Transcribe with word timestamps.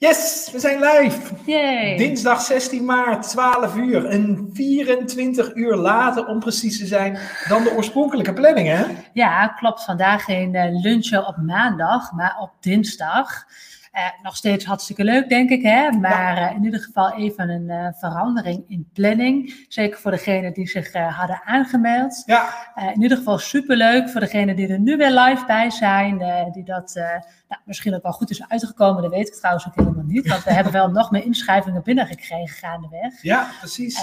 Yes, 0.00 0.48
we 0.52 0.58
zijn 0.58 0.80
live. 0.80 1.34
Yay. 1.44 1.96
Dinsdag 1.96 2.40
16 2.40 2.84
maart, 2.84 3.28
12 3.28 3.76
uur. 3.76 4.06
En 4.06 4.50
24 4.52 5.54
uur 5.54 5.76
later, 5.76 6.26
om 6.26 6.38
precies 6.40 6.78
te 6.78 6.86
zijn, 6.86 7.18
dan 7.48 7.62
de 7.64 7.72
oorspronkelijke 7.76 8.32
planning, 8.32 8.68
hè? 8.68 8.84
Ja, 9.12 9.46
klopt. 9.46 9.84
Vandaag 9.84 10.24
geen 10.24 10.54
uh, 10.54 10.82
lunchen 10.82 11.26
op 11.26 11.36
maandag, 11.36 12.12
maar 12.12 12.36
op 12.40 12.50
dinsdag. 12.60 13.46
Uh, 13.94 14.02
nog 14.22 14.36
steeds 14.36 14.64
hartstikke 14.64 15.04
leuk, 15.04 15.28
denk 15.28 15.50
ik. 15.50 15.62
Hè? 15.62 15.90
Maar 15.90 16.36
ja. 16.36 16.50
uh, 16.50 16.56
in 16.56 16.64
ieder 16.64 16.80
geval 16.80 17.12
even 17.12 17.48
een 17.48 17.68
uh, 17.68 17.86
verandering 17.92 18.64
in 18.68 18.90
planning. 18.92 19.64
Zeker 19.68 19.98
voor 19.98 20.10
degenen 20.10 20.52
die 20.52 20.68
zich 20.68 20.92
hadden 20.92 21.40
aangemeld. 21.44 22.22
Ja. 22.26 22.72
in 22.94 23.02
ieder 23.02 23.16
geval 23.16 23.38
superleuk 23.38 24.10
voor 24.10 24.20
degenen 24.20 24.56
die 24.56 24.68
er 24.68 24.80
nu 24.80 24.96
weer 24.96 25.10
live 25.10 25.44
bij 25.46 25.70
zijn. 25.70 26.18
die 26.52 26.64
dat 26.64 26.92
nou, 27.48 27.60
misschien 27.64 27.94
ook 27.94 28.02
wel 28.02 28.12
goed 28.12 28.30
is 28.30 28.48
uitgekomen. 28.48 29.02
Dat 29.02 29.10
weet 29.10 29.28
ik 29.28 29.34
trouwens 29.34 29.66
ook 29.66 29.74
helemaal 29.74 30.04
niet. 30.04 30.28
Want 30.28 30.44
we 30.44 30.52
hebben 30.58 30.72
wel 30.72 30.90
nog 30.90 31.10
meer 31.10 31.24
inschrijvingen 31.24 31.82
binnengekregen 31.82 32.56
gaandeweg. 32.56 33.22
Ja, 33.22 33.50
precies. 33.58 34.00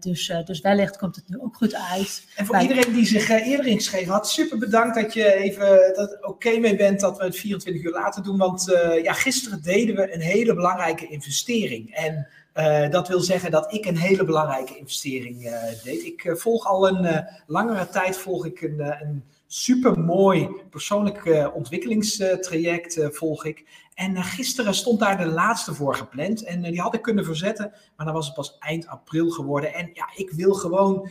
dus, 0.00 0.32
dus 0.44 0.60
wellicht 0.60 0.96
komt 0.96 1.16
het 1.16 1.28
nu 1.28 1.40
ook 1.40 1.56
goed 1.56 1.74
uit. 1.74 2.26
En 2.36 2.46
voor 2.46 2.58
iedereen 2.58 2.92
die 2.92 3.06
zich 3.06 3.28
eerder 3.28 3.66
ingeschreven 3.66 4.12
had, 4.12 4.30
super 4.30 4.58
bedankt 4.58 4.94
dat 4.94 5.14
je 5.14 5.34
even 5.34 5.94
dat 5.94 6.16
oké 6.16 6.28
okay 6.28 6.58
mee 6.58 6.76
bent 6.76 7.00
dat 7.00 7.18
we 7.18 7.24
het 7.24 7.36
24 7.36 7.84
uur 7.84 7.92
later 7.92 8.22
doen. 8.22 8.38
Want 8.38 8.64
ja, 9.02 9.14
gisteren 9.20 9.62
deden 9.62 9.96
we 9.96 10.14
een 10.14 10.20
hele 10.20 10.54
belangrijke 10.54 11.08
investering. 11.08 11.94
En 11.94 12.28
uh, 12.54 12.90
dat 12.90 13.08
wil 13.08 13.20
zeggen 13.20 13.50
dat 13.50 13.72
ik 13.72 13.86
een 13.86 13.96
hele 13.96 14.24
belangrijke 14.24 14.78
investering 14.78 15.44
uh, 15.44 15.62
deed. 15.84 16.04
Ik 16.04 16.24
uh, 16.24 16.34
volg 16.34 16.66
al 16.66 16.88
een 16.88 17.26
langere 17.46 17.88
tijd 17.88 18.16
volg 18.16 18.46
ik 18.46 18.60
een, 18.60 18.80
een 18.80 19.24
supermooi 19.46 20.48
persoonlijk 20.70 21.50
ontwikkelingstraject 21.54 23.08
volg 23.10 23.44
ik. 23.44 23.64
En 23.94 24.16
gisteren 24.16 24.74
stond 24.74 25.00
daar 25.00 25.18
de 25.18 25.26
laatste 25.26 25.74
voor 25.74 25.94
gepland. 25.94 26.44
En 26.44 26.62
die 26.62 26.80
had 26.80 26.94
ik 26.94 27.02
kunnen 27.02 27.24
verzetten, 27.24 27.72
maar 27.96 28.06
dan 28.06 28.14
was 28.14 28.26
het 28.26 28.34
pas 28.34 28.56
eind 28.58 28.86
april 28.86 29.30
geworden. 29.30 29.74
En 29.74 29.90
ja, 29.92 30.08
ik 30.14 30.30
wil 30.30 30.54
gewoon 30.54 31.08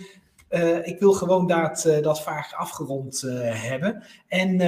uh, 0.49 0.87
ik 0.87 0.99
wil 0.99 1.13
gewoon 1.13 1.47
dat, 1.47 1.85
uh, 1.87 2.01
dat 2.01 2.21
vaak 2.21 2.53
afgerond 2.53 3.23
uh, 3.25 3.39
hebben. 3.43 4.03
En, 4.27 4.59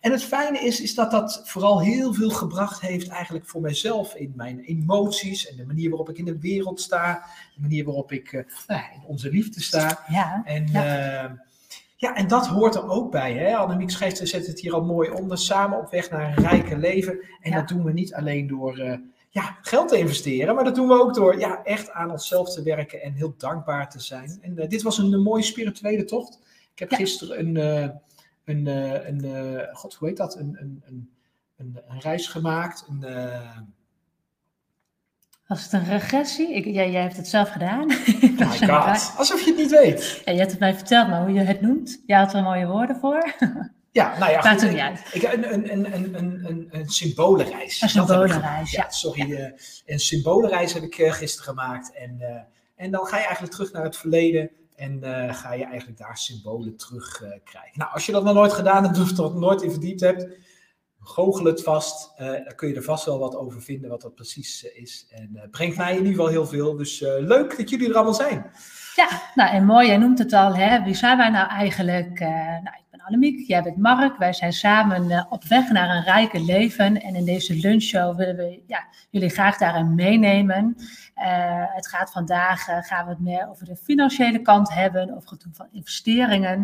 en 0.00 0.12
het 0.12 0.24
fijne 0.24 0.58
is, 0.58 0.80
is 0.80 0.94
dat 0.94 1.10
dat 1.10 1.42
vooral 1.44 1.80
heel 1.80 2.14
veel 2.14 2.30
gebracht 2.30 2.80
heeft 2.80 3.08
eigenlijk 3.08 3.46
voor 3.46 3.60
mijzelf 3.60 4.14
in 4.14 4.32
mijn 4.36 4.60
emoties 4.60 5.48
en 5.48 5.56
de 5.56 5.66
manier 5.66 5.88
waarop 5.88 6.08
ik 6.08 6.18
in 6.18 6.24
de 6.24 6.38
wereld 6.38 6.80
sta, 6.80 7.24
de 7.54 7.60
manier 7.60 7.84
waarop 7.84 8.12
ik 8.12 8.32
nou 8.66 8.82
in 8.94 9.02
onze 9.06 9.30
liefde 9.30 9.60
sta. 9.60 10.04
Ja, 10.08 10.42
en, 10.44 10.66
ja. 10.72 11.36
ja, 11.96 12.14
en 12.14 12.28
dat 12.28 12.46
hoort 12.46 12.74
er 12.74 12.88
ook 12.88 13.10
bij. 13.10 13.32
Hè? 13.32 13.56
Annemiek 13.56 13.90
schrijft, 13.90 14.28
zet 14.28 14.46
het 14.46 14.60
hier 14.60 14.74
al 14.74 14.84
mooi 14.84 15.10
onder, 15.10 15.38
samen 15.38 15.78
op 15.78 15.90
weg 15.90 16.10
naar 16.10 16.28
een 16.36 16.44
rijke 16.44 16.78
leven. 16.78 17.18
En 17.40 17.50
ja. 17.50 17.56
dat 17.56 17.68
doen 17.68 17.84
we 17.84 17.92
niet 17.92 18.14
alleen 18.14 18.46
door 18.46 19.00
ja, 19.34 19.58
geld 19.62 19.88
te 19.88 19.98
investeren. 19.98 20.54
Maar 20.54 20.64
dat 20.64 20.74
doen 20.74 20.88
we 20.88 21.00
ook 21.00 21.14
door 21.14 21.38
ja, 21.38 21.64
echt 21.64 21.90
aan 21.90 22.10
onszelf 22.10 22.54
te 22.54 22.62
werken 22.62 23.02
en 23.02 23.12
heel 23.12 23.34
dankbaar 23.38 23.90
te 23.90 24.00
zijn. 24.00 24.38
En 24.40 24.52
uh, 24.58 24.68
dit 24.68 24.82
was 24.82 24.98
een, 24.98 25.12
een, 25.12 25.22
mooie 25.22 25.42
spirituele 25.42 26.04
tocht. 26.04 26.38
Ik 26.72 26.78
heb 26.78 26.90
ja. 26.90 26.96
gisteren 26.96 27.38
een, 27.38 27.54
uh, 27.54 27.88
een, 28.44 28.66
uh, 28.66 29.08
een 29.08 29.68
god, 29.72 29.94
hoe 29.94 30.08
heet 30.08 30.16
dat? 30.16 30.36
Een, 30.36 30.56
een, 30.60 30.82
een, 30.86 31.10
een, 31.56 31.78
een 31.88 32.00
reis 32.00 32.26
gemaakt. 32.26 32.86
Een, 32.88 33.04
was 35.46 35.62
het 35.62 35.72
een 35.72 35.84
regressie? 35.84 36.54
Ik, 36.54 36.64
jij, 36.64 36.90
jij 36.90 37.02
hebt 37.02 37.16
het 37.16 37.28
zelf 37.28 37.48
gedaan. 37.48 37.90
Oh 37.92 38.50
my 38.60 38.68
god, 38.68 39.14
alsof 39.16 39.40
je 39.40 39.46
het 39.46 39.56
niet 39.56 39.70
weet. 39.70 40.22
Ja, 40.24 40.32
je 40.32 40.38
hebt 40.38 40.50
het 40.50 40.60
mij 40.60 40.74
verteld, 40.74 41.08
maar 41.08 41.22
hoe 41.22 41.32
je 41.32 41.40
het 41.40 41.60
noemt. 41.60 42.02
Je 42.06 42.14
had 42.14 42.34
er 42.34 42.42
mooie 42.42 42.66
woorden 42.66 42.96
voor. 42.96 43.34
Ja, 43.94 44.18
nou 44.18 44.30
ja, 44.30 44.42
Maakt 44.42 44.70
niet 44.70 44.78
uit. 44.78 45.00
Ik, 45.12 45.22
een, 45.22 45.52
een, 45.52 45.72
een, 45.72 45.94
een, 45.94 46.44
een, 46.44 46.68
een 46.70 46.88
symbolenreis. 46.88 47.82
Een 47.82 47.88
symbolenreis, 47.88 48.70
ja. 48.70 48.82
ja. 48.82 48.90
Sorry, 48.90 49.28
ja. 49.28 49.38
Uh, 49.38 49.52
een 49.86 49.98
symbolenreis 49.98 50.72
heb 50.72 50.82
ik 50.82 50.98
uh, 50.98 51.12
gisteren 51.12 51.54
gemaakt. 51.54 51.92
En, 51.92 52.16
uh, 52.20 52.26
en 52.76 52.90
dan 52.90 53.06
ga 53.06 53.16
je 53.16 53.22
eigenlijk 53.22 53.54
terug 53.54 53.72
naar 53.72 53.84
het 53.84 53.96
verleden. 53.96 54.50
En 54.76 55.00
ga 55.34 55.52
je 55.52 55.64
eigenlijk 55.64 55.98
daar 55.98 56.18
symbolen 56.18 56.76
terug 56.76 57.22
krijgen. 57.44 57.78
Nou, 57.78 57.92
als 57.92 58.06
je 58.06 58.12
dat 58.12 58.24
nog 58.24 58.34
nooit 58.34 58.52
gedaan 58.52 58.84
hebt, 58.84 58.98
of 58.98 59.18
er 59.18 59.36
nooit 59.36 59.62
in 59.62 59.70
verdiept 59.70 60.00
hebt, 60.00 60.26
goochel 61.00 61.44
het 61.44 61.62
vast. 61.62 62.12
dan 62.16 62.54
kun 62.56 62.68
je 62.68 62.74
er 62.74 62.82
vast 62.82 63.04
wel 63.04 63.18
wat 63.18 63.36
over 63.36 63.62
vinden, 63.62 63.90
wat 63.90 64.00
dat 64.00 64.14
precies 64.14 64.62
is. 64.62 65.06
En 65.10 65.48
brengt 65.50 65.76
mij 65.76 65.90
in 65.90 65.96
ieder 65.96 66.12
geval 66.12 66.28
heel 66.28 66.46
veel. 66.46 66.76
Dus 66.76 67.00
leuk 67.00 67.56
dat 67.56 67.70
jullie 67.70 67.88
er 67.88 67.94
allemaal 67.94 68.14
zijn. 68.14 68.50
Ja, 68.94 69.08
nou 69.34 69.50
en 69.50 69.64
mooi, 69.64 69.86
jij 69.86 69.96
noemt 69.96 70.18
het 70.18 70.32
al, 70.32 70.54
hè? 70.54 70.82
wie 70.82 70.94
zijn 70.94 71.16
wij 71.16 71.30
nou 71.30 71.48
eigenlijk? 71.48 72.18
nou, 72.18 72.76
Annemiek, 73.06 73.46
jij 73.46 73.62
bent 73.62 73.76
Mark. 73.76 74.16
Wij 74.16 74.32
zijn 74.32 74.52
samen 74.52 75.10
uh, 75.10 75.24
op 75.28 75.44
weg 75.44 75.70
naar 75.70 75.96
een 75.96 76.02
rijke 76.02 76.40
leven. 76.40 77.02
En 77.02 77.14
in 77.14 77.24
deze 77.24 77.54
lunchshow 77.54 78.16
willen 78.16 78.36
we 78.36 78.62
ja, 78.66 78.86
jullie 79.10 79.28
graag 79.28 79.58
daarin 79.58 79.94
meenemen. 79.94 80.74
Uh, 81.16 81.64
het 81.74 81.88
gaat 81.88 82.12
vandaag, 82.12 82.68
uh, 82.68 82.76
gaan 82.82 83.04
we 83.04 83.10
het 83.10 83.20
meer 83.20 83.48
over 83.48 83.64
de 83.64 83.76
financiële 83.76 84.42
kant 84.42 84.74
hebben, 84.74 85.16
over 85.16 85.30
het 85.30 85.40
doen 85.40 85.54
van 85.54 85.68
investeringen. 85.72 86.62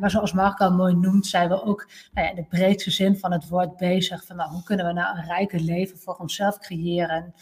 maar 0.00 0.10
zoals 0.10 0.32
Mark 0.32 0.58
al 0.58 0.72
mooi 0.72 0.94
noemt, 0.94 1.26
zijn 1.26 1.48
we 1.48 1.62
ook 1.62 1.90
nou 2.12 2.26
ja, 2.26 2.32
in 2.32 2.36
de 2.36 2.48
breedste 2.48 2.90
zin 2.90 3.18
van 3.18 3.32
het 3.32 3.48
woord 3.48 3.76
bezig. 3.76 4.24
Van 4.26 4.36
nou, 4.36 4.50
hoe 4.50 4.62
kunnen 4.62 4.86
we 4.86 4.92
nou 4.92 5.18
een 5.18 5.24
rijke 5.24 5.60
leven 5.60 5.98
voor 5.98 6.14
onszelf 6.14 6.58
creëren? 6.58 7.34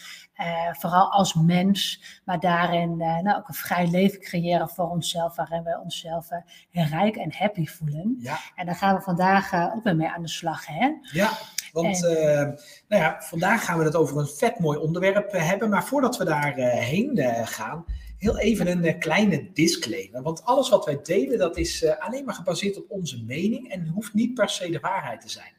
Vooral 0.72 1.12
als 1.12 1.34
mens, 1.34 2.02
maar 2.24 2.40
daarin 2.40 2.96
nou, 2.96 3.36
ook 3.36 3.48
een 3.48 3.54
vrij 3.54 3.86
leven 3.86 4.20
creëren 4.20 4.68
voor 4.68 4.90
onszelf, 4.90 5.36
waarin 5.36 5.62
we 5.62 5.80
onszelf 5.82 6.28
rijk 6.70 7.16
en 7.16 7.34
happy 7.36 7.66
voelen. 7.66 8.16
Ja. 8.20 8.38
En 8.54 8.66
daar 8.66 8.74
gaan 8.74 8.96
we 8.96 9.02
vandaag 9.02 9.52
uh, 9.52 9.72
ook 9.74 9.84
weer 9.84 9.96
mee 9.96 10.08
aan 10.08 10.22
de 10.22 10.28
slag. 10.28 10.66
Hè? 10.66 10.90
Ja, 11.00 11.30
want 11.72 12.04
en, 12.04 12.12
uh, 12.12 12.42
nou 12.88 13.02
ja, 13.02 13.16
vandaag 13.20 13.64
gaan 13.64 13.78
we 13.78 13.84
het 13.84 13.96
over 13.96 14.18
een 14.18 14.26
vet 14.26 14.58
mooi 14.58 14.78
onderwerp 14.78 15.34
uh, 15.34 15.48
hebben. 15.48 15.70
Maar 15.70 15.84
voordat 15.84 16.16
we 16.16 16.24
daarheen 16.24 17.20
gaan, 17.44 17.84
heel 18.18 18.38
even 18.38 18.84
een 18.84 18.98
kleine 18.98 19.52
disclaimer. 19.52 20.22
Want 20.22 20.44
alles 20.44 20.68
wat 20.68 20.84
wij 20.84 20.98
delen, 21.02 21.38
dat 21.38 21.56
is 21.56 21.86
alleen 21.98 22.24
maar 22.24 22.34
gebaseerd 22.34 22.76
op 22.76 22.90
onze 22.90 23.24
mening 23.24 23.70
en 23.70 23.88
hoeft 23.88 24.14
niet 24.14 24.34
per 24.34 24.48
se 24.48 24.70
de 24.70 24.80
waarheid 24.80 25.20
te 25.20 25.30
zijn. 25.30 25.52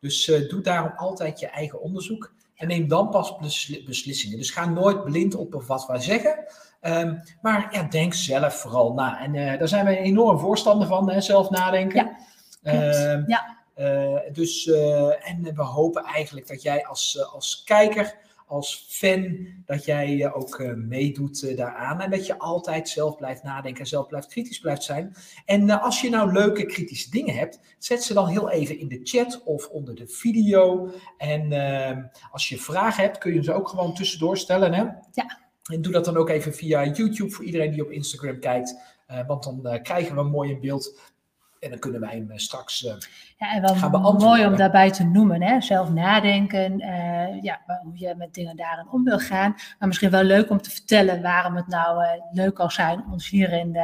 Dus 0.00 0.24
doe 0.48 0.60
daarom 0.60 0.92
altijd 0.96 1.40
je 1.40 1.46
eigen 1.46 1.80
onderzoek. 1.80 2.34
En 2.62 2.68
neem 2.68 2.88
dan 2.88 3.08
pas 3.08 3.36
beslissingen. 3.86 4.38
Dus 4.38 4.50
ga 4.50 4.68
nooit 4.68 5.04
blind 5.04 5.34
op 5.34 5.62
wat 5.66 5.86
wij 5.86 6.00
zeggen. 6.00 6.44
Um, 6.80 7.22
maar 7.40 7.68
ja, 7.70 7.82
denk 7.82 8.14
zelf 8.14 8.54
vooral 8.54 8.92
na. 8.92 9.20
En 9.20 9.34
uh, 9.34 9.58
daar 9.58 9.68
zijn 9.68 9.86
we 9.86 9.96
enorm 9.96 10.38
voorstander 10.38 10.88
van, 10.88 11.10
hè, 11.10 11.20
zelf 11.20 11.50
nadenken. 11.50 12.16
Ja, 12.62 12.72
uh, 12.72 13.26
ja. 13.26 13.56
Uh, 13.76 14.18
dus, 14.32 14.66
en 15.20 15.54
we 15.54 15.62
hopen 15.62 16.04
eigenlijk 16.04 16.48
dat 16.48 16.62
jij 16.62 16.86
als, 16.86 17.32
als 17.32 17.62
kijker, 17.64 18.14
als 18.52 18.86
fan, 18.88 19.46
dat 19.66 19.84
jij 19.84 20.32
ook 20.32 20.74
meedoet 20.76 21.56
daaraan. 21.56 22.00
En 22.00 22.10
dat 22.10 22.26
je 22.26 22.38
altijd 22.38 22.88
zelf 22.88 23.16
blijft 23.16 23.42
nadenken 23.42 23.80
en 23.80 23.86
zelf 23.86 24.06
blijft 24.06 24.26
kritisch 24.26 24.58
blijft 24.58 24.82
zijn. 24.82 25.14
En 25.44 25.70
als 25.70 26.00
je 26.00 26.10
nou 26.10 26.32
leuke 26.32 26.66
kritische 26.66 27.10
dingen 27.10 27.34
hebt, 27.34 27.60
zet 27.78 28.02
ze 28.02 28.14
dan 28.14 28.28
heel 28.28 28.50
even 28.50 28.78
in 28.78 28.88
de 28.88 29.00
chat 29.02 29.42
of 29.44 29.68
onder 29.68 29.94
de 29.94 30.08
video. 30.08 30.90
En 31.18 31.52
ehm, 31.52 32.02
als 32.30 32.48
je 32.48 32.58
vragen 32.58 33.02
hebt, 33.02 33.18
kun 33.18 33.34
je 33.34 33.42
ze 33.42 33.52
ook 33.52 33.68
gewoon 33.68 33.94
tussendoor 33.94 34.38
stellen. 34.38 34.72
Hè? 34.72 34.82
Ja. 35.12 35.40
En 35.70 35.82
doe 35.82 35.92
dat 35.92 36.04
dan 36.04 36.16
ook 36.16 36.28
even 36.28 36.54
via 36.54 36.84
YouTube 36.84 37.30
voor 37.30 37.44
iedereen 37.44 37.70
die 37.70 37.84
op 37.84 37.90
Instagram 37.90 38.38
kijkt. 38.38 38.76
Uh, 39.10 39.26
want 39.26 39.42
dan 39.42 39.60
uh, 39.62 39.82
krijgen 39.82 40.14
we 40.14 40.20
een 40.20 40.30
mooi 40.30 40.50
in 40.50 40.60
beeld. 40.60 41.00
En 41.60 41.70
dan 41.70 41.78
kunnen 41.78 42.00
wij 42.00 42.10
hem 42.10 42.38
straks 42.38 42.86
ja, 43.42 43.54
en 43.54 43.90
wel 43.90 44.12
mooi 44.12 44.46
om 44.46 44.56
daarbij 44.56 44.90
te 44.90 45.04
noemen. 45.04 45.42
Hè? 45.42 45.60
Zelf 45.60 45.90
nadenken. 45.90 46.78
ja, 47.42 47.60
hoe 47.82 47.92
je 47.94 48.14
met 48.16 48.34
dingen 48.34 48.56
daarin 48.56 48.88
om 48.90 49.04
wil 49.04 49.18
gaan. 49.18 49.54
Maar 49.78 49.88
misschien 49.88 50.10
wel 50.10 50.22
leuk 50.22 50.50
om 50.50 50.60
te 50.60 50.70
vertellen 50.70 51.22
waarom 51.22 51.56
het 51.56 51.66
nou 51.66 52.04
leuk 52.32 52.54
kan 52.54 52.70
zijn 52.70 53.04
om 53.04 53.12
ons 53.12 53.28
hierin 53.28 53.76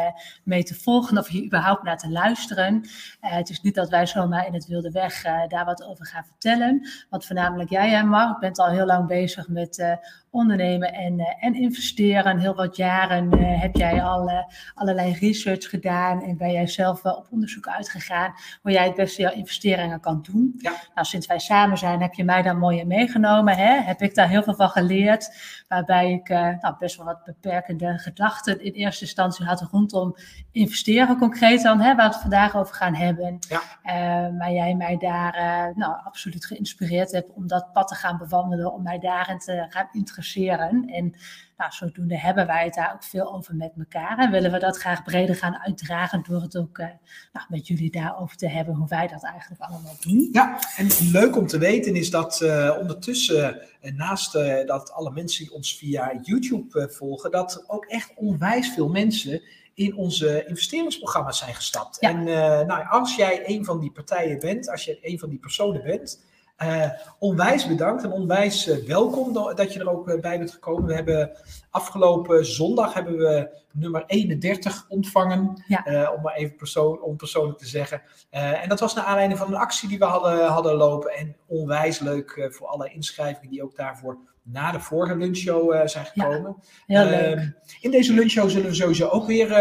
mee 0.45 0.63
te 0.63 0.75
volgen. 0.75 1.19
Of 1.19 1.29
hier 1.29 1.45
überhaupt 1.45 1.83
naar 1.83 1.99
te 1.99 2.11
luisteren. 2.11 2.89
het 3.21 3.51
is 3.51 3.61
niet 3.61 3.75
dat 3.75 3.89
wij 3.89 4.07
zomaar 4.07 4.47
in 4.47 4.55
het 4.55 4.67
wilde 4.67 4.91
weg 4.91 5.23
daar 5.49 5.65
wat 5.65 5.85
over 5.85 6.07
gaan 6.07 6.25
vertellen. 6.25 6.89
Want 7.11 7.27
voornamelijk 7.27 7.71
jij 7.71 7.95
en 7.95 8.09
Mark 8.09 8.39
bent 8.39 8.59
al 8.59 8.69
heel 8.69 8.87
lang 8.87 9.07
bezig 9.07 9.49
met 9.49 9.99
ondernemen 10.31 10.93
en, 10.93 11.37
en 11.41 11.55
investeren. 11.55 12.39
Heel 12.39 12.55
wat 12.55 12.77
jaren 12.77 13.39
heb 13.39 13.77
jij 13.77 14.03
al 14.03 14.47
allerlei 14.75 15.17
research 15.21 15.69
gedaan 15.69 16.23
en 16.23 16.37
ben 16.37 16.53
jij 16.53 16.67
zelf 16.67 17.03
wel 17.03 17.15
op 17.15 17.27
onderzoek 17.31 17.69
uitgegaan 17.69 18.35
hoe 18.63 18.73
jij 18.73 18.85
het 18.85 18.95
beste 18.95 19.23
jouw 19.23 19.33
investeringen 19.49 20.01
kan 20.01 20.23
doen. 20.31 20.55
Ja. 20.59 20.73
Nou, 20.95 21.07
sinds 21.07 21.27
wij 21.27 21.39
samen 21.39 21.79
zijn 21.79 22.01
heb 22.01 22.15
je 22.15 22.25
mij 22.25 22.43
daar 22.43 22.57
mooi 22.57 22.79
in 22.79 22.87
meegenomen. 22.87 23.57
Hè? 23.57 23.81
Heb 23.81 24.03
ik 24.03 24.15
daar 24.15 24.29
heel 24.29 24.43
veel 24.43 24.55
van 24.55 24.69
geleerd, 24.69 25.33
waarbij 25.69 26.13
ik 26.13 26.29
nou, 26.29 26.75
best 26.79 26.97
wel 26.97 27.07
wat 27.07 27.25
beperkende 27.25 27.99
gedachten 27.99 28.61
in 28.65 28.73
eerste 28.73 29.05
instantie 29.05 29.45
had 29.45 29.61
rondom 29.61 30.17
investeren 30.53 31.19
concreet 31.19 31.63
dan, 31.63 31.81
hè, 31.81 31.95
waar 31.95 32.09
we 32.09 32.13
het 32.13 32.21
vandaag 32.21 32.57
over 32.57 32.75
gaan 32.75 32.95
hebben. 32.95 33.39
Ja. 33.49 34.31
maar 34.31 34.53
jij 34.53 34.75
mij 34.75 34.97
daar 34.97 35.33
nou, 35.75 35.95
absoluut 36.05 36.47
geïnspireerd 36.47 37.13
hebt 37.13 37.33
om 37.33 37.47
dat 37.47 37.73
pad 37.73 37.89
te 37.89 37.95
gaan 37.95 38.19
bewandelen, 38.19 38.73
om 38.73 38.83
mij 38.83 38.99
daarin 38.99 39.39
te 39.39 39.67
gaan 39.69 39.89
interesseren 39.93 40.07
interesseren. 40.19 40.89
En 40.89 41.15
nou, 41.57 41.73
zodoende 41.73 42.19
hebben 42.19 42.47
wij 42.47 42.65
het 42.65 42.75
daar 42.75 42.93
ook 42.95 43.05
veel 43.05 43.35
over 43.35 43.55
met 43.55 43.73
elkaar. 43.79 44.19
En 44.19 44.31
willen 44.31 44.53
we 44.53 44.59
dat 44.59 44.77
graag 44.77 45.03
breder 45.03 45.37
gaan 45.37 45.59
uitdragen 45.59 46.25
door 46.29 46.43
het 46.43 46.57
ook 46.57 46.79
nou, 46.79 47.47
met 47.49 47.67
jullie 47.67 47.91
daarover 47.91 48.37
te 48.37 48.49
hebben, 48.49 48.75
hoe 48.75 48.89
wij 48.89 49.07
dat 49.07 49.25
eigenlijk 49.25 49.61
allemaal 49.61 49.97
doen. 50.01 50.29
Ja, 50.33 50.59
en 50.77 50.89
leuk 51.13 51.37
om 51.37 51.47
te 51.47 51.59
weten 51.59 51.95
is 51.95 52.11
dat 52.11 52.43
ondertussen, 52.81 53.61
naast 53.81 54.33
dat 54.67 54.93
alle 54.93 55.11
mensen 55.11 55.45
die 55.45 55.55
ons 55.55 55.77
via 55.77 56.19
YouTube 56.23 56.91
volgen, 56.91 57.31
dat 57.31 57.65
ook 57.67 57.85
echt 57.85 58.13
onwijs 58.17 58.69
veel 58.69 58.89
mensen 58.89 59.43
in 59.75 59.97
onze 59.97 60.45
investeringsprogramma's 60.47 61.39
zijn 61.39 61.55
gestapt. 61.55 61.99
En 61.99 62.27
uh, 62.27 62.61
nou, 62.61 62.87
als 62.89 63.17
jij 63.17 63.49
een 63.49 63.65
van 63.65 63.81
die 63.81 63.91
partijen 63.91 64.39
bent, 64.39 64.71
als 64.71 64.85
je 64.85 64.99
een 65.03 65.19
van 65.19 65.29
die 65.29 65.39
personen 65.39 65.83
bent, 65.83 66.27
uh, 66.63 66.91
onwijs 67.19 67.67
bedankt 67.67 68.05
en 68.05 68.13
onwijs 68.13 68.69
uh, 68.69 68.87
welkom 68.87 69.33
dat 69.33 69.73
je 69.73 69.81
er 69.81 69.91
ook 69.91 70.21
bij 70.21 70.39
bent 70.39 70.51
gekomen. 70.51 70.87
We 70.87 70.95
hebben 70.95 71.31
afgelopen 71.71 72.47
zondag 72.47 72.95
hebben 72.95 73.17
we 73.17 73.57
nummer 73.73 74.05
31 74.07 74.85
ontvangen, 74.89 75.65
ja. 75.67 76.13
om 76.17 76.23
maar 76.23 76.35
even 76.35 76.57
persoon, 76.57 77.03
om 77.03 77.17
persoonlijk 77.17 77.59
te 77.59 77.67
zeggen. 77.67 78.03
en 78.31 78.69
dat 78.69 78.81
was 78.81 78.95
naar 78.95 79.05
aanleiding 79.05 79.39
van 79.39 79.49
een 79.49 79.61
actie 79.61 79.89
die 79.89 79.99
we 79.99 80.05
hadden, 80.05 80.47
hadden 80.47 80.75
lopen. 80.75 81.11
En 81.11 81.37
onwijs 81.47 81.99
leuk 81.99 82.49
voor 82.51 82.67
alle 82.67 82.91
inschrijvingen 82.91 83.51
die 83.51 83.63
ook 83.63 83.77
daarvoor 83.77 84.19
na 84.43 84.73
de 84.73 84.81
vorige 84.81 85.17
lunchshow 85.17 85.89
zijn 85.89 86.07
gekomen. 86.07 86.57
Ja, 86.87 87.07
heel 87.07 87.11
leuk. 87.11 87.37
Ehm, 87.37 87.51
in 87.81 87.91
deze 87.91 88.13
lunchshow 88.13 88.51
zullen 88.51 88.69
we 88.69 88.75
sowieso 88.75 89.09
ook 89.09 89.27
weer 89.27 89.57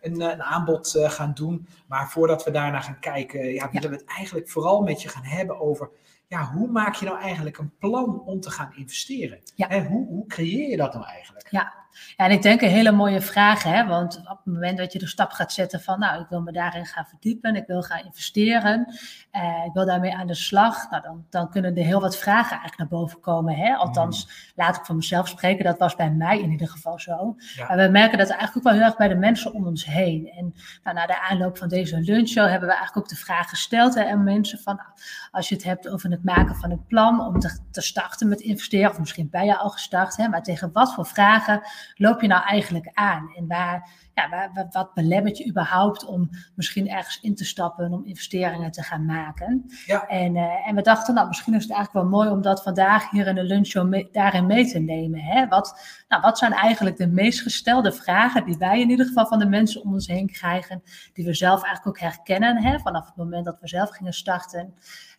een, 0.00 0.20
een, 0.20 0.42
aanbod 0.42 0.98
gaan 1.02 1.32
doen. 1.34 1.68
Maar 1.86 2.10
voordat 2.10 2.44
we 2.44 2.50
daarna 2.50 2.80
gaan 2.80 3.00
kijken, 3.00 3.52
ja, 3.52 3.70
willen 3.70 3.90
we 3.90 3.96
het 3.96 4.04
eigenlijk 4.04 4.48
vooral 4.48 4.82
met 4.82 5.02
je 5.02 5.08
gaan 5.08 5.24
hebben 5.24 5.60
over 5.60 5.90
ja, 6.32 6.52
hoe 6.52 6.68
maak 6.70 6.94
je 6.94 7.04
nou 7.04 7.18
eigenlijk 7.18 7.58
een 7.58 7.72
plan 7.78 8.20
om 8.20 8.40
te 8.40 8.50
gaan 8.50 8.72
investeren? 8.74 9.40
Ja. 9.54 9.86
hoe, 9.86 10.06
hoe 10.06 10.26
creëer 10.26 10.68
je 10.68 10.76
dat 10.76 10.94
nou 10.94 11.06
eigenlijk? 11.06 11.50
Ja, 11.50 11.81
en 12.16 12.30
ik 12.30 12.42
denk 12.42 12.60
een 12.60 12.68
hele 12.68 12.92
mooie 12.92 13.20
vraag, 13.20 13.62
hè? 13.62 13.86
want 13.86 14.16
op 14.18 14.40
het 14.44 14.54
moment 14.54 14.78
dat 14.78 14.92
je 14.92 14.98
de 14.98 15.06
stap 15.06 15.30
gaat 15.30 15.52
zetten 15.52 15.80
van, 15.80 15.98
nou, 15.98 16.20
ik 16.20 16.26
wil 16.28 16.40
me 16.40 16.52
daarin 16.52 16.86
gaan 16.86 17.06
verdiepen, 17.06 17.56
ik 17.56 17.66
wil 17.66 17.82
gaan 17.82 18.04
investeren, 18.04 18.94
eh, 19.30 19.64
ik 19.66 19.72
wil 19.72 19.86
daarmee 19.86 20.14
aan 20.14 20.26
de 20.26 20.34
slag, 20.34 20.90
nou, 20.90 21.02
dan, 21.02 21.24
dan 21.30 21.50
kunnen 21.50 21.76
er 21.76 21.84
heel 21.84 22.00
wat 22.00 22.16
vragen 22.16 22.50
eigenlijk 22.50 22.78
naar 22.78 23.00
boven 23.00 23.20
komen. 23.20 23.54
Hè? 23.54 23.74
Althans, 23.74 24.24
mm. 24.24 24.52
laat 24.54 24.76
ik 24.76 24.84
voor 24.84 24.94
mezelf 24.94 25.28
spreken, 25.28 25.64
dat 25.64 25.78
was 25.78 25.96
bij 25.96 26.10
mij 26.10 26.40
in 26.40 26.50
ieder 26.50 26.68
geval 26.68 26.98
zo. 26.98 27.36
Maar 27.68 27.76
we 27.76 27.88
merken 27.88 28.18
dat 28.18 28.28
eigenlijk 28.28 28.56
ook 28.56 28.62
wel 28.62 28.72
heel 28.72 28.82
erg 28.82 28.96
bij 28.96 29.08
de 29.08 29.14
mensen 29.14 29.52
om 29.52 29.66
ons 29.66 29.84
heen. 29.84 30.30
En 30.36 30.54
nou, 30.82 30.96
na 30.96 31.06
de 31.06 31.20
aanloop 31.20 31.58
van 31.58 31.68
deze 31.68 32.00
lunchshow 32.00 32.48
hebben 32.48 32.68
we 32.68 32.74
eigenlijk 32.74 33.06
ook 33.06 33.08
de 33.08 33.24
vraag 33.24 33.48
gesteld 33.48 33.96
aan 33.96 34.24
mensen 34.24 34.58
van, 34.58 34.76
nou, 34.76 34.88
als 35.30 35.48
je 35.48 35.54
het 35.54 35.64
hebt 35.64 35.88
over 35.88 36.10
het 36.10 36.24
maken 36.24 36.56
van 36.56 36.70
een 36.70 36.86
plan 36.86 37.20
om 37.20 37.38
te, 37.38 37.58
te 37.70 37.80
starten 37.80 38.28
met 38.28 38.40
investeren, 38.40 38.90
of 38.90 38.98
misschien 38.98 39.30
ben 39.30 39.44
je 39.44 39.56
al 39.56 39.70
gestart, 39.70 40.16
hè, 40.16 40.28
maar 40.28 40.42
tegen 40.42 40.72
wat 40.72 40.94
voor 40.94 41.06
vragen 41.06 41.62
loop 41.94 42.20
je 42.20 42.26
nou 42.26 42.44
eigenlijk 42.44 42.90
aan? 42.92 43.32
En 43.36 43.46
waar, 43.46 43.90
ja, 44.14 44.28
waar, 44.28 44.68
wat 44.70 44.94
belemmert 44.94 45.38
je 45.38 45.48
überhaupt 45.48 46.04
om 46.04 46.30
misschien 46.54 46.88
ergens 46.88 47.20
in 47.20 47.34
te 47.34 47.44
stappen, 47.44 47.92
om 47.92 48.04
investeringen 48.04 48.70
te 48.70 48.82
gaan 48.82 49.04
maken? 49.04 49.64
Ja. 49.86 50.06
En, 50.06 50.36
uh, 50.36 50.68
en 50.68 50.74
we 50.74 50.82
dachten, 50.82 51.14
nou, 51.14 51.28
misschien 51.28 51.54
is 51.54 51.62
het 51.62 51.72
eigenlijk 51.72 52.04
wel 52.04 52.18
mooi 52.18 52.30
om 52.30 52.42
dat 52.42 52.62
vandaag 52.62 53.10
hier 53.10 53.26
in 53.26 53.34
de 53.34 53.44
lunchshow 53.44 53.88
mee, 53.88 54.08
daarin 54.12 54.46
mee 54.46 54.66
te 54.66 54.78
nemen. 54.78 55.20
Hè? 55.20 55.46
Wat, 55.48 55.80
nou, 56.08 56.22
wat 56.22 56.38
zijn 56.38 56.52
eigenlijk 56.52 56.96
de 56.96 57.08
meest 57.08 57.40
gestelde 57.40 57.92
vragen 57.92 58.44
die 58.44 58.56
wij 58.58 58.80
in 58.80 58.90
ieder 58.90 59.06
geval 59.06 59.26
van 59.26 59.38
de 59.38 59.46
mensen 59.46 59.82
om 59.82 59.92
ons 59.92 60.06
heen 60.06 60.26
krijgen, 60.26 60.82
die 61.12 61.24
we 61.24 61.34
zelf 61.34 61.62
eigenlijk 61.62 61.86
ook 61.86 62.12
herkennen 62.12 62.62
hè? 62.62 62.78
vanaf 62.78 63.06
het 63.06 63.16
moment 63.16 63.44
dat 63.44 63.60
we 63.60 63.68
zelf 63.68 63.90
gingen 63.90 64.12
starten? 64.12 64.74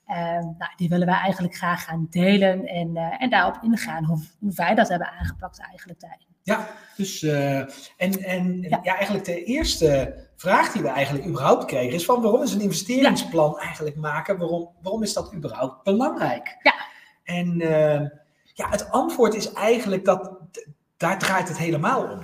Uh, 0.07 0.15
nou, 0.39 0.71
die 0.75 0.89
willen 0.89 1.07
wij 1.07 1.15
eigenlijk 1.15 1.55
graag 1.55 1.83
gaan 1.83 2.07
delen 2.09 2.65
en, 2.65 2.95
uh, 2.95 3.21
en 3.21 3.29
daarop 3.29 3.59
ingaan, 3.61 4.03
hoe, 4.05 4.23
hoe 4.39 4.53
wij 4.55 4.75
dat 4.75 4.89
hebben 4.89 5.11
aangepakt 5.11 5.59
eigenlijk 5.59 5.99
daarin. 5.99 6.32
Ja, 6.43 6.69
dus 6.95 7.21
uh, 7.21 7.57
en, 7.97 8.23
en 8.23 8.61
ja. 8.61 8.79
ja. 8.83 8.95
eigenlijk 8.95 9.25
de 9.25 9.43
eerste 9.43 10.15
vraag 10.35 10.71
die 10.71 10.81
we 10.81 10.87
eigenlijk 10.87 11.25
überhaupt 11.25 11.65
kregen 11.65 11.93
is 11.93 12.05
van 12.05 12.21
waarom 12.21 12.41
is 12.41 12.53
een 12.53 12.61
investeringsplan 12.61 13.51
ja. 13.51 13.65
eigenlijk 13.65 13.95
maken? 13.95 14.37
Waarom, 14.37 14.69
waarom 14.81 15.03
is 15.03 15.13
dat 15.13 15.33
überhaupt 15.33 15.83
belangrijk? 15.83 16.57
Ja. 16.63 16.73
En 17.23 17.61
uh, 17.61 18.01
ja, 18.53 18.69
het 18.69 18.91
antwoord 18.91 19.35
is 19.35 19.53
eigenlijk 19.53 20.05
dat 20.05 20.31
daar 20.97 21.19
draait 21.19 21.47
het 21.47 21.57
helemaal 21.57 22.03
om. 22.03 22.19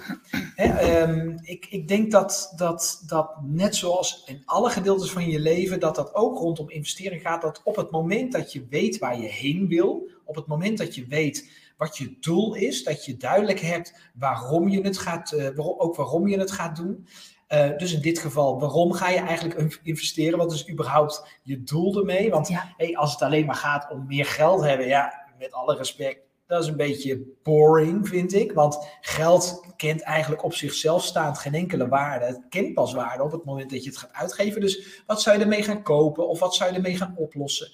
He, 0.55 1.01
um, 1.01 1.39
ik, 1.41 1.65
ik 1.69 1.87
denk 1.87 2.11
dat, 2.11 2.53
dat, 2.55 3.03
dat 3.07 3.31
net 3.41 3.75
zoals 3.75 4.23
in 4.25 4.41
alle 4.45 4.69
gedeeltes 4.69 5.11
van 5.11 5.29
je 5.29 5.39
leven, 5.39 5.79
dat 5.79 5.95
dat 5.95 6.15
ook 6.15 6.37
rondom 6.37 6.69
investering 6.69 7.21
gaat. 7.21 7.41
Dat 7.41 7.61
op 7.63 7.75
het 7.75 7.91
moment 7.91 8.31
dat 8.31 8.53
je 8.53 8.65
weet 8.69 8.97
waar 8.97 9.19
je 9.19 9.27
heen 9.27 9.67
wil, 9.67 10.09
op 10.25 10.35
het 10.35 10.47
moment 10.47 10.77
dat 10.77 10.95
je 10.95 11.05
weet 11.07 11.51
wat 11.79 11.97
je 11.97 12.17
doel 12.19 12.53
is, 12.53 12.83
dat 12.83 13.05
je 13.05 13.17
duidelijk 13.17 13.59
hebt 13.59 13.93
waarom 14.13 14.69
je 14.69 14.81
het 14.81 14.97
gaat, 14.97 15.31
uh, 15.31 15.49
waarom, 15.55 15.79
ook 15.79 15.95
waarom 15.95 16.27
je 16.27 16.39
het 16.39 16.51
gaat 16.51 16.75
doen. 16.75 17.07
Uh, 17.49 17.77
dus 17.77 17.93
in 17.93 18.01
dit 18.01 18.19
geval, 18.19 18.59
waarom 18.59 18.93
ga 18.93 19.09
je 19.09 19.19
eigenlijk 19.19 19.79
investeren? 19.83 20.37
Wat 20.37 20.51
is 20.51 20.69
überhaupt 20.69 21.39
je 21.43 21.63
doel 21.63 21.97
ermee? 21.97 22.29
Want 22.29 22.47
ja. 22.47 22.73
hey, 22.77 22.97
als 22.97 23.11
het 23.11 23.21
alleen 23.21 23.45
maar 23.45 23.55
gaat 23.55 23.91
om 23.91 24.07
meer 24.07 24.25
geld 24.25 24.61
hebben, 24.61 24.87
ja, 24.87 25.25
met 25.37 25.51
alle 25.51 25.75
respect, 25.75 26.19
dat 26.47 26.61
is 26.63 26.67
een 26.67 26.77
beetje 26.77 27.21
boring, 27.43 28.07
vind 28.07 28.33
ik. 28.33 28.51
Want 28.51 28.87
geld 29.01 29.65
kent 29.75 30.01
eigenlijk 30.01 30.43
op 30.43 30.53
zichzelf 30.53 31.03
staand 31.03 31.37
geen 31.37 31.53
enkele 31.53 31.87
waarde. 31.87 32.25
Het 32.25 32.45
kent 32.49 32.73
pas 32.73 32.93
waarde 32.93 33.23
op 33.23 33.31
het 33.31 33.45
moment 33.45 33.69
dat 33.69 33.83
je 33.83 33.89
het 33.89 33.99
gaat 33.99 34.13
uitgeven. 34.13 34.61
Dus 34.61 35.03
wat 35.05 35.21
zou 35.21 35.37
je 35.37 35.43
ermee 35.43 35.63
gaan 35.63 35.83
kopen 35.83 36.27
of 36.27 36.39
wat 36.39 36.55
zou 36.55 36.69
je 36.69 36.75
ermee 36.75 36.97
gaan 36.97 37.15
oplossen? 37.17 37.71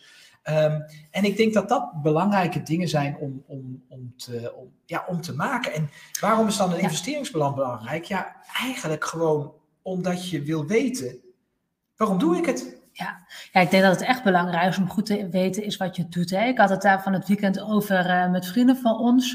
Um, 0.49 0.85
en 1.11 1.23
ik 1.23 1.37
denk 1.37 1.53
dat 1.53 1.69
dat 1.69 2.01
belangrijke 2.01 2.63
dingen 2.63 2.87
zijn 2.87 3.17
om, 3.17 3.43
om, 3.47 3.83
om, 3.89 4.13
te, 4.17 4.53
om, 4.55 4.71
ja, 4.85 5.05
om 5.07 5.21
te 5.21 5.35
maken. 5.35 5.73
En 5.73 5.89
waarom 6.19 6.47
is 6.47 6.57
dan 6.57 6.73
een 6.73 6.79
investeringsbelang 6.79 7.55
belangrijk? 7.55 8.03
Ja, 8.03 8.35
eigenlijk 8.61 9.05
gewoon 9.05 9.53
omdat 9.81 10.29
je 10.29 10.41
wil 10.41 10.65
weten, 10.65 11.17
waarom 11.95 12.17
doe 12.17 12.37
ik 12.37 12.45
het? 12.45 12.83
Ja. 12.91 13.25
ja, 13.51 13.61
ik 13.61 13.69
denk 13.69 13.83
dat 13.83 13.99
het 13.99 14.07
echt 14.07 14.23
belangrijk 14.23 14.69
is 14.69 14.77
om 14.77 14.89
goed 14.89 15.05
te 15.05 15.29
weten 15.29 15.63
is 15.63 15.77
wat 15.77 15.95
je 15.95 16.09
doet. 16.09 16.29
Hè. 16.29 16.45
Ik 16.45 16.57
had 16.57 16.69
het 16.69 16.81
daar 16.81 17.01
van 17.01 17.13
het 17.13 17.27
weekend 17.27 17.61
over 17.61 18.09
uh, 18.09 18.31
met 18.31 18.47
vrienden 18.47 18.77
van 18.77 18.97
ons, 18.97 19.33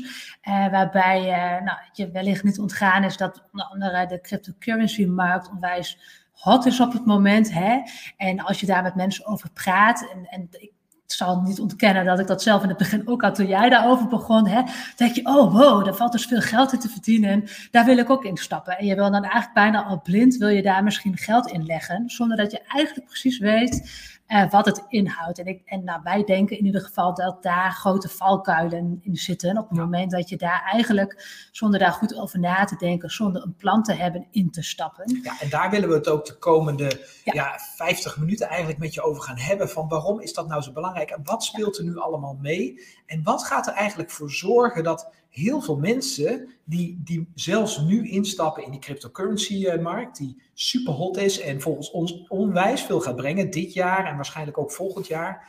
uh, 0.49 0.71
waarbij 0.71 1.21
uh, 1.21 1.65
nou, 1.65 1.79
je 1.93 2.11
wellicht 2.11 2.45
niet 2.45 2.59
ontgaan 2.59 3.05
is 3.05 3.17
dat 3.17 3.43
onder 3.53 3.67
andere 3.67 4.07
de 4.07 4.21
cryptocurrency-markt 4.21 5.51
onwijs 5.51 5.99
hot 6.33 6.67
is 6.67 6.81
op 6.81 6.93
het 6.93 7.07
moment. 7.07 7.53
Hè. 7.53 7.83
En 8.17 8.41
als 8.41 8.61
je 8.61 8.67
daar 8.67 8.83
met 8.83 8.95
mensen 8.95 9.27
over 9.27 9.51
praat, 9.51 10.11
en, 10.13 10.27
en 10.27 10.49
ik 10.51 10.73
zal 11.13 11.41
niet 11.41 11.61
ontkennen 11.61 12.05
dat 12.05 12.19
ik 12.19 12.27
dat 12.27 12.43
zelf 12.43 12.63
in 12.63 12.69
het 12.69 12.79
begin 12.79 13.09
ook 13.09 13.23
had 13.23 13.35
toen 13.35 13.47
jij 13.47 13.69
daarover 13.69 14.09
begon. 14.09 14.47
Hè, 14.47 14.63
denk 14.97 15.15
je, 15.15 15.27
oh 15.27 15.53
wow, 15.53 15.85
daar 15.85 15.95
valt 15.95 16.13
dus 16.13 16.27
veel 16.27 16.41
geld 16.41 16.73
in 16.73 16.79
te 16.79 16.89
verdienen. 16.89 17.45
Daar 17.71 17.85
wil 17.85 17.99
ik 17.99 18.11
ook 18.11 18.25
in 18.25 18.37
stappen. 18.37 18.79
En 18.79 18.87
je 18.87 18.95
wil 18.95 19.11
dan 19.11 19.23
eigenlijk 19.23 19.55
bijna 19.55 19.85
al 19.85 20.01
blind, 20.03 20.37
wil 20.37 20.49
je 20.49 20.63
daar 20.63 20.85
misschien 20.85 21.17
geld 21.17 21.51
in 21.51 21.65
leggen. 21.65 22.11
Zonder 22.11 22.37
dat 22.37 22.51
je 22.51 22.63
eigenlijk 22.67 23.07
precies 23.07 23.39
weet 23.39 23.91
uh, 24.31 24.51
wat 24.51 24.67
het 24.67 24.85
inhoudt. 24.89 25.39
En, 25.39 25.47
ik, 25.47 25.63
en 25.65 25.85
nou, 25.85 26.01
wij 26.03 26.25
denken 26.25 26.59
in 26.59 26.65
ieder 26.65 26.81
geval 26.81 27.15
dat 27.15 27.43
daar 27.43 27.73
grote 27.73 28.09
valkuilen 28.09 28.99
in 29.03 29.17
zitten. 29.17 29.59
Op 29.59 29.69
het 29.69 29.79
moment 29.79 30.11
dat 30.11 30.29
je 30.29 30.37
daar 30.37 30.63
eigenlijk, 30.73 31.49
zonder 31.53 31.81
daar 31.81 31.93
goed 31.93 32.17
over 32.17 32.39
na 32.39 32.65
te 32.65 32.77
denken, 32.77 33.11
zonder 33.11 33.43
een 33.43 33.55
plan 33.55 33.83
te 33.83 33.93
hebben, 33.93 34.27
in 34.31 34.51
te 34.51 34.63
stappen. 34.63 35.21
Ja, 35.23 35.41
en 35.41 35.49
daar 35.49 35.71
willen 35.71 35.89
we 35.89 35.95
het 35.95 36.09
ook 36.09 36.27
de 36.27 36.39
komende 36.39 37.07
ja. 37.25 37.33
ja 37.33 37.59
50 37.77 38.19
minuten 38.19 38.49
eigenlijk 38.49 38.79
met 38.79 38.95
je 38.95 39.03
over 39.03 39.23
gaan 39.23 39.39
hebben. 39.39 39.69
Van 39.69 39.89
waarom 39.89 40.21
is 40.21 40.33
dat 40.33 40.49
nou 40.49 40.63
zo 40.63 40.73
belangrijk? 40.73 41.11
En 41.11 41.21
wat 41.25 41.45
speelt 41.45 41.79
er 41.79 41.85
nu 41.85 41.99
allemaal 41.99 42.39
mee? 42.41 42.87
En 43.07 43.23
wat 43.23 43.45
gaat 43.45 43.67
er 43.67 43.75
eigenlijk 43.75 44.11
voor 44.11 44.31
zorgen 44.31 44.85
dat 44.85 45.11
heel 45.31 45.61
veel 45.61 45.77
mensen 45.77 46.49
die, 46.65 47.01
die 47.05 47.31
zelfs 47.35 47.79
nu 47.79 48.09
instappen 48.09 48.65
in 48.65 48.71
die 48.71 48.81
cryptocurrency-markt, 48.81 50.17
die 50.17 50.43
super 50.55 50.93
hot 50.93 51.17
is 51.17 51.41
en 51.41 51.61
volgens 51.61 51.91
ons 51.91 52.29
onwijs 52.29 52.83
veel 52.83 53.01
gaat 53.01 53.17
brengen 53.17 53.51
dit 53.51 53.73
jaar 53.73 54.07
en 54.07 54.17
waarschijnlijk 54.17 54.59
ook 54.59 54.73
volgend 54.73 55.07
jaar, 55.07 55.49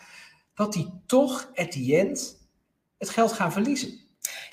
dat 0.54 0.74
die 0.74 1.02
toch 1.06 1.52
at 1.56 1.72
the 1.72 1.98
end 1.98 2.48
het 2.98 3.10
geld 3.10 3.32
gaan 3.32 3.52
verliezen. 3.52 4.00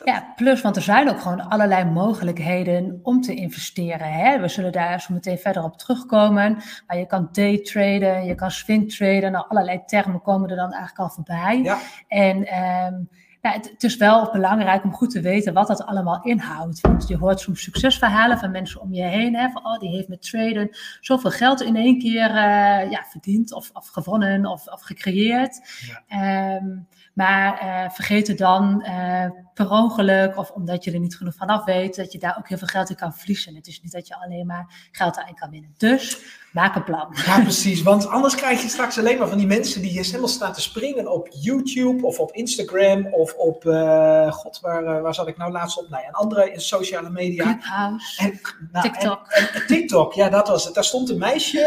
Ja, 0.04 0.32
plus, 0.36 0.60
want 0.60 0.76
er 0.76 0.82
zijn 0.82 1.08
ook 1.08 1.20
gewoon 1.20 1.48
allerlei 1.48 1.84
mogelijkheden 1.84 3.00
om 3.02 3.20
te 3.20 3.34
investeren. 3.34 4.12
Hè? 4.12 4.40
We 4.40 4.48
zullen 4.48 4.72
daar 4.72 5.00
zo 5.00 5.14
meteen 5.14 5.38
verder 5.38 5.62
op 5.62 5.78
terugkomen. 5.78 6.62
Maar 6.86 6.98
je 6.98 7.06
kan 7.06 7.28
daytraden, 7.32 8.24
je 8.24 8.34
kan 8.34 8.50
swing 8.50 8.92
traden. 8.92 9.32
Nou, 9.32 9.44
allerlei 9.48 9.82
termen 9.86 10.22
komen 10.22 10.50
er 10.50 10.56
dan 10.56 10.72
eigenlijk 10.72 10.98
al 10.98 11.10
voorbij. 11.10 11.60
Ja. 11.62 11.78
En 12.08 12.64
um, 12.92 13.08
ja, 13.48 13.54
het, 13.54 13.70
het, 13.70 13.82
is 13.82 13.96
wel 13.96 14.30
belangrijk 14.32 14.84
om 14.84 14.92
goed 14.92 15.10
te 15.10 15.20
weten 15.20 15.52
wat 15.52 15.66
dat 15.66 15.84
allemaal 15.84 16.22
inhoudt. 16.22 16.80
Want 16.80 17.08
je 17.08 17.16
hoort 17.16 17.40
soms 17.40 17.62
succesverhalen 17.62 18.38
van 18.38 18.50
mensen 18.50 18.80
om 18.80 18.94
je 18.94 19.02
heen. 19.02 19.36
Hè, 19.36 19.48
van, 19.50 19.66
oh, 19.66 19.78
die 19.78 19.90
heeft 19.90 20.08
met 20.08 20.22
traden 20.22 20.68
zoveel 21.00 21.30
geld 21.30 21.62
in 21.62 21.76
één 21.76 21.98
keer 21.98 22.30
uh, 22.30 22.90
ja, 22.90 23.04
verdiend 23.08 23.52
of, 23.52 23.70
of 23.72 23.88
gewonnen 23.88 24.46
of, 24.46 24.66
of 24.66 24.80
gecreëerd. 24.80 25.60
Ja. 26.08 26.56
Um, 26.56 26.86
maar 27.14 27.62
uh, 27.62 27.90
vergeet 27.90 28.26
het 28.26 28.38
dan 28.38 28.84
uh, 28.86 29.26
per 29.54 29.70
ongeluk 29.70 30.36
of 30.36 30.50
omdat 30.50 30.84
je 30.84 30.92
er 30.92 31.00
niet 31.00 31.16
genoeg 31.16 31.34
van 31.34 31.48
af 31.48 31.64
weet, 31.64 31.96
dat 31.96 32.12
je 32.12 32.18
daar 32.18 32.38
ook 32.38 32.48
heel 32.48 32.58
veel 32.58 32.66
geld 32.66 32.90
in 32.90 32.96
kan 32.96 33.14
verliezen. 33.14 33.54
Het 33.54 33.66
is 33.66 33.82
niet 33.82 33.92
dat 33.92 34.08
je 34.08 34.20
alleen 34.20 34.46
maar 34.46 34.88
geld 34.90 35.18
aan 35.18 35.34
kan 35.34 35.50
winnen. 35.50 35.74
Dus 35.76 36.18
Maak 36.58 36.74
een 36.74 36.84
plan. 36.84 37.14
Ja, 37.26 37.40
precies. 37.40 37.82
Want 37.82 38.06
anders 38.06 38.34
krijg 38.34 38.62
je 38.62 38.68
straks 38.68 38.98
alleen 38.98 39.18
maar 39.18 39.28
van 39.28 39.38
die 39.38 39.46
mensen 39.46 39.82
die 39.82 39.90
helemaal 39.90 40.28
staan 40.28 40.52
te 40.52 40.60
springen 40.60 41.12
op 41.12 41.28
YouTube 41.40 42.06
of 42.06 42.18
op 42.18 42.32
Instagram 42.32 43.14
of 43.14 43.34
op, 43.34 43.64
uh, 43.64 44.32
god, 44.32 44.60
waar, 44.60 44.82
uh, 44.82 45.02
waar 45.02 45.14
zat 45.14 45.28
ik 45.28 45.36
nou 45.36 45.52
laatst 45.52 45.78
op? 45.78 45.88
Nou 45.88 46.02
ja, 46.02 46.10
andere 46.10 46.52
sociale 46.56 47.10
media. 47.10 47.44
Clubhouse, 47.44 48.22
En, 48.22 48.40
nou, 48.72 48.90
TikTok. 48.90 49.26
En, 49.28 49.48
en 49.52 49.66
TikTok, 49.66 50.12
ja, 50.12 50.28
dat 50.28 50.48
was 50.48 50.64
het. 50.64 50.74
Daar 50.74 50.84
stond 50.84 51.10
een 51.10 51.18
meisje 51.18 51.58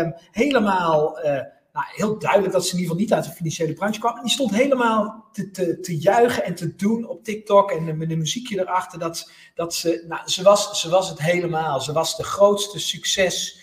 uh, 0.00 0.10
helemaal, 0.30 1.18
nou, 1.72 1.86
heel 1.94 2.18
duidelijk 2.18 2.52
dat 2.52 2.66
ze 2.66 2.72
in 2.72 2.78
ieder 2.78 2.90
geval 2.90 3.00
niet 3.00 3.12
uit 3.12 3.24
de 3.24 3.36
financiële 3.36 3.72
branche 3.72 4.00
kwam. 4.00 4.16
En 4.16 4.22
die 4.22 4.32
stond 4.32 4.50
helemaal 4.50 5.24
te, 5.32 5.50
te, 5.50 5.80
te 5.80 5.98
juichen 5.98 6.44
en 6.44 6.54
te 6.54 6.74
doen 6.74 7.08
op 7.08 7.24
TikTok 7.24 7.70
en 7.70 7.98
met 7.98 8.10
een 8.10 8.18
muziekje 8.18 8.60
erachter. 8.60 8.98
Dat, 8.98 9.30
dat 9.54 9.74
ze, 9.74 10.04
nou, 10.08 10.20
ze 10.24 10.42
was, 10.42 10.80
ze 10.80 10.88
was 10.88 11.08
het 11.08 11.20
helemaal. 11.20 11.80
Ze 11.80 11.92
was 11.92 12.16
de 12.16 12.24
grootste 12.24 12.78
succes 12.78 13.61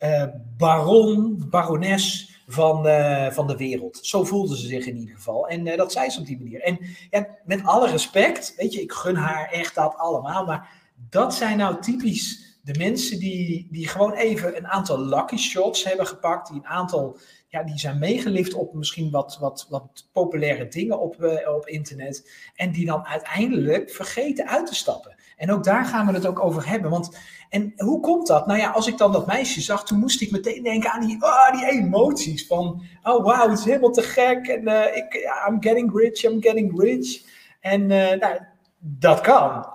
uh, 0.00 0.24
baron, 0.56 1.46
barones 1.50 2.40
van, 2.46 2.86
uh, 2.86 3.30
van 3.30 3.46
de 3.46 3.56
wereld. 3.56 3.98
Zo 4.02 4.24
voelde 4.24 4.56
ze 4.56 4.66
zich 4.66 4.86
in 4.86 4.96
ieder 4.96 5.14
geval. 5.14 5.48
En 5.48 5.66
uh, 5.66 5.76
dat 5.76 5.92
zei 5.92 6.10
ze 6.10 6.20
op 6.20 6.26
die 6.26 6.38
manier. 6.38 6.60
En 6.60 6.78
ja, 7.10 7.26
met 7.44 7.64
alle 7.64 7.90
respect, 7.90 8.54
weet 8.56 8.72
je, 8.72 8.82
ik 8.82 8.92
gun 8.92 9.16
haar 9.16 9.50
echt 9.50 9.74
dat 9.74 9.96
allemaal. 9.96 10.44
Maar 10.44 10.68
dat 11.10 11.34
zijn 11.34 11.56
nou 11.58 11.80
typisch 11.80 12.58
de 12.62 12.74
mensen 12.78 13.18
die, 13.18 13.68
die 13.70 13.88
gewoon 13.88 14.12
even 14.12 14.56
een 14.56 14.66
aantal 14.66 15.04
lucky 15.04 15.36
shots 15.36 15.84
hebben 15.84 16.06
gepakt. 16.06 16.48
Die 16.48 16.56
een 16.56 16.66
aantal, 16.66 17.18
ja, 17.48 17.62
die 17.62 17.78
zijn 17.78 17.98
meegelift 17.98 18.54
op 18.54 18.74
misschien 18.74 19.10
wat, 19.10 19.36
wat, 19.40 19.66
wat 19.68 20.08
populaire 20.12 20.68
dingen 20.68 21.00
op, 21.00 21.42
op 21.48 21.66
internet. 21.66 22.30
En 22.54 22.72
die 22.72 22.86
dan 22.86 23.06
uiteindelijk 23.06 23.90
vergeten 23.90 24.48
uit 24.48 24.66
te 24.66 24.74
stappen. 24.74 25.14
En 25.40 25.52
ook 25.52 25.64
daar 25.64 25.84
gaan 25.84 26.06
we 26.06 26.12
het 26.12 26.26
ook 26.26 26.44
over 26.44 26.68
hebben. 26.68 26.90
Want, 26.90 27.18
en 27.48 27.72
hoe 27.76 28.00
komt 28.00 28.26
dat? 28.26 28.46
Nou 28.46 28.58
ja, 28.58 28.70
als 28.70 28.86
ik 28.86 28.98
dan 28.98 29.12
dat 29.12 29.26
meisje 29.26 29.60
zag, 29.60 29.84
toen 29.84 29.98
moest 29.98 30.20
ik 30.20 30.30
meteen 30.30 30.62
denken 30.62 30.90
aan 30.90 31.06
die, 31.06 31.16
oh, 31.20 31.50
die 31.52 31.70
emoties. 31.70 32.46
Van, 32.46 32.82
oh 33.02 33.24
wow, 33.24 33.50
het 33.50 33.58
is 33.58 33.64
helemaal 33.64 33.90
te 33.90 34.02
gek. 34.02 34.46
En 34.46 34.68
uh, 34.68 34.96
ik, 34.96 35.14
I'm 35.48 35.62
getting 35.62 35.98
rich, 35.98 36.22
I'm 36.22 36.42
getting 36.42 36.80
rich. 36.80 37.22
En 37.60 37.80
uh, 37.80 38.12
nou, 38.12 38.38
dat 38.78 39.20
kan. 39.20 39.66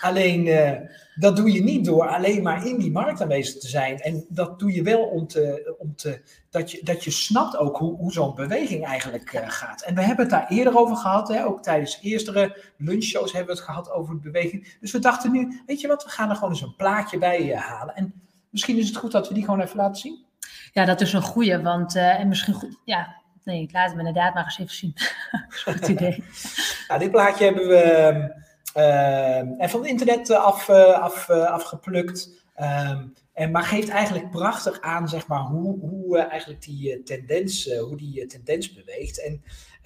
Alleen, 0.00 0.46
uh, 0.46 0.72
dat 1.18 1.36
doe 1.36 1.52
je 1.52 1.62
niet 1.62 1.84
door 1.84 2.08
alleen 2.08 2.42
maar 2.42 2.66
in 2.66 2.78
die 2.78 2.90
markt 2.90 3.22
aanwezig 3.22 3.60
te 3.60 3.68
zijn. 3.68 3.98
En 3.98 4.24
dat 4.28 4.58
doe 4.58 4.72
je 4.72 4.82
wel 4.82 5.02
om 5.02 5.26
te, 5.26 5.74
om 5.78 5.96
te 5.96 6.20
dat, 6.50 6.70
je, 6.70 6.80
dat 6.82 7.04
je 7.04 7.10
snapt 7.10 7.56
ook 7.56 7.76
hoe, 7.76 7.96
hoe 7.96 8.12
zo'n 8.12 8.34
beweging 8.34 8.86
eigenlijk 8.86 9.32
uh, 9.32 9.40
gaat. 9.46 9.82
En 9.82 9.94
we 9.94 10.00
hebben 10.00 10.24
het 10.24 10.34
daar 10.34 10.48
eerder 10.48 10.78
over 10.78 10.96
gehad. 10.96 11.28
Hè? 11.28 11.44
Ook 11.44 11.62
tijdens 11.62 11.98
eerdere 12.02 12.62
lunchshows 12.76 13.32
hebben 13.32 13.54
we 13.54 13.60
het 13.60 13.70
gehad 13.70 13.90
over 13.90 14.14
de 14.14 14.20
beweging. 14.20 14.76
Dus 14.80 14.92
we 14.92 14.98
dachten 14.98 15.32
nu, 15.32 15.62
weet 15.66 15.80
je 15.80 15.88
wat, 15.88 16.04
we 16.04 16.10
gaan 16.10 16.28
er 16.30 16.34
gewoon 16.34 16.50
eens 16.50 16.62
een 16.62 16.76
plaatje 16.76 17.18
bij 17.18 17.52
uh, 17.52 17.60
halen. 17.60 17.94
En 17.94 18.12
misschien 18.50 18.78
is 18.78 18.88
het 18.88 18.96
goed 18.96 19.12
dat 19.12 19.28
we 19.28 19.34
die 19.34 19.44
gewoon 19.44 19.60
even 19.60 19.76
laten 19.76 20.00
zien. 20.00 20.24
Ja, 20.72 20.84
dat 20.84 21.00
is 21.00 21.12
een 21.12 21.22
goeie. 21.22 21.58
Want, 21.58 21.96
uh, 21.96 22.20
en 22.20 22.28
misschien 22.28 22.54
goed, 22.54 22.78
ja, 22.84 23.16
nee, 23.44 23.62
ik 23.62 23.72
laat 23.72 23.90
hem 23.90 23.98
inderdaad 23.98 24.34
maar 24.34 24.44
eens 24.44 24.58
even 24.58 24.74
zien. 24.74 24.94
goed 25.64 25.88
idee. 25.88 26.24
nou, 26.88 27.00
dit 27.00 27.10
plaatje 27.10 27.44
hebben 27.44 27.68
we 27.68 28.10
uh, 28.14 28.46
en 28.74 29.70
van 29.70 29.80
het 29.80 29.88
internet 29.90 30.30
af, 30.30 30.70
af, 30.70 31.30
afgeplukt. 31.30 32.46
Um, 32.60 33.12
en, 33.32 33.50
maar 33.50 33.62
geeft 33.62 33.88
eigenlijk 33.88 34.30
prachtig 34.30 34.80
aan, 34.80 35.08
zeg 35.08 35.26
maar, 35.26 35.40
hoe, 35.40 35.78
hoe 35.78 36.18
eigenlijk 36.18 36.62
die 36.62 37.02
tendens, 37.02 37.72
hoe 37.78 37.96
die 37.96 38.26
tendens 38.26 38.72
beweegt. 38.72 39.22
En 39.22 39.42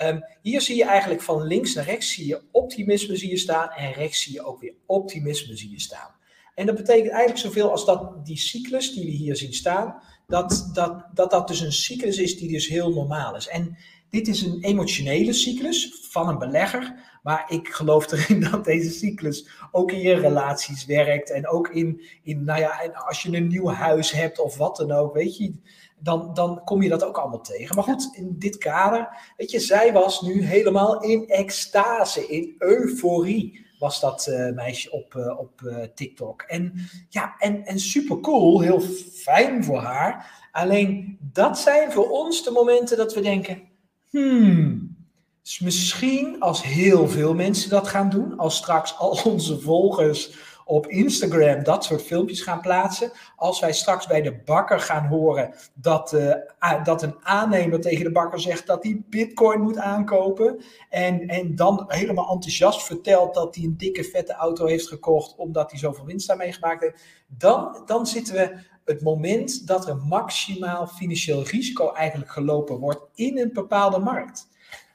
um, 0.09 0.25
hier 0.43 0.61
zie 0.61 0.77
je 0.77 0.85
eigenlijk 0.85 1.23
van 1.23 1.43
links 1.43 1.75
naar 1.75 1.85
rechts 1.85 2.13
zie 2.13 2.27
je 2.27 2.43
optimisme 2.53 3.17
zie 3.17 3.31
je 3.31 3.37
staan 3.37 3.71
en 3.71 3.93
rechts 3.93 4.23
zie 4.23 4.33
je 4.33 4.45
ook 4.45 4.61
weer 4.61 4.75
optimisme 4.87 5.57
zie 5.57 5.71
je 5.71 5.81
staan. 5.81 6.11
En 6.55 6.67
dat 6.67 6.77
betekent 6.77 7.11
eigenlijk 7.11 7.41
zoveel 7.41 7.71
als 7.71 7.85
dat 7.85 8.27
die 8.27 8.39
cyclus 8.39 8.95
die 8.95 9.05
we 9.05 9.11
hier 9.11 9.37
zien 9.37 9.55
staan, 9.55 10.03
dat 10.27 10.71
dat, 10.73 11.07
dat, 11.15 11.31
dat 11.31 11.49
dus 11.49 11.61
een 11.61 11.73
cyclus 11.73 12.19
is 12.19 12.39
die 12.39 12.53
dus 12.53 12.69
heel 12.69 12.93
normaal 12.93 13.37
is. 13.37 13.49
En 13.49 13.77
dit 14.13 14.29
is 14.29 14.43
een 14.43 14.59
emotionele 14.61 15.33
cyclus 15.33 15.99
van 16.11 16.29
een 16.29 16.39
belegger, 16.39 16.95
maar 17.23 17.45
ik 17.49 17.69
geloof 17.69 18.13
erin 18.13 18.41
dat 18.51 18.65
deze 18.65 18.91
cyclus 18.91 19.49
ook 19.71 19.93
in 19.93 20.01
je 20.01 20.15
relaties 20.15 20.85
werkt. 20.85 21.31
En 21.31 21.49
ook 21.49 21.69
in, 21.69 22.03
in 22.23 22.45
nou 22.45 22.61
ja, 22.61 22.93
als 23.07 23.23
je 23.23 23.37
een 23.37 23.47
nieuw 23.47 23.69
huis 23.69 24.11
hebt 24.11 24.39
of 24.39 24.57
wat 24.57 24.77
dan 24.77 24.93
ook, 24.93 25.15
weet 25.15 25.37
je, 25.37 25.55
dan, 25.99 26.35
dan 26.35 26.65
kom 26.65 26.83
je 26.83 26.89
dat 26.89 27.05
ook 27.05 27.19
allemaal 27.19 27.41
tegen. 27.41 27.75
Maar 27.75 27.85
goed, 27.85 28.11
in 28.13 28.35
dit 28.39 28.59
kader, 28.59 29.33
weet 29.37 29.51
je, 29.51 29.59
zij 29.59 29.93
was 29.93 30.21
nu 30.21 30.45
helemaal 30.45 31.03
in 31.03 31.29
extase, 31.29 32.27
in 32.27 32.55
euforie 32.59 33.67
was 33.79 34.01
dat 34.01 34.27
uh, 34.31 34.51
meisje 34.51 34.91
op, 34.91 35.15
uh, 35.15 35.39
op 35.39 35.61
uh, 35.65 35.77
TikTok. 35.95 36.43
En 36.43 36.73
ja, 37.09 37.35
en, 37.39 37.65
en 37.65 37.79
super 37.79 38.21
cool, 38.21 38.61
heel 38.61 38.81
fijn 39.13 39.65
voor 39.65 39.79
haar. 39.79 40.41
Alleen 40.53 41.19
dat 41.21 41.59
zijn 41.59 41.93
voor 41.93 42.11
ons 42.11 42.45
de 42.45 42.51
momenten 42.51 42.97
dat 42.97 43.15
we 43.15 43.21
denken, 43.21 43.71
hmm, 44.13 44.97
dus 45.43 45.61
misschien 45.61 46.41
als 46.41 46.63
heel 46.63 47.09
veel 47.09 47.35
mensen 47.35 47.71
dat 47.71 47.89
gaan 47.89 48.11
doen, 48.11 48.37
als 48.37 48.57
straks 48.57 48.99
al 48.99 49.21
onze 49.25 49.61
volgers 49.61 50.51
op 50.65 50.87
Instagram 50.87 51.63
dat 51.63 51.85
soort 51.85 52.03
filmpjes 52.03 52.41
gaan 52.41 52.61
plaatsen, 52.61 53.13
als 53.37 53.61
wij 53.61 53.73
straks 53.73 54.07
bij 54.07 54.23
de 54.23 54.43
bakker 54.45 54.81
gaan 54.81 55.07
horen 55.07 55.55
dat, 55.75 56.13
uh, 56.13 56.85
dat 56.85 57.03
een 57.03 57.15
aannemer 57.23 57.81
tegen 57.81 58.05
de 58.05 58.13
bakker 58.13 58.41
zegt 58.41 58.67
dat 58.67 58.83
hij 58.83 59.03
bitcoin 59.09 59.61
moet 59.61 59.79
aankopen 59.79 60.63
en, 60.89 61.27
en 61.27 61.55
dan 61.55 61.85
helemaal 61.89 62.31
enthousiast 62.31 62.83
vertelt 62.83 63.35
dat 63.35 63.55
hij 63.55 63.65
een 63.65 63.77
dikke 63.77 64.05
vette 64.05 64.33
auto 64.33 64.67
heeft 64.67 64.89
gekocht 64.89 65.35
omdat 65.37 65.71
hij 65.71 65.81
zoveel 65.81 66.05
winst 66.05 66.27
daarmee 66.27 66.53
gemaakt 66.53 66.83
heeft, 66.83 67.03
dan, 67.27 67.83
dan 67.87 68.07
zitten 68.07 68.35
we 68.35 68.57
het 68.85 69.03
moment 69.03 69.67
dat 69.67 69.89
er 69.89 69.97
maximaal 69.97 70.87
financieel 70.87 71.43
risico 71.43 71.93
eigenlijk 71.93 72.31
gelopen 72.31 72.79
wordt 72.79 73.01
in 73.15 73.39
een 73.39 73.53
bepaalde 73.53 73.99
markt. 73.99 74.49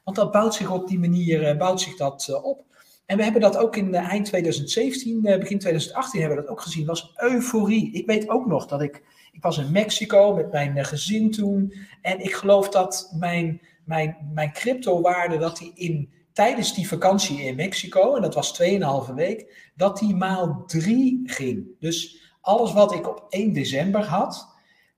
Want 0.03 0.17
dat 0.17 0.31
bouwt 0.31 0.53
zich 0.53 0.71
op 0.71 0.87
die 0.87 0.99
manier 0.99 1.49
uh, 1.49 1.57
bouwt 1.57 1.81
zich 1.81 1.97
dat, 1.97 2.27
uh, 2.29 2.45
op. 2.45 2.65
En 3.05 3.17
we 3.17 3.23
hebben 3.23 3.41
dat 3.41 3.57
ook 3.57 3.75
in 3.75 3.95
eind 3.95 4.25
2017, 4.25 5.21
begin 5.21 5.59
2018 5.59 6.19
hebben 6.19 6.37
we 6.37 6.43
dat 6.43 6.51
ook 6.51 6.61
gezien. 6.61 6.85
was 6.85 7.13
euforie. 7.15 7.91
Ik 7.91 8.05
weet 8.05 8.29
ook 8.29 8.45
nog 8.45 8.65
dat 8.65 8.81
ik, 8.81 9.03
ik 9.31 9.41
was 9.41 9.57
in 9.57 9.71
Mexico 9.71 10.33
met 10.33 10.51
mijn 10.51 10.85
gezin 10.85 11.31
toen. 11.31 11.73
En 12.01 12.19
ik 12.19 12.33
geloof 12.33 12.69
dat 12.69 13.13
mijn, 13.19 13.61
mijn, 13.85 14.17
mijn 14.33 14.51
cryptowaarde, 14.51 15.37
dat 15.37 15.57
die 15.57 15.71
in, 15.75 16.09
tijdens 16.33 16.73
die 16.73 16.87
vakantie 16.87 17.41
in 17.41 17.55
Mexico, 17.55 18.15
en 18.15 18.21
dat 18.21 18.33
was 18.33 18.61
2,5 19.09 19.13
week, 19.15 19.71
dat 19.75 19.97
die 19.97 20.15
maal 20.15 20.63
3 20.65 21.21
ging. 21.23 21.67
Dus 21.79 22.26
alles 22.47 22.73
wat 22.73 22.93
ik 22.93 23.07
op 23.07 23.25
1 23.29 23.53
december 23.53 24.05
had, 24.05 24.47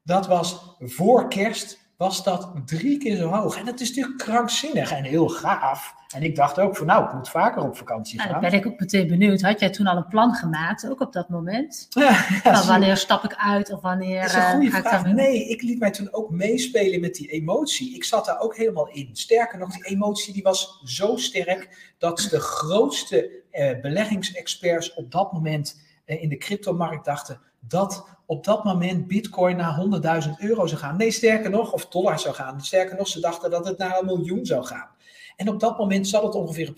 dat 0.04 0.28
was 0.28 0.76
voor 0.80 1.30
kerst 1.30 1.80
was 1.98 2.24
dat 2.24 2.52
drie 2.66 2.98
keer 2.98 3.16
zo 3.16 3.30
hoog. 3.30 3.58
En 3.58 3.66
dat 3.66 3.80
is 3.80 3.90
natuurlijk 3.90 4.18
krankzinnig 4.18 4.92
en 4.92 5.04
heel 5.04 5.28
gaaf. 5.28 5.94
En 6.16 6.24
ik 6.24 6.36
dacht 6.36 6.60
ook 6.60 6.78
van 6.78 6.86
nou, 6.86 7.06
ik 7.06 7.14
moet 7.14 7.30
vaker 7.30 7.64
op 7.64 7.78
vakantie 7.78 8.20
gaan. 8.20 8.30
Nou, 8.30 8.42
dan 8.42 8.50
ben 8.50 8.60
ik 8.60 8.66
ook 8.66 8.80
meteen 8.80 9.08
benieuwd. 9.08 9.42
Had 9.42 9.60
jij 9.60 9.70
toen 9.70 9.88
al 9.88 9.98
een 9.98 10.08
plan 10.08 10.34
gemaakt, 10.34 10.90
ook 10.90 11.02
op 11.02 11.14
dat 11.14 11.30
moment? 11.30 11.88
Ja, 12.00 12.26
ja 12.44 12.52
nou, 12.52 12.68
wanneer 12.68 12.98
stap 12.98 13.24
ik 13.24 13.36
uit 13.36 13.72
of 13.72 13.82
wanneer 13.82 14.22
dat 14.22 14.30
is 14.30 14.36
een 14.36 14.52
goede 14.52 14.66
uh, 14.66 14.76
vraag. 14.76 15.06
Ik 15.06 15.14
nee, 15.14 15.50
ik 15.50 15.62
liet 15.62 15.80
mij 15.80 15.92
toen 15.92 16.14
ook 16.14 16.30
meespelen 16.30 17.02
met 17.02 17.16
die 17.16 17.28
emotie. 17.28 17.96
Ik 17.96 18.04
zat 18.04 18.26
daar 18.26 18.40
ook 18.40 18.56
helemaal 18.56 18.90
in. 18.90 19.10
Sterker 19.14 19.60
nog, 19.60 19.72
die 19.72 19.86
emotie 19.86 20.34
die 20.34 20.44
was 20.44 20.82
zo 20.84 21.16
sterk 21.16 21.94
dat 21.98 22.28
de 22.32 22.40
grootste 22.40 23.32
uh, 23.52 23.82
beleggingsexperts 23.82 24.94
op 24.94 25.12
dat 25.12 25.34
moment 25.34 25.88
in 26.18 26.30
de 26.30 26.38
cryptomarkt 26.38 27.06
dachten 27.06 27.42
dat 27.60 28.08
op 28.26 28.44
dat 28.44 28.64
moment 28.64 29.08
bitcoin 29.08 29.56
naar 29.56 30.22
100.000 30.24 30.30
euro 30.38 30.68
zou 30.68 30.82
gaan. 30.82 30.98
Nee, 30.98 31.12
sterker 31.12 31.50
nog, 31.50 31.74
of 31.74 31.88
dollar 31.88 32.20
zou 32.20 32.36
gaan. 32.36 32.62
Sterker 32.62 32.98
nog, 32.98 33.08
ze 33.08 33.20
dachten 33.20 33.52
dat 33.52 33.68
het 33.68 33.78
naar 33.78 34.00
een 34.00 34.06
miljoen 34.06 34.46
zou 34.46 34.66
gaan. 34.66 34.90
En 35.36 35.50
op 35.50 35.60
dat 35.60 35.78
moment 35.78 36.08
zat 36.08 36.24
het 36.24 36.36
ongeveer 36.36 36.70
op 36.70 36.76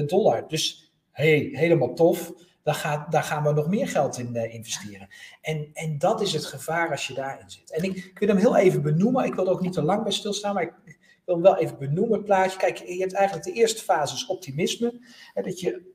20.000 0.00 0.06
dollar. 0.06 0.48
Dus 0.48 0.92
hey, 1.10 1.48
helemaal 1.52 1.94
tof. 1.94 2.32
Daar, 2.62 2.74
gaat, 2.74 3.12
daar 3.12 3.22
gaan 3.22 3.42
we 3.42 3.52
nog 3.52 3.68
meer 3.68 3.88
geld 3.88 4.18
in 4.18 4.36
uh, 4.36 4.54
investeren. 4.54 5.08
En, 5.40 5.70
en 5.72 5.98
dat 5.98 6.20
is 6.20 6.32
het 6.32 6.44
gevaar 6.44 6.90
als 6.90 7.06
je 7.06 7.14
daarin 7.14 7.50
zit. 7.50 7.70
En 7.70 7.82
ik, 7.82 8.18
wil 8.18 8.28
hem 8.28 8.36
heel 8.36 8.56
even 8.56 8.82
benoemen. 8.82 9.24
Ik 9.24 9.34
wil 9.34 9.46
er 9.46 9.52
ook 9.52 9.60
niet 9.60 9.72
te 9.72 9.82
lang 9.82 10.02
bij 10.02 10.12
stilstaan, 10.12 10.54
maar 10.54 10.62
ik, 10.62 10.98
wil 11.24 11.34
hem 11.34 11.44
wel 11.44 11.56
even 11.56 11.78
benoemen, 11.78 12.16
het 12.16 12.24
plaatje. 12.24 12.58
Kijk, 12.58 12.78
je 12.78 13.00
hebt 13.00 13.12
eigenlijk 13.12 13.46
de 13.46 13.52
eerste 13.52 13.82
fase 13.82 14.14
is 14.14 14.26
optimisme. 14.26 15.00
Hè, 15.34 15.42
dat 15.42 15.60
je 15.60 15.94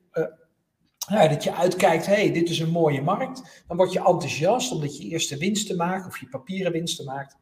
ja, 1.08 1.28
dat 1.28 1.44
je 1.44 1.54
uitkijkt, 1.54 2.06
hé, 2.06 2.14
hey, 2.14 2.32
dit 2.32 2.50
is 2.50 2.58
een 2.58 2.70
mooie 2.70 3.02
markt. 3.02 3.62
Dan 3.66 3.76
word 3.76 3.92
je 3.92 3.98
enthousiast 3.98 4.72
omdat 4.72 4.96
je 4.98 5.08
eerste 5.08 5.36
winsten 5.36 5.76
maakt 5.76 6.06
of 6.06 6.20
je 6.20 6.28
papieren 6.28 6.72
winsten 6.72 7.04
maakt. 7.04 7.36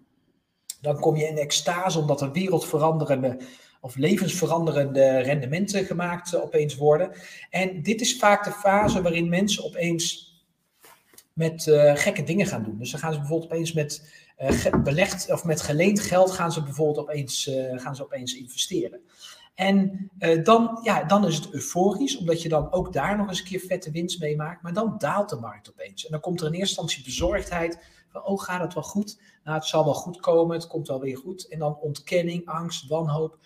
Dan 0.80 1.00
kom 1.00 1.16
je 1.16 1.26
in 1.26 1.38
extase 1.38 1.98
omdat 1.98 2.20
er 2.20 2.32
wereldveranderende 2.32 3.40
of 3.80 3.96
levensveranderende 3.96 5.18
rendementen 5.18 5.84
gemaakt 5.84 6.36
opeens 6.36 6.76
worden. 6.76 7.12
En 7.50 7.82
dit 7.82 8.00
is 8.00 8.16
vaak 8.16 8.44
de 8.44 8.52
fase 8.52 9.02
waarin 9.02 9.28
mensen 9.28 9.64
opeens 9.64 10.34
met 11.32 11.66
uh, 11.66 11.96
gekke 11.96 12.22
dingen 12.22 12.46
gaan 12.46 12.62
doen. 12.62 12.78
Dus 12.78 12.90
dan 12.90 13.00
gaan 13.00 13.12
ze 13.12 13.18
bijvoorbeeld 13.18 13.50
opeens 13.52 13.72
met 13.72 14.12
uh, 14.38 14.82
belegd 14.82 15.32
of 15.32 15.44
met 15.44 15.60
geleend 15.60 16.00
geld 16.00 16.30
gaan 16.30 16.52
ze 16.52 16.62
bijvoorbeeld 16.62 17.08
opeens, 17.08 17.50
gaan 17.76 17.96
ze 17.96 18.02
opeens 18.02 18.34
investeren. 18.34 19.00
En 19.60 20.10
uh, 20.18 20.44
dan, 20.44 20.78
ja, 20.82 21.04
dan 21.04 21.26
is 21.26 21.36
het 21.36 21.50
euforisch, 21.50 22.16
omdat 22.16 22.42
je 22.42 22.48
dan 22.48 22.72
ook 22.72 22.92
daar 22.92 23.16
nog 23.16 23.28
eens 23.28 23.38
een 23.38 23.44
keer 23.44 23.60
vette 23.60 23.90
winst 23.90 24.20
mee 24.20 24.36
maakt. 24.36 24.62
Maar 24.62 24.72
dan 24.72 24.94
daalt 24.98 25.28
de 25.28 25.36
markt 25.36 25.70
opeens. 25.70 26.04
En 26.04 26.10
dan 26.10 26.20
komt 26.20 26.40
er 26.40 26.46
in 26.46 26.52
eerste 26.52 26.68
instantie 26.68 27.04
bezorgdheid 27.04 27.78
van, 28.08 28.24
oh 28.24 28.40
gaat 28.40 28.60
het 28.60 28.74
wel 28.74 28.82
goed? 28.82 29.20
Nou, 29.44 29.56
het 29.56 29.66
zal 29.66 29.84
wel 29.84 29.94
goed 29.94 30.20
komen, 30.20 30.56
het 30.56 30.66
komt 30.66 30.88
wel 30.88 31.00
weer 31.00 31.16
goed. 31.16 31.48
En 31.48 31.58
dan 31.58 31.76
ontkenning, 31.76 32.46
angst, 32.46 32.88
wanhoop, 32.88 33.38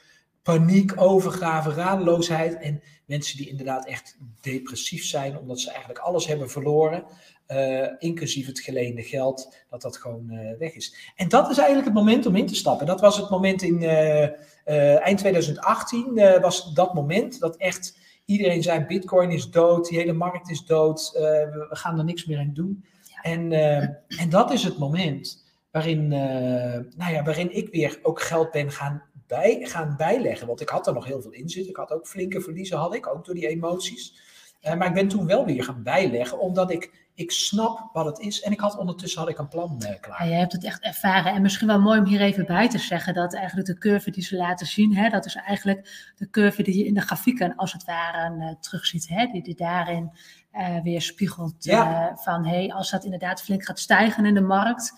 paniek, 0.42 1.00
overgave, 1.00 1.70
radeloosheid. 1.70 2.54
En 2.54 2.82
mensen 3.06 3.36
die 3.36 3.48
inderdaad 3.48 3.86
echt 3.86 4.18
depressief 4.40 5.04
zijn, 5.04 5.38
omdat 5.38 5.60
ze 5.60 5.68
eigenlijk 5.68 5.98
alles 5.98 6.26
hebben 6.26 6.50
verloren. 6.50 7.04
Uh, 7.48 7.86
inclusief 7.98 8.46
het 8.46 8.60
geleende 8.60 9.02
geld, 9.02 9.56
dat 9.70 9.82
dat 9.82 9.96
gewoon 9.96 10.26
uh, 10.30 10.58
weg 10.58 10.74
is. 10.74 11.12
En 11.16 11.28
dat 11.28 11.50
is 11.50 11.56
eigenlijk 11.56 11.86
het 11.86 11.96
moment 11.96 12.26
om 12.26 12.36
in 12.36 12.46
te 12.46 12.54
stappen. 12.54 12.86
Dat 12.86 13.00
was 13.00 13.16
het 13.16 13.30
moment 13.30 13.62
in 13.62 13.82
uh, 13.82 15.04
eind 15.04 15.18
2018, 15.18 16.40
was 16.40 16.74
dat 16.74 16.94
moment 16.94 17.40
dat 17.40 17.56
echt 17.56 17.98
iedereen 18.24 18.62
zei: 18.62 18.84
Bitcoin 18.86 19.30
is 19.30 19.50
dood, 19.50 19.88
die 19.88 19.98
hele 19.98 20.12
markt 20.12 20.50
is 20.50 20.64
dood, 20.64 21.10
we 21.12 21.66
gaan 21.70 21.98
er 21.98 22.04
niks 22.04 22.24
meer 22.24 22.38
aan 22.38 22.54
doen. 22.54 22.84
Ja. 23.02 23.22
En, 23.22 23.52
en 24.08 24.28
dat 24.28 24.52
is 24.52 24.64
het 24.64 24.78
moment 24.78 25.44
waarin, 25.70 26.08
nou 26.96 27.12
ja, 27.12 27.22
waarin 27.24 27.56
ik 27.56 27.68
weer 27.68 27.98
ook 28.02 28.20
geld 28.20 28.50
ben 28.50 28.70
gaan, 28.70 29.02
bij, 29.26 29.60
gaan 29.62 29.94
bijleggen. 29.96 30.46
Want 30.46 30.60
ik 30.60 30.68
had 30.68 30.86
er 30.86 30.94
nog 30.94 31.04
heel 31.04 31.22
veel 31.22 31.32
in 31.32 31.48
zitten. 31.48 31.70
Ik 31.70 31.78
had 31.78 31.92
ook 31.92 32.06
flinke 32.06 32.40
verliezen, 32.40 32.78
had 32.78 32.94
ik, 32.94 33.06
ook 33.06 33.24
door 33.24 33.34
die 33.34 33.48
emoties. 33.48 34.20
maar 34.62 34.86
ik 34.86 34.94
ben 34.94 35.08
toen 35.08 35.26
wel 35.26 35.44
weer 35.44 35.64
gaan 35.64 35.82
bijleggen, 35.82 36.38
omdat 36.38 36.70
ik 36.70 37.03
ik 37.14 37.30
snap 37.30 37.88
wat 37.92 38.04
het 38.04 38.18
is 38.18 38.42
en 38.42 38.52
ik 38.52 38.60
had 38.60 38.78
ondertussen 38.78 39.20
had 39.20 39.30
ik 39.30 39.38
een 39.38 39.48
plan 39.48 39.82
uh, 39.82 40.00
klaar. 40.00 40.24
Ja, 40.24 40.30
je 40.32 40.38
hebt 40.38 40.52
het 40.52 40.64
echt 40.64 40.82
ervaren. 40.82 41.32
En 41.32 41.42
misschien 41.42 41.66
wel 41.66 41.80
mooi 41.80 41.98
om 41.98 42.06
hier 42.06 42.20
even 42.20 42.46
bij 42.46 42.68
te 42.68 42.78
zeggen 42.78 43.14
dat 43.14 43.34
eigenlijk 43.34 43.66
de 43.66 43.78
curve 43.78 44.10
die 44.10 44.22
ze 44.22 44.36
laten 44.36 44.66
zien, 44.66 44.96
hè, 44.96 45.08
dat 45.08 45.24
is 45.24 45.34
eigenlijk 45.34 46.12
de 46.16 46.30
curve 46.30 46.62
die 46.62 46.78
je 46.78 46.86
in 46.86 46.94
de 46.94 47.00
grafieken 47.00 47.56
als 47.56 47.72
het 47.72 47.84
ware 47.84 48.34
uh, 48.34 48.50
terugziet, 48.60 49.08
hè, 49.08 49.26
die, 49.26 49.42
die 49.42 49.54
daarin 49.54 50.10
uh, 50.52 50.82
weer 50.82 51.02
spiegelt 51.02 51.64
ja. 51.64 52.16
van 52.16 52.46
hey, 52.46 52.72
als 52.72 52.90
dat 52.90 53.04
inderdaad 53.04 53.42
flink 53.42 53.64
gaat 53.64 53.78
stijgen 53.78 54.26
in 54.26 54.34
de 54.34 54.40
markt, 54.40 54.92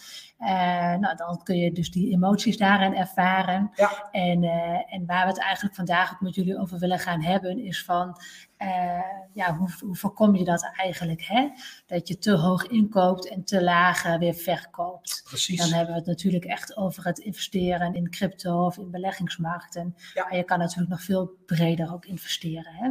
nou, 1.00 1.16
dan 1.16 1.42
kun 1.42 1.56
je 1.56 1.72
dus 1.72 1.90
die 1.90 2.12
emoties 2.12 2.56
daarin 2.56 2.94
ervaren. 2.94 3.70
Ja. 3.74 4.08
En, 4.10 4.42
en 4.88 5.06
waar 5.06 5.22
we 5.22 5.28
het 5.28 5.40
eigenlijk 5.40 5.74
vandaag 5.74 6.12
ook 6.12 6.20
met 6.20 6.34
jullie 6.34 6.58
over 6.58 6.78
willen 6.78 6.98
gaan 6.98 7.22
hebben, 7.22 7.58
is 7.58 7.84
van 7.84 8.20
uh, 8.58 9.00
ja, 9.34 9.56
hoe, 9.56 9.70
hoe, 9.80 9.96
voorkom 9.96 10.36
je 10.36 10.44
dat 10.44 10.70
eigenlijk? 10.76 11.22
Hè? 11.22 11.48
Dat 11.86 12.08
je 12.08 12.18
te 12.18 12.32
hoog 12.32 12.66
inkoopt 12.66 13.28
en 13.28 13.44
te 13.44 13.62
laag 13.62 14.16
weer 14.18 14.34
verkoopt. 14.34 15.20
Precies. 15.24 15.58
Dan 15.58 15.72
hebben 15.72 15.94
we 15.94 15.98
het 15.98 16.08
natuurlijk 16.08 16.44
echt 16.44 16.76
over 16.76 17.04
het 17.04 17.18
investeren 17.18 17.94
in 17.94 18.10
crypto 18.10 18.64
of 18.64 18.78
in 18.78 18.90
beleggingsmarkten. 18.90 19.94
Ja. 20.14 20.24
Maar 20.24 20.36
je 20.36 20.44
kan 20.44 20.58
natuurlijk 20.58 20.90
nog 20.90 21.02
veel 21.02 21.30
breder 21.46 21.92
ook 21.92 22.04
investeren. 22.04 22.72
Hè? 22.74 22.90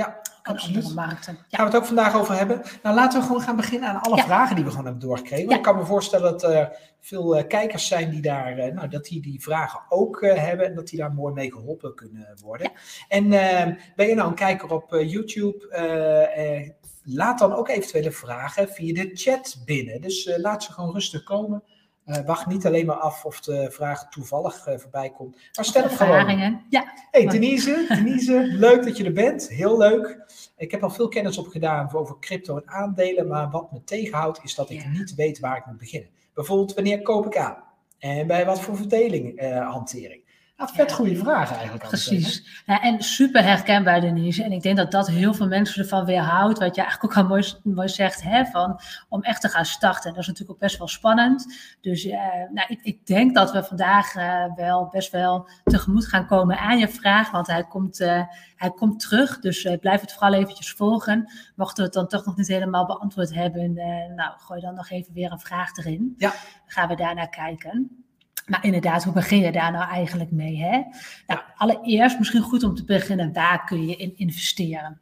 Ja, 0.00 0.20
andere 0.42 0.92
markten. 0.94 1.34
Ja. 1.34 1.56
Gaan 1.56 1.66
we 1.66 1.72
het 1.72 1.80
ook 1.80 1.86
vandaag 1.86 2.14
over 2.16 2.36
hebben. 2.36 2.62
Nou, 2.82 2.94
laten 2.94 3.20
we 3.20 3.26
gewoon 3.26 3.40
gaan 3.42 3.56
beginnen 3.56 3.88
aan 3.88 4.00
alle 4.00 4.16
Ja. 4.16 4.22
vragen 4.24 4.54
die 4.56 4.64
we 4.64 4.70
gewoon 4.70 4.84
hebben 4.84 5.02
doorgekregen. 5.02 5.48
Ja. 5.48 5.56
Ik 5.56 5.62
kan 5.62 5.76
me 5.76 5.84
voorstellen 5.84 6.30
dat 6.30 6.42
er 6.42 6.76
veel 7.00 7.36
eh, 7.36 7.46
kijkers 7.46 7.86
zijn 7.86 8.10
die 8.10 8.20
daar, 8.22 8.58
eh, 8.58 8.72
nou, 8.72 8.88
dat 8.88 9.04
die 9.04 9.22
die 9.22 9.42
vragen 9.42 9.80
ook 9.88 10.22
eh, 10.22 10.42
hebben 10.44 10.66
en 10.66 10.74
dat 10.74 10.88
die 10.88 10.98
daar 10.98 11.12
mooi 11.12 11.34
mee 11.34 11.52
geholpen 11.52 11.94
kunnen 11.94 12.28
worden. 12.42 12.72
En 13.08 13.32
eh, 13.32 13.74
ben 13.96 14.06
je 14.06 14.14
nou 14.14 14.28
een 14.28 14.34
kijker 14.34 14.72
op 14.72 14.92
eh, 14.92 15.10
YouTube? 15.10 15.68
eh, 15.68 16.56
eh, 16.60 16.70
laat 17.04 17.38
dan 17.38 17.52
ook 17.54 17.68
eventuele 17.68 18.12
vragen 18.12 18.68
via 18.68 18.94
de 18.94 19.10
chat 19.14 19.62
binnen. 19.64 20.00
Dus 20.00 20.26
eh, 20.26 20.38
laat 20.38 20.62
ze 20.62 20.72
gewoon 20.72 20.92
rustig 20.92 21.22
komen. 21.22 21.62
Eh, 22.10 22.24
wacht 22.26 22.46
niet 22.46 22.66
alleen 22.66 22.86
maar 22.86 22.96
af 22.96 23.24
of 23.24 23.40
de 23.40 23.70
vraag 23.70 24.08
toevallig 24.08 24.66
eh, 24.66 24.78
voorbij 24.78 25.10
komt, 25.10 25.36
maar 25.56 25.64
stel 25.64 25.82
hem 25.82 25.90
gewoon. 25.96 26.62
Ja, 26.68 26.92
Hey 27.10 27.26
Denise, 27.26 27.84
Denise, 27.88 28.32
leuk 28.46 28.84
dat 28.84 28.96
je 28.96 29.04
er 29.04 29.12
bent. 29.12 29.48
Heel 29.48 29.78
leuk. 29.78 30.18
Ik 30.56 30.70
heb 30.70 30.82
al 30.82 30.90
veel 30.90 31.08
kennis 31.08 31.38
opgedaan 31.38 31.92
over 31.94 32.16
crypto 32.20 32.56
en 32.56 32.68
aandelen, 32.68 33.26
maar 33.28 33.50
wat 33.50 33.72
me 33.72 33.84
tegenhoudt 33.84 34.40
is 34.44 34.54
dat 34.54 34.70
ik 34.70 34.82
Ja. 34.82 34.88
niet 34.88 35.14
weet 35.14 35.38
waar 35.40 35.56
ik 35.56 35.66
moet 35.66 35.78
beginnen. 35.78 36.08
Bijvoorbeeld, 36.34 36.74
wanneer 36.74 37.02
koop 37.02 37.26
ik 37.26 37.36
aan? 37.36 37.56
En 37.98 38.26
bij 38.26 38.46
wat 38.46 38.60
voor 38.60 38.76
verdeling 38.76 39.40
hantering? 39.50 40.22
Nou, 40.60 40.72
vet 40.72 40.88
Ja. 40.90 40.94
goede 40.94 41.16
vraag 41.16 41.52
eigenlijk. 41.52 41.88
Precies. 41.88 42.62
Ja, 42.66 42.82
en 42.82 43.02
super 43.02 43.42
herkenbaar, 43.42 44.00
Denise. 44.00 44.44
En 44.44 44.52
ik 44.52 44.62
denk 44.62 44.76
dat 44.76 44.90
dat 44.90 45.06
heel 45.06 45.34
veel 45.34 45.48
mensen 45.48 45.82
ervan 45.82 46.04
weerhoudt. 46.04 46.58
Wat 46.58 46.74
je 46.74 46.80
eigenlijk 46.80 47.12
ook 47.12 47.22
al 47.22 47.28
mooi, 47.28 47.54
mooi 47.62 47.88
zegt, 47.88 48.22
hè, 48.22 48.44
van, 48.44 48.80
om 49.08 49.22
echt 49.22 49.40
te 49.40 49.48
gaan 49.48 49.64
starten. 49.64 50.10
Dat 50.10 50.20
is 50.20 50.26
natuurlijk 50.26 50.50
ook 50.50 50.58
best 50.58 50.78
wel 50.78 50.88
spannend. 50.88 51.46
Dus 51.80 52.04
eh, 52.04 52.18
nou, 52.52 52.66
ik, 52.68 52.80
ik 52.82 53.06
denk 53.06 53.34
dat 53.34 53.52
we 53.52 53.64
vandaag 53.64 54.14
eh, 54.14 54.44
wel 54.54 54.88
best 54.90 55.12
wel 55.12 55.48
tegemoet 55.64 56.06
gaan 56.06 56.26
komen 56.26 56.58
aan 56.58 56.78
je 56.78 56.88
vraag. 56.88 57.30
Want 57.30 57.46
hij 57.46 57.64
komt, 57.64 58.00
eh, 58.00 58.22
hij 58.56 58.70
komt 58.70 59.00
terug. 59.00 59.38
Dus 59.38 59.68
blijf 59.80 60.00
het 60.00 60.12
vooral 60.12 60.34
eventjes 60.34 60.72
volgen. 60.72 61.32
Mochten 61.56 61.76
we 61.76 61.82
het 61.82 61.92
dan 61.92 62.06
toch 62.08 62.26
nog 62.26 62.36
niet 62.36 62.48
helemaal 62.48 62.86
beantwoord 62.86 63.34
hebben, 63.34 63.72
nou, 64.16 64.32
gooi 64.36 64.60
dan 64.60 64.74
nog 64.74 64.90
even 64.90 65.12
weer 65.12 65.32
een 65.32 65.40
vraag 65.40 65.76
erin. 65.76 66.14
Ja. 66.16 66.30
Dan 66.30 66.38
gaan 66.66 66.88
we 66.88 66.94
daarnaar 66.94 67.28
kijken. 67.28 68.04
Maar 68.50 68.64
inderdaad, 68.64 69.04
hoe 69.04 69.12
begin 69.12 69.38
je 69.38 69.52
daar 69.52 69.72
nou 69.72 69.90
eigenlijk 69.90 70.30
mee? 70.30 70.56
Hè? 70.62 70.82
Nou, 71.26 71.40
allereerst 71.56 72.18
misschien 72.18 72.42
goed 72.42 72.62
om 72.64 72.74
te 72.74 72.84
beginnen, 72.84 73.32
waar 73.32 73.64
kun 73.64 73.86
je 73.88 73.96
in 73.96 74.12
investeren? 74.16 75.00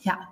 Ja, 0.00 0.28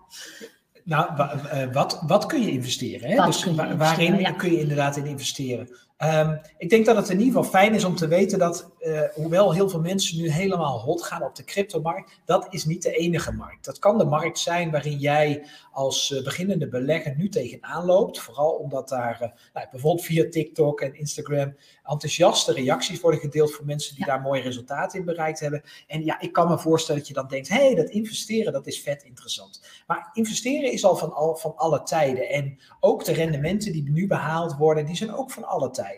Nou, 0.84 1.20
eh, 1.48 1.72
wat, 1.72 2.02
wat 2.06 2.26
kun 2.26 2.42
je 2.42 2.50
investeren? 2.50 3.10
Hè? 3.10 3.16
Wat 3.16 3.26
dus 3.26 3.42
kun 3.42 3.50
je 3.50 3.56
wa- 3.56 3.64
investeren, 3.66 3.96
waarin 4.10 4.20
ja. 4.20 4.32
kun 4.32 4.52
je 4.52 4.60
inderdaad 4.60 4.96
in 4.96 5.06
investeren? 5.06 5.68
Ehm, 6.00 6.36
ik 6.58 6.70
denk 6.70 6.86
dat 6.86 6.96
het 6.96 7.08
in 7.08 7.18
ieder 7.18 7.34
geval 7.34 7.50
fijn 7.60 7.74
is 7.74 7.84
om 7.84 7.96
te 7.96 8.08
weten 8.08 8.38
dat, 8.38 8.70
eh, 8.78 9.00
hoewel 9.14 9.54
heel 9.54 9.68
veel 9.68 9.80
mensen 9.80 10.18
nu 10.18 10.30
helemaal 10.30 10.80
hot 10.80 11.02
gaan 11.02 11.22
op 11.22 11.34
de 11.36 11.44
cryptomarkt, 11.44 12.20
dat 12.24 12.46
is 12.50 12.64
niet 12.64 12.82
de 12.82 12.92
enige 12.92 13.32
markt. 13.32 13.64
Dat 13.64 13.78
kan 13.78 13.98
de 13.98 14.04
markt 14.04 14.38
zijn 14.38 14.70
waarin 14.70 14.98
jij 14.98 15.44
als 15.72 16.12
eh, 16.12 16.22
beginnende 16.24 16.68
belegger 16.68 17.14
nu 17.16 17.28
tegenaan 17.28 17.84
loopt. 17.84 18.20
Vooral 18.20 18.50
omdat 18.50 18.88
daar 18.88 19.20
eh, 19.20 19.28
nou, 19.54 19.66
bijvoorbeeld 19.70 20.06
via 20.06 20.28
TikTok 20.30 20.80
en 20.80 20.94
Instagram 20.98 21.56
enthousiaste 21.84 22.52
reacties 22.52 23.00
worden 23.00 23.20
gedeeld 23.20 23.54
van 23.54 23.66
mensen 23.66 23.94
die 23.94 24.04
Ja. 24.06 24.12
daar 24.12 24.20
mooie 24.20 24.42
resultaten 24.42 24.98
in 24.98 25.04
bereikt 25.04 25.40
hebben. 25.40 25.62
En 25.86 26.04
ja, 26.04 26.20
ik 26.20 26.32
kan 26.32 26.48
me 26.48 26.58
voorstellen 26.58 27.00
dat 27.00 27.08
je 27.08 27.14
dan 27.14 27.28
denkt, 27.28 27.48
hé, 27.48 27.66
hey, 27.66 27.74
dat 27.74 27.88
investeren, 27.88 28.52
dat 28.52 28.66
is 28.66 28.82
vet 28.82 29.02
interessant. 29.02 29.62
Maar 29.86 30.10
investeren 30.12 30.72
is 30.72 30.84
al 30.84 30.96
van, 30.96 31.12
al 31.12 31.36
van 31.36 31.56
alle 31.56 31.82
tijden. 31.82 32.28
En 32.28 32.58
ook 32.80 33.04
de 33.04 33.12
rendementen 33.12 33.72
die 33.72 33.90
nu 33.90 34.06
behaald 34.06 34.56
worden, 34.56 34.86
die 34.86 34.96
zijn 34.96 35.14
ook 35.14 35.30
van 35.30 35.44
alle 35.44 35.70
tijden. 35.70 35.89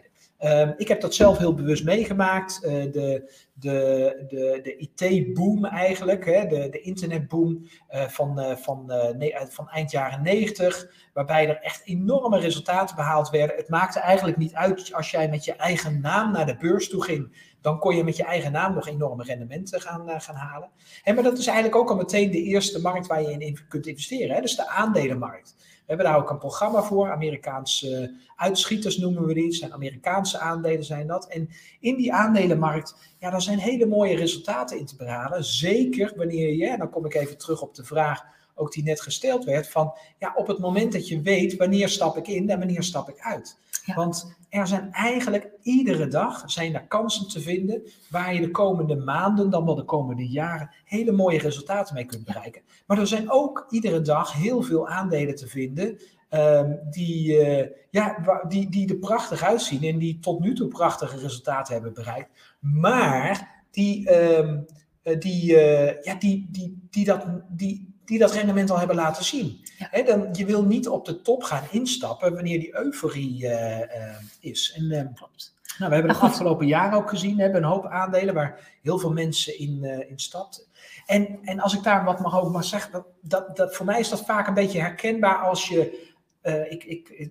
Ehm, 0.43 0.73
ik 0.77 0.89
heb 0.89 1.01
dat 1.01 1.15
zelf 1.15 1.39
heel 1.39 1.55
bewust 1.55 1.85
meegemaakt. 1.85 2.65
Eh, 2.65 2.93
de 2.93 3.31
de, 3.53 4.25
de, 4.29 4.61
de 4.63 4.77
IT-boom 4.77 5.65
eigenlijk, 5.65 6.25
hè, 6.25 6.47
de, 6.47 6.69
de 6.69 6.81
internetboom 6.81 7.67
eh, 7.89 8.09
van, 8.09 8.41
eh, 8.41 8.57
van, 8.57 8.93
van 9.49 9.69
eind 9.69 9.91
jaren 9.91 10.23
90, 10.23 10.93
waarbij 11.13 11.49
er 11.49 11.61
echt 11.61 11.83
enorme 11.85 12.39
resultaten 12.39 12.97
behaald 12.97 13.31
werden. 13.31 13.57
Het 13.57 13.69
maakte 13.69 14.01
eigenlijk 14.01 14.37
niet 14.37 14.55
uit 14.55 14.93
als 14.95 15.11
jij 15.11 15.29
met 15.29 15.45
je 15.45 15.53
eigen 15.53 16.01
naam 16.01 16.33
naar 16.33 16.47
de 16.47 16.57
beurs 16.57 16.89
toe 16.89 17.03
ging. 17.05 17.51
Dan 17.61 17.79
kon 17.79 17.97
je 17.97 18.05
met 18.05 18.17
je 18.17 18.25
eigen 18.25 18.53
naam 18.53 18.75
nog 18.75 18.89
enorme 18.89 19.25
rendementen 19.25 19.81
gaan, 19.81 20.21
gaan 20.21 20.37
halen. 20.37 20.71
Hè, 21.03 21.13
maar 21.13 21.23
dat 21.23 21.39
is 21.39 21.47
eigenlijk 21.47 21.77
ook 21.77 21.91
al 21.91 21.97
meteen 21.97 22.31
de 22.31 22.43
eerste 22.43 22.81
markt 22.81 23.07
waar 23.07 23.23
je 23.23 23.33
in 23.33 23.41
in 23.41 23.59
kunt 23.69 23.87
investeren. 23.87 24.35
Hè? 24.35 24.41
Dus 24.41 24.57
de 24.57 24.69
aandelenmarkt. 24.69 25.57
We 25.83 25.89
hebben 25.99 26.07
daar 26.07 26.17
ook 26.17 26.31
een 26.31 26.39
programma 26.39 26.83
voor. 26.83 27.11
Amerikaanse 27.11 27.97
eh, 27.97 28.09
uitschieters 28.37 28.99
noemen 28.99 29.27
we 29.27 29.35
die. 29.35 29.53
Zijn 29.53 29.73
Amerikaanse 29.73 30.39
aandelen 30.39 30.85
zijn 30.85 31.07
dat. 31.07 31.29
En 31.29 31.49
in 31.81 31.97
die 31.97 32.13
aandelenmarkt, 32.13 33.15
ja, 33.19 33.31
daar 33.31 33.43
zijn 33.43 33.59
hele 33.59 33.87
mooie 33.87 34.17
resultaten 34.17 34.79
in 34.79 34.87
te 34.87 34.97
behalen. 34.97 35.45
Zeker 35.45 36.13
wanneer 36.17 36.55
je, 36.55 36.67
en 36.67 36.79
dan 36.79 36.91
kom 36.91 37.05
ik 37.05 37.15
even 37.15 37.39
terug 37.39 37.63
op 37.63 37.75
de 37.75 37.85
vraag 37.85 38.25
ook 38.63 38.73
die 38.73 38.83
net 38.83 39.01
gesteld 39.01 39.45
werd, 39.45 39.69
van 39.69 39.93
ja, 40.19 40.33
op 40.35 40.47
het 40.47 40.59
moment 40.59 40.93
dat 40.93 41.09
je 41.09 41.21
weet 41.21 41.57
wanneer 41.57 41.89
stap 41.89 42.17
ik 42.17 42.29
in 42.29 42.51
en 42.51 42.59
wanneer 42.59 42.83
stap 42.83 43.09
ik 43.09 43.21
uit. 43.21 43.59
Ja. 43.85 43.95
Want 43.95 44.37
er 44.49 44.67
zijn 44.67 44.93
eigenlijk 44.93 45.49
iedere 45.63 46.09
dag 46.09 46.51
zijn 46.51 46.75
er 46.75 46.87
kansen 46.87 47.29
te 47.29 47.41
vinden 47.41 47.83
waar 48.11 48.35
je 48.35 48.41
de 48.41 48.51
komende 48.51 48.97
maanden, 48.97 49.51
dan 49.51 49.65
wel 49.65 49.75
de 49.75 49.85
komende 49.85 50.29
jaren, 50.29 50.71
hele 50.85 51.13
mooie 51.13 51.39
resultaten 51.39 51.95
mee 51.95 52.05
kunt 52.05 52.25
bereiken. 52.25 52.63
Maar 52.87 52.99
er 52.99 53.07
zijn 53.07 53.31
ook 53.31 53.67
iedere 53.71 54.01
dag 54.01 54.33
heel 54.33 54.63
veel 54.63 54.89
aandelen 54.89 55.35
te 55.35 55.49
vinden 55.49 55.99
ehm, 56.29 56.73
die, 56.91 57.39
eh, 57.39 57.71
ja, 57.91 58.41
die, 58.49 58.69
die 58.69 58.89
er 58.89 58.97
prachtig 58.97 59.43
uitzien 59.43 59.83
en 59.83 59.99
die 59.99 60.19
tot 60.19 60.41
nu 60.41 60.55
toe 60.55 60.69
prachtige 60.69 61.19
resultaten 61.19 61.75
hebben 61.75 61.95
bereikt. 61.95 62.31
Maar 62.61 63.65
die, 63.71 64.09
ehm, 64.09 64.59
eh, 65.03 65.19
die, 65.19 65.57
eh, 65.57 66.03
ja, 66.03 66.15
die, 66.15 66.49
die, 66.51 66.87
die, 66.91 67.05
dat, 67.05 67.27
die, 67.49 67.92
die 68.13 68.21
dat 68.21 68.33
rendement 68.33 68.71
al 68.71 68.79
hebben 68.79 68.97
laten 68.97 69.25
zien. 69.25 69.61
Ja. 69.79 70.03
Dan, 70.03 70.29
je 70.33 70.45
wil 70.45 70.65
niet 70.65 70.89
op 70.89 71.05
de 71.05 71.23
top 71.23 71.43
gaan 71.43 71.63
instappen 71.71 72.35
wanneer 72.35 72.61
die 72.61 72.77
euforie 72.77 73.49
eh, 73.49 73.81
eh, 73.83 74.17
is. 74.41 74.73
En, 74.77 75.13
klopt. 75.15 75.55
nou, 75.79 75.91
we 75.91 75.95
hebben 75.97 76.13
het 76.13 76.23
afgelopen 76.31 76.67
jaar 76.67 76.95
ook 76.95 77.09
gezien, 77.09 77.37
we 77.37 77.43
hebben 77.43 77.63
een 77.63 77.69
hoop 77.69 77.87
aandelen 77.87 78.35
waar 78.35 78.79
heel 78.83 78.99
veel 78.99 79.13
mensen 79.13 79.59
in, 79.59 79.85
eh 79.85 80.11
in 80.11 80.19
stapten. 80.19 80.65
En, 81.07 81.39
en 81.43 81.61
als 81.61 81.75
ik 81.75 81.83
daar 81.83 82.05
wat 82.05 82.21
mag 82.21 82.39
over 82.39 82.51
mag 82.51 82.65
zeggen, 82.65 82.93
dat, 82.93 83.07
dat, 83.21 83.57
dat, 83.57 83.77
voor 83.77 83.87
mij 83.87 84.01
is 84.01 84.09
dat 84.09 84.25
vaak 84.25 84.47
een 84.47 84.55
beetje 84.55 84.81
herkenbaar 84.81 85.37
als 85.37 85.69
je. 85.69 86.11
Eh, 86.43 86.71
ik, 86.73 86.85
ik, 86.85 87.31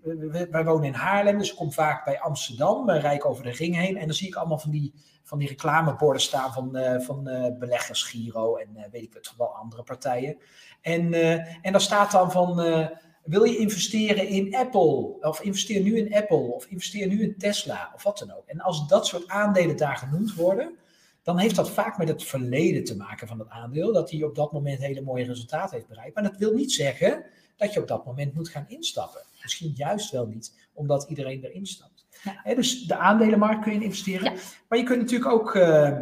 wij- 0.51 0.63
wonen 0.65 0.83
in 0.87 0.93
Haarlem, 0.93 1.37
dus 1.37 1.51
ik 1.51 1.55
kom 1.57 1.71
vaak 1.71 2.05
bij 2.05 2.19
Amsterdam, 2.19 2.89
uh, 2.89 2.99
rijd 2.99 3.15
ik 3.17 3.25
over 3.25 3.43
de 3.43 3.51
ring 3.51 3.75
heen 3.75 3.97
en 3.97 4.05
dan 4.05 4.15
zie 4.15 4.27
ik 4.27 4.35
allemaal 4.35 4.59
van 4.59 4.71
die, 4.71 4.93
van 5.23 5.37
die 5.39 5.47
reclameborden 5.47 6.21
staan 6.21 6.53
van, 6.53 6.75
eh, 6.75 6.99
van 7.01 7.27
eh, 7.27 7.57
beleggers 7.57 8.03
Giro 8.03 8.55
en 8.55 8.75
eh, 8.75 8.91
weet 8.91 9.03
ik 9.03 9.13
het, 9.13 9.33
wel 9.37 9.55
andere 9.55 9.83
partijen. 9.83 10.37
En, 10.81 11.13
eh, 11.13 11.31
en 11.65 11.71
daar 11.71 11.81
staat 11.81 12.11
dan 12.11 12.31
van, 12.31 12.61
eh, 12.61 12.87
wil 13.23 13.43
je 13.43 13.57
investeren 13.57 14.27
in 14.27 14.55
Apple? 14.55 15.17
Of 15.21 15.41
investeer 15.41 15.81
nu 15.81 15.97
in 15.97 16.15
Apple? 16.15 16.37
Of 16.37 16.65
investeer 16.65 17.07
nu 17.07 17.23
in 17.23 17.37
Tesla? 17.37 17.91
Of 17.95 18.03
wat 18.03 18.17
dan 18.17 18.31
ook. 18.37 18.47
En 18.47 18.59
als 18.59 18.87
dat 18.87 19.07
soort 19.07 19.27
aandelen 19.27 19.77
daar 19.77 19.97
genoemd 19.97 20.35
worden, 20.35 20.75
dan 21.23 21.37
heeft 21.37 21.55
dat 21.55 21.69
vaak 21.71 21.97
met 21.97 22.07
het 22.07 22.23
verleden 22.23 22.83
te 22.83 22.95
maken 22.95 23.27
van 23.27 23.39
het 23.39 23.49
aandeel. 23.49 23.93
Dat 23.93 24.11
hij 24.11 24.23
op 24.23 24.35
dat 24.35 24.51
moment 24.51 24.79
hele 24.79 25.01
mooie 25.01 25.25
resultaten 25.25 25.75
heeft 25.75 25.87
bereikt. 25.87 26.15
Maar 26.15 26.23
dat 26.23 26.37
wil 26.37 26.53
niet 26.53 26.71
zeggen 26.71 27.23
dat 27.61 27.73
je 27.73 27.81
op 27.81 27.87
dat 27.87 28.05
moment 28.05 28.33
moet 28.33 28.49
gaan 28.49 28.65
instappen. 28.67 29.21
Misschien 29.41 29.73
juist 29.75 30.11
wel 30.11 30.25
niet, 30.27 30.69
omdat 30.73 31.09
iedereen 31.09 31.43
erin 31.43 31.65
stapt. 31.65 32.05
Ja. 32.23 32.53
dus 32.53 32.83
de 32.83 32.95
aandelenmarkt 32.95 33.63
kun 33.63 33.73
je 33.73 33.83
investeren. 33.83 34.33
Maar 34.67 34.77
je 34.77 34.83
kunt 34.83 35.01
natuurlijk 35.01 35.31
ook 35.31 35.55
uh, 35.55 35.99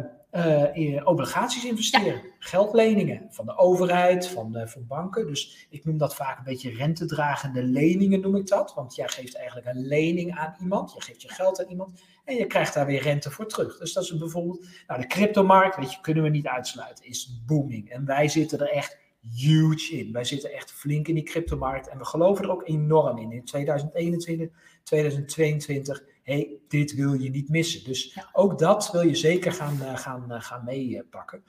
uh, 0.74 1.06
obligaties 1.06 1.64
investeren. 1.64 2.20
Geldleningen 2.38 3.26
van 3.30 3.46
de 3.46 3.56
overheid, 3.56 4.26
van, 4.26 4.52
de, 4.52 4.68
van 4.68 4.86
banken. 4.86 5.26
Dus 5.26 5.66
ik 5.70 5.84
noem 5.84 5.98
dat 5.98 6.14
vaak 6.14 6.38
een 6.38 6.44
beetje 6.44 6.74
rentedragende 6.74 7.62
leningen, 7.62 8.20
noem 8.20 8.36
ik 8.36 8.46
dat. 8.46 8.74
Want 8.74 8.94
jij 8.94 9.08
geeft 9.08 9.36
eigenlijk 9.36 9.66
een 9.66 9.86
lening 9.86 10.38
aan 10.38 10.56
iemand. 10.60 10.92
Je 10.92 11.02
geeft 11.02 11.22
je 11.22 11.28
geld 11.28 11.64
aan 11.64 11.70
iemand. 11.70 12.02
En 12.24 12.34
je 12.34 12.46
krijgt 12.46 12.74
daar 12.74 12.86
weer 12.86 13.02
rente 13.02 13.30
voor 13.30 13.46
terug. 13.46 13.78
Dus 13.78 13.92
dat 13.92 14.02
is 14.02 14.16
bijvoorbeeld, 14.16 14.66
nou 14.86 15.00
de 15.00 15.06
cryptomarkt, 15.06 15.76
weet 15.76 15.92
je, 15.92 16.00
kunnen 16.00 16.22
we 16.22 16.28
niet 16.28 16.46
uitsluiten, 16.46 17.04
is 17.04 17.42
booming. 17.46 17.90
En 17.90 18.04
wij 18.04 18.28
zitten 18.28 18.58
er 18.58 18.70
echt 18.70 18.98
huge 19.28 19.98
in. 19.98 20.12
Wij 20.12 20.24
zitten 20.24 20.52
echt 20.52 20.72
flink 20.72 21.08
in 21.08 21.14
die 21.14 21.24
cryptomarkt 21.24 21.88
en 21.88 21.98
we 21.98 22.04
geloven 22.04 22.44
er 22.44 22.50
ook 22.50 22.68
enorm 22.68 23.18
in. 23.18 23.32
In 23.32 23.44
2021, 23.44 24.48
2022, 24.82 26.02
hey, 26.22 26.56
dit 26.68 26.94
wil 26.94 27.12
je 27.12 27.30
niet 27.30 27.48
missen. 27.48 27.84
Dus 27.84 28.18
ook 28.32 28.58
dat 28.58 28.90
wil 28.92 29.02
je 29.02 29.14
zeker 29.14 29.52
gaan, 29.52 29.78
uh, 29.80 29.96
gaan, 29.96 30.24
uh, 30.28 30.40
gaan 30.40 30.64
meepakken. 30.64 31.44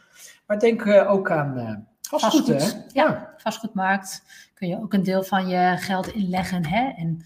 maar 0.48 0.60
denk 0.60 0.86
uh, 0.86 1.12
ook 1.12 1.32
aan 1.32 1.88
vastgoed. 2.02 2.46
vastgoed 2.46 2.74
hè? 2.74 3.02
Ja, 3.02 3.34
vastgoedmarkt 3.38 4.24
kun 4.54 4.68
je 4.68 4.82
ook 4.82 4.94
een 4.94 5.04
deel 5.04 5.24
van 5.24 5.48
je 5.48 5.76
geld 5.78 6.08
inleggen. 6.08 6.66
Hè? 6.66 6.90
En 6.90 7.26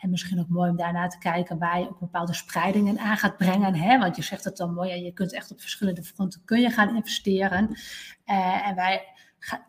en 0.00 0.10
misschien 0.10 0.40
ook 0.40 0.48
mooi 0.48 0.70
om 0.70 0.76
daarna 0.76 1.06
te 1.06 1.18
kijken 1.18 1.58
waar 1.58 1.80
je 1.80 1.88
ook 1.88 1.98
bepaalde 1.98 2.34
spreidingen 2.34 2.98
aan 2.98 3.16
gaat 3.16 3.36
brengen. 3.36 3.74
Hè? 3.74 3.98
Want 3.98 4.16
je 4.16 4.22
zegt 4.22 4.44
het 4.44 4.56
dan 4.56 4.74
mooi, 4.74 4.88
ja, 4.88 4.94
je 4.94 5.12
kunt 5.12 5.32
echt 5.32 5.50
op 5.50 5.60
verschillende 5.60 6.02
fronten 6.02 6.42
kun 6.44 6.60
je 6.60 6.70
gaan 6.70 6.96
investeren. 6.96 7.78
En 8.64 8.74
wij 8.74 9.13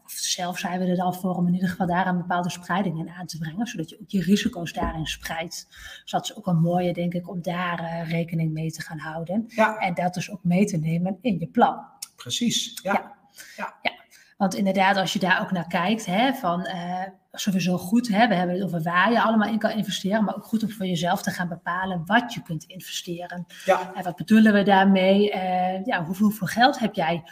zelf 0.05 0.57
zijn 0.57 0.79
we 0.79 0.85
er 0.85 0.95
dan 0.95 1.15
voor 1.15 1.35
om 1.35 1.47
in 1.47 1.53
ieder 1.53 1.69
geval 1.69 1.87
daar 1.87 2.07
een 2.07 2.17
bepaalde 2.17 2.49
spreiding 2.49 2.99
in 2.99 3.09
aan 3.09 3.25
te 3.25 3.37
brengen, 3.37 3.67
zodat 3.67 3.89
je 3.89 3.99
ook 4.01 4.09
je 4.09 4.21
risico's 4.21 4.73
daarin 4.73 5.05
spreidt. 5.05 5.67
Dus 6.01 6.11
dat 6.11 6.23
is 6.23 6.35
ook 6.35 6.47
een 6.47 6.61
mooie, 6.61 6.93
denk 6.93 7.13
ik, 7.13 7.29
om 7.29 7.41
daar 7.41 7.81
uh, 7.81 8.09
rekening 8.09 8.53
mee 8.53 8.71
te 8.71 8.81
gaan 8.81 8.99
houden. 8.99 9.43
Ja. 9.47 9.77
En 9.77 9.93
dat 9.93 10.13
dus 10.13 10.31
ook 10.31 10.43
mee 10.43 10.65
te 10.65 10.77
nemen 10.77 11.17
in 11.21 11.39
je 11.39 11.47
plan. 11.47 11.85
Precies, 12.15 12.79
ja. 12.83 12.93
ja. 12.93 13.15
ja. 13.55 13.73
ja. 13.81 13.91
Want 14.37 14.55
inderdaad, 14.55 14.97
als 14.97 15.13
je 15.13 15.19
daar 15.19 15.41
ook 15.41 15.51
naar 15.51 15.67
kijkt, 15.67 16.05
hè, 16.05 16.33
van 16.33 16.67
uh, 16.67 17.01
sowieso 17.31 17.77
goed, 17.77 18.07
hè, 18.07 18.27
we 18.27 18.35
hebben 18.35 18.55
het 18.55 18.65
over 18.65 18.83
waar 18.83 19.11
je 19.11 19.21
allemaal 19.21 19.49
in 19.49 19.59
kan 19.59 19.71
investeren, 19.71 20.23
maar 20.23 20.35
ook 20.35 20.45
goed 20.45 20.63
om 20.63 20.69
voor 20.69 20.85
jezelf 20.85 21.21
te 21.21 21.31
gaan 21.31 21.47
bepalen 21.47 22.01
wat 22.05 22.33
je 22.33 22.41
kunt 22.41 22.63
investeren. 22.63 23.45
Ja. 23.65 23.91
En 23.93 24.03
wat 24.03 24.15
bedoelen 24.15 24.53
we 24.53 24.63
daarmee? 24.63 25.33
Uh, 25.33 25.85
ja, 25.85 26.03
hoeveel, 26.05 26.25
hoeveel 26.25 26.47
geld 26.47 26.79
heb 26.79 26.93
jij 26.93 27.23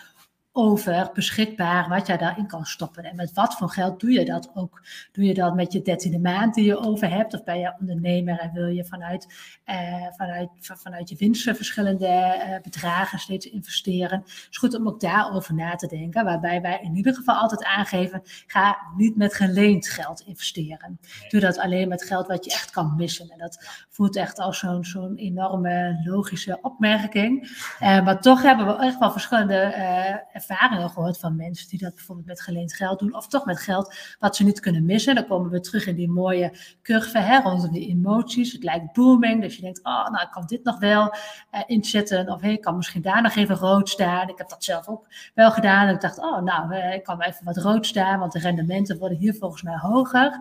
over 0.56 1.10
beschikbaar 1.14 1.90
wat 1.90 2.08
jij 2.08 2.18
daarin 2.18 2.48
kan 2.48 2.66
stoppen. 2.66 3.04
En 3.04 3.16
met 3.16 3.34
wat 3.34 3.56
voor 3.56 3.70
geld 3.70 4.00
doe 4.00 4.12
je 4.12 4.26
dat 4.26 4.52
ook? 4.54 4.82
Doe 5.12 5.26
je 5.26 5.34
dat 5.34 5.56
met 5.56 5.74
je 5.74 5.82
dertiende 5.82 6.20
maand 6.20 6.54
die 6.54 6.66
je 6.66 6.78
over 6.78 7.10
hebt? 7.10 7.34
Of 7.34 7.44
ben 7.44 7.60
je 7.60 7.76
ondernemer 7.80 8.40
en 8.40 8.52
wil 8.54 8.68
je 8.68 8.86
vanuit, 8.86 9.28
eh, 9.64 10.08
vanuit, 10.16 10.50
vanuit 10.60 11.10
je 11.10 11.16
winsten 11.16 11.56
verschillende 11.56 12.08
eh, 12.08 12.62
bedragen 12.62 13.20
steeds 13.20 13.46
investeren? 13.46 14.20
Het 14.20 14.48
is 14.50 14.58
goed 14.58 14.76
om 14.76 14.88
ook 14.88 15.00
daarover 15.00 15.54
na 15.54 15.76
te 15.76 15.88
denken. 15.88 16.26
Waarbij 16.26 16.62
wij 16.62 16.80
in 16.82 16.96
ieder 16.96 17.16
geval 17.16 17.36
altijd 17.36 17.64
aangeven, 17.64 18.22
ga 18.48 18.78
niet 18.98 19.16
met 19.16 19.34
geleend 19.34 19.88
geld 19.90 20.20
investeren. 20.20 21.00
Doe 21.30 21.40
dat 21.40 21.58
alleen 21.58 21.88
met 21.88 22.04
geld 22.04 22.28
wat 22.28 22.46
je 22.46 22.52
echt 22.52 22.72
kan 22.72 22.96
missen. 22.96 23.30
En 23.30 23.38
dat 23.38 23.86
voelt 23.90 24.16
echt 24.16 24.40
als 24.40 24.60
zo'n 24.60 24.86
zo'n 24.86 25.16
enorme 25.16 26.02
logische 26.04 26.60
opmerking. 26.62 27.42
Uh, 27.82 28.04
maar 28.04 28.22
toch 28.22 28.42
hebben 28.42 28.66
we 28.66 28.76
echt 28.76 29.00
wel 29.00 29.12
verschillende 29.12 29.74
uh, 29.78 30.42
ervaringen 30.50 30.90
gehoord 30.90 31.20
van 31.20 31.36
mensen 31.36 31.70
die 31.70 31.80
dat 31.80 31.96
bijvoorbeeld 31.96 32.28
met 32.28 32.42
geleend 32.42 32.74
geld 32.74 33.00
doen, 33.00 33.16
of 33.16 33.28
toch 33.28 33.46
met 33.46 33.60
geld 33.60 33.96
wat 34.20 34.36
ze 34.36 34.44
niet 34.44 34.60
kunnen 34.60 34.86
missen. 34.86 35.16
Dan 35.16 35.28
komen 35.28 35.52
we 35.52 35.60
terug 35.60 35.86
in 35.86 35.96
die 35.96 36.10
mooie 36.10 36.54
curve 36.82 37.18
hè, 37.18 37.40
rondom 37.40 37.72
die 37.72 37.88
emoties. 37.88 38.52
Het 38.52 38.64
lijkt 38.64 38.94
booming, 38.94 39.42
dus 39.42 39.56
je 39.56 39.62
denkt, 39.62 39.80
oh, 39.84 40.10
nou, 40.10 40.22
ik 40.22 40.32
kan 40.32 40.46
dit 40.46 40.64
nog 40.64 40.80
wel 40.80 41.16
uh, 41.52 41.62
inzetten, 41.66 42.30
of 42.30 42.42
hey, 42.42 42.52
ik 42.52 42.62
kan 42.62 42.76
misschien 42.76 43.02
daar 43.02 43.22
nog 43.22 43.36
even 43.36 43.56
rood 43.56 43.90
staan. 43.90 44.30
Ik 44.30 44.38
heb 44.38 44.50
dat 44.50 44.64
zelf 44.64 44.88
ook 44.88 45.08
wel 45.34 45.52
gedaan. 45.52 45.88
En 45.88 45.94
ik 45.94 46.02
dacht, 46.02 46.20
oh, 46.20 46.42
nou, 46.42 46.74
uh, 46.76 46.94
ik 46.94 47.04
kan 47.04 47.22
even 47.22 47.46
wat 47.46 47.58
rood 47.58 47.86
staan, 47.86 48.20
want 48.20 48.32
de 48.32 48.40
rendementen 48.40 48.98
worden 48.98 49.18
hier 49.18 49.34
volgens 49.34 49.62
mij 49.62 49.78
hoger. 49.78 50.40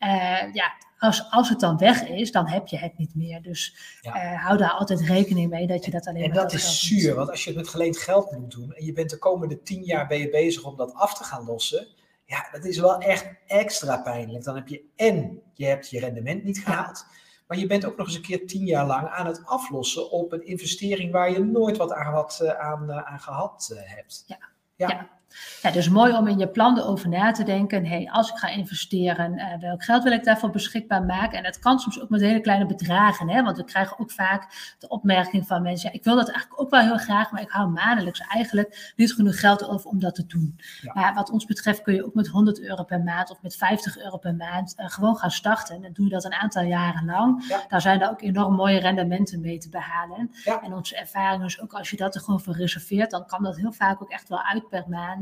Uh, 0.00 0.52
ja, 0.52 0.74
als, 0.98 1.30
als 1.30 1.48
het 1.48 1.60
dan 1.60 1.78
weg 1.78 2.08
is, 2.08 2.32
dan 2.32 2.48
heb 2.48 2.66
je 2.66 2.78
het 2.78 2.98
niet 2.98 3.14
meer. 3.14 3.42
Dus 3.42 3.76
uh, 4.02 4.44
hou 4.44 4.58
daar 4.58 4.70
altijd 4.70 5.00
rekening 5.00 5.50
mee 5.50 5.66
dat 5.66 5.84
je 5.84 5.90
dat 5.90 6.06
alleen 6.06 6.22
en 6.22 6.28
maar 6.28 6.38
En 6.38 6.42
dat 6.42 6.52
is 6.52 6.86
zuur, 6.86 7.14
want 7.14 7.30
als 7.30 7.44
je 7.44 7.50
het 7.50 7.58
met 7.58 7.68
geleend 7.68 7.98
geld 7.98 8.32
moet 8.32 8.50
doen 8.50 8.72
en 8.72 8.84
je 8.84 8.92
bent 8.92 9.10
de 9.10 9.18
komende 9.18 9.62
tien 9.62 9.82
jaar 9.82 10.06
ben 10.06 10.18
je 10.18 10.30
bezig 10.30 10.64
om 10.64 10.76
dat 10.76 10.94
af 10.94 11.14
te 11.14 11.24
gaan 11.24 11.44
lossen, 11.44 11.86
ja, 12.24 12.48
dat 12.52 12.64
is 12.64 12.78
wel 12.78 12.98
echt 12.98 13.26
extra 13.46 13.96
pijnlijk. 13.96 14.44
Dan 14.44 14.54
heb 14.54 14.68
je 14.68 14.84
en 14.96 15.42
je 15.54 15.66
hebt 15.66 15.90
je 15.90 16.00
rendement 16.00 16.44
niet 16.44 16.58
gehaald, 16.58 17.06
maar 17.46 17.58
je 17.58 17.66
bent 17.66 17.84
ook 17.84 17.96
nog 17.96 18.06
eens 18.06 18.16
een 18.16 18.22
keer 18.22 18.46
tien 18.46 18.64
jaar 18.64 18.86
lang 18.86 19.08
aan 19.08 19.26
het 19.26 19.46
aflossen 19.46 20.10
op 20.10 20.32
een 20.32 20.46
investering 20.46 21.12
waar 21.12 21.30
je 21.30 21.44
nooit 21.44 21.76
wat 21.76 21.92
aan, 21.92 22.12
wat, 22.12 22.40
uh, 22.42 22.50
aan, 22.50 22.92
aan 22.92 23.20
gehad 23.20 23.74
hebt. 23.74 24.24
ja. 24.26 24.38
ja. 24.76 25.19
Ja, 25.62 25.70
dus 25.70 25.88
mooi 25.88 26.16
om 26.16 26.26
in 26.26 26.38
je 26.38 26.48
plan 26.48 26.78
erover 26.78 27.08
na 27.08 27.32
te 27.32 27.44
denken. 27.44 27.86
Hey, 27.86 28.08
als 28.12 28.30
ik 28.30 28.36
ga 28.36 28.48
investeren, 28.48 29.32
uh, 29.38 29.58
welk 29.60 29.84
geld 29.84 30.02
wil 30.02 30.12
ik 30.12 30.24
daarvoor 30.24 30.50
beschikbaar 30.50 31.04
maken? 31.04 31.38
En 31.38 31.44
dat 31.44 31.58
kan 31.58 31.78
soms 31.78 32.00
ook 32.00 32.08
met 32.08 32.20
hele 32.20 32.40
kleine 32.40 32.66
bedragen. 32.66 33.28
Hè? 33.28 33.42
Want 33.42 33.56
we 33.56 33.64
krijgen 33.64 33.98
ook 33.98 34.10
vaak 34.10 34.74
de 34.78 34.88
opmerking 34.88 35.46
van 35.46 35.62
mensen: 35.62 35.88
ja, 35.88 35.98
ik 35.98 36.04
wil 36.04 36.16
dat 36.16 36.30
eigenlijk 36.30 36.60
ook 36.60 36.70
wel 36.70 36.80
heel 36.80 36.98
graag, 36.98 37.30
maar 37.30 37.42
ik 37.42 37.50
hou 37.50 37.68
maandelijks 37.68 38.20
eigenlijk 38.20 38.92
niet 38.96 39.14
genoeg 39.14 39.40
geld 39.40 39.68
over 39.68 39.90
om 39.90 39.98
dat 40.00 40.14
te 40.14 40.26
doen. 40.26 40.58
Maar 40.94 41.14
wat 41.14 41.30
ons 41.30 41.44
betreft 41.44 41.82
kun 41.82 41.94
je 41.94 42.04
ook 42.04 42.14
met 42.14 42.28
100 42.28 42.60
euro 42.60 42.84
per 42.84 43.00
maand 43.00 43.30
of 43.30 43.42
met 43.42 43.56
50 43.56 43.98
euro 43.98 44.16
per 44.16 44.34
maand 44.34 44.74
uh, 44.78 44.88
gewoon 44.88 45.16
gaan 45.16 45.30
starten. 45.30 45.84
En 45.84 45.92
doe 45.92 46.04
je 46.04 46.10
dat 46.10 46.24
een 46.24 46.34
aantal 46.34 46.62
jaren 46.62 47.04
lang. 47.04 47.44
Ja. 47.48 47.64
Daar 47.68 47.80
zijn 47.80 48.00
er 48.00 48.10
ook 48.10 48.22
enorm 48.22 48.54
mooie 48.54 48.78
rendementen 48.80 49.40
mee 49.40 49.58
te 49.58 49.68
behalen. 49.68 50.30
En 50.62 50.74
onze 50.74 50.96
ervaring 50.96 51.44
is 51.44 51.60
ook 51.60 51.72
als 51.72 51.90
je 51.90 51.96
dat 51.96 52.14
er 52.14 52.20
gewoon 52.20 52.40
voor 52.40 52.54
reserveert, 52.54 53.10
dan 53.10 53.26
kan 53.26 53.42
dat 53.42 53.56
heel 53.56 53.72
vaak 53.72 54.02
ook 54.02 54.10
echt 54.10 54.28
wel 54.28 54.42
uit 54.42 54.68
per 54.68 54.84
maand. 54.88 55.19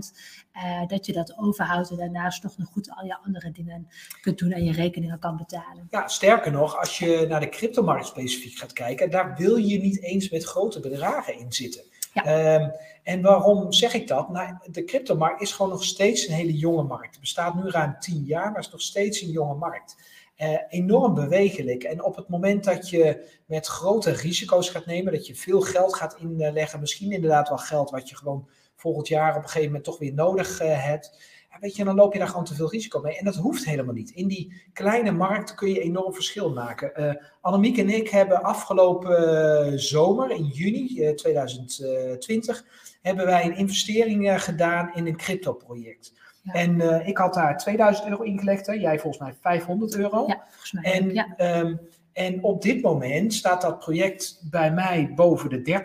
Uh, 0.56 0.86
dat 0.86 1.06
je 1.06 1.12
dat 1.12 1.38
overhoudt 1.38 1.90
en 1.90 1.96
daarnaast 1.96 2.42
nog 2.42 2.68
goed 2.72 2.90
al 2.90 3.04
je 3.04 3.18
andere 3.24 3.50
dingen 3.50 3.88
kunt 4.20 4.38
doen 4.38 4.52
en 4.52 4.64
je 4.64 4.72
rekeningen 4.72 5.18
kan 5.18 5.36
betalen. 5.36 5.86
Ja, 5.90 6.08
sterker 6.08 6.52
nog, 6.52 6.78
als 6.78 6.98
je 6.98 7.26
naar 7.28 7.40
de 7.40 7.48
cryptomarkt 7.48 8.06
specifiek 8.06 8.58
gaat 8.58 8.72
kijken, 8.72 9.10
daar 9.10 9.36
wil 9.36 9.56
je 9.56 9.80
niet 9.80 10.02
eens 10.02 10.30
met 10.30 10.44
grote 10.44 10.80
bedragen 10.80 11.38
in 11.38 11.52
zitten. 11.52 11.82
Ja. 12.12 12.54
Um, 12.54 12.72
en 13.02 13.22
waarom 13.22 13.72
zeg 13.72 13.94
ik 13.94 14.08
dat? 14.08 14.28
Nou, 14.28 14.56
de 14.70 14.84
cryptomarkt 14.84 15.42
is 15.42 15.52
gewoon 15.52 15.70
nog 15.70 15.84
steeds 15.84 16.28
een 16.28 16.34
hele 16.34 16.56
jonge 16.56 16.82
markt. 16.82 17.10
Het 17.10 17.20
bestaat 17.20 17.54
nu 17.54 17.70
ruim 17.70 17.96
tien 17.98 18.24
jaar, 18.24 18.50
maar 18.50 18.60
is 18.60 18.70
nog 18.70 18.80
steeds 18.80 19.20
een 19.20 19.30
jonge 19.30 19.54
markt. 19.54 19.96
Uh, 20.38 20.58
enorm 20.68 21.14
bewegelijk. 21.14 21.84
En 21.84 22.04
op 22.04 22.16
het 22.16 22.28
moment 22.28 22.64
dat 22.64 22.88
je 22.88 23.28
met 23.46 23.66
grote 23.66 24.10
risico's 24.10 24.68
gaat 24.68 24.86
nemen, 24.86 25.12
dat 25.12 25.26
je 25.26 25.34
veel 25.34 25.60
geld 25.60 25.94
gaat 25.94 26.16
inleggen, 26.18 26.80
misschien 26.80 27.12
inderdaad 27.12 27.48
wel 27.48 27.58
geld 27.58 27.90
wat 27.90 28.08
je 28.08 28.16
gewoon 28.16 28.48
volgend 28.78 29.08
jaar 29.08 29.30
op 29.30 29.42
een 29.42 29.48
gegeven 29.48 29.66
moment 29.66 29.84
toch 29.84 29.98
weer 29.98 30.14
nodig 30.14 30.62
uh, 30.62 30.84
hebt. 30.84 31.36
Weet 31.60 31.76
je, 31.76 31.84
dan 31.84 31.94
loop 31.94 32.12
je 32.12 32.18
daar 32.18 32.28
gewoon 32.28 32.44
te 32.44 32.54
veel 32.54 32.70
risico 32.70 33.00
mee. 33.00 33.18
En 33.18 33.24
dat 33.24 33.34
hoeft 33.34 33.64
helemaal 33.64 33.94
niet. 33.94 34.10
In 34.10 34.28
die 34.28 34.62
kleine 34.72 35.10
markt 35.10 35.54
kun 35.54 35.72
je 35.72 35.80
enorm 35.80 36.14
verschil 36.14 36.52
maken. 36.52 36.92
Uh, 36.96 37.14
Annemiek 37.40 37.78
en 37.78 37.88
ik 37.88 38.08
hebben 38.08 38.42
afgelopen 38.42 39.80
zomer, 39.80 40.30
in 40.30 40.44
juni 40.44 41.14
2020, 41.14 42.64
hebben 43.02 43.26
wij 43.26 43.44
een 43.44 43.56
investering 43.56 44.42
gedaan 44.42 44.94
in 44.94 45.06
een 45.06 45.16
crypto-project. 45.16 46.12
Ja. 46.42 46.52
En 46.52 46.80
uh, 46.80 47.08
ik 47.08 47.18
had 47.18 47.34
daar 47.34 47.58
2000 47.58 48.08
euro 48.08 48.22
ingelegd, 48.22 48.66
hè? 48.66 48.72
jij 48.72 48.98
volgens 48.98 49.22
mij 49.22 49.34
500 49.40 49.96
euro. 49.96 50.24
Ja, 50.26 50.44
volgens 50.48 50.72
mij. 50.72 50.92
En 50.92 51.12
ja. 51.12 51.58
um, 51.60 51.80
en 52.18 52.42
op 52.42 52.62
dit 52.62 52.82
moment 52.82 53.34
staat 53.34 53.62
dat 53.62 53.78
project 53.78 54.40
bij 54.50 54.72
mij 54.72 55.12
boven 55.14 55.50
de 55.50 55.82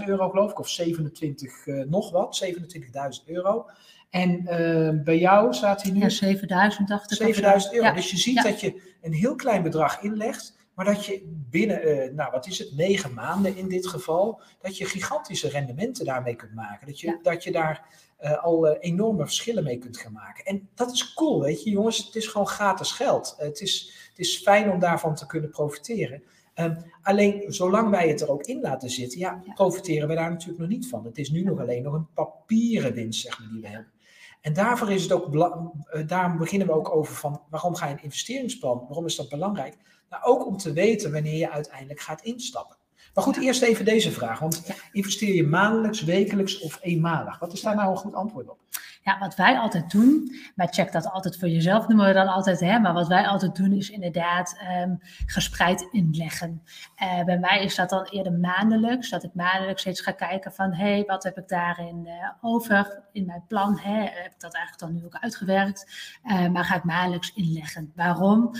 30.000 0.00 0.06
euro, 0.06 0.28
geloof 0.28 0.50
ik, 0.50 0.58
of 0.58 0.68
27 0.68 1.66
uh, 1.66 1.84
nog 1.84 2.10
wat, 2.10 2.44
27.000 2.44 3.24
euro. 3.26 3.66
En 4.10 4.30
uh, 4.30 5.02
bij 5.04 5.18
jou 5.18 5.54
staat 5.54 5.82
hij 5.82 5.92
nu. 5.92 6.00
Ja, 6.00 6.08
7000 6.08 6.88
dacht 6.88 7.10
ik. 7.10 7.16
7000 7.16 7.72
euro. 7.74 7.86
Ja. 7.86 7.92
Dus 7.92 8.10
je 8.10 8.16
ziet 8.16 8.34
ja. 8.34 8.42
dat 8.42 8.60
je 8.60 8.96
een 9.00 9.12
heel 9.12 9.34
klein 9.34 9.62
bedrag 9.62 10.02
inlegt, 10.02 10.58
maar 10.74 10.84
dat 10.84 11.06
je 11.06 11.44
binnen, 11.50 11.88
uh, 11.88 12.12
nou 12.12 12.30
wat 12.30 12.46
is 12.46 12.58
het, 12.58 12.76
negen 12.76 13.14
maanden 13.14 13.56
in 13.56 13.68
dit 13.68 13.86
geval, 13.86 14.40
dat 14.60 14.78
je 14.78 14.84
gigantische 14.84 15.48
rendementen 15.48 16.04
daarmee 16.04 16.34
kunt 16.34 16.54
maken. 16.54 16.86
Dat 16.86 17.00
je, 17.00 17.18
dat 17.22 17.44
je 17.44 17.52
daar 17.52 17.86
uh, 18.20 18.44
al 18.44 18.76
enorme 18.76 19.24
verschillen 19.24 19.64
mee 19.64 19.78
kunt 19.78 19.98
gaan 19.98 20.12
maken. 20.12 20.44
En 20.44 20.68
dat 20.74 20.92
is 20.92 21.14
cool, 21.14 21.40
weet 21.40 21.62
je, 21.62 21.70
jongens. 21.70 22.06
Het 22.06 22.16
is 22.16 22.26
gewoon 22.26 22.48
gratis 22.48 22.92
geld. 22.92 23.34
het, 23.38 23.60
is, 23.60 24.01
het 24.12 24.18
is 24.18 24.42
fijn 24.42 24.70
om 24.70 24.78
daarvan 24.78 25.14
te 25.14 25.26
kunnen 25.26 25.50
profiteren. 25.50 26.22
Um, 26.54 26.76
alleen 27.02 27.44
zolang 27.46 27.90
wij 27.90 28.08
het 28.08 28.20
er 28.20 28.30
ook 28.30 28.42
in 28.42 28.60
laten 28.60 28.90
zitten, 28.90 29.18
ja, 29.18 29.42
profiteren 29.54 30.08
we 30.08 30.14
daar 30.14 30.30
natuurlijk 30.30 30.58
nog 30.58 30.68
niet 30.68 30.88
van. 30.88 31.04
Het 31.04 31.18
is 31.18 31.30
nu 31.30 31.42
nog 31.42 31.60
alleen 31.60 31.82
nog 31.82 31.94
een 31.94 32.12
papieren 32.14 32.94
winst, 32.94 33.20
zeg 33.20 33.38
maar, 33.38 33.48
die 33.48 33.60
we 33.60 33.68
hebben. 33.68 33.92
En 34.40 34.52
daarvoor 34.52 34.90
is 34.90 35.02
het 35.02 35.12
ook, 35.12 35.34
uh, 35.34 36.06
daarom 36.06 36.38
beginnen 36.38 36.66
we 36.66 36.74
ook 36.74 36.94
over 36.96 37.14
van 37.14 37.40
waarom 37.50 37.74
ga 37.74 37.86
je 37.86 37.92
een 37.92 38.02
investeringsplan? 38.02 38.84
Waarom 38.86 39.06
is 39.06 39.16
dat 39.16 39.28
belangrijk? 39.28 39.76
Nou, 40.10 40.22
ook 40.24 40.46
om 40.46 40.56
te 40.56 40.72
weten 40.72 41.12
wanneer 41.12 41.38
je 41.38 41.50
uiteindelijk 41.50 42.00
gaat 42.00 42.22
instappen. 42.22 42.76
Maar 43.14 43.24
goed, 43.24 43.36
eerst 43.36 43.62
even 43.62 43.84
deze 43.84 44.10
vraag. 44.10 44.38
Want 44.38 44.62
investeer 44.92 45.34
je 45.34 45.46
maandelijks, 45.46 46.04
wekelijks 46.04 46.60
of 46.60 46.78
eenmalig? 46.80 47.38
Wat 47.38 47.52
is 47.52 47.60
daar 47.60 47.76
nou 47.76 47.90
een 47.90 47.96
goed 47.96 48.14
antwoord 48.14 48.48
op? 48.48 48.58
Ja, 49.04 49.18
wat 49.18 49.36
wij 49.36 49.58
altijd 49.58 49.90
doen, 49.90 50.32
maar 50.54 50.68
check 50.68 50.92
dat 50.92 51.10
altijd 51.10 51.38
voor 51.38 51.48
jezelf, 51.48 51.88
noemen 51.88 52.06
we 52.06 52.12
dan 52.12 52.28
altijd, 52.28 52.60
hè, 52.60 52.78
maar 52.78 52.92
wat 52.92 53.08
wij 53.08 53.26
altijd 53.26 53.56
doen 53.56 53.72
is 53.72 53.90
inderdaad 53.90 54.58
um, 54.82 54.98
gespreid 55.26 55.88
inleggen. 55.90 56.62
Uh, 57.02 57.24
bij 57.24 57.38
mij 57.38 57.64
is 57.64 57.74
dat 57.74 57.90
dan 57.90 58.04
eerder 58.04 58.32
maandelijks, 58.32 59.10
dat 59.10 59.24
ik 59.24 59.34
maandelijks 59.34 59.80
steeds 59.80 60.00
ga 60.00 60.12
kijken 60.12 60.52
van, 60.52 60.72
hé, 60.72 60.92
hey, 60.92 61.04
wat 61.06 61.22
heb 61.22 61.38
ik 61.38 61.48
daarin 61.48 62.06
uh, 62.06 62.12
over 62.40 63.02
in 63.12 63.26
mijn 63.26 63.44
plan? 63.48 63.78
Hè? 63.78 64.00
Heb 64.00 64.32
ik 64.32 64.40
dat 64.40 64.54
eigenlijk 64.54 64.78
dan 64.78 64.94
nu 64.94 65.04
ook 65.04 65.22
uitgewerkt? 65.22 65.86
Uh, 66.24 66.48
maar 66.48 66.64
ga 66.64 66.76
ik 66.76 66.84
maandelijks 66.84 67.32
inleggen. 67.34 67.92
Waarom? 67.94 68.50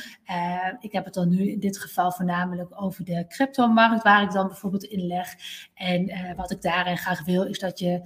ik 0.80 0.92
heb 0.92 1.04
het 1.04 1.14
dan 1.14 1.28
nu 1.28 1.50
in 1.50 1.60
dit 1.60 1.78
geval 1.78 2.12
voornamelijk 2.12 2.82
over 2.82 3.04
de 3.04 3.26
cryptomarkt, 3.28 4.02
waar 4.02 4.22
ik 4.22 4.30
dan 4.30 4.46
bijvoorbeeld 4.46 4.82
inleg. 4.82 5.34
En 5.74 6.34
wat 6.36 6.50
ik 6.50 6.62
daarin 6.62 6.96
graag 6.96 7.24
wil, 7.24 7.42
is 7.42 7.58
dat 7.58 7.78
je, 7.78 8.02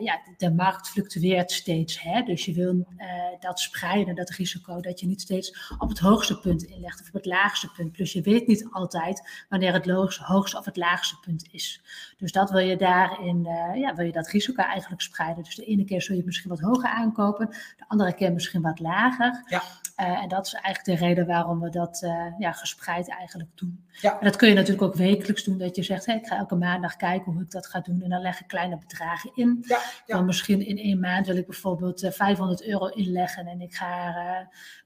ja, 0.00 0.20
de 0.36 0.52
markt 0.52 0.88
fluctueert 0.88 1.52
Hè? 2.00 2.22
Dus 2.22 2.44
je 2.44 2.52
wil 2.52 2.74
uh, 2.74 3.06
dat 3.40 3.60
spreiden, 3.60 4.14
dat 4.14 4.30
risico, 4.30 4.80
dat 4.80 5.00
je 5.00 5.06
niet 5.06 5.20
steeds 5.20 5.74
op 5.78 5.88
het 5.88 5.98
hoogste 5.98 6.38
punt 6.38 6.62
inlegt 6.62 7.00
of 7.00 7.06
op 7.06 7.12
het 7.12 7.26
laagste 7.26 7.70
punt. 7.76 7.92
Plus 7.92 8.12
je 8.12 8.20
weet 8.20 8.46
niet 8.46 8.68
altijd 8.70 9.44
wanneer 9.48 9.72
het 9.72 10.16
hoogste 10.16 10.58
of 10.58 10.64
het 10.64 10.76
laagste 10.76 11.16
punt 11.20 11.48
is. 11.50 11.82
Dus 12.16 12.32
dat 12.32 12.50
wil 12.50 12.60
je 12.60 12.76
daarin, 12.76 13.46
uh, 13.46 13.80
ja, 13.80 13.94
wil 13.94 14.06
je 14.06 14.12
dat 14.12 14.28
risico 14.28 14.62
eigenlijk 14.62 15.02
spreiden. 15.02 15.44
Dus 15.44 15.54
de 15.54 15.64
ene 15.64 15.84
keer 15.84 16.02
zul 16.02 16.16
je 16.16 16.24
misschien 16.24 16.50
wat 16.50 16.60
hoger 16.60 16.88
aankopen, 16.88 17.48
de 17.76 17.84
andere 17.88 18.14
keer 18.14 18.32
misschien 18.32 18.62
wat 18.62 18.80
lager. 18.80 19.42
Ja. 19.48 19.62
Uh, 20.00 20.22
en 20.22 20.28
dat 20.28 20.46
is 20.46 20.52
eigenlijk 20.52 21.00
de 21.00 21.06
reden 21.06 21.26
waarom 21.26 21.60
we 21.60 21.70
dat 21.70 22.06
ja, 22.38 22.52
gespreid 22.52 23.08
eigenlijk 23.08 23.50
doen. 23.54 23.86
Ja. 24.00 24.18
En 24.18 24.24
dat 24.24 24.36
kun 24.36 24.48
je 24.48 24.54
natuurlijk 24.54 24.82
ook 24.82 24.94
wekelijks 24.94 25.44
doen, 25.44 25.58
dat 25.58 25.76
je 25.76 25.82
zegt, 25.82 26.06
hey, 26.06 26.16
ik 26.16 26.26
ga 26.26 26.36
elke 26.36 26.54
maandag 26.54 26.96
kijken 26.96 27.32
hoe 27.32 27.42
ik 27.42 27.50
dat 27.50 27.66
ga 27.66 27.80
doen. 27.80 28.02
En 28.02 28.10
dan 28.10 28.20
leg 28.20 28.40
ik 28.40 28.46
kleine 28.46 28.78
bedragen 28.78 29.30
in. 29.34 29.58
Ja, 29.60 29.78
ja. 30.06 30.16
Dan 30.16 30.24
misschien 30.24 30.66
in 30.66 30.78
één 30.78 31.00
maand 31.00 31.26
wil 31.26 31.36
ik 31.36 31.46
bijvoorbeeld 31.46 32.08
500 32.10 32.62
eh, 32.62 32.68
euro 32.68 32.86
inleggen 32.86 33.46
en 33.46 33.60
ik 33.60 33.74
ga 33.74 34.12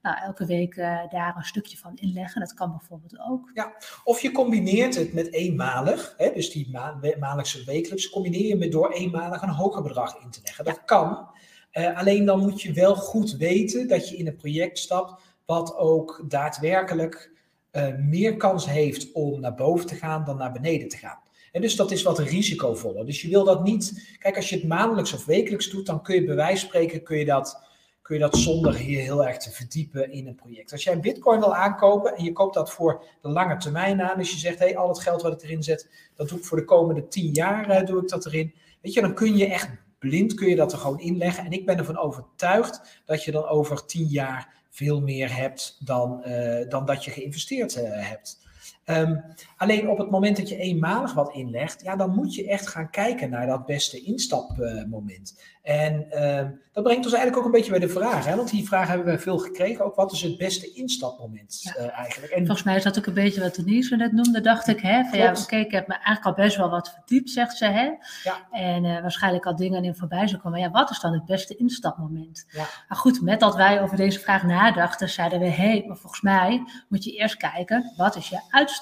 nou, 0.02 0.16
elke 0.24 0.46
week 0.46 0.76
daar 1.10 1.34
een 1.36 1.44
stukje 1.44 1.76
van 1.76 1.92
inleggen. 1.94 2.40
Dat 2.40 2.54
kan 2.54 2.70
bijvoorbeeld 2.70 3.18
ook. 3.18 3.50
Ja, 3.54 3.72
of 4.04 4.20
je 4.20 4.32
combineert 4.32 4.94
het 4.94 5.12
met 5.12 5.32
eenmalig, 5.32 6.14
hè, 6.16 6.32
dus 6.32 6.50
die 6.50 6.70
ma 6.70 6.98
maandelijkse 7.18 7.64
wekelijks, 7.64 8.10
combineer 8.10 8.46
je 8.46 8.56
met 8.56 8.72
door 8.72 8.92
eenmalig 8.92 9.42
een 9.42 9.48
hoger 9.48 9.82
bedrag 9.82 10.22
in 10.22 10.30
te 10.30 10.40
leggen. 10.42 10.64
Dat 10.64 10.84
kan. 10.84 11.28
Alleen 11.94 12.24
dan 12.24 12.40
moet 12.40 12.62
je 12.62 12.72
wel 12.72 12.94
goed 12.94 13.32
weten 13.32 13.88
dat 13.88 14.08
je 14.08 14.16
in 14.16 14.26
een 14.26 14.36
project 14.36 14.78
stapt 14.78 15.22
wat 15.44 15.76
ook 15.76 16.24
daadwerkelijk 16.28 17.30
meer 17.98 18.36
kans 18.36 18.66
heeft 18.66 19.12
om 19.12 19.40
naar 19.40 19.54
boven 19.54 19.86
te 19.86 19.94
gaan 19.94 20.24
dan 20.24 20.36
naar 20.36 20.52
beneden 20.52 20.88
te 20.88 20.96
gaan. 20.96 21.18
En 21.56 21.62
dus 21.62 21.76
dat 21.76 21.90
is 21.90 22.02
wat 22.02 22.18
risicovoller. 22.18 23.06
Dus 23.06 23.22
je 23.22 23.28
wil 23.28 23.44
dat 23.44 23.64
niet. 23.64 24.16
Kijk, 24.18 24.36
als 24.36 24.48
je 24.48 24.56
het 24.56 24.64
maandelijks 24.64 25.12
of 25.12 25.24
wekelijks 25.24 25.70
doet, 25.70 25.86
dan 25.86 26.02
kun 26.02 26.14
je 26.14 26.24
bij 26.24 26.34
wijze 26.34 26.66
spreken 26.66 27.02
kun 27.02 27.18
je 27.18 27.24
dat, 27.24 27.62
kun 28.02 28.14
je 28.14 28.20
dat 28.20 28.36
zonder 28.36 28.74
hier 28.74 29.00
heel 29.00 29.26
erg 29.26 29.36
te 29.36 29.50
verdiepen 29.50 30.12
in 30.12 30.26
een 30.26 30.34
project. 30.34 30.72
Als 30.72 30.84
jij 30.84 31.00
bitcoin 31.00 31.40
wil 31.40 31.54
aankopen 31.54 32.16
en 32.16 32.24
je 32.24 32.32
koopt 32.32 32.54
dat 32.54 32.72
voor 32.72 33.04
de 33.20 33.28
lange 33.28 33.56
termijn 33.56 34.02
aan, 34.02 34.18
dus 34.18 34.30
je 34.30 34.38
zegt, 34.38 34.58
hé, 34.58 34.64
hey, 34.64 34.76
al 34.76 34.88
het 34.88 34.98
geld 34.98 35.22
wat 35.22 35.32
ik 35.32 35.42
erin 35.42 35.62
zet, 35.62 35.90
dat 36.14 36.28
doe 36.28 36.38
ik 36.38 36.44
voor 36.44 36.56
de 36.56 36.64
komende 36.64 37.08
tien 37.08 37.32
jaar, 37.32 37.70
uh, 37.70 37.86
doe 37.86 38.02
ik 38.02 38.08
dat 38.08 38.26
erin. 38.26 38.54
Weet 38.82 38.92
je, 38.92 39.00
dan 39.00 39.14
kun 39.14 39.36
je 39.36 39.46
echt 39.46 39.68
blind 39.98 40.34
kun 40.34 40.48
je 40.48 40.56
dat 40.56 40.72
er 40.72 40.78
gewoon 40.78 41.00
inleggen. 41.00 41.44
En 41.44 41.52
ik 41.52 41.66
ben 41.66 41.78
ervan 41.78 41.98
overtuigd 41.98 43.02
dat 43.04 43.24
je 43.24 43.32
dan 43.32 43.46
over 43.46 43.86
tien 43.86 44.06
jaar 44.06 44.54
veel 44.70 45.00
meer 45.00 45.36
hebt 45.36 45.76
dan, 45.84 46.22
uh, 46.26 46.68
dan 46.68 46.86
dat 46.86 47.04
je 47.04 47.10
geïnvesteerd 47.10 47.76
uh, 47.76 47.82
hebt. 48.08 48.45
Um, 48.90 49.24
alleen 49.56 49.88
op 49.88 49.98
het 49.98 50.10
moment 50.10 50.36
dat 50.36 50.48
je 50.48 50.56
eenmalig 50.56 51.12
wat 51.12 51.34
inlegt, 51.34 51.82
ja, 51.82 51.96
dan 51.96 52.14
moet 52.14 52.34
je 52.34 52.48
echt 52.48 52.66
gaan 52.66 52.90
kijken 52.90 53.30
naar 53.30 53.46
dat 53.46 53.66
beste 53.66 54.02
instapmoment. 54.02 55.34
En 55.66 56.06
uh, 56.10 56.48
dat 56.72 56.84
brengt 56.84 57.04
ons 57.04 57.14
eigenlijk 57.14 57.36
ook 57.36 57.44
een 57.44 57.50
beetje 57.50 57.70
bij 57.70 57.80
de 57.80 57.88
vraag, 57.88 58.26
hè? 58.26 58.36
want 58.36 58.50
die 58.50 58.66
vraag 58.66 58.88
hebben 58.88 59.06
we 59.06 59.18
veel 59.18 59.38
gekregen. 59.38 59.84
Ook 59.84 59.94
wat 59.94 60.12
is 60.12 60.22
het 60.22 60.36
beste 60.36 60.72
instapmoment 60.72 61.60
ja. 61.62 61.84
uh, 61.84 61.98
eigenlijk? 61.98 62.32
En, 62.32 62.46
Volgens 62.46 62.66
mij 62.66 62.76
is 62.76 62.82
dat 62.82 62.98
ook 62.98 63.06
een 63.06 63.14
beetje 63.14 63.40
wat 63.40 63.54
Denise 63.54 63.96
net 63.96 64.12
noemde, 64.12 64.40
dacht 64.40 64.68
ik. 64.68 64.80
Hè? 64.80 65.04
Van, 65.04 65.18
ja, 65.18 65.34
oké, 65.42 65.56
ik 65.56 65.70
heb 65.70 65.86
me 65.86 65.94
eigenlijk 65.94 66.24
al 66.26 66.44
best 66.44 66.56
wel 66.56 66.70
wat 66.70 66.90
verdiept, 66.90 67.30
zegt 67.30 67.56
ze. 67.56 67.64
Hè? 67.64 67.90
Ja. 68.22 68.48
En 68.50 68.84
uh, 68.84 69.00
waarschijnlijk 69.00 69.46
al 69.46 69.56
dingen 69.56 69.84
in 69.84 69.94
voorbij 69.94 70.28
zijn 70.28 70.40
komen. 70.40 70.60
Ja, 70.60 70.70
wat 70.70 70.90
is 70.90 71.00
dan 71.00 71.12
het 71.12 71.24
beste 71.24 71.56
instapmoment? 71.56 72.46
Ja. 72.48 72.64
Maar 72.88 72.98
goed, 72.98 73.22
met 73.22 73.40
dat 73.40 73.56
wij 73.56 73.82
over 73.82 73.96
deze 73.96 74.20
vraag 74.20 74.42
nadachten, 74.42 75.08
zeiden 75.08 75.38
we, 75.38 75.46
hé, 75.46 75.52
hey, 75.52 75.84
maar 75.86 75.96
volgens 75.96 76.22
mij 76.22 76.62
moet 76.88 77.04
je 77.04 77.12
eerst 77.12 77.36
kijken, 77.36 77.92
wat 77.96 78.16
is 78.16 78.28
je 78.28 78.36
uitstapmoment? 78.36 78.74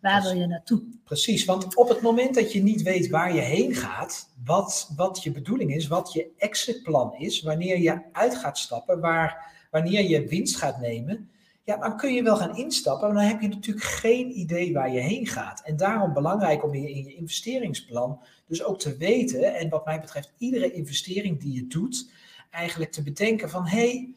Waar 0.00 0.22
wil 0.22 0.36
je 0.36 0.46
naartoe? 0.46 0.82
Precies, 1.04 1.44
want 1.44 1.76
op 1.76 1.88
het 1.88 2.00
moment 2.00 2.34
dat 2.34 2.52
je 2.52 2.62
niet 2.62 2.82
weet 2.82 3.08
waar 3.08 3.34
je 3.34 3.40
heen 3.40 3.74
gaat, 3.74 4.28
wat, 4.44 4.92
wat 4.96 5.22
je 5.22 5.32
bedoeling 5.32 5.74
is, 5.74 5.86
wat 5.86 6.12
je 6.12 6.30
exitplan 6.38 7.14
is, 7.14 7.42
wanneer 7.42 7.78
je 7.78 8.02
uit 8.12 8.34
gaat 8.34 8.58
stappen, 8.58 9.00
waar, 9.00 9.52
wanneer 9.70 10.08
je 10.08 10.28
winst 10.28 10.56
gaat 10.56 10.80
nemen, 10.80 11.30
ja, 11.64 11.76
dan 11.76 11.96
kun 11.96 12.14
je 12.14 12.22
wel 12.22 12.36
gaan 12.36 12.56
instappen, 12.56 13.08
maar 13.12 13.22
dan 13.22 13.32
heb 13.32 13.40
je 13.40 13.48
natuurlijk 13.48 13.86
geen 13.86 14.38
idee 14.38 14.72
waar 14.72 14.92
je 14.92 15.00
heen 15.00 15.26
gaat. 15.26 15.62
En 15.64 15.76
daarom 15.76 16.12
belangrijk 16.12 16.64
om 16.64 16.74
je 16.74 16.90
in 16.90 17.04
je 17.04 17.14
investeringsplan 17.14 18.20
dus 18.46 18.64
ook 18.64 18.78
te 18.78 18.96
weten, 18.96 19.54
en 19.54 19.68
wat 19.68 19.84
mij 19.84 20.00
betreft 20.00 20.32
iedere 20.38 20.72
investering 20.72 21.40
die 21.40 21.52
je 21.52 21.66
doet, 21.66 22.10
eigenlijk 22.50 22.92
te 22.92 23.02
bedenken 23.02 23.50
van, 23.50 23.66
hé, 23.66 23.78
hey, 23.78 24.14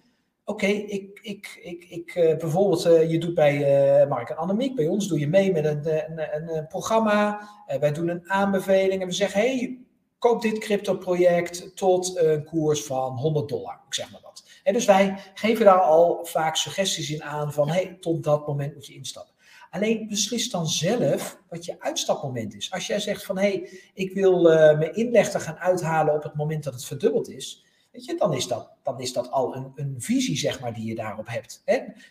Oké, 0.47 0.65
ik, 0.65 1.19
ik, 1.21 1.59
ik, 1.61 1.85
ik, 1.89 2.15
uh, 2.15 2.37
bijvoorbeeld, 2.37 2.85
uh, 2.85 3.11
je 3.11 3.17
doet 3.17 3.33
bij 3.33 3.55
uh, 4.01 4.09
Mark 4.09 4.29
en 4.29 4.37
Annemiek, 4.37 4.75
bij 4.75 4.87
ons 4.87 5.07
doe 5.07 5.19
je 5.19 5.27
mee 5.27 5.51
met 5.51 5.65
een, 5.65 5.87
een, 6.35 6.55
een 6.55 6.67
programma. 6.67 7.49
wij 7.79 7.91
doen 7.91 8.07
een 8.07 8.29
aanbeveling 8.29 9.01
en 9.01 9.07
we 9.07 9.13
zeggen: 9.13 9.39
hey, 9.39 9.79
koop 10.17 10.41
dit 10.41 10.57
crypto-project 10.57 11.75
tot 11.75 12.17
een 12.17 12.43
koers 12.43 12.83
van 12.83 13.17
100 13.17 13.49
dollar. 13.49 13.81
Ik 13.87 13.93
zeg 13.93 14.11
maar 14.11 14.21
wat. 14.23 14.43
En 14.63 14.73
dus 14.73 14.85
wij 14.85 15.17
geven 15.33 15.65
daar 15.65 15.81
al 15.81 16.25
vaak 16.25 16.55
suggesties 16.55 17.11
in 17.11 17.23
aan 17.23 17.53
van: 17.53 17.69
hey, 17.69 17.97
tot 17.99 18.23
dat 18.23 18.47
moment 18.47 18.73
moet 18.73 18.85
je 18.85 18.93
instappen. 18.93 19.33
Alleen 19.69 20.07
beslis 20.07 20.49
dan 20.49 20.67
zelf 20.67 21.41
wat 21.49 21.65
je 21.65 21.75
uitstapmoment 21.79 22.55
is. 22.55 22.71
Als 22.71 22.87
jij 22.87 22.99
zegt 22.99 23.25
van 23.25 23.37
hey, 23.37 23.69
ik 23.93 24.13
wil 24.13 24.41
mijn 24.41 24.95
inleggen 24.95 25.41
gaan 25.41 25.57
uithalen 25.57 26.13
op 26.13 26.23
het 26.23 26.35
moment 26.35 26.63
dat 26.63 26.73
het 26.73 26.85
verdubbeld 26.85 27.29
is 27.29 27.65
Weet 27.95 28.05
je, 28.05 28.15
dan 28.15 28.33
is 28.33 28.47
dat, 28.47 28.69
dan 28.83 28.99
is 28.99 29.13
dat 29.13 29.31
al 29.31 29.55
een, 29.55 29.71
een 29.75 29.95
visie, 29.97 30.37
zeg 30.37 30.59
maar, 30.59 30.73
die 30.73 30.85
je 30.85 30.95
daarop 30.95 31.27
hebt. 31.27 31.63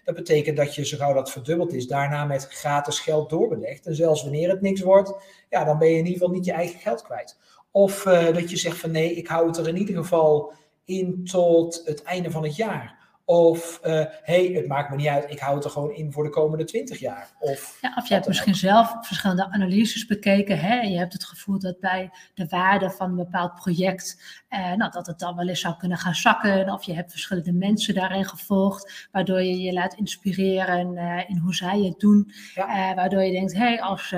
Dat 0.04 0.14
betekent 0.14 0.56
dat 0.56 0.74
je, 0.74 0.84
zo 0.84 0.96
gauw 0.96 1.14
dat 1.14 1.30
verdubbeld 1.30 1.72
is, 1.72 1.86
daarna 1.86 2.24
met 2.24 2.46
gratis 2.50 2.98
geld 2.98 3.30
doorbelegt. 3.30 3.86
En 3.86 3.94
zelfs 3.94 4.22
wanneer 4.22 4.48
het 4.48 4.60
niks 4.60 4.80
wordt, 4.80 5.14
ja, 5.50 5.64
dan 5.64 5.78
ben 5.78 5.88
je 5.88 5.98
in 5.98 6.06
ieder 6.06 6.12
geval 6.12 6.34
niet 6.34 6.44
je 6.44 6.52
eigen 6.52 6.80
geld 6.80 7.02
kwijt. 7.02 7.38
Of 7.70 8.06
uh, 8.06 8.32
dat 8.32 8.50
je 8.50 8.56
zegt 8.56 8.78
van 8.78 8.90
nee, 8.90 9.14
ik 9.14 9.26
hou 9.26 9.46
het 9.46 9.56
er 9.56 9.68
in 9.68 9.76
ieder 9.76 9.96
geval 9.96 10.52
in 10.84 11.24
tot 11.24 11.82
het 11.84 12.02
einde 12.02 12.30
van 12.30 12.42
het 12.42 12.56
jaar. 12.56 13.03
Of 13.26 13.78
hé, 13.82 14.00
uh, 14.00 14.06
hey, 14.22 14.44
het 14.44 14.66
maakt 14.66 14.90
me 14.90 14.96
niet 14.96 15.06
uit, 15.06 15.30
ik 15.30 15.38
hou 15.38 15.54
het 15.54 15.64
er 15.64 15.70
gewoon 15.70 15.92
in 15.92 16.12
voor 16.12 16.24
de 16.24 16.30
komende 16.30 16.64
20 16.64 16.98
jaar. 16.98 17.32
Of, 17.38 17.78
ja, 17.80 17.94
of 17.96 18.08
je 18.08 18.14
hebt 18.14 18.26
misschien 18.26 18.54
zelf 18.54 18.96
verschillende 19.00 19.50
analyses 19.50 20.06
bekeken. 20.06 20.58
Hè? 20.58 20.80
Je 20.80 20.98
hebt 20.98 21.12
het 21.12 21.24
gevoel 21.24 21.58
dat 21.58 21.80
bij 21.80 22.10
de 22.34 22.46
waarde 22.48 22.90
van 22.90 23.10
een 23.10 23.16
bepaald 23.16 23.54
project, 23.54 24.22
eh, 24.48 24.72
nou, 24.72 24.90
dat 24.90 25.06
het 25.06 25.18
dan 25.18 25.36
wel 25.36 25.48
eens 25.48 25.60
zou 25.60 25.76
kunnen 25.76 25.98
gaan 25.98 26.14
zakken. 26.14 26.70
Of 26.70 26.82
je 26.82 26.94
hebt 26.94 27.10
verschillende 27.10 27.52
mensen 27.52 27.94
daarin 27.94 28.24
gevolgd, 28.24 29.08
waardoor 29.12 29.42
je 29.42 29.60
je 29.60 29.72
laat 29.72 29.94
inspireren 29.94 30.92
uh, 30.96 31.28
in 31.28 31.36
hoe 31.36 31.54
zij 31.54 31.80
het 31.80 32.00
doen. 32.00 32.32
Ja. 32.54 32.94
Waardoor 32.94 33.22
je 33.22 33.32
denkt, 33.32 33.52
hé, 33.52 33.58
hey, 33.58 33.80
als 33.80 34.14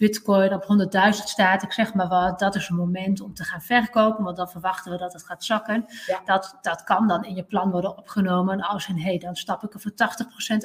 Bitcoin 0.00 0.52
op 0.52 0.62
100.000 0.62 1.10
staat, 1.10 1.62
ik 1.62 1.72
zeg 1.72 1.94
maar 1.94 2.08
wat, 2.08 2.38
dat 2.38 2.54
is 2.54 2.68
een 2.68 2.76
moment 2.76 3.20
om 3.20 3.34
te 3.34 3.44
gaan 3.44 3.60
verkopen, 3.60 4.24
want 4.24 4.36
dan 4.36 4.48
verwachten 4.48 4.92
we 4.92 4.98
dat 4.98 5.12
het 5.12 5.24
gaat 5.24 5.44
zakken. 5.44 5.84
Dat, 6.24 6.58
dat 6.60 6.84
kan 6.84 7.08
dan 7.08 7.24
in 7.24 7.34
je 7.34 7.42
plan 7.42 7.70
worden 7.70 7.96
opgenomen 7.96 8.60
als 8.60 8.88
een, 8.88 8.98
hé, 8.98 9.02
hey, 9.02 9.18
dan 9.18 9.36
stap 9.36 9.64
ik 9.64 9.74
er 9.74 9.80
voor 9.80 9.90
80% 9.90 9.94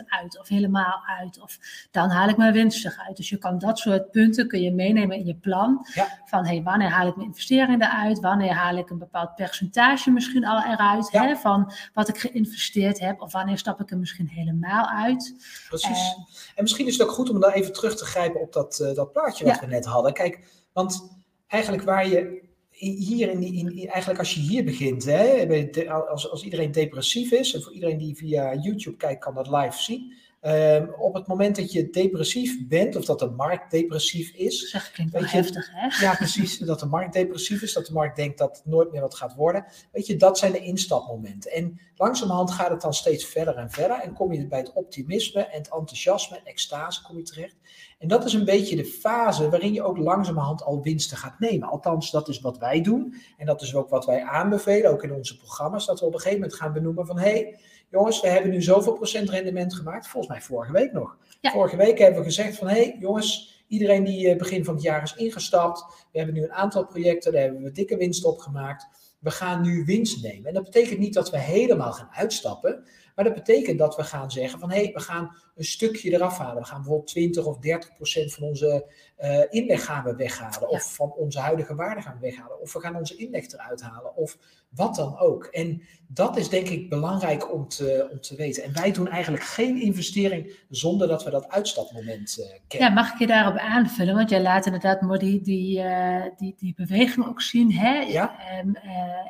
uit 0.06 0.39
of 0.39 0.48
helemaal 0.48 1.04
uit, 1.19 1.41
of 1.41 1.58
dan 1.91 2.10
haal 2.10 2.30
ik 2.30 2.38
mijn 2.38 2.54
winst 2.54 2.98
uit. 3.08 3.17
Dus 3.17 3.30
je 3.30 3.38
kan 3.38 3.60
dat 3.60 3.80
soort 3.80 4.12
punten 4.12 4.48
kun 4.48 4.62
je 4.62 4.71
meenemen 4.71 5.17
in 5.17 5.26
je 5.26 5.36
plan, 5.36 5.88
van 6.26 6.45
hé, 6.45 6.54
hey, 6.54 6.63
wanneer 6.63 6.89
haal 6.89 7.08
ik 7.08 7.15
mijn 7.15 7.28
investering 7.28 7.84
eruit, 7.84 8.19
wanneer 8.19 8.54
haal 8.54 8.78
ik 8.78 8.89
een 8.89 8.98
bepaald 8.98 9.36
percentage 9.36 10.12
misschien 10.12 10.45
al 10.45 10.63
eruit, 10.63 11.12
hè, 11.12 11.36
van 11.36 11.71
wat 11.93 12.08
ik 12.08 12.17
geïnvesteerd 12.17 13.00
heb, 13.00 13.21
of 13.21 13.32
wanneer 13.32 13.58
stap 13.58 13.82
ik 13.82 13.91
er 13.91 13.98
misschien 13.98 14.28
helemaal 14.28 14.88
uit. 14.88 15.34
Precies. 15.67 16.15
en 16.56 16.63
misschien 16.63 16.88
is 16.88 16.98
het 16.98 17.08
ook 17.08 17.13
goed 17.13 17.30
om 17.30 17.39
dan 17.39 17.52
even 17.52 17.74
terug 17.74 17.95
te 17.95 18.06
grijpen 18.06 18.41
op 18.41 18.54
dat, 18.54 18.80
uh, 18.82 18.95
dat 18.95 19.13
wat 19.26 19.60
we 19.60 19.66
net 19.66 19.86
hadden. 19.86 20.14
Kijk, 20.14 20.40
want 20.74 21.10
eigenlijk 21.48 21.84
waar 21.84 22.08
je 22.08 22.44
hier 22.78 23.30
in, 23.30 23.42
in, 23.42 23.88
eigenlijk 23.88 24.20
als 24.20 24.34
je 24.34 24.40
hier 24.40 24.64
begint, 24.64 25.06
hè, 25.06 25.48
als, 25.90 26.32
als 26.32 26.44
iedereen 26.44 26.72
depressief 26.72 27.32
is, 27.32 27.54
en 27.54 27.62
voor 27.62 27.74
iedereen 27.74 27.98
die 27.98 28.16
via 28.16 28.56
YouTube 28.56 28.98
kijkt, 28.98 29.24
kan 29.24 29.34
dat 29.34 29.48
live 29.48 29.82
zien. 29.82 30.14
Ehm, 30.45 30.88
op 30.97 31.13
het 31.13 31.27
moment 31.27 31.55
dat 31.55 31.71
je 31.71 31.89
depressief 31.89 32.67
bent, 32.67 32.95
of 32.95 33.05
dat 33.05 33.19
de 33.19 33.29
markt 33.29 33.71
depressief 33.71 34.31
is. 34.31 34.69
Zeg 34.69 34.91
klinkt 34.91 35.13
wel 35.13 35.23
heftig, 35.25 35.69
hè? 35.71 36.05
Ja, 36.05 36.15
precies. 36.15 36.58
Dat 36.75 36.79
de 36.79 36.86
markt 36.86 37.13
depressief 37.13 37.62
is, 37.62 37.73
dat 37.73 37.86
de 37.86 37.93
markt 37.93 38.15
denkt 38.15 38.38
dat 38.38 38.58
het 38.58 38.65
nooit 38.65 38.91
meer 38.91 39.01
wat 39.01 39.15
gaat 39.15 39.36
worden. 39.36 39.65
Weet 39.91 40.05
je, 40.05 40.15
dat 40.15 40.38
zijn 40.38 40.51
de 40.51 40.60
instapmomenten. 40.60 41.51
En 41.51 41.79
langzamerhand 41.95 42.51
gaat 42.51 42.69
het 42.69 42.81
dan 42.81 42.93
steeds 42.93 43.25
verder 43.25 43.55
en 43.55 43.71
verder. 43.71 43.99
En 43.99 44.13
kom 44.13 44.34
je 44.34 44.47
bij 44.47 44.60
het 44.60 44.73
optimisme 44.73 45.41
en 45.41 45.58
het 45.58 45.71
enthousiasme 45.73 46.38
en 46.38 46.45
extase 46.45 47.03
kom 47.03 47.17
je 47.17 47.23
terecht. 47.23 47.55
En 47.99 48.08
dat 48.08 48.25
is 48.25 48.34
een 48.34 48.45
beetje 48.45 48.75
de 48.75 48.86
fase 48.86 49.49
waarin 49.49 49.73
je 49.73 49.84
ook 49.84 49.97
langzamerhand 49.97 50.63
al 50.63 50.81
winsten 50.81 51.17
gaat 51.17 51.39
nemen. 51.39 51.69
Althans, 51.69 52.12
dat 52.12 52.27
is 52.27 52.39
wat 52.39 52.58
wij 52.58 52.81
doen. 52.81 53.15
En 53.38 53.45
dat 53.45 53.62
is 53.62 53.75
ook 53.75 53.89
wat 53.89 54.05
wij 54.05 54.23
aanbevelen, 54.23 54.91
ook 54.91 55.03
in 55.03 55.13
onze 55.13 55.38
programma's. 55.38 55.86
Dat 55.86 55.99
we 55.99 56.05
op 56.05 56.13
een 56.13 56.19
gegeven 56.19 56.39
moment 56.39 56.60
gaan 56.60 56.73
benoemen 56.73 57.05
van... 57.05 57.19
Hey, 57.19 57.60
jongens, 57.89 58.21
we 58.21 58.28
hebben 58.28 58.52
nu 58.52 58.62
zoveel 58.62 58.93
procent 58.93 59.30
rendement 59.30 59.74
gemaakt. 59.74 60.08
Volgens 60.08 60.34
mij 60.34 60.41
vorige 60.41 60.71
week 60.71 60.91
nog. 60.91 61.17
Vorige 61.41 61.78
week 61.78 61.98
hebben 61.98 62.19
we 62.19 62.26
gezegd 62.26 62.58
van, 62.58 62.67
hé 62.67 62.74
hey, 62.74 62.98
jongens, 63.00 63.63
iedereen 63.67 64.04
die 64.04 64.30
eh, 64.30 64.38
begin 64.38 64.65
van 64.65 64.74
het 64.74 64.84
jaar 64.84 65.04
is 65.04 65.15
ingestapt. 65.15 65.86
We 66.12 66.17
hebben 66.17 66.36
nu 66.36 66.43
een 66.43 66.54
aantal 66.54 66.86
projecten, 66.86 67.32
daar 67.32 67.41
hebben 67.41 67.63
we 67.63 67.71
dikke 67.71 67.98
winst 67.98 68.26
op 68.26 68.39
gemaakt. 68.39 68.88
We 69.19 69.32
gaan 69.32 69.62
nu 69.62 69.86
winst 69.86 70.24
nemen. 70.24 70.48
En 70.48 70.54
dat 70.54 70.63
betekent 70.63 71.00
niet 71.00 71.13
dat 71.13 71.30
we 71.30 71.39
helemaal 71.39 71.93
gaan 71.93 72.10
uitstappen. 72.12 72.84
Maar 73.15 73.26
dat 73.26 73.34
betekent 73.34 73.80
dat 73.80 73.95
we 73.95 74.04
gaan 74.04 74.32
zeggen 74.32 74.60
van 74.60 74.71
hé, 74.71 74.84
hey, 74.84 74.91
we 74.93 75.00
gaan 75.00 75.36
een 75.56 75.65
stukje 75.65 76.12
eraf 76.12 76.38
halen. 76.38 76.62
We 76.62 76.68
gaan 76.68 76.78
bijvoorbeeld 76.78 77.08
20 77.08 77.46
of 77.46 77.58
30 77.58 77.96
procent 77.96 78.34
van 78.34 78.44
onze 78.44 78.91
uh, 79.20 79.41
inleg 79.50 79.86
gaan 79.86 80.04
we 80.04 80.15
weghalen. 80.15 80.70
Of 80.70 80.96
van 80.96 81.12
onze 81.12 81.39
huidige 81.39 81.76
waarde 81.76 82.02
gaan 82.02 82.13
we 82.13 82.28
weghalen. 82.28 82.62
Of 82.62 82.74
we 82.74 82.80
gaan 82.80 82.96
onze 82.96 83.15
inleg 83.15 83.52
eruit 83.52 83.82
halen. 83.82 84.15
Of 84.15 84.38
wat 84.70 84.96
dan 84.96 85.18
ook. 85.18 85.46
En 85.46 85.82
dat 86.08 86.38
is 86.38 86.50
denk 86.50 86.68
ik 86.68 86.89
belangrijk 86.89 87.54
om 87.54 87.68
te, 87.68 88.10
om 88.12 88.22
te 88.22 88.36
weten. 88.36 88.63
En 88.63 88.74
wij 88.74 88.91
doen 88.91 89.08
eigenlijk 89.08 89.44
geen 89.44 89.82
investering 89.82 90.65
zonder 90.70 91.08
dat 91.08 91.24
we 91.24 91.30
dat 91.30 91.50
uitstapmoment 91.50 92.38
uh, 92.39 92.46
kennen. 92.68 92.89
Ja, 92.89 92.94
mag 92.94 93.13
ik 93.13 93.20
je 93.20 93.28
daarop 93.28 93.58
aanvullen? 93.58 94.15
Want 94.15 94.30
jij 94.30 94.41
laat 94.41 94.65
inderdaad 94.65 95.02
mooi 95.02 95.20
die, 95.20 95.41
die, 95.41 95.80
uh, 95.80 96.24
die, 96.38 96.56
die 96.58 96.74
beweging 96.76 97.28
ook 97.28 97.41
zien. 97.41 97.74
Hè? 97.74 98.00
Ja. 98.00 98.39
En, 98.39 98.80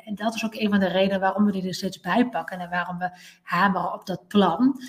en 0.04 0.14
dat 0.14 0.34
is 0.34 0.44
ook 0.44 0.54
een 0.54 0.70
van 0.70 0.80
de 0.80 0.88
redenen 0.88 1.20
waarom 1.20 1.44
we 1.44 1.52
die 1.52 1.66
er 1.66 1.74
steeds 1.74 2.00
bij 2.00 2.28
pakken. 2.28 2.58
En 2.58 2.70
waarom 2.70 2.98
we 2.98 3.10
hameren 3.42 3.92
op 3.92 4.06
dat 4.06 4.28
plan. 4.28 4.80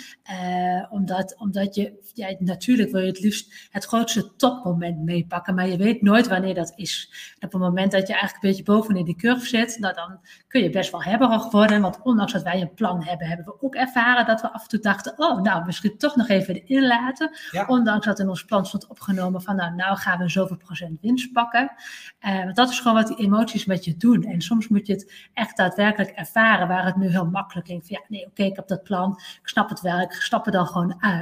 omdat, 0.90 1.27
omdat 1.36 1.76
je, 1.76 2.10
ja, 2.14 2.36
natuurlijk 2.40 2.92
wil 2.92 3.02
je 3.02 3.08
het 3.08 3.20
liefst 3.20 3.68
het 3.72 3.86
grootste 3.86 4.36
topmoment 4.36 5.04
meepakken. 5.04 5.56
Maar 5.56 5.68
je 5.68 5.78
weet 5.78 6.02
nooit 6.02 6.28
wanneer 6.28 6.54
dat 6.54 6.74
is. 6.76 7.12
op 7.36 7.52
het 7.52 7.62
moment 7.62 7.92
dat 7.92 8.08
je 8.08 8.14
eigenlijk 8.14 8.44
een 8.44 8.50
beetje 8.50 8.64
bovenin 8.64 9.06
de 9.06 9.16
curve 9.16 9.46
zit, 9.46 9.78
nou, 9.80 9.94
dan 9.94 10.20
kun 10.48 10.64
je 10.64 10.70
best 10.70 10.92
wel 10.92 11.04
hebberig 11.04 11.52
worden. 11.52 11.82
Want 11.82 12.02
ondanks 12.04 12.34
dat 12.34 12.44
wij 12.44 12.62
een 12.62 12.74
plan 12.74 13.04
hebben, 13.04 13.28
hebben 13.28 13.46
we 13.46 13.62
ook 13.62 13.76
ervaren 13.76 14.26
dat 14.26 14.42
we 14.42 14.54
af 14.54 14.64
en 14.64 14.70
toe 14.70 14.80
dachten, 14.80 15.14
oh, 15.18 15.42
nou, 15.42 15.66
misschien 15.66 15.98
toch 15.98 16.16
nog 16.16 16.28
even 16.28 16.56
erin 16.56 16.88
laten. 16.88 17.32
Ondanks 17.68 18.06
dat 18.06 18.20
in 18.20 18.30
ons 18.30 18.46
plan 18.46 18.66
stond 18.66 18.88
opgenomen 18.88 19.42
van, 19.42 19.56
nou, 19.56 19.76
nou 19.76 19.98
gaan 19.98 20.20
we 20.20 20.30
zoveel 20.30 20.58
procent 20.58 21.02
winst 21.02 21.32
pakken. 21.32 21.72
Uh, 22.22 22.44
want 22.44 22.56
dat 22.56 22.70
is 22.70 22.80
gewoon 22.80 22.98
wat 22.98 23.08
die 23.08 23.18
emoties 23.18 23.66
met 23.66 23.86
je 23.86 23.98
doen. 23.98 24.24
En 24.24 24.42
soms 24.42 24.68
moet 24.68 24.88
je 24.88 24.94
het 24.94 25.30
echt 25.34 25.58
daadwerkelijk 25.58 26.10
ervaren, 26.10 26.68
waar 26.68 26.86
het 26.86 26.96
nu 26.96 27.10
heel 27.10 27.26
makkelijk 27.26 27.66
klinkt. 27.66 27.88
Van, 27.88 27.98
ja, 28.00 28.06
nee, 28.08 28.26
oké, 28.26 28.44
ik 28.44 28.56
heb 28.56 28.68
dat 28.68 28.84
plan, 28.84 29.12
ik 29.42 29.48
snap 29.48 29.70
het 29.70 29.82
wel, 29.82 30.00
ik 30.00 30.12
stap 30.12 30.46
er 30.46 30.52
dan 30.52 30.68
gewoon 30.68 30.96
uit. 31.00 31.17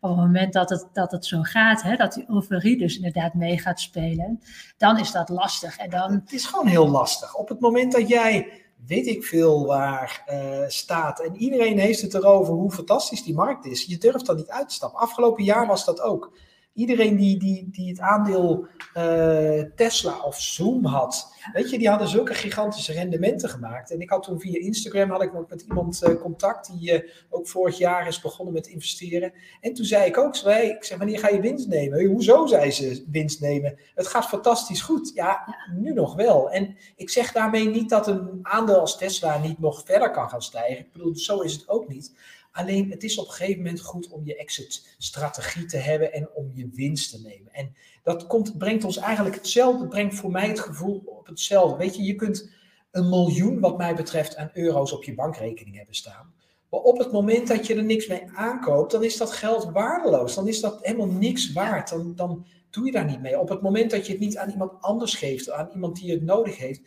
Op 0.00 0.08
het 0.08 0.18
moment 0.18 0.52
dat 0.52 0.70
het, 0.70 0.88
dat 0.92 1.12
het 1.12 1.26
zo 1.26 1.42
gaat, 1.42 1.82
hè, 1.82 1.96
dat 1.96 2.12
die 2.12 2.24
euforie 2.28 2.78
dus 2.78 2.96
inderdaad 2.96 3.34
mee 3.34 3.58
gaat 3.58 3.80
spelen, 3.80 4.40
dan 4.76 4.98
is 4.98 5.12
dat 5.12 5.28
lastig. 5.28 5.76
En 5.76 5.90
dan... 5.90 6.12
Het 6.12 6.32
is 6.32 6.44
gewoon 6.44 6.66
heel 6.66 6.88
lastig. 6.88 7.34
Op 7.34 7.48
het 7.48 7.60
moment 7.60 7.92
dat 7.92 8.08
jij, 8.08 8.52
weet 8.86 9.06
ik 9.06 9.24
veel 9.24 9.66
waar, 9.66 10.24
uh, 10.30 10.68
staat 10.68 11.20
en 11.20 11.36
iedereen 11.36 11.78
heeft 11.78 12.00
het 12.00 12.14
erover 12.14 12.54
hoe 12.54 12.72
fantastisch 12.72 13.22
die 13.22 13.34
markt 13.34 13.66
is, 13.66 13.84
je 13.84 13.98
durft 13.98 14.26
dan 14.26 14.36
niet 14.36 14.50
uit 14.50 14.68
te 14.68 14.74
stappen. 14.74 15.00
Afgelopen 15.00 15.44
jaar 15.44 15.66
was 15.66 15.84
dat 15.84 16.00
ook. 16.00 16.32
Iedereen 16.74 17.16
die, 17.16 17.38
die, 17.38 17.68
die 17.70 17.88
het 17.88 18.00
aandeel 18.00 18.66
uh, 18.96 19.62
Tesla 19.76 20.20
of 20.20 20.40
Zoom 20.40 20.84
had, 20.84 21.34
weet 21.52 21.70
je, 21.70 21.78
die 21.78 21.88
hadden 21.88 22.08
zulke 22.08 22.34
gigantische 22.34 22.92
rendementen 22.92 23.48
gemaakt. 23.48 23.90
En 23.90 24.00
ik 24.00 24.10
had 24.10 24.22
toen 24.22 24.40
via 24.40 24.58
Instagram 24.58 25.10
had 25.10 25.22
ik 25.22 25.32
nog 25.32 25.48
met 25.48 25.60
iemand 25.60 26.02
uh, 26.02 26.20
contact 26.20 26.78
die 26.78 26.92
uh, 26.92 27.08
ook 27.30 27.48
vorig 27.48 27.78
jaar 27.78 28.06
is 28.06 28.20
begonnen 28.20 28.54
met 28.54 28.66
investeren. 28.66 29.32
En 29.60 29.74
toen 29.74 29.84
zei 29.84 30.06
ik 30.06 30.18
ook, 30.18 30.36
zei, 30.36 30.68
ik 30.68 30.84
zeg, 30.84 30.98
wanneer 30.98 31.18
ga 31.18 31.28
je 31.28 31.40
winst 31.40 31.68
nemen? 31.68 32.06
Hoezo, 32.06 32.46
zei 32.46 32.70
ze, 32.70 33.04
winst 33.10 33.40
nemen? 33.40 33.78
Het 33.94 34.06
gaat 34.06 34.26
fantastisch 34.26 34.82
goed. 34.82 35.10
Ja, 35.14 35.56
nu 35.76 35.92
nog 35.92 36.14
wel. 36.14 36.50
En 36.50 36.76
ik 36.96 37.10
zeg 37.10 37.32
daarmee 37.32 37.68
niet 37.68 37.88
dat 37.88 38.06
een 38.06 38.38
aandeel 38.42 38.80
als 38.80 38.98
Tesla 38.98 39.38
niet 39.38 39.58
nog 39.58 39.82
verder 39.84 40.10
kan 40.10 40.28
gaan 40.28 40.42
stijgen. 40.42 40.84
Ik 40.84 40.92
bedoel, 40.92 41.16
zo 41.16 41.40
is 41.40 41.52
het 41.52 41.68
ook 41.68 41.88
niet. 41.88 42.12
Alleen 42.52 42.90
het 42.90 43.02
is 43.02 43.18
op 43.18 43.26
een 43.26 43.32
gegeven 43.32 43.62
moment 43.62 43.80
goed 43.80 44.08
om 44.08 44.24
je 44.24 44.36
exit-strategie 44.36 45.64
te 45.64 45.76
hebben 45.76 46.12
en 46.12 46.30
om 46.34 46.50
je 46.54 46.68
winst 46.72 47.10
te 47.10 47.20
nemen. 47.20 47.52
En 47.52 47.76
dat 48.02 48.26
komt, 48.26 48.58
brengt 48.58 48.84
ons 48.84 48.96
eigenlijk 48.96 49.34
hetzelfde, 49.34 49.80
het 49.80 49.88
brengt 49.88 50.14
voor 50.14 50.30
mij 50.30 50.48
het 50.48 50.60
gevoel 50.60 51.02
op 51.06 51.26
hetzelfde. 51.26 51.76
Weet 51.76 51.96
je, 51.96 52.02
je 52.02 52.14
kunt 52.14 52.50
een 52.90 53.08
miljoen, 53.08 53.60
wat 53.60 53.78
mij 53.78 53.94
betreft, 53.94 54.36
aan 54.36 54.50
euro's 54.52 54.92
op 54.92 55.04
je 55.04 55.14
bankrekening 55.14 55.76
hebben 55.76 55.94
staan. 55.94 56.34
Maar 56.70 56.80
op 56.80 56.98
het 56.98 57.12
moment 57.12 57.48
dat 57.48 57.66
je 57.66 57.74
er 57.74 57.84
niks 57.84 58.06
mee 58.06 58.22
aankoopt, 58.34 58.92
dan 58.92 59.04
is 59.04 59.16
dat 59.16 59.32
geld 59.32 59.70
waardeloos. 59.70 60.34
Dan 60.34 60.48
is 60.48 60.60
dat 60.60 60.78
helemaal 60.82 61.06
niks 61.06 61.52
waard. 61.52 61.88
Dan, 61.88 62.14
dan 62.14 62.46
doe 62.70 62.86
je 62.86 62.92
daar 62.92 63.04
niet 63.04 63.20
mee. 63.20 63.38
Op 63.38 63.48
het 63.48 63.62
moment 63.62 63.90
dat 63.90 64.06
je 64.06 64.12
het 64.12 64.20
niet 64.20 64.36
aan 64.36 64.50
iemand 64.50 64.72
anders 64.80 65.14
geeft, 65.14 65.50
aan 65.50 65.70
iemand 65.72 65.96
die 65.96 66.10
het 66.10 66.22
nodig 66.22 66.56
heeft, 66.56 66.80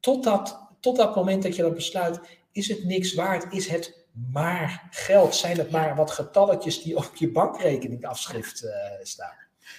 tot 0.00 0.24
dat, 0.24 0.68
tot 0.80 0.96
dat 0.96 1.16
moment 1.16 1.42
dat 1.42 1.56
je 1.56 1.62
dat 1.62 1.74
besluit, 1.74 2.20
is 2.52 2.68
het 2.68 2.84
niks 2.84 3.14
waard, 3.14 3.52
is 3.52 3.68
het 3.68 3.97
maar 4.32 4.88
geld? 4.90 5.34
Zijn 5.34 5.58
het 5.58 5.70
maar 5.70 5.96
wat 5.96 6.10
getalletjes 6.10 6.82
die 6.82 6.96
op 6.96 7.10
je 7.14 7.32
bankrekening 7.32 8.04
afschrift 8.04 8.64
uh, 8.64 8.70
staan? 9.02 9.36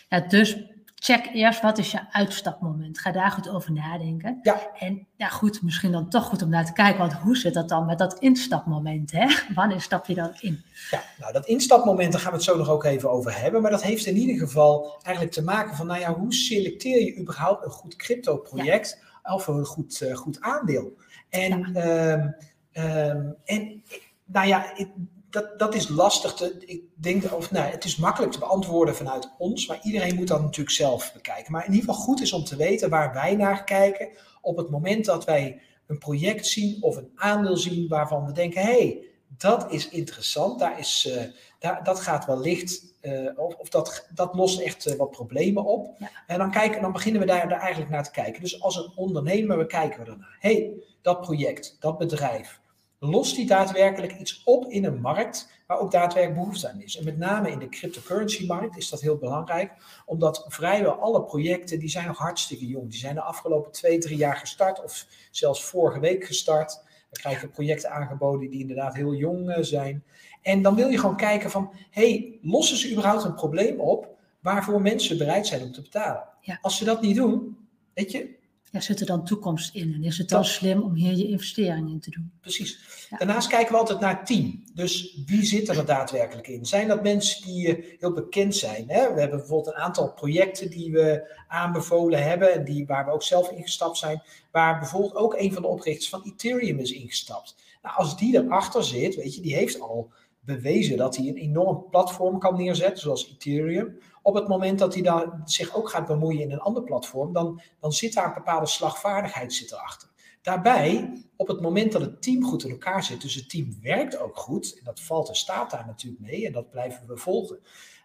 Ja, 0.10 0.20
dus 0.20 0.58
check 0.96 1.30
eerst 1.34 1.62
wat 1.62 1.78
is 1.78 1.92
je 1.92 2.12
uitstapmoment. 2.12 3.00
Ga 3.00 3.12
daar 3.12 3.32
goed 3.32 3.50
over 3.50 3.72
nadenken. 3.72 4.40
Ja. 4.42 4.72
En 4.78 5.08
ja, 5.16 5.28
goed, 5.28 5.62
misschien 5.62 5.92
dan 5.92 6.10
toch 6.10 6.26
goed 6.26 6.42
om 6.42 6.50
naar 6.50 6.66
te 6.66 6.74
kijken, 6.74 7.00
want 7.00 7.14
hoe 7.14 7.38
zit 7.38 7.54
dat 7.54 7.70
dan 7.70 7.86
met 7.86 7.98
dat 7.98 8.20
instapmoment? 8.20 9.12
Hè? 9.12 9.28
Wanneer 9.56 9.82
stap 9.82 10.06
je 10.06 10.14
dan 10.14 10.34
in? 10.40 10.64
Ja, 10.92 11.04
nou 11.20 11.34
dat 11.34 11.46
instapmoment, 11.46 12.12
daar 12.12 12.22
gaan 12.22 12.32
we 12.32 12.38
het 12.38 12.46
zo 12.46 12.58
nog 12.58 12.70
ook 12.70 12.84
even 12.84 13.12
over 13.12 13.42
hebben. 13.42 13.62
Maar 13.62 13.72
dat 13.72 13.84
heeft 13.84 14.06
in 14.06 14.18
ieder 14.18 14.38
geval 14.38 15.00
eigenlijk 15.02 15.36
te 15.36 15.44
maken 15.44 15.76
van, 15.76 15.88
nou 15.88 16.00
ja, 16.00 16.14
hoe 16.14 16.34
selecteer 16.34 17.06
je 17.06 17.18
überhaupt 17.18 17.66
een 17.66 17.72
goed 17.72 17.96
crypto 17.96 18.38
project 18.38 19.04
of 19.24 19.48
een 19.48 19.66
goed, 19.66 20.02
uh, 20.02 20.16
goed 20.16 20.42
aandeel? 20.42 20.98
En, 21.30 21.70
ja. 21.74 22.14
um, 22.14 22.36
um, 22.74 23.36
en 23.44 23.84
nou 24.32 24.48
ja, 24.48 24.78
ik, 24.78 24.88
dat, 25.30 25.60
dat 25.60 25.76
is 25.76 25.88
lastig 25.88 26.34
te. 26.34 26.64
Ik 26.66 26.82
denk, 26.96 27.34
of 27.34 27.52
nou, 27.52 27.72
het 27.72 27.84
is 27.84 27.96
makkelijk 27.96 28.32
te 28.32 28.40
beantwoorden 28.40 28.96
vanuit 28.96 29.36
ons, 29.38 29.68
maar 29.68 29.80
iedereen 29.84 30.16
moet 30.16 30.28
dat 30.28 30.42
natuurlijk 30.42 30.76
zelf 30.76 31.14
bekijken. 31.14 31.52
Maar 31.52 31.66
in 31.66 31.74
ieder 31.74 31.90
geval 31.90 32.04
goed 32.04 32.22
is 32.22 32.34
om 32.34 32.44
te 32.44 32.56
weten 32.56 32.90
waar 32.90 33.14
wij 33.14 33.36
naar 33.36 33.64
kijken 33.64 34.10
op 34.42 34.58
het 34.58 34.70
moment 34.70 35.06
dat 35.06 35.26
wij 35.26 35.62
een 35.88 35.98
project 35.98 36.48
zien 36.48 36.84
of 36.84 36.96
een 36.96 37.12
aandeel 37.16 37.58
zien 37.58 37.88
waarvan 37.88 38.26
we 38.26 38.32
denken: 38.32 38.62
hé, 38.62 38.72
hey, 38.72 39.04
dat 39.38 39.72
is 39.72 39.90
interessant, 39.90 40.60
daar 40.60 40.80
is, 40.80 41.14
uh, 41.16 41.24
daar, 41.60 41.84
dat 41.84 42.00
gaat 42.00 42.26
wellicht, 42.26 42.94
uh, 43.02 43.40
of, 43.40 43.56
of 43.56 43.70
dat, 43.70 44.08
dat 44.14 44.36
lost 44.36 44.60
echt 44.60 44.88
uh, 44.88 44.96
wat 44.96 45.12
problemen 45.12 45.66
op. 45.66 45.96
Ja. 46.00 46.10
En 46.28 46.38
dan, 46.38 46.52
kijken, 46.52 46.82
dan 46.82 46.92
beginnen 46.92 47.22
we 47.22 47.28
daar, 47.28 47.50
daar 47.50 47.60
eigenlijk 47.60 47.92
naar 47.92 48.04
te 48.04 48.12
kijken. 48.12 48.42
Dus 48.42 48.62
als 48.62 48.76
een 48.76 48.92
ondernemer, 48.96 49.58
we 49.58 49.66
kijken 49.66 50.04
we 50.04 50.12
ernaar. 50.12 50.38
Hé, 50.40 50.54
hey, 50.54 50.84
dat 51.02 51.22
project, 51.22 51.78
dat 51.80 51.98
bedrijf 51.98 52.60
lost 53.00 53.36
die 53.36 53.46
daadwerkelijk 53.46 54.20
iets 54.20 54.42
op 54.46 54.66
in 54.66 54.86
een 54.86 55.02
markt 55.02 55.50
waar 55.68 55.80
ook 55.80 55.92
daadwerkelijk 55.92 56.40
behoefte 56.40 56.70
aan 56.70 56.82
is. 56.82 56.98
En 56.98 57.06
met 57.06 57.18
name 57.18 57.52
in 57.52 57.60
de 57.60 57.70
cryptocurrency-markt 57.70 58.78
is 58.78 58.90
dat 58.90 59.02
heel 59.02 59.18
belangrijk, 59.18 59.74
omdat 60.06 60.46
vrijwel 60.48 60.94
alle 60.94 61.24
projecten, 61.24 61.80
die 61.80 61.90
zijn 61.90 62.08
nog 62.08 62.18
hartstikke 62.18 62.68
jong. 62.68 62.90
Die 62.90 63.00
zijn 63.00 63.16
de 63.16 63.22
afgelopen 63.22 63.72
twee, 63.72 63.98
drie 63.98 64.18
jaar 64.18 64.36
gestart 64.36 64.84
of 64.84 65.06
zelfs 65.32 65.64
vorige 65.64 66.00
week 66.00 66.26
gestart. 66.26 66.74
Dan 67.10 67.22
krijg 67.22 67.42
je 67.42 67.48
projecten 67.48 67.92
aangeboden 67.92 68.50
die 68.50 68.60
inderdaad 68.60 68.94
heel 68.94 69.14
jong 69.14 69.56
zijn. 69.60 70.04
En 70.42 70.62
dan 70.62 70.76
wil 70.76 70.90
je 70.90 71.00
gewoon 71.00 71.18
kijken 71.18 71.52
van, 71.52 71.74
hey, 71.90 72.40
lossen 72.42 72.78
ze 72.78 72.92
überhaupt 72.92 73.24
een 73.24 73.34
probleem 73.34 73.80
op 73.80 74.18
waarvoor 74.40 74.82
mensen 74.82 75.18
bereid 75.18 75.48
zijn 75.48 75.62
om 75.62 75.72
te 75.72 75.82
betalen? 75.82 76.24
Ja. 76.42 76.60
Als 76.62 76.78
ze 76.78 76.86
dat 76.86 77.02
niet 77.02 77.16
doen, 77.16 77.58
weet 77.94 78.12
je, 78.12 78.38
ja, 78.72 78.80
zit 78.80 79.00
er 79.00 79.06
dan 79.06 79.26
toekomst 79.26 79.76
in? 79.76 79.94
En 79.94 80.04
is 80.04 80.18
het 80.18 80.30
dan 80.30 80.46
slim 80.46 80.82
om 80.82 80.94
hier 80.94 81.14
je 81.14 81.28
investering 81.28 81.90
in 81.90 82.00
te 82.00 82.10
doen? 82.10 82.32
Precies. 82.42 82.80
Ja. 83.10 83.18
Daarnaast 83.18 83.48
kijken 83.48 83.72
we 83.72 83.78
altijd 83.78 84.00
naar 84.00 84.18
het 84.18 84.26
team. 84.26 84.64
Dus 84.74 85.22
wie 85.26 85.44
zit 85.44 85.70
er 85.70 85.86
daadwerkelijk 85.86 86.48
in? 86.48 86.66
Zijn 86.66 86.88
dat 86.88 87.04
mensen 87.04 87.42
die 87.42 87.96
heel 88.00 88.14
bekend 88.14 88.56
zijn? 88.56 88.90
Hè? 88.90 89.14
We 89.14 89.20
hebben 89.20 89.40
bijvoorbeeld 89.40 89.76
een 89.76 89.82
aantal 89.82 90.14
projecten 90.14 90.70
die 90.70 90.92
we 90.92 91.36
aanbevolen 91.48 92.24
hebben. 92.24 92.54
En 92.54 92.64
die, 92.64 92.86
waar 92.86 93.06
we 93.06 93.12
ook 93.12 93.24
zelf 93.24 93.52
ingestapt 93.52 93.98
zijn. 93.98 94.22
Waar 94.52 94.80
bijvoorbeeld 94.80 95.16
ook 95.16 95.36
een 95.38 95.54
van 95.54 95.62
de 95.62 95.68
oprichters 95.68 96.10
van 96.10 96.24
Ethereum 96.24 96.80
is 96.80 96.92
ingestapt. 96.92 97.56
Nou, 97.82 97.96
als 97.96 98.18
die 98.18 98.44
erachter 98.44 98.84
zit, 98.84 99.16
weet 99.16 99.36
je, 99.36 99.42
die 99.42 99.56
heeft 99.56 99.82
al 99.82 100.12
bewezen 100.56 100.98
dat 100.98 101.18
hij 101.18 101.28
een 101.28 101.38
enorm 101.38 101.86
platform 101.90 102.40
kan 102.40 102.58
neerzetten, 102.58 103.00
zoals 103.00 103.30
Ethereum. 103.30 103.98
Op 104.22 104.34
het 104.34 104.48
moment 104.48 104.80
dat 104.80 104.94
hij 104.94 105.04
dan 105.04 105.42
zich 105.46 105.76
ook 105.76 105.90
gaat 105.90 106.08
bemoeien 106.08 106.42
in 106.42 106.52
een 106.52 106.60
ander 106.60 106.84
platform, 106.84 107.34
dan, 107.34 107.62
dan 107.80 107.94
zit 107.94 108.14
daar 108.14 108.26
een 108.28 108.34
bepaalde 108.34 108.68
slagvaardigheid 108.68 109.54
zit 109.54 109.72
erachter. 109.72 110.10
Daarbij, 110.42 111.24
op 111.36 111.48
het 111.48 111.62
moment 111.62 111.92
dat 111.92 112.02
het 112.02 112.22
team 112.22 112.44
goed 112.44 112.64
in 112.64 112.70
elkaar 112.70 113.04
zit, 113.04 113.22
dus 113.22 113.36
het 113.36 113.50
team 113.50 113.78
werkt 113.82 114.20
ook 114.20 114.38
goed, 114.38 114.78
en 114.78 114.84
dat 114.84 115.00
valt 115.00 115.30
en 115.30 115.36
staat 115.36 115.72
daar 115.72 115.86
natuurlijk 115.86 116.22
mee, 116.22 116.46
en 116.46 116.52
dat 116.52 116.70
blijven 116.70 117.08
we 117.08 117.18
volgen. 117.18 117.60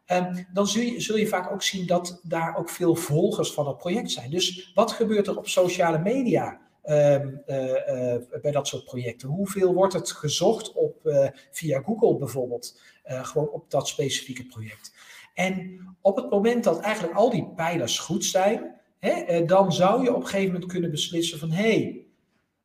Ehm, 0.07 0.45
dan 0.53 0.67
zul 0.67 0.83
je, 0.83 1.01
zul 1.01 1.17
je 1.17 1.27
vaak 1.27 1.53
ook 1.53 1.63
zien 1.63 1.87
dat 1.87 2.21
daar 2.23 2.57
ook 2.57 2.69
veel 2.69 2.95
volgers 2.95 3.53
van 3.53 3.67
het 3.67 3.77
project 3.77 4.11
zijn. 4.11 4.31
Dus 4.31 4.73
wat 4.75 4.93
gebeurt 4.93 5.27
er 5.27 5.39
op 5.39 5.49
sociale 5.49 5.99
media 5.99 6.61
ehm, 6.85 7.35
eh, 7.47 8.15
eh, 8.15 8.23
bij 8.43 8.51
dat 8.51 8.69
soort 8.69 8.85
projecten? 8.85 9.29
Hoeveel 9.29 9.75
wordt 9.75 9.93
het 9.93 10.11
gezocht 10.11 10.73
op, 10.73 11.01
uh, 11.05 11.29
via 11.51 11.83
Google 11.83 12.17
bijvoorbeeld, 12.17 12.81
gewoon 13.05 13.49
op 13.49 13.71
dat 13.71 13.89
specifieke 13.89 14.47
project? 14.47 14.95
En 15.35 15.81
op 16.01 16.17
het 16.17 16.31
moment 16.31 16.65
dat 16.65 16.81
eigenlijk 16.81 17.17
al 17.17 17.31
die 17.31 17.53
pijlers 17.57 17.99
goed 17.99 18.25
zijn, 18.25 18.81
hè, 18.99 19.45
dan 19.45 19.73
zou 19.73 20.03
je 20.03 20.15
op 20.15 20.21
een 20.21 20.27
gegeven 20.27 20.53
moment 20.53 20.71
kunnen 20.71 20.91
beslissen 20.91 21.39
van 21.39 21.51
hé, 21.51 21.63
hey, 21.63 22.07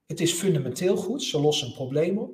het 0.07 0.19
is 0.19 0.33
fundamenteel 0.33 0.95
goed, 0.95 1.23
ze 1.23 1.39
lossen 1.39 1.67
een 1.67 1.73
probleem 1.73 2.17
op. 2.17 2.31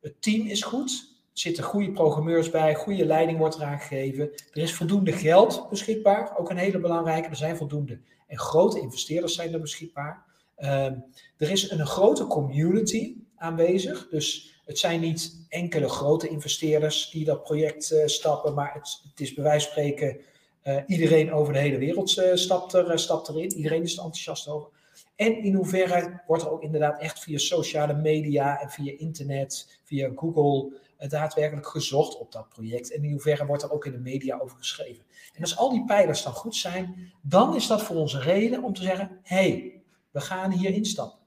Het 0.00 0.22
team 0.22 0.46
is 0.46 0.62
goed, 0.62 0.90
er 0.90 1.42
zitten 1.42 1.64
goede 1.64 1.92
programmeurs 1.92 2.50
bij, 2.50 2.74
goede 2.74 3.06
leiding 3.06 3.38
wordt 3.38 3.54
eraan 3.54 3.80
gegeven. 3.80 4.30
Er 4.32 4.62
is 4.62 4.74
voldoende 4.74 5.12
geld 5.12 5.66
beschikbaar, 5.70 6.36
ook 6.38 6.50
een 6.50 6.56
hele 6.56 6.78
belangrijke. 6.78 7.28
Er 7.28 7.36
zijn 7.36 7.56
voldoende 7.56 8.00
en 8.26 8.38
grote 8.38 8.80
investeerders 8.80 9.34
zijn 9.34 9.52
er 9.52 9.60
beschikbaar. 9.60 10.24
Ehm, 10.56 10.94
er 11.36 11.50
is 11.50 11.70
een, 11.70 11.86
grote 11.86 12.26
community 12.26 13.16
aanwezig, 13.36 14.08
dus 14.08 14.54
het 14.64 14.78
zijn 14.78 15.00
niet 15.00 15.46
enkele 15.48 15.88
grote 15.88 16.28
investeerders 16.28 17.10
die 17.10 17.24
dat 17.24 17.42
project 17.42 17.92
uh, 17.92 18.06
stappen, 18.06 18.54
maar 18.54 18.74
het, 18.74 19.00
het, 19.10 19.20
is 19.20 19.34
bij 19.34 19.44
wijze 19.44 19.64
van 19.64 19.72
spreken 19.72 20.20
uh, 20.64 20.76
iedereen 20.86 21.32
over 21.32 21.52
de 21.52 21.58
hele 21.58 21.78
wereld 21.78 22.18
uh, 22.18 22.34
stapt, 22.34 22.72
er, 22.72 22.98
stapt 22.98 23.28
erin. 23.28 23.52
Iedereen 23.52 23.82
is 23.82 23.92
er 23.92 24.02
enthousiast 24.02 24.48
over. 24.48 24.68
En 25.16 25.42
in 25.42 25.54
hoeverre 25.54 26.22
wordt 26.26 26.42
er 26.42 26.50
ook 26.50 26.62
inderdaad 26.62 27.00
echt 27.00 27.18
via 27.18 27.38
sociale 27.38 27.94
media 27.94 28.60
en 28.60 28.70
via 28.70 28.92
internet, 28.96 29.78
via 29.84 30.10
Google, 30.14 30.72
daadwerkelijk 31.08 31.66
gezocht 31.66 32.18
op 32.18 32.32
dat 32.32 32.48
project. 32.48 32.92
En 32.92 33.04
in 33.04 33.10
hoeverre 33.10 33.46
wordt 33.46 33.62
er 33.62 33.72
ook 33.72 33.86
in 33.86 33.92
de 33.92 33.98
media 33.98 34.38
over 34.38 34.56
geschreven. 34.56 35.04
En 35.34 35.40
als 35.40 35.56
al 35.56 35.70
die 35.70 35.84
pijlers 35.84 36.22
dan 36.22 36.32
goed 36.32 36.56
zijn, 36.56 37.12
dan 37.22 37.54
is 37.54 37.66
dat 37.66 37.82
voor 37.82 37.96
ons 37.96 38.18
reden 38.18 38.62
om 38.62 38.72
te 38.72 38.82
zeggen: 38.82 39.20
hé, 39.22 39.36
hey, 39.36 39.75
we 40.16 40.22
gaan 40.22 40.50
hier 40.50 40.70
instappen. 40.70 41.18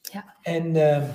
Ja. 0.00 0.34
En, 0.42 0.66
uh, 0.66 1.08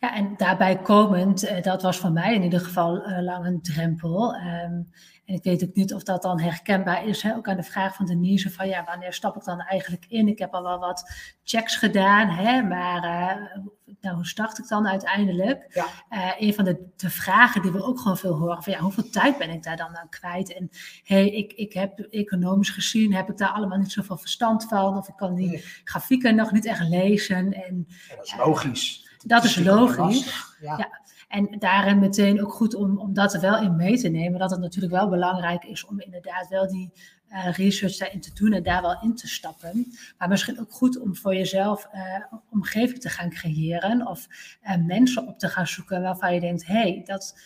ja, 0.00 0.14
en 0.14 0.34
daarbij 0.36 0.78
komend, 0.78 1.44
uh, 1.44 1.62
dat 1.62 1.82
was 1.82 1.98
voor 1.98 2.12
mij 2.12 2.34
in 2.34 2.42
ieder 2.42 2.60
geval 2.60 3.08
uh, 3.08 3.22
lang 3.22 3.46
een 3.46 3.62
drempel. 3.62 4.34
Um, 4.34 4.90
en 5.32 5.38
ik 5.38 5.44
weet 5.44 5.64
ook 5.64 5.74
niet 5.74 5.94
of 5.94 6.02
dat 6.02 6.22
dan 6.22 6.40
herkenbaar 6.40 7.06
is, 7.06 7.22
hè? 7.22 7.36
ook 7.36 7.48
aan 7.48 7.56
de 7.56 7.62
vraag 7.62 7.94
van 7.94 8.06
Denise, 8.06 8.50
van 8.50 8.68
ja, 8.68 8.84
wanneer 8.84 9.12
stap 9.12 9.36
ik 9.36 9.44
dan 9.44 9.60
eigenlijk 9.60 10.04
in? 10.08 10.28
Ik 10.28 10.38
heb 10.38 10.54
al 10.54 10.62
wel 10.62 10.78
wat 10.78 11.10
checks 11.44 11.76
gedaan, 11.76 12.28
hè? 12.28 12.62
maar 12.62 13.04
uh, 13.04 13.64
nou, 14.00 14.14
hoe 14.14 14.26
start 14.26 14.58
ik 14.58 14.68
dan 14.68 14.88
uiteindelijk? 14.88 15.66
Ja. 15.68 15.86
Uh, 16.10 16.32
een 16.38 16.54
van 16.54 16.64
de, 16.64 16.92
de, 16.96 17.10
vragen 17.10 17.62
die 17.62 17.72
we 17.72 17.84
ook 17.84 18.00
gewoon 18.00 18.18
veel 18.18 18.34
horen, 18.34 18.62
van 18.62 18.72
ja, 18.72 18.78
hoeveel 18.78 19.10
tijd 19.10 19.38
ben 19.38 19.50
ik 19.50 19.62
daar 19.62 19.76
dan 19.76 19.96
aan 19.96 20.08
kwijt? 20.08 20.54
En 20.54 20.70
hey, 21.04 21.28
ik, 21.28 21.52
ik 21.52 21.72
heb 21.72 21.98
economisch 21.98 22.70
gezien, 22.70 23.14
heb 23.14 23.30
ik 23.30 23.36
daar 23.36 23.52
allemaal 23.52 23.78
niet 23.78 23.92
zoveel 23.92 24.18
verstand 24.18 24.64
van, 24.64 24.96
of 24.96 25.08
ik 25.08 25.16
kan 25.16 25.34
die 25.34 25.48
nee. 25.48 25.64
grafieken 25.84 26.34
nog 26.34 26.52
niet 26.52 26.66
echt 26.66 26.88
lezen. 26.88 27.52
En, 27.52 27.86
ja, 28.08 28.16
dat 28.16 28.24
is 28.26 28.36
logisch. 28.36 29.04
Uh, 29.04 29.28
dat 29.28 29.44
is 29.44 29.56
logisch. 29.56 30.54
Ja. 30.60 30.76
ja. 30.76 31.00
En 31.32 31.58
daarin 31.58 31.98
meteen 31.98 32.42
ook 32.42 32.52
goed 32.52 32.74
om, 32.74 32.98
om 32.98 33.14
dat 33.14 33.34
er 33.34 33.40
wel 33.40 33.58
in 33.58 33.76
mee 33.76 33.98
te 33.98 34.08
nemen. 34.08 34.38
Dat 34.38 34.50
het 34.50 34.60
natuurlijk 34.60 34.92
wel 34.92 35.08
belangrijk 35.08 35.64
is 35.64 35.84
om 35.84 36.00
inderdaad 36.00 36.48
wel 36.48 36.68
die 36.68 36.92
uh, 37.30 37.52
research 37.52 37.96
daarin 37.96 38.20
te 38.20 38.32
doen 38.34 38.52
en 38.52 38.62
daar 38.62 38.82
wel 38.82 39.02
in 39.02 39.14
te 39.14 39.28
stappen. 39.28 39.92
Maar 40.18 40.28
misschien 40.28 40.60
ook 40.60 40.72
goed 40.72 41.00
om 41.00 41.16
voor 41.16 41.34
jezelf 41.34 41.88
uh, 41.94 42.38
omgeving 42.50 43.00
te 43.00 43.08
gaan 43.08 43.30
creëren 43.30 44.06
of 44.06 44.26
uh, 44.62 44.76
mensen 44.86 45.28
op 45.28 45.38
te 45.38 45.48
gaan 45.48 45.66
zoeken 45.66 46.02
waarvan 46.02 46.34
je 46.34 46.40
denkt, 46.40 46.66
hé, 46.66 46.74
hey, 46.74 47.02
dat, 47.04 47.36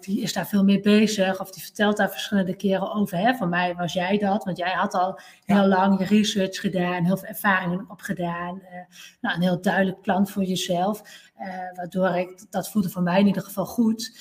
die 0.00 0.20
is 0.20 0.32
daar 0.32 0.46
veel 0.46 0.64
mee 0.64 0.80
bezig 0.80 1.40
of 1.40 1.50
die 1.50 1.62
vertelt 1.62 1.96
daar 1.96 2.10
verschillende 2.10 2.56
keren 2.56 2.92
over. 2.92 3.18
Hè? 3.18 3.34
Voor 3.34 3.48
mij 3.48 3.74
was 3.74 3.92
jij 3.92 4.18
dat, 4.18 4.44
want 4.44 4.56
jij 4.56 4.72
had 4.72 4.94
al 4.94 5.20
heel 5.44 5.56
ja. 5.56 5.66
lang 5.66 5.98
je 5.98 6.04
research 6.04 6.60
gedaan, 6.60 7.04
heel 7.04 7.16
veel 7.16 7.28
ervaringen 7.28 7.84
opgedaan, 7.88 8.62
nou, 9.20 9.36
een 9.36 9.42
heel 9.42 9.60
duidelijk 9.60 10.00
plan 10.00 10.28
voor 10.28 10.44
jezelf. 10.44 11.30
Waardoor 11.74 12.08
ik, 12.08 12.44
dat 12.50 12.70
voelde 12.70 12.90
voor 12.90 13.02
mij 13.02 13.20
in 13.20 13.26
ieder 13.26 13.42
geval 13.42 13.66
goed, 13.66 14.18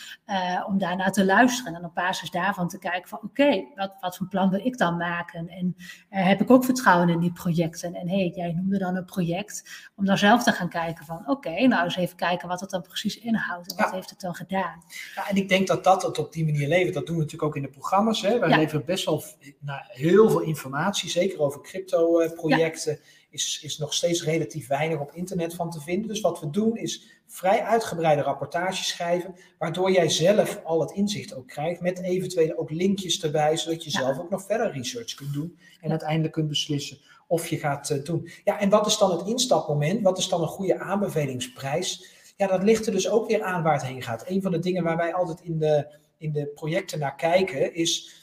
om 0.68 0.78
daarnaar 0.78 1.12
te 1.12 1.26
luisteren 1.26 1.76
en 1.76 1.86
op 1.86 1.96
basis 1.96 2.32
daarvan 2.32 2.68
te 2.68 2.80
kijken 2.80 3.10
van 3.10 3.18
oké, 3.18 3.42
okay, 3.42 3.68
wat, 3.76 3.94
wat 4.00 4.18
voor 4.18 4.28
plan 4.28 4.50
wil 4.50 4.66
ik 4.66 4.78
dan 4.78 4.98
maken? 4.98 5.48
En 5.48 5.76
uh, 5.78 6.28
heb 6.28 6.42
ik 6.42 6.52
ook 6.52 6.66
vertrouwen 6.66 7.10
in 7.10 7.20
die 7.20 7.32
projecten? 7.32 7.94
En 7.94 8.10
hey, 8.10 8.32
jij 8.36 8.52
noemde 8.52 8.78
dan 8.78 8.96
een 8.96 9.06
project 9.06 9.64
om 9.96 10.06
dan 10.06 10.18
zelf 10.18 10.44
te 10.44 10.52
gaan 10.52 10.70
kijken 10.70 11.06
van 11.06 11.18
oké, 11.18 11.30
okay, 11.32 11.66
nou 11.66 11.84
eens 11.84 11.96
even 11.96 12.16
kijken 12.16 12.48
wat 12.48 12.60
het 12.60 12.70
dan 12.70 12.82
precies 12.82 13.20
inhoudt 13.20 13.72
en 13.72 13.78
wat 13.78 13.90
Ja. 13.90 13.96
heeft 13.96 14.10
het 14.10 14.20
dan 14.20 14.36
gedaan? 14.36 14.84
Ja, 15.16 15.30
en 15.30 15.36
ik 15.36 15.50
denk 15.50 15.68
dat 15.68 15.84
dat 15.84 16.04
het 16.04 16.18
op 16.20 16.34
die 16.34 16.46
manier 16.46 16.68
levert. 16.68 16.94
Dat 16.94 17.06
doen 17.06 17.16
we 17.16 17.22
natuurlijk 17.22 17.50
ook 17.50 17.56
in 17.56 17.62
de 17.62 17.70
programma's. 17.70 18.22
Hè. 18.22 18.40
Wij 18.40 18.50
Ja. 18.50 18.58
leveren 18.58 18.86
best 18.86 19.06
wel 19.06 19.24
nou, 19.60 19.82
heel 19.88 20.30
veel 20.30 20.42
informatie, 20.42 21.10
zeker 21.10 21.40
over 21.40 21.62
crypto-projecten. 21.62 23.00
Is, 23.32 23.60
is 23.64 23.78
nog 23.78 23.94
steeds 23.94 24.24
relatief 24.24 24.68
weinig 24.68 25.00
op 25.00 25.12
internet 25.14 25.54
van 25.56 25.70
te 25.70 25.82
vinden. 25.82 26.08
Dus 26.08 26.22
wat 26.22 26.40
we 26.40 26.50
doen 26.50 26.78
is 26.78 27.22
vrij 27.28 27.62
uitgebreide 27.62 28.22
rapportages 28.22 28.88
schrijven, 28.88 29.36
waardoor 29.58 29.92
jij 29.92 30.10
zelf 30.10 30.62
al 30.64 30.82
het 30.82 30.92
inzicht 30.92 31.34
ook 31.36 31.48
krijgt, 31.48 31.82
met 31.82 32.02
eventuele 32.02 32.58
ook 32.58 32.72
linkjes 32.72 33.24
erbij, 33.24 33.58
zodat 33.58 33.84
je 33.84 33.92
Ja. 33.92 34.00
zelf 34.00 34.20
ook 34.20 34.30
nog 34.30 34.46
verder 34.46 34.72
research 34.72 35.14
kunt 35.14 35.34
doen 35.34 35.58
en 35.82 35.90
uiteindelijk 35.90 36.34
kunt 36.34 36.48
beslissen 36.48 36.98
of 37.28 37.48
je 37.48 37.58
gaat 37.58 37.90
eh, 37.90 38.04
doen. 38.04 38.30
Ja, 38.44 38.60
en 38.60 38.70
wat 38.70 38.88
is 38.88 38.98
dan 38.98 39.12
het 39.12 39.28
instapmoment? 39.28 40.02
Wat 40.02 40.18
is 40.18 40.28
dan 40.30 40.42
een 40.42 40.48
goede 40.48 40.80
aanbevelingsprijs? 40.80 42.06
Ja, 42.38 42.48
dat 42.48 42.64
ligt 42.64 42.86
er 42.86 42.92
dus 42.92 43.10
ook 43.10 43.28
weer 43.28 43.44
aan 43.44 43.64
waar 43.64 43.74
het 43.74 43.86
heen 43.86 44.02
gaat. 44.02 44.30
Een 44.30 44.42
van 44.42 44.52
de 44.52 44.60
dingen 44.60 44.84
waar 44.84 44.98
wij 44.98 45.14
altijd 45.14 45.42
in 45.42 45.60
de, 45.60 45.96
in 46.18 46.32
de 46.32 46.48
projecten 46.48 47.00
naar 47.00 47.16
kijken 47.16 47.74
is, 47.76 48.21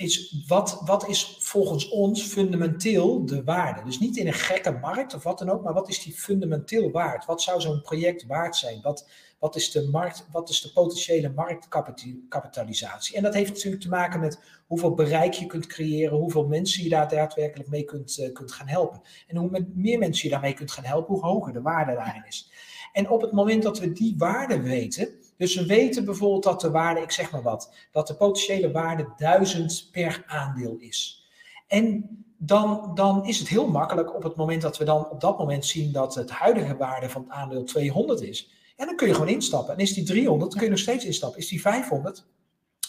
is 0.00 0.44
wat, 0.46 0.82
wat 0.84 1.08
is 1.08 1.36
volgens 1.40 1.88
ons 1.88 2.22
fundamenteel 2.22 3.26
de 3.26 3.44
waarde? 3.44 3.84
Dus 3.84 3.98
niet 3.98 4.16
in 4.16 4.26
een 4.26 4.32
gekke 4.32 4.70
markt 4.70 5.14
of 5.14 5.22
wat 5.22 5.38
dan 5.38 5.50
ook, 5.50 5.62
maar 5.62 5.72
wat 5.72 5.88
is 5.88 6.02
die 6.02 6.12
fundamenteel 6.12 6.90
waard? 6.90 7.24
Wat 7.24 7.42
zou 7.42 7.60
zo'n 7.60 7.82
project 7.82 8.26
waard 8.26 8.56
zijn? 8.56 8.80
Wat, 8.82 9.08
wat, 9.38 9.56
is 9.56 9.70
de 9.70 9.88
markt, 9.90 10.26
wat 10.32 10.48
is 10.48 10.60
de 10.60 10.72
potentiële 10.72 11.28
marktkapitalisatie? 11.28 13.16
En 13.16 13.22
dat 13.22 13.34
heeft 13.34 13.52
natuurlijk 13.52 13.82
te 13.82 13.88
maken 13.88 14.20
met 14.20 14.40
hoeveel 14.66 14.94
bereik 14.94 15.32
je 15.32 15.46
kunt 15.46 15.66
creëren, 15.66 16.18
hoeveel 16.18 16.46
mensen 16.46 16.82
je 16.82 16.88
daar 16.88 17.08
daadwerkelijk 17.08 17.68
mee 17.68 17.84
kunt, 17.84 18.18
uh, 18.18 18.32
kunt 18.32 18.52
gaan 18.52 18.68
helpen. 18.68 19.00
En 19.26 19.36
hoe 19.36 19.66
meer 19.74 19.98
mensen 19.98 20.24
je 20.24 20.34
daarmee 20.34 20.54
kunt 20.54 20.70
gaan 20.70 20.84
helpen, 20.84 21.14
hoe 21.14 21.24
hoger 21.24 21.52
de 21.52 21.62
waarde 21.62 21.94
daarin 21.94 22.24
is. 22.26 22.50
En 22.92 23.08
op 23.08 23.20
het 23.20 23.32
moment 23.32 23.62
dat 23.62 23.78
we 23.78 23.92
die 23.92 24.14
waarde 24.18 24.60
weten, 24.60 25.08
dus 25.40 25.54
we 25.54 25.66
weten 25.66 26.04
bijvoorbeeld 26.04 26.42
dat 26.42 26.60
de 26.60 26.70
waarde, 26.70 27.00
ik 27.00 27.10
zeg 27.10 27.30
maar 27.30 27.42
wat, 27.42 27.74
dat 27.92 28.06
de 28.06 28.14
potentiële 28.14 28.70
waarde 28.70 29.08
1000 29.16 29.88
per 29.92 30.24
aandeel 30.26 30.76
is. 30.78 31.28
En 31.66 32.08
dan, 32.36 32.90
dan 32.94 33.26
is 33.26 33.38
het 33.38 33.48
heel 33.48 33.68
makkelijk 33.68 34.14
op 34.14 34.22
het 34.22 34.36
moment 34.36 34.62
dat 34.62 34.78
we 34.78 34.84
dan 34.84 35.10
op 35.10 35.20
dat 35.20 35.38
moment 35.38 35.66
zien 35.66 35.92
dat 35.92 36.14
het 36.14 36.30
huidige 36.30 36.76
waarde 36.76 37.08
van 37.08 37.22
het 37.22 37.30
aandeel 37.30 37.64
200 37.64 38.22
is. 38.22 38.50
En 38.76 38.86
dan 38.86 38.96
kun 38.96 39.06
je 39.06 39.14
gewoon 39.14 39.28
instappen. 39.28 39.74
En 39.74 39.80
is 39.80 39.94
die 39.94 40.04
300, 40.04 40.54
kun 40.54 40.62
je 40.62 40.70
nog 40.70 40.78
steeds 40.78 41.04
instappen. 41.04 41.38
Is 41.40 41.48
die 41.48 41.60
500, 41.60 42.26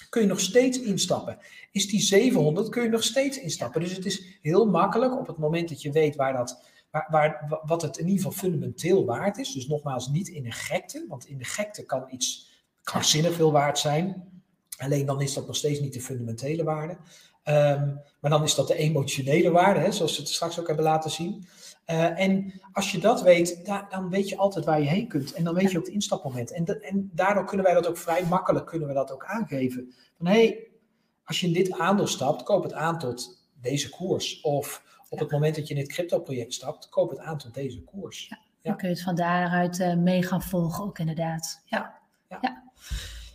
kun 0.10 0.22
je 0.22 0.28
nog 0.28 0.39
steeds 0.39 0.80
instappen. 0.82 1.38
Is 1.72 1.88
die 1.88 2.02
700, 2.02 2.70
kun 2.70 2.84
je 2.84 2.89
nog 2.89 3.04
steeds 3.04 3.39
instappen. 3.39 3.82
Dus 3.82 3.95
het 3.95 4.06
is 4.06 4.38
heel 4.41 4.66
makkelijk 4.66 5.20
op 5.20 5.28
het 5.28 5.38
moment 5.38 5.70
dat 5.70 5.82
je 5.82 5.91
weet 5.91 6.16
waar 6.16 6.34
dat, 6.34 6.64
waar, 6.92 7.62
wat 7.66 7.82
het 7.82 7.98
in 7.98 8.08
ieder 8.08 8.24
geval 8.24 8.39
fundamenteel 8.39 9.06
waard 9.06 9.38
is. 9.38 9.52
Dus 9.52 9.68
nogmaals, 9.68 10.08
niet 10.08 10.28
in 10.28 10.44
de 10.44 10.52
gekte, 10.52 11.06
want 11.08 11.26
in 11.26 11.38
de 11.38 11.44
gekte 11.44 11.86
kan 11.86 12.06
iets 12.10 12.50
krankzinnig 12.84 13.34
veel 13.34 13.52
waard 13.52 13.80
zijn. 13.80 14.30
Alleen 14.78 15.06
dan 15.06 15.22
is 15.22 15.34
dat 15.34 15.48
nog 15.48 15.56
steeds 15.56 15.80
niet 15.80 15.94
de 15.94 16.02
fundamentele 16.02 16.64
waarde. 16.64 16.98
Um, 17.44 18.02
maar 18.20 18.32
dan 18.32 18.44
is 18.44 18.56
dat 18.56 18.68
de 18.68 18.76
emotionele 18.76 19.52
waarde, 19.52 19.80
hè, 19.80 19.92
zoals 19.92 20.16
we 20.16 20.22
het 20.22 20.32
straks 20.32 20.60
ook 20.60 20.68
hebben 20.68 20.86
laten 20.86 21.12
zien. 21.12 21.46
Uh, 21.88 22.20
en 22.20 22.62
als 22.72 22.92
je 22.92 23.00
dat 23.00 23.22
weet, 23.22 23.66
da 23.66 23.88
dan 23.89 24.10
weet 24.10 24.30
je 24.30 24.38
altijd 24.38 24.66
waar 24.66 24.82
je 24.82 24.88
heen 24.88 25.08
kunt. 25.08 25.34
En 25.34 25.44
dan 25.44 25.54
weet 25.54 25.72
je 25.72 25.78
ook 25.78 25.86
het 25.86 25.94
instapmoment. 25.94 26.52
En, 26.52 26.82
en 26.82 27.10
daardoor 27.14 27.46
kunnen 27.46 27.66
wij 27.66 27.76
dat 27.76 27.88
ook 27.88 27.98
vrij 27.98 28.26
makkelijk 28.26 28.66
kunnen 28.66 28.88
we 28.88 28.94
dat 28.94 29.12
ook 29.12 29.26
aangeven. 29.26 29.94
Van 30.18 30.28
hé, 30.28 30.34
hey, 30.34 30.68
als 31.24 31.39
je 31.39 31.48
in 31.48 31.54
dit 31.54 31.72
aandeel 31.72 32.08
stapt, 32.08 32.44
koop 32.44 32.64
het 32.64 32.74
aan 32.74 33.00
tot 33.00 33.48
deze 33.62 33.89
koers. 33.89 34.42
Of 34.42 34.84
op 35.12 35.20
het 35.20 35.32
moment 35.32 35.55
dat 35.55 35.68
je 35.68 35.74
in 35.74 35.80
dit 35.80 35.89
crypto-project 35.89 36.53
stapt, 36.53 36.89
koop 36.89 37.09
het 37.09 37.20
aan 37.20 37.38
tot 37.38 37.53
deze 37.53 37.84
koers. 37.84 38.28
Ja, 38.30 38.39
dan 38.62 38.78
kun 38.78 38.88
je 38.88 38.93
het 38.93 39.03
van 39.03 39.16
daaruit 39.16 39.80
uh, 39.80 39.95
mee 39.95 40.24
gaan 40.24 40.41
volgen 40.41 40.84
ook 40.84 40.99
inderdaad. 40.99 41.62
Ja. 41.66 41.99
Ja. 42.30 42.38
ja. 42.41 42.64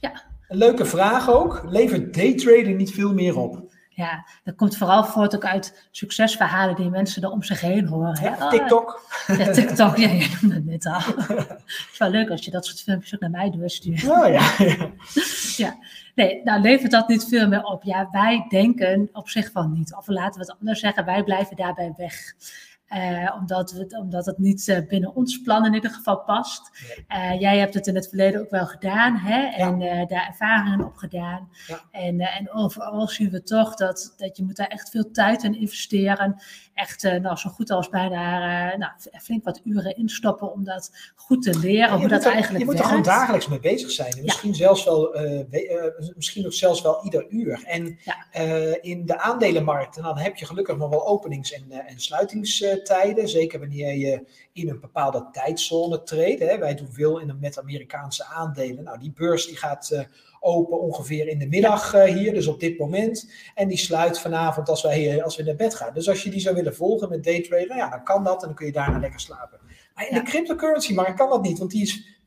ja. 0.00 0.22
Een 0.48 0.56
leuke 0.56 0.84
vraag 0.84 1.30
ook. 1.30 1.62
Levert 1.68 2.14
daytrading 2.14 2.78
niet 2.78 2.92
veel 2.92 3.14
meer 3.14 3.38
op? 3.38 3.74
Ja, 3.97 4.26
dat 4.44 4.55
komt 4.55 4.76
vooral 4.76 5.05
voort 5.05 5.34
ook 5.34 5.44
uit 5.44 5.88
succesverhalen 5.90 6.76
die 6.76 6.90
mensen 6.90 7.22
er 7.22 7.30
om 7.30 7.42
zich 7.42 7.61
heen 7.61 7.86
horen. 7.86 8.18
Hè? 8.18 8.28
Ja, 8.28 8.49
TikTok. 8.49 9.01
Oh, 9.28 9.36
ja, 9.36 9.51
TikTok, 9.53 9.97
ja, 9.97 10.09
je 10.09 10.38
noemde 10.40 10.55
het 10.55 10.64
net 10.64 10.86
al. 10.86 11.01
Het 11.01 11.62
is 11.92 11.99
wel 11.99 12.11
leuk 12.11 12.30
als 12.30 12.44
je 12.44 12.51
dat 12.51 12.66
soort 12.66 12.82
filmpjes 12.82 13.14
ook 13.14 13.20
naar 13.20 13.30
mij 13.30 13.51
doorstuurt. 13.51 14.09
Oh, 14.09 14.28
ja, 14.28 14.55
ja. 14.59 14.90
ja, 15.64 15.78
nee, 16.14 16.40
nou 16.44 16.61
levert 16.61 16.90
dat 16.90 17.09
niet 17.09 17.24
veel 17.24 17.49
meer 17.49 17.62
op. 17.62 17.82
Ja, 17.82 18.09
wij 18.11 18.47
denken 18.49 19.09
op 19.12 19.28
zich 19.28 19.51
van 19.51 19.72
niet. 19.72 19.94
Of 19.94 20.07
laten 20.07 20.40
we 20.40 20.47
het 20.47 20.57
anders 20.61 20.80
zeggen, 20.80 21.05
wij 21.05 21.24
blijven 21.24 21.57
daarbij 21.57 21.92
weg. 21.97 22.34
Uh, 22.95 23.37
omdat, 23.41 23.70
het, 23.70 23.99
omdat 23.99 24.26
het 24.26 24.39
niet 24.39 24.66
uh, 24.66 24.78
binnen 24.89 25.14
ons 25.14 25.41
plan 25.41 25.66
in 25.66 25.74
ieder 25.74 25.91
geval 25.91 26.18
past. 26.18 26.70
Uh, 27.09 27.41
jij 27.41 27.59
hebt 27.59 27.74
het 27.74 27.87
in 27.87 27.95
het 27.95 28.09
verleden 28.09 28.41
ook 28.41 28.51
wel 28.51 28.66
gedaan 28.66 29.16
hè? 29.16 29.43
en 29.43 29.78
daar 30.09 30.26
ervaringen 30.26 30.87
op 30.87 30.97
gedaan. 30.97 31.49
Ja. 31.66 31.80
En, 31.91 32.20
en 32.20 32.53
overal 32.53 33.09
zien 33.09 33.30
we 33.30 33.43
toch 33.43 33.74
dat, 33.74 34.14
dat 34.16 34.37
je 34.37 34.45
moet 34.45 34.57
daar 34.57 34.66
echt 34.66 34.91
veel 34.91 35.11
tijd 35.11 35.43
in 35.43 35.55
investeren. 35.55 36.43
Echt 36.74 37.03
nou, 37.03 37.37
zo 37.37 37.51
goed 37.51 37.70
als 37.70 37.89
bijna 37.89 38.76
nou, 38.76 38.93
flink 39.22 39.45
wat 39.45 39.61
uren 39.64 39.97
instoppen 39.97 40.53
om 40.53 40.64
dat 40.64 41.12
goed 41.14 41.43
te 41.43 41.59
leren, 41.59 41.99
hoe 41.99 42.09
dat 42.09 42.24
er, 42.24 42.32
eigenlijk 42.32 42.64
Je 42.64 42.70
moet 42.70 42.78
er 42.78 42.84
gewoon 42.84 43.03
dagelijks 43.03 43.49
mee 43.49 43.61
bezig 43.61 43.91
zijn. 43.91 44.22
Misschien, 44.22 44.55
zelfs 44.55 44.84
wel, 44.84 45.16
misschien 46.14 46.47
ook 46.47 46.53
zelfs 46.53 46.82
wel 46.82 47.05
ieder 47.05 47.26
uur. 47.28 47.64
En 47.64 47.99
in 48.80 49.07
de 49.07 49.18
aandelenmarkt, 49.18 49.97
en 49.97 50.03
dan 50.03 50.18
heb 50.18 50.37
je 50.37 50.47
gelukkig 50.47 50.76
nog 50.76 50.91
wel 50.91 51.07
openings- 51.07 51.53
en, 51.53 51.70
en 51.87 52.01
sluitings 52.01 52.64
tijden. 52.82 53.28
Zeker 53.28 53.58
wanneer 53.58 53.94
je 53.94 54.26
in 54.52 54.68
een 54.68 54.80
bepaalde 54.80 55.28
tijdzone 55.32 56.02
treedt. 56.02 56.40
Hè. 56.40 56.58
Wij 56.58 56.74
doen 56.74 56.92
veel 56.92 57.18
in, 57.18 57.36
met 57.40 57.58
Amerikaanse 57.58 58.24
aandelen. 58.24 58.84
Nou, 58.84 58.98
die 58.98 59.12
beurs 59.12 59.46
die 59.46 59.56
gaat 59.56 59.90
uh, 59.92 60.00
open 60.40 60.80
ongeveer 60.80 61.28
in 61.28 61.38
de 61.38 61.46
middag 61.46 61.94
uh, 61.94 62.04
hier, 62.04 62.32
dus 62.32 62.46
op 62.46 62.60
dit 62.60 62.78
moment. 62.78 63.30
En 63.54 63.68
die 63.68 63.78
sluit 63.78 64.20
vanavond 64.20 64.68
als, 64.68 64.82
wij, 64.82 65.22
als 65.22 65.36
we 65.36 65.42
naar 65.42 65.56
bed 65.56 65.74
gaan. 65.74 65.94
Dus 65.94 66.08
als 66.08 66.22
je 66.22 66.30
die 66.30 66.40
zou 66.40 66.54
willen 66.54 66.74
volgen 66.74 67.08
met 67.08 67.24
daytraden, 67.24 67.68
nou 67.68 67.80
ja, 67.80 67.90
dan 67.90 68.04
kan 68.04 68.24
dat 68.24 68.40
en 68.40 68.46
dan 68.46 68.56
kun 68.56 68.66
je 68.66 68.72
daarna 68.72 68.98
lekker 68.98 69.20
slapen. 69.20 69.60
Maar 69.94 70.08
in 70.08 70.14
ja. 70.14 70.22
de 70.22 70.28
cryptocurrency 70.30 70.94
markt 70.94 71.16
kan 71.16 71.28
dat 71.28 71.42
niet, 71.42 71.58
want 71.58 71.70
die 71.70 71.82
is 71.82 72.18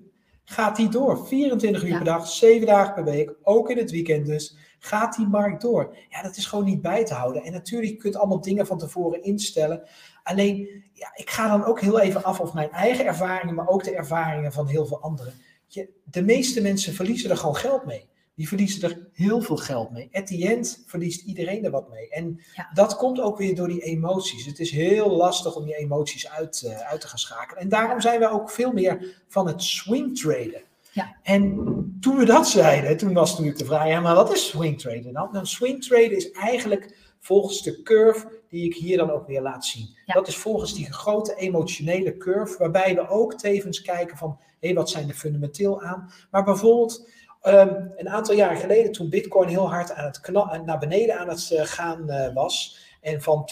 24-7 0.00 0.04
gaat 0.44 0.76
die 0.76 0.88
door. 0.88 1.26
24 1.26 1.82
uur 1.82 1.88
ja. 1.88 1.96
per 1.96 2.04
dag, 2.04 2.28
7 2.28 2.66
dagen 2.66 2.94
per 2.94 3.04
week, 3.04 3.34
ook 3.42 3.70
in 3.70 3.76
het 3.76 3.90
weekend 3.90 4.26
dus 4.26 4.56
gaat 4.86 5.16
die 5.16 5.26
markt 5.26 5.62
door? 5.62 5.96
Ja, 6.08 6.22
dat 6.22 6.36
is 6.36 6.46
gewoon 6.46 6.64
niet 6.64 6.82
bij 6.82 7.04
te 7.04 7.14
houden. 7.14 7.42
En 7.42 7.52
natuurlijk, 7.52 7.92
je 7.92 7.98
kunt 7.98 8.16
allemaal 8.16 8.40
dingen 8.40 8.66
van 8.66 8.78
tevoren 8.78 9.22
instellen. 9.22 9.82
Alleen, 10.22 10.84
ja, 10.92 11.10
ik 11.14 11.30
ga 11.30 11.48
dan 11.48 11.64
ook 11.64 11.80
heel 11.80 12.00
even 12.00 12.24
af 12.24 12.40
op 12.40 12.54
mijn 12.54 12.70
eigen 12.70 13.06
ervaringen, 13.06 13.54
maar 13.54 13.68
ook 13.68 13.84
de 13.84 13.94
ervaringen 13.94 14.52
van 14.52 14.66
heel 14.66 14.86
veel 14.86 15.00
anderen. 15.00 15.32
Je, 15.66 15.88
de 16.04 16.22
meeste 16.22 16.60
mensen 16.60 16.94
verliezen 16.94 17.30
er 17.30 17.36
gewoon 17.36 17.56
geld 17.56 17.84
mee. 17.84 18.08
Die 18.34 18.48
verliezen 18.48 18.90
er 18.90 19.08
heel 19.12 19.40
veel 19.40 19.56
geld 19.56 19.90
mee. 19.90 20.08
At 20.12 20.26
the 20.26 20.48
end 20.48 20.82
verliest 20.86 21.22
iedereen 21.26 21.64
er 21.64 21.70
wat 21.70 21.90
mee. 21.90 22.08
En 22.08 22.40
dat 22.74 22.96
komt 22.96 23.20
ook 23.20 23.38
weer 23.38 23.54
door 23.54 23.68
die 23.68 23.82
emoties. 23.82 24.46
Het 24.46 24.58
is 24.58 24.70
heel 24.70 25.10
lastig 25.10 25.56
om 25.56 25.64
die 25.64 25.76
emoties 25.76 26.30
uit, 26.30 26.62
uh, 26.66 26.78
uit 26.78 27.00
te 27.00 27.08
gaan 27.08 27.18
schakelen. 27.18 27.62
En 27.62 27.68
daarom 27.68 28.00
zijn 28.00 28.20
we 28.20 28.30
ook 28.30 28.50
veel 28.50 28.72
meer 28.72 29.22
van 29.28 29.46
het 29.46 29.62
swing 29.62 30.18
traden. 30.18 30.62
Ja. 30.96 31.16
En 31.22 31.54
toen 32.00 32.16
we 32.16 32.24
dat 32.24 32.48
zeiden, 32.48 32.96
toen 32.96 33.12
was 33.12 33.30
natuurlijk 33.30 33.58
de 33.58 33.64
vraag, 33.64 33.88
ja, 33.88 34.00
maar 34.00 34.14
wat 34.14 34.32
is 34.32 34.48
swing 34.48 34.80
traden 34.80 35.12
dan? 35.12 35.28
Nou, 35.32 35.46
swing 35.46 35.84
traden 35.84 36.16
is 36.16 36.30
eigenlijk 36.30 36.96
volgens 37.20 37.62
de 37.62 37.82
curve 37.82 38.42
die 38.48 38.64
ik 38.64 38.74
hier 38.74 38.96
dan 38.96 39.10
ook 39.10 39.26
weer 39.26 39.40
laat 39.40 39.64
zien. 39.64 39.96
Dat 40.06 40.28
is 40.28 40.36
volgens 40.36 40.74
die 40.74 40.92
grote 40.92 41.34
emotionele 41.34 42.16
curve, 42.16 42.58
waarbij 42.58 42.94
we 42.94 43.08
ook 43.08 43.34
tevens 43.34 43.82
kijken 43.82 44.16
van, 44.16 44.40
hé, 44.60 44.72
wat 44.72 44.90
zijn 44.90 45.08
er 45.08 45.14
fundamenteel 45.14 45.82
aan? 45.82 46.12
Maar 46.30 46.44
bijvoorbeeld, 46.44 47.08
um, 47.42 47.92
een 47.96 48.08
aantal 48.08 48.34
jaar 48.34 48.56
geleden, 48.56 48.92
toen 48.92 49.10
Bitcoin 49.10 49.48
heel 49.48 49.70
hard 49.70 49.92
aan 49.92 50.04
het 50.04 50.30
naar 50.64 50.78
beneden 50.78 51.18
aan 51.18 51.28
het 51.28 51.50
uh, 51.52 51.60
gaan 51.64 52.10
uh, 52.10 52.34
was, 52.34 52.78
en 53.00 53.22
van 53.22 53.48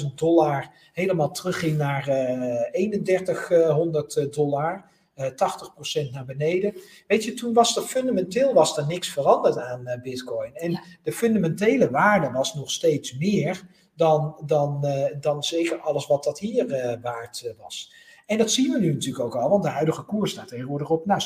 20.000 0.00 0.14
dollar 0.14 0.70
helemaal 0.92 1.30
terugging 1.30 1.76
naar 1.76 2.08
uh, 2.08 2.70
3100 2.70 4.34
dollar, 4.34 4.74
eh, 4.74 4.93
80% 5.16 6.10
naar 6.10 6.24
beneden. 6.24 6.74
Weet 7.06 7.24
je, 7.24 7.34
toen 7.34 7.52
was 7.52 7.76
er 7.76 7.82
fundamenteel 7.82 8.52
was 8.52 8.76
er 8.76 8.86
niks 8.86 9.08
veranderd 9.08 9.58
aan 9.58 9.88
uh, 9.88 10.02
Bitcoin. 10.02 10.54
En 10.54 10.80
de 11.02 11.12
fundamentele 11.12 11.90
waarde 11.90 12.30
was 12.30 12.54
nog 12.54 12.70
steeds 12.70 13.16
meer 13.16 13.62
dan, 13.96 14.42
dan, 14.46 14.80
uh, 14.84 15.06
dan 15.20 15.42
zeker 15.42 15.80
alles 15.80 16.06
wat 16.06 16.24
dat 16.24 16.38
hier 16.38 16.98
waard 17.02 17.54
was. 17.58 17.92
En 18.26 18.38
dat 18.38 18.50
zien 18.50 18.72
we 18.72 18.78
nu 18.78 18.92
natuurlijk 18.92 19.24
ook 19.24 19.36
al, 19.36 19.48
want 19.48 19.62
de 19.62 19.68
huidige 19.68 20.02
koers 20.02 20.30
staat 20.30 20.48
tegenwoordig 20.48 20.90
op 20.90 21.06
nou, 21.06 21.20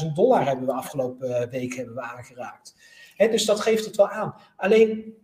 60.000 0.00 0.12
dollar 0.14 0.46
hebben 0.46 0.66
we 0.66 0.72
afgelopen 0.72 1.50
week 1.50 1.74
hebben 1.74 1.94
we 1.94 2.00
aangeraakt. 2.00 2.74
Hè, 3.16 3.28
dus 3.28 3.44
dat 3.44 3.60
geeft 3.60 3.84
het 3.84 3.96
wel 3.96 4.08
aan. 4.08 4.34
Alleen. 4.56 5.14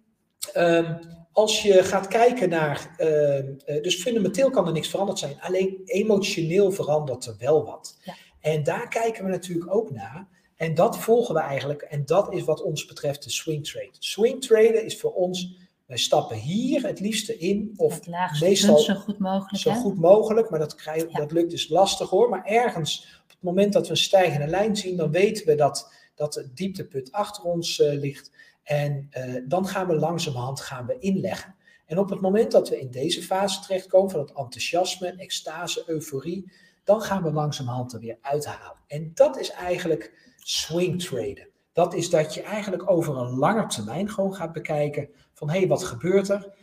Um, 0.57 0.99
als 1.37 1.63
je 1.63 1.83
gaat 1.83 2.09
kijken 2.09 2.49
naar, 2.49 2.95
uh, 2.99 3.83
dus 3.83 3.95
fundamenteel 4.03 4.51
kan 4.51 4.67
er 4.67 4.73
niks 4.73 4.89
veranderd 4.89 5.19
zijn, 5.19 5.41
alleen 5.41 5.81
emotioneel 5.85 6.73
verandert 6.73 7.27
er 7.27 7.37
wel 7.39 7.65
wat. 7.65 7.99
Ja. 8.05 8.15
En 8.41 8.63
daar 8.63 8.89
kijken 8.89 9.25
we 9.25 9.31
natuurlijk 9.31 9.75
ook 9.75 9.91
naar. 9.91 10.29
En 10.57 10.75
dat 10.75 10.99
volgen 10.99 11.35
we 11.35 11.41
eigenlijk. 11.41 11.83
En 11.83 12.07
dat 12.07 12.33
is 12.33 12.45
wat 12.45 12.63
ons 12.63 12.87
betreft 12.87 13.25
de 13.25 13.31
swing 13.31 13.67
trade. 13.67 13.91
Swing 13.99 14.43
traden 14.43 14.85
is 14.85 15.01
voor 15.01 15.13
ons, 15.13 15.57
wij 15.87 15.97
stappen 15.97 16.37
hier 16.37 16.87
het 16.87 17.01
liefste 17.01 17.39
in. 17.39 17.73
Of 17.77 18.01
meestal 18.41 18.79
zo 18.79 18.95
goed 18.95 19.19
mogelijk. 19.19 19.63
Zo 19.63 19.73
goed 19.73 19.99
mogelijk, 19.99 20.51
maar 20.51 20.59
dat, 20.59 20.75
krijg, 20.75 21.11
dat 21.11 21.33
lukt 21.33 21.51
dus 21.51 21.69
lastig 21.69 22.11
hoor. 22.11 22.29
Maar 22.29 22.45
ergens, 22.45 23.21
op 23.23 23.31
het 23.31 23.43
moment 23.43 23.73
dat 23.73 23.85
we 23.85 23.91
een 23.91 23.97
stijgende 23.97 24.47
lijn 24.47 24.77
zien, 24.77 24.97
dan 24.97 25.11
weten 25.11 25.47
we 25.47 25.55
dat, 25.55 25.93
dat 26.17 26.35
het 26.35 26.57
dieptepunt 26.57 27.13
achter 27.13 27.45
ons 27.45 27.79
uh, 27.79 27.93
ligt. 27.93 28.31
En 28.63 29.11
uh, 29.19 29.43
dan 29.49 29.67
gaan 29.67 29.87
we 29.87 29.95
langzamerhand 29.95 30.61
gaan 30.61 30.87
we 30.87 30.99
inleggen. 30.99 31.55
En 31.87 31.99
op 31.99 32.11
het 32.11 32.21
moment 32.21 32.53
dat 32.53 32.69
we 32.69 32.81
in 32.81 32.91
deze 32.91 33.23
fase 33.23 33.61
terechtkomen 33.61 34.11
van 34.11 34.21
het 34.21 34.33
enthousiasme, 34.33 35.15
extase, 35.17 35.83
euforie, 35.87 36.53
dan 36.85 37.01
gaan 37.01 37.23
we 37.23 37.33
langzamerhand 37.33 37.93
er 37.93 38.01
weer 38.01 38.19
uithalen. 38.21 38.77
En 38.87 39.11
dat 39.15 39.39
is 39.39 39.51
eigenlijk 39.51 40.35
swing 40.37 41.03
traden. 41.03 41.49
Dat 41.73 41.95
is 41.95 42.11
dat 42.11 42.35
je 42.35 42.43
eigenlijk 42.43 42.91
over 42.91 43.17
een 43.17 43.37
langer 43.37 43.69
termijn 43.69 44.11
gewoon 44.11 44.35
gaat 44.35 44.53
bekijken 44.53 45.09
van 45.33 45.51
hé, 45.51 45.59
hey, 45.59 45.69
wat 45.69 45.85
gebeurt 45.85 46.29
er? 46.29 46.55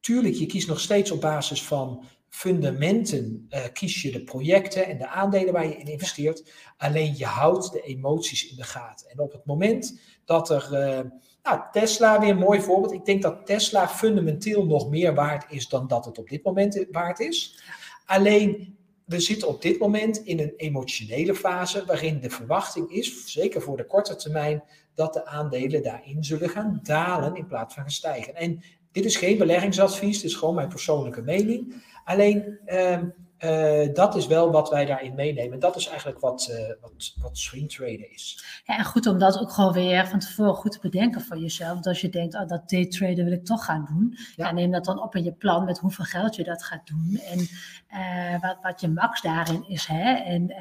Tuurlijk, 0.00 0.34
je 0.34 0.46
kiest 0.46 0.68
nog 0.68 0.80
steeds 0.80 1.10
op 1.10 1.20
basis 1.20 1.64
van 1.64 2.04
fundamenten, 2.32 3.46
uh, 3.50 3.60
kies 3.72 4.02
je 4.02 4.12
de 4.12 4.24
projecten 4.24 4.86
en 4.86 4.98
de 4.98 5.08
aandelen 5.08 5.52
waar 5.52 5.66
je 5.66 5.76
in 5.76 5.86
investeert. 5.86 6.52
Alleen 6.76 7.16
je 7.16 7.24
houdt 7.24 7.72
de 7.72 7.80
emoties 7.80 8.50
in 8.50 8.56
de 8.56 8.62
gaten. 8.62 9.10
En 9.10 9.20
op 9.20 9.32
het 9.32 9.44
moment 9.44 10.00
dat 10.24 10.50
er... 10.50 10.68
Uh, 10.72 11.10
nou, 11.42 11.60
Tesla 11.72 12.20
weer 12.20 12.30
een 12.30 12.36
mooi 12.36 12.60
voorbeeld. 12.60 12.92
Ik 12.92 13.04
denk 13.04 13.22
dat 13.22 13.46
Tesla 13.46 13.88
fundamenteel 13.88 14.66
nog 14.66 14.88
meer 14.88 15.14
waard 15.14 15.52
is 15.52 15.68
dan 15.68 15.86
dat 15.86 16.04
het 16.04 16.18
op 16.18 16.28
dit 16.28 16.44
moment 16.44 16.86
waard 16.90 17.20
is. 17.20 17.62
Alleen, 18.06 18.76
we 19.04 19.20
zitten 19.20 19.48
op 19.48 19.62
dit 19.62 19.78
moment 19.78 20.24
in 20.24 20.40
een 20.40 20.52
emotionele 20.56 21.34
fase 21.34 21.84
waarin 21.84 22.20
de 22.20 22.30
verwachting 22.30 22.90
is, 22.90 23.32
zeker 23.32 23.62
voor 23.62 23.76
de 23.76 23.86
korte 23.86 24.16
termijn, 24.16 24.62
dat 24.94 25.12
de 25.12 25.26
aandelen 25.26 25.82
daarin 25.82 26.24
zullen 26.24 26.48
gaan 26.48 26.80
dalen 26.82 27.34
in 27.34 27.46
plaats 27.46 27.74
van 27.74 27.82
gaan 27.82 27.92
stijgen. 27.92 28.34
En 28.34 28.62
dit 28.92 29.04
is 29.04 29.16
geen 29.16 29.38
beleggingsadvies, 29.38 30.20
dit 30.20 30.30
is 30.30 30.36
gewoon 30.36 30.54
mijn 30.54 30.68
persoonlijke 30.68 31.22
mening. 31.22 31.82
Alleen, 32.04 32.58
uh, 32.66 32.98
uh, 33.44 33.94
dat 33.94 34.14
is 34.14 34.26
wel 34.26 34.50
wat 34.50 34.70
wij 34.70 34.84
daarin 34.84 35.14
meenemen. 35.14 35.58
Dat 35.58 35.76
is 35.76 35.88
eigenlijk 35.88 36.20
wat, 36.20 36.48
uh, 36.50 36.74
wat, 36.80 37.14
wat 37.20 37.38
swing 37.38 37.70
traden 37.72 38.10
is. 38.10 38.44
Ja, 38.64 38.78
en 38.78 38.84
goed 38.84 39.06
om 39.06 39.18
dat 39.18 39.40
ook 39.40 39.50
gewoon 39.50 39.72
weer 39.72 40.06
van 40.06 40.18
tevoren 40.18 40.54
goed 40.54 40.72
te 40.72 40.78
bedenken 40.80 41.20
voor 41.20 41.38
jezelf. 41.38 41.72
Want 41.72 41.86
als 41.86 42.00
je 42.00 42.08
denkt, 42.08 42.34
oh, 42.34 42.48
dat 42.48 42.68
day 42.68 42.86
traden 42.86 43.24
wil 43.24 43.32
ik 43.32 43.44
toch 43.44 43.64
gaan 43.64 43.84
doen. 43.84 44.16
Ja. 44.36 44.52
neem 44.52 44.70
dat 44.70 44.84
dan 44.84 45.02
op 45.02 45.14
in 45.14 45.24
je 45.24 45.32
plan 45.32 45.64
met 45.64 45.78
hoeveel 45.78 46.04
geld 46.04 46.36
je 46.36 46.44
dat 46.44 46.64
gaat 46.64 46.86
doen. 46.86 47.20
En 47.24 47.38
uh, 47.38 48.40
wat, 48.40 48.56
wat 48.62 48.80
je 48.80 48.88
max 48.88 49.22
daarin 49.22 49.68
is. 49.68 49.86
Hè? 49.86 50.12
En, 50.12 50.54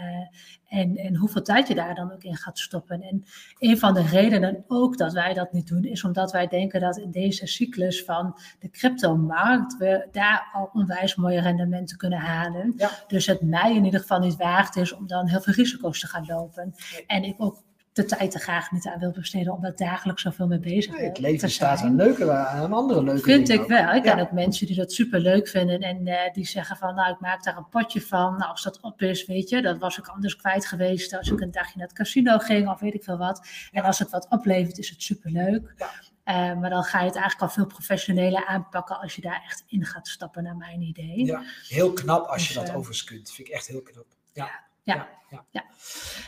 en, 0.72 0.98
en 0.98 1.16
hoeveel 1.16 1.42
tijd 1.42 1.68
je 1.68 1.76
daar 1.76 1.96
dan 1.96 2.12
ook 2.12 2.24
in 2.24 2.36
gaat 2.36 2.60
stoppen. 2.60 3.02
En 3.02 3.24
een 3.60 3.78
van 3.78 3.94
de 3.94 4.02
redenen 4.02 4.64
ook 4.68 4.98
dat 4.98 5.14
wij 5.14 5.34
dat 5.34 5.52
niet 5.52 5.68
doen, 5.68 5.84
is 5.84 6.04
omdat 6.04 6.32
wij 6.32 6.48
denken 6.48 6.80
dat 6.80 6.98
in 6.98 7.12
deze 7.12 7.48
cyclus 7.48 8.04
van 8.04 8.40
de 8.60 8.70
cryptomarkt 8.70 9.78
we 9.78 10.08
daar 10.12 10.50
al 10.54 10.70
onwijs 10.74 11.16
mooie 11.16 11.42
rendementen 11.42 11.98
kunnen 11.98 12.20
halen. 12.20 12.74
Ja. 12.78 12.90
Dus 13.08 13.26
het 13.26 13.42
mij 13.42 13.76
in 13.76 13.86
ieder 13.86 14.00
geval 14.00 14.20
niet 14.20 14.36
waard 14.36 14.76
is 14.76 14.94
om 14.94 15.08
dan 15.08 15.28
heel 15.28 15.42
veel 15.42 15.54
risico's 15.54 16.00
te 16.00 16.08
gaan 16.08 16.26
lopen. 16.26 16.74
En 17.08 17.24
ik 17.24 17.36
ook 17.38 17.64
de 17.94 18.06
tijd 18.06 18.34
er 18.34 18.40
graag 18.40 18.72
niet 18.72 18.88
aan 18.88 19.00
wil 19.00 19.12
besteden 19.12 19.54
om 19.54 19.62
daar 19.62 19.76
dagelijks 19.76 20.22
zoveel 20.22 20.48
mee 20.48 20.60
bezig 20.60 20.94
nee, 20.94 21.08
Het 21.08 21.20
leven 21.20 21.50
staat 21.50 21.82
aan 21.82 21.96
leuke, 21.96 22.32
aan 22.32 22.74
andere 22.74 23.04
leuke 23.04 23.22
Vind 23.22 23.50
ik 23.50 23.68
wel. 23.68 23.94
Ik 23.94 24.04
ken 24.04 24.20
ook 24.20 24.32
mensen 24.32 24.68
die 24.68 24.76
dat 24.76 24.92
super 24.92 25.20
leuk 25.20 25.48
vinden 25.48 25.80
en 25.80 26.08
uh, 26.08 26.34
die 26.34 26.46
zeggen 26.46 26.78
van, 26.78 26.96
nou, 26.96 27.14
ik 27.14 27.20
maak 27.20 27.44
daar 27.44 27.58
een 27.58 27.70
potje 27.70 28.02
van. 28.02 28.38
Nou, 28.38 28.52
als 28.52 28.64
dat 28.64 28.80
op 28.82 29.02
is, 29.02 29.26
weet 29.26 29.50
je, 29.50 29.62
dat 29.62 29.78
was 29.78 29.98
ik 29.98 30.08
anders 30.08 30.36
kwijt 30.36 30.66
geweest 30.66 31.18
als 31.18 31.32
ik 31.32 31.40
een 31.42 31.52
dagje 31.52 31.78
naar 31.78 31.88
het 31.88 31.98
casino 31.98 32.38
ging 32.38 32.70
of 32.70 32.80
weet 32.80 32.94
ik 32.94 33.04
veel 33.04 33.18
wat. 33.18 33.48
En 33.72 33.84
als 33.84 34.00
het 34.00 34.10
wat 34.10 34.28
oplevert, 34.30 34.78
is 34.78 34.90
het 34.90 35.02
super 35.02 35.32
leuk. 35.32 35.74
Ja. 35.78 35.90
Uh, 36.26 36.60
maar 36.60 36.70
dan 36.70 36.84
ga 36.84 37.00
je 37.00 37.06
het 37.06 37.16
eigenlijk 37.16 37.42
al 37.42 37.50
veel 37.50 37.66
professioneler 37.66 38.46
aanpakken 38.46 39.00
als 39.00 39.16
je 39.16 39.22
daar 39.22 39.42
echt 39.46 39.64
in 39.68 39.86
gaat 39.86 40.08
stappen, 40.08 40.44
naar 40.44 40.56
mijn 40.56 40.82
idee. 40.82 41.26
Ja, 41.26 41.44
heel 41.68 41.94
knap 41.94 42.28
als 42.28 42.38
dus, 42.38 42.48
je 42.48 42.54
dat 42.54 42.70
uh, 42.70 42.76
overigens 42.76 43.04
kunt. 43.04 43.32
Vind 43.32 43.48
ik 43.48 43.54
echt 43.54 43.68
heel 43.68 43.82
knap. 43.82 44.06
ja. 44.34 44.46
Ja. 44.46 44.70
Ja. 44.84 45.08
ja. 45.50 45.66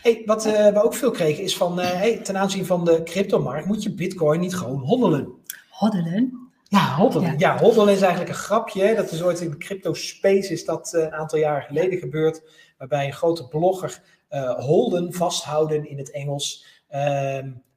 Hey, 0.02 0.22
wat 0.26 0.46
uh, 0.46 0.68
we 0.68 0.84
ook 0.84 0.94
veel 0.94 1.12
kregen 1.12 1.44
is 1.44 1.58
van, 1.58 1.80
uh, 1.80 1.86
hey, 1.86 2.18
ten 2.18 2.38
aanzien 2.38 2.66
van 2.66 2.86
de 2.86 3.04
cryptomarkt 3.04 3.66
moet 3.66 3.84
je 3.84 3.94
bitcoin 3.94 4.40
niet 4.40 4.56
gewoon 4.56 4.80
hoddelen. 4.80 5.34
Hoddelen? 5.70 6.52
Ja, 6.64 6.96
hoddelen. 6.96 7.32
Ja. 7.32 7.36
ja, 7.38 7.58
hoddelen 7.58 7.94
is 7.94 8.02
eigenlijk 8.02 8.32
een 8.32 8.44
grapje. 8.44 8.96
Dat 8.96 9.12
is 9.12 9.24
ooit 9.24 9.42
in 9.42 9.50
de 9.50 9.58
crypto 9.58 9.94
space 9.94 10.52
is 10.52 10.66
dat 10.66 10.94
uh, 10.96 11.02
een 11.02 11.14
aantal 11.14 11.40
jaar 11.40 11.62
geleden 11.62 12.00
gebeurd. 12.00 12.42
Waarbij 12.78 13.06
een 13.06 13.14
grote 13.14 13.48
blogger 13.48 14.02
holden, 14.58 15.14
vasthouden 15.14 15.90
in 15.90 15.98
het 15.98 16.12
Engels, 16.12 16.66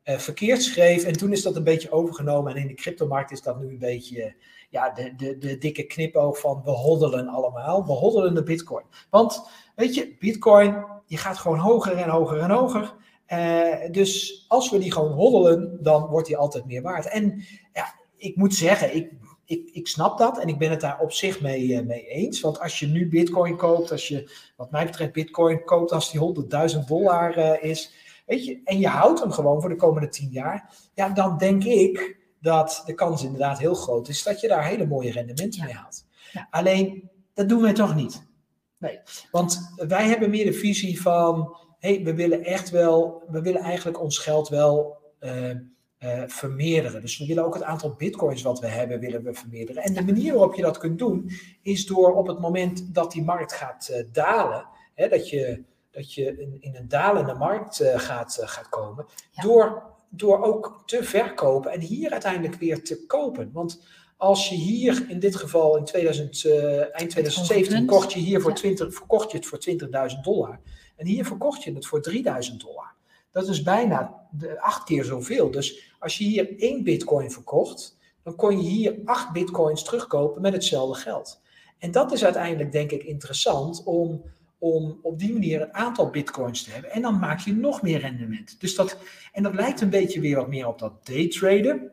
ehm, 0.07 0.19
verkeerd 0.19 0.63
schreef. 0.63 1.05
En 1.05 1.13
toen 1.13 1.33
is 1.33 1.43
dat 1.43 1.57
een 1.57 1.65
beetje 1.65 1.91
overgenomen. 1.91 2.55
En 2.55 2.61
in 2.61 2.67
de 2.67 2.75
cryptomarkt 2.75 3.31
is 3.31 3.43
dat 3.43 3.61
nu 3.61 3.69
een 3.69 3.79
beetje 3.79 4.35
ja, 4.71 4.91
de, 4.91 5.15
de, 5.17 5.39
de 5.39 5.59
dikke 5.59 5.83
knipoog 5.83 6.41
van 6.41 6.63
we 6.65 6.71
hoddelen 6.71 7.29
allemaal. 7.29 7.87
We 7.87 7.93
hoddelen 7.93 8.35
de 8.35 8.43
bitcoin. 8.43 8.85
Want 9.11 9.49
weet 9.75 9.95
je, 9.95 10.17
bitcoin, 10.19 10.85
die 11.07 11.19
gaat 11.19 11.39
gewoon 11.39 11.59
hoger 11.59 11.97
en 11.97 12.09
hoger 12.09 12.41
en 12.41 12.51
hoger. 12.51 12.95
Uh, 13.33 13.91
dus 13.91 14.45
als 14.49 14.71
we 14.71 14.79
die 14.79 14.93
gewoon 14.93 15.13
hoddelen, 15.13 15.79
dan 15.83 16.07
wordt 16.07 16.27
die 16.27 16.37
altijd 16.37 16.67
meer 16.67 16.83
waard. 16.83 17.09
En 17.09 17.45
ja, 17.73 17.95
ik 18.17 18.37
moet 18.37 18.55
zeggen, 18.55 18.97
ik, 18.97 19.13
ik, 19.45 19.71
ik 19.73 19.87
snap 19.87 20.19
dat 20.19 20.39
en 20.39 20.49
ik 20.49 20.59
ben 20.59 20.71
het 20.71 20.81
daar 20.81 21.01
op 21.01 21.13
zich 21.13 21.41
mee, 21.41 21.67
uh, 21.67 21.81
mee 21.81 22.07
eens. 22.07 22.41
Want 22.41 22.61
als 22.61 22.79
je 22.79 22.87
nu 22.87 23.09
bitcoin 23.09 23.57
koopt, 23.57 23.91
als 23.91 24.09
je 24.09 24.31
wat 24.57 24.71
mij 24.71 24.85
betreft 24.85 25.13
bitcoin 25.13 25.65
koopt 25.65 25.93
als 25.93 26.13
die 26.13 26.21
100.000 26.75 26.79
dollar 26.87 27.39
uh, 27.39 27.63
is, 27.71 27.93
weet 28.27 28.45
je, 28.45 28.61
en 28.65 28.79
je 28.79 28.89
houdt 28.89 29.21
hem 29.21 29.31
gewoon 29.31 29.61
voor 29.61 29.71
de 29.71 29.77
komende 29.77 30.09
10 30.09 30.29
jaar, 30.31 30.75
ja, 30.95 31.09
dan 31.09 31.39
denk 31.39 31.65
ik 31.65 32.19
dat 32.41 32.83
de 32.87 32.95
kans 32.95 33.25
inderdaad 33.25 33.59
heel 33.59 33.75
groot 33.75 34.09
is 34.09 34.23
dat 34.23 34.41
je 34.41 34.49
daar 34.49 34.67
hele 34.67 34.87
mooie 34.87 35.13
rendementen 35.13 35.65
mee 35.65 35.75
haalt. 35.75 36.07
Ja. 36.33 36.49
Alleen, 36.51 37.11
dat 37.35 37.49
doen 37.49 37.63
wij 37.63 37.73
toch 37.73 37.95
niet. 37.95 38.27
Nee, 38.79 39.01
want 39.31 39.75
wij 39.77 40.09
hebben 40.09 40.31
meer 40.31 40.45
de 40.45 40.53
visie 40.53 41.01
van, 41.01 41.57
hé, 41.79 41.95
hey, 41.95 42.05
we 42.05 42.15
willen 42.15 42.45
echt 42.45 42.71
wel, 42.71 43.23
we 43.29 43.41
willen 43.41 43.61
eigenlijk 43.61 44.01
ons 44.01 44.19
geld 44.19 44.49
wel 44.49 44.97
uh, 45.21 45.51
uh, 45.51 46.23
vermeerderen. 46.27 47.01
Dus 47.01 47.19
we 47.19 47.27
willen 47.27 47.45
ook 47.45 47.55
het 47.55 47.63
aantal 47.63 47.95
bitcoins 47.95 48.43
wat 48.43 48.61
we 48.61 48.67
hebben, 48.67 49.01
willen 49.01 49.23
we 49.23 49.35
vermeerderen. 49.35 49.83
En 49.83 49.95
de 49.95 50.05
manier 50.05 50.33
waarop 50.33 50.55
je 50.55 50.63
dat 50.63 50.79
kunt 50.79 50.99
doen, 50.99 51.31
is 51.63 51.87
door 51.87 52.15
op 52.15 52.27
het 52.27 52.41
moment 52.41 52.95
dat 52.95 53.13
die 53.13 53.23
markt 53.23 53.53
gaat 53.53 53.89
uh, 53.93 54.05
dalen, 54.13 54.67
hè, 54.95 55.09
dat 55.09 55.29
je, 55.29 55.63
dat 55.97 56.15
je 56.15 56.39
in, 56.39 56.57
in 56.61 56.77
een 56.77 56.89
dalende 56.89 57.35
markt 57.35 57.83
gaat, 57.97 58.39
gaat 58.41 58.69
komen, 58.69 59.07
ja. 59.31 59.43
door 59.43 59.95
door 60.17 60.43
ook 60.43 60.83
te 60.87 61.05
verkopen 61.05 61.71
en 61.71 61.81
hier 61.81 62.11
uiteindelijk 62.11 62.55
weer 62.55 62.85
te 62.85 63.07
kopen. 63.07 63.51
Want 63.53 63.83
als 64.17 64.49
je 64.49 64.55
hier 64.55 65.05
in 65.09 65.19
dit 65.19 65.37
geval 65.37 65.77
in 65.77 65.85
2000, 65.85 66.45
uh, 66.45 66.79
eind 66.79 67.11
2017 67.11 67.87
kocht 67.87 68.13
je 68.13 68.19
hier 68.19 68.41
voor 68.41 68.55
20, 68.55 68.95
verkocht 68.95 69.31
je 69.31 69.37
het 69.37 69.47
voor 69.47 69.59
20.000 70.15 70.21
dollar. 70.23 70.61
En 70.97 71.07
hier 71.07 71.25
verkocht 71.25 71.63
je 71.63 71.73
het 71.73 71.87
voor 71.87 72.11
3.000 72.11 72.21
dollar. 72.57 72.95
Dat 73.31 73.49
is 73.49 73.63
bijna 73.63 74.27
de, 74.31 74.61
acht 74.61 74.85
keer 74.85 75.05
zoveel. 75.05 75.51
Dus 75.51 75.95
als 75.99 76.19
je 76.19 76.25
hier 76.25 76.59
één 76.59 76.85
bitcoin 76.85 77.31
verkocht, 77.31 77.99
dan 78.23 78.37
kon 78.37 78.63
je 78.63 78.69
hier 78.69 79.01
acht 79.05 79.33
bitcoins 79.33 79.83
terugkopen 79.83 80.43
met 80.43 80.53
hetzelfde 80.53 81.01
geld. 81.01 81.41
En 81.79 81.91
dat 81.91 82.13
is 82.13 82.25
uiteindelijk 82.25 82.73
denk 82.73 82.91
ik 82.91 83.03
interessant 83.03 83.83
om 83.85 84.25
om 84.59 84.99
op 85.03 85.19
die 85.19 85.33
manier 85.33 85.63
een 85.63 85.75
aantal 85.75 86.11
bitcoins 86.11 86.63
te 86.63 86.71
hebben. 86.71 86.91
En 86.91 87.03
dan 87.03 87.19
maak 87.19 87.41
je 87.41 87.53
nog 87.53 87.83
meer 87.83 88.01
rendement. 88.01 88.61
Dus 88.61 88.75
dat, 88.75 88.99
en 89.33 89.43
dat 89.43 89.55
lijkt 89.55 89.81
een 89.81 89.91
beetje 89.91 90.21
weer 90.21 90.37
wat 90.37 90.49
meer 90.49 90.67
op 90.67 90.79
dat 90.79 91.07
daytraden. 91.07 91.91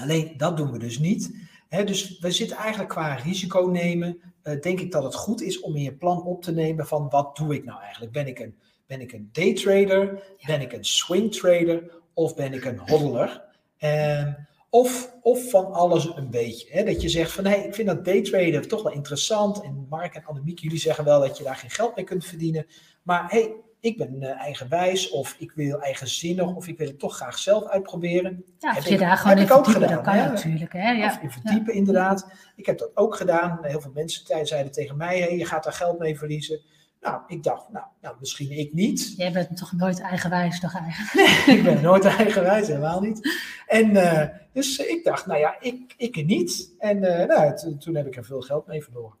Alleen 0.00 0.34
dat 0.36 0.56
doen 0.56 0.72
we 0.72 0.78
dus 0.78 0.98
niet. 0.98 1.36
He, 1.68 1.84
dus 1.84 2.18
we 2.18 2.30
zitten 2.30 2.56
eigenlijk 2.56 2.90
qua 2.90 3.14
risico 3.14 3.60
nemen. 3.60 4.20
Uh, 4.42 4.60
denk 4.60 4.80
ik 4.80 4.92
dat 4.92 5.02
het 5.02 5.14
goed 5.14 5.42
is 5.42 5.60
om 5.60 5.76
in 5.76 5.82
je 5.82 5.94
plan 5.94 6.22
op 6.22 6.42
te 6.42 6.52
nemen 6.52 6.86
van 6.86 7.08
wat 7.08 7.36
doe 7.36 7.54
ik 7.54 7.64
nou 7.64 7.80
eigenlijk? 7.80 8.12
Ben 8.12 8.26
ik 8.26 8.38
een, 8.38 8.58
ben 8.86 9.00
ik 9.00 9.12
een 9.12 9.28
daytrader? 9.32 10.22
Ben 10.46 10.60
ik 10.60 10.72
een 10.72 10.84
swing 10.84 11.32
trader? 11.32 12.02
Of 12.14 12.34
ben 12.34 12.52
ik 12.52 12.64
een 12.64 12.78
hodler? 12.78 13.44
En 13.76 14.48
of, 14.74 15.14
of 15.22 15.50
van 15.50 15.72
alles 15.72 16.16
een 16.16 16.30
beetje. 16.30 16.68
Hè? 16.70 16.84
Dat 16.84 17.02
je 17.02 17.08
zegt 17.08 17.32
van, 17.32 17.44
hé, 17.44 17.50
hey, 17.50 17.66
ik 17.66 17.74
vind 17.74 17.88
dat 17.88 18.04
daytraden 18.04 18.68
toch 18.68 18.82
wel 18.82 18.92
interessant. 18.92 19.62
En 19.62 19.86
Mark 19.88 20.14
en 20.14 20.24
Annemiek, 20.24 20.58
jullie 20.58 20.78
zeggen 20.78 21.04
wel 21.04 21.20
dat 21.20 21.38
je 21.38 21.44
daar 21.44 21.56
geen 21.56 21.70
geld 21.70 21.96
mee 21.96 22.04
kunt 22.04 22.24
verdienen. 22.24 22.66
Maar 23.02 23.30
hé, 23.30 23.40
hey, 23.40 23.54
ik 23.80 23.96
ben 23.96 24.22
uh, 24.22 24.40
eigenwijs 24.40 25.10
of 25.10 25.36
ik 25.38 25.52
wil 25.52 25.80
eigenzinnig 25.80 26.54
of 26.54 26.66
ik 26.66 26.78
wil 26.78 26.86
het 26.86 26.98
toch 26.98 27.16
graag 27.16 27.38
zelf 27.38 27.64
uitproberen. 27.68 28.44
Ja, 28.58 28.74
als 28.74 28.84
je 28.84 28.90
ik, 28.90 28.98
daar 28.98 29.16
gewoon 29.16 29.38
in 29.38 29.46
verdiepen, 29.46 29.72
gedaan, 29.72 29.94
dat 29.94 30.04
kan 30.04 30.14
hè? 30.14 30.28
natuurlijk. 30.28 30.72
Hè? 30.72 30.90
Ja. 30.90 31.06
Of 31.06 31.22
in 31.22 31.30
verdiepen, 31.30 31.72
ja. 31.72 31.78
inderdaad. 31.78 32.30
Ik 32.56 32.66
heb 32.66 32.78
dat 32.78 32.90
ook 32.94 33.16
gedaan. 33.16 33.58
Heel 33.62 33.80
veel 33.80 33.92
mensen 33.94 34.46
zeiden 34.46 34.72
tegen 34.72 34.96
mij, 34.96 35.18
hey, 35.18 35.36
je 35.36 35.44
gaat 35.44 35.64
daar 35.64 35.72
geld 35.72 35.98
mee 35.98 36.18
verliezen. 36.18 36.60
Nou, 37.04 37.22
ik 37.26 37.42
dacht, 37.42 37.68
nou, 37.68 37.86
nou, 38.00 38.16
misschien 38.20 38.50
ik 38.50 38.72
niet. 38.72 39.14
Jij 39.16 39.32
bent 39.32 39.56
toch 39.56 39.72
nooit 39.72 40.00
eigenwijs, 40.00 40.60
toch 40.60 40.74
eigenlijk? 40.74 41.28
ik 41.58 41.64
ben 41.64 41.82
nooit 41.82 42.04
eigenwijs, 42.04 42.66
helemaal 42.66 43.00
niet. 43.00 43.28
En 43.66 43.90
uh, 43.90 44.22
dus 44.52 44.78
ik 44.78 45.04
dacht, 45.04 45.26
nou 45.26 45.40
ja, 45.40 45.56
ik, 45.60 45.94
ik 45.96 46.26
niet. 46.26 46.74
En 46.78 46.96
uh, 46.96 47.24
nou, 47.24 47.76
toen 47.78 47.94
heb 47.94 48.06
ik 48.06 48.16
er 48.16 48.24
veel 48.24 48.40
geld 48.40 48.66
mee 48.66 48.82
verloren. 48.82 49.16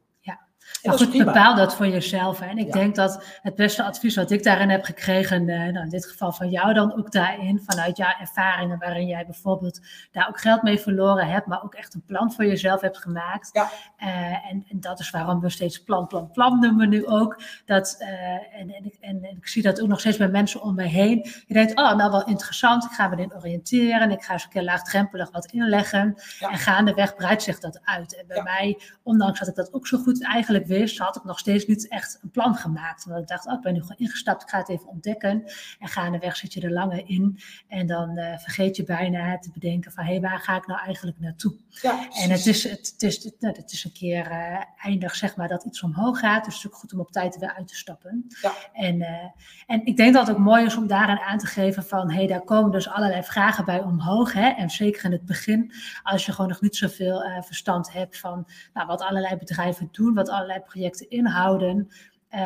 Maar 0.82 0.98
goed, 0.98 1.24
bepaal 1.24 1.54
dat 1.54 1.74
voor 1.74 1.86
jezelf. 1.86 2.38
Hè. 2.38 2.46
En 2.46 2.58
ik 2.58 2.66
ja. 2.66 2.72
denk 2.72 2.94
dat 2.94 3.24
het 3.42 3.54
beste 3.54 3.82
advies 3.82 4.16
wat 4.16 4.30
ik 4.30 4.42
daarin 4.42 4.70
heb 4.70 4.84
gekregen, 4.84 5.48
uh, 5.48 5.58
nou 5.58 5.84
in 5.84 5.88
dit 5.88 6.06
geval 6.06 6.32
van 6.32 6.50
jou 6.50 6.74
dan 6.74 6.96
ook 6.96 7.12
daarin, 7.12 7.62
vanuit 7.66 7.96
jouw 7.96 8.14
ervaringen 8.20 8.78
waarin 8.78 9.06
jij 9.06 9.24
bijvoorbeeld 9.24 9.80
daar 10.12 10.28
ook 10.28 10.40
geld 10.40 10.62
mee 10.62 10.78
verloren 10.78 11.26
hebt, 11.26 11.46
maar 11.46 11.62
ook 11.64 11.74
echt 11.74 11.94
een 11.94 12.04
plan 12.06 12.32
voor 12.32 12.44
jezelf 12.44 12.80
hebt 12.80 12.98
gemaakt. 12.98 13.50
Ja. 13.52 13.70
Uh, 13.98 14.50
en, 14.50 14.64
en, 14.68 14.80
dat 14.80 15.00
is 15.00 15.10
waarom 15.10 15.40
we 15.40 15.50
steeds 15.50 15.82
plan, 15.82 16.06
plan, 16.06 16.30
plan 16.30 16.60
noemen 16.60 16.88
nu 16.88 17.06
ook. 17.06 17.42
Dat, 17.64 17.96
uh, 17.98 18.08
en, 18.60 18.74
en, 18.74 18.92
en, 19.00 19.22
en, 19.24 19.36
ik 19.36 19.48
zie 19.48 19.62
dat 19.62 19.80
ook 19.80 19.88
nog 19.88 20.00
steeds 20.00 20.16
bij 20.16 20.28
mensen 20.28 20.62
om 20.62 20.74
me 20.74 20.82
heen. 20.82 21.26
Je 21.46 21.54
denkt, 21.54 21.78
oh, 21.78 21.94
nou 21.94 22.10
wel 22.10 22.26
interessant, 22.26 22.84
ik 22.84 22.90
ga 22.90 23.08
me 23.08 23.16
dit 23.16 23.34
oriënteren, 23.34 24.10
ik 24.10 24.22
ga 24.22 24.32
eens 24.32 24.44
een 24.44 24.50
keer 24.50 24.62
laagdrempelig 24.62 25.30
wat 25.30 25.46
inleggen. 25.46 26.14
Ja. 26.38 26.50
En 26.50 26.58
gaandeweg 26.58 27.14
breidt 27.14 27.42
zich 27.42 27.60
dat 27.60 27.80
uit. 27.84 28.16
En 28.16 28.26
bij 28.26 28.42
mij, 28.42 28.80
ondanks 29.02 29.38
dat 29.38 29.48
ik 29.48 29.54
dat 29.54 29.72
ook 29.72 29.86
zo 29.86 29.98
goed 29.98 30.24
eigenlijk 30.24 30.53
wist, 30.62 30.98
had 30.98 31.16
ik 31.16 31.24
nog 31.24 31.38
steeds 31.38 31.66
niet 31.66 31.88
echt 31.88 32.18
een 32.22 32.30
plan 32.30 32.54
gemaakt. 32.54 33.04
Want 33.04 33.20
ik 33.20 33.28
dacht, 33.28 33.46
oh, 33.46 33.52
ik 33.52 33.60
ben 33.60 33.72
nu 33.72 33.80
gewoon 33.80 33.96
ingestapt, 33.96 34.42
ik 34.42 34.48
ga 34.48 34.58
het 34.58 34.68
even 34.68 34.88
ontdekken. 34.88 35.44
En 35.78 35.88
gaandeweg 35.88 36.36
zit 36.36 36.52
je 36.52 36.60
er 36.60 36.72
langer 36.72 37.02
in. 37.06 37.38
En 37.68 37.86
dan 37.86 38.18
uh, 38.18 38.38
vergeet 38.38 38.76
je 38.76 38.84
bijna 38.84 39.38
te 39.38 39.50
bedenken 39.50 39.92
van, 39.92 40.04
hé, 40.04 40.10
hey, 40.10 40.20
waar 40.20 40.38
ga 40.38 40.56
ik 40.56 40.66
nou 40.66 40.80
eigenlijk 40.80 41.20
naartoe? 41.20 41.54
Ja, 41.68 42.08
en 42.10 42.30
het 42.30 42.46
is, 42.46 42.62
het, 42.62 42.90
het, 42.92 43.02
is, 43.02 43.30
nou, 43.38 43.56
het 43.56 43.72
is 43.72 43.84
een 43.84 43.92
keer 43.92 44.30
uh, 44.30 44.62
eindig, 44.82 45.14
zeg 45.14 45.36
maar, 45.36 45.48
dat 45.48 45.64
iets 45.64 45.82
omhoog 45.82 46.18
gaat. 46.18 46.44
Dus 46.44 46.54
het 46.54 46.64
is 46.64 46.70
ook 46.70 46.76
goed 46.76 46.92
om 46.92 47.00
op 47.00 47.12
tijd 47.12 47.38
weer 47.38 47.54
uit 47.54 47.68
te 47.68 47.76
stappen. 47.76 48.26
Ja. 48.42 48.52
En, 48.72 49.00
uh, 49.00 49.08
en 49.66 49.86
ik 49.86 49.96
denk 49.96 50.14
dat 50.14 50.26
het 50.26 50.36
ook 50.36 50.42
mooi 50.42 50.64
is 50.64 50.76
om 50.76 50.86
daarin 50.86 51.18
aan 51.18 51.38
te 51.38 51.46
geven 51.46 51.84
van, 51.84 52.10
hé, 52.10 52.16
hey, 52.16 52.26
daar 52.26 52.44
komen 52.44 52.70
dus 52.70 52.88
allerlei 52.88 53.22
vragen 53.22 53.64
bij 53.64 53.80
omhoog. 53.80 54.32
Hè? 54.32 54.48
En 54.48 54.70
zeker 54.70 55.04
in 55.04 55.12
het 55.12 55.24
begin, 55.24 55.72
als 56.02 56.26
je 56.26 56.32
gewoon 56.32 56.50
nog 56.50 56.60
niet 56.60 56.76
zoveel 56.76 57.22
verstand 57.40 57.92
hebt 57.92 58.18
van 58.18 58.46
nou, 58.72 58.86
wat 58.86 59.00
allerlei 59.00 59.36
bedrijven 59.36 59.88
doen, 59.92 60.14
wat 60.14 60.28
allerlei 60.28 60.43
projecten 60.64 61.10
inhouden. 61.10 61.88
Uh, 62.34 62.40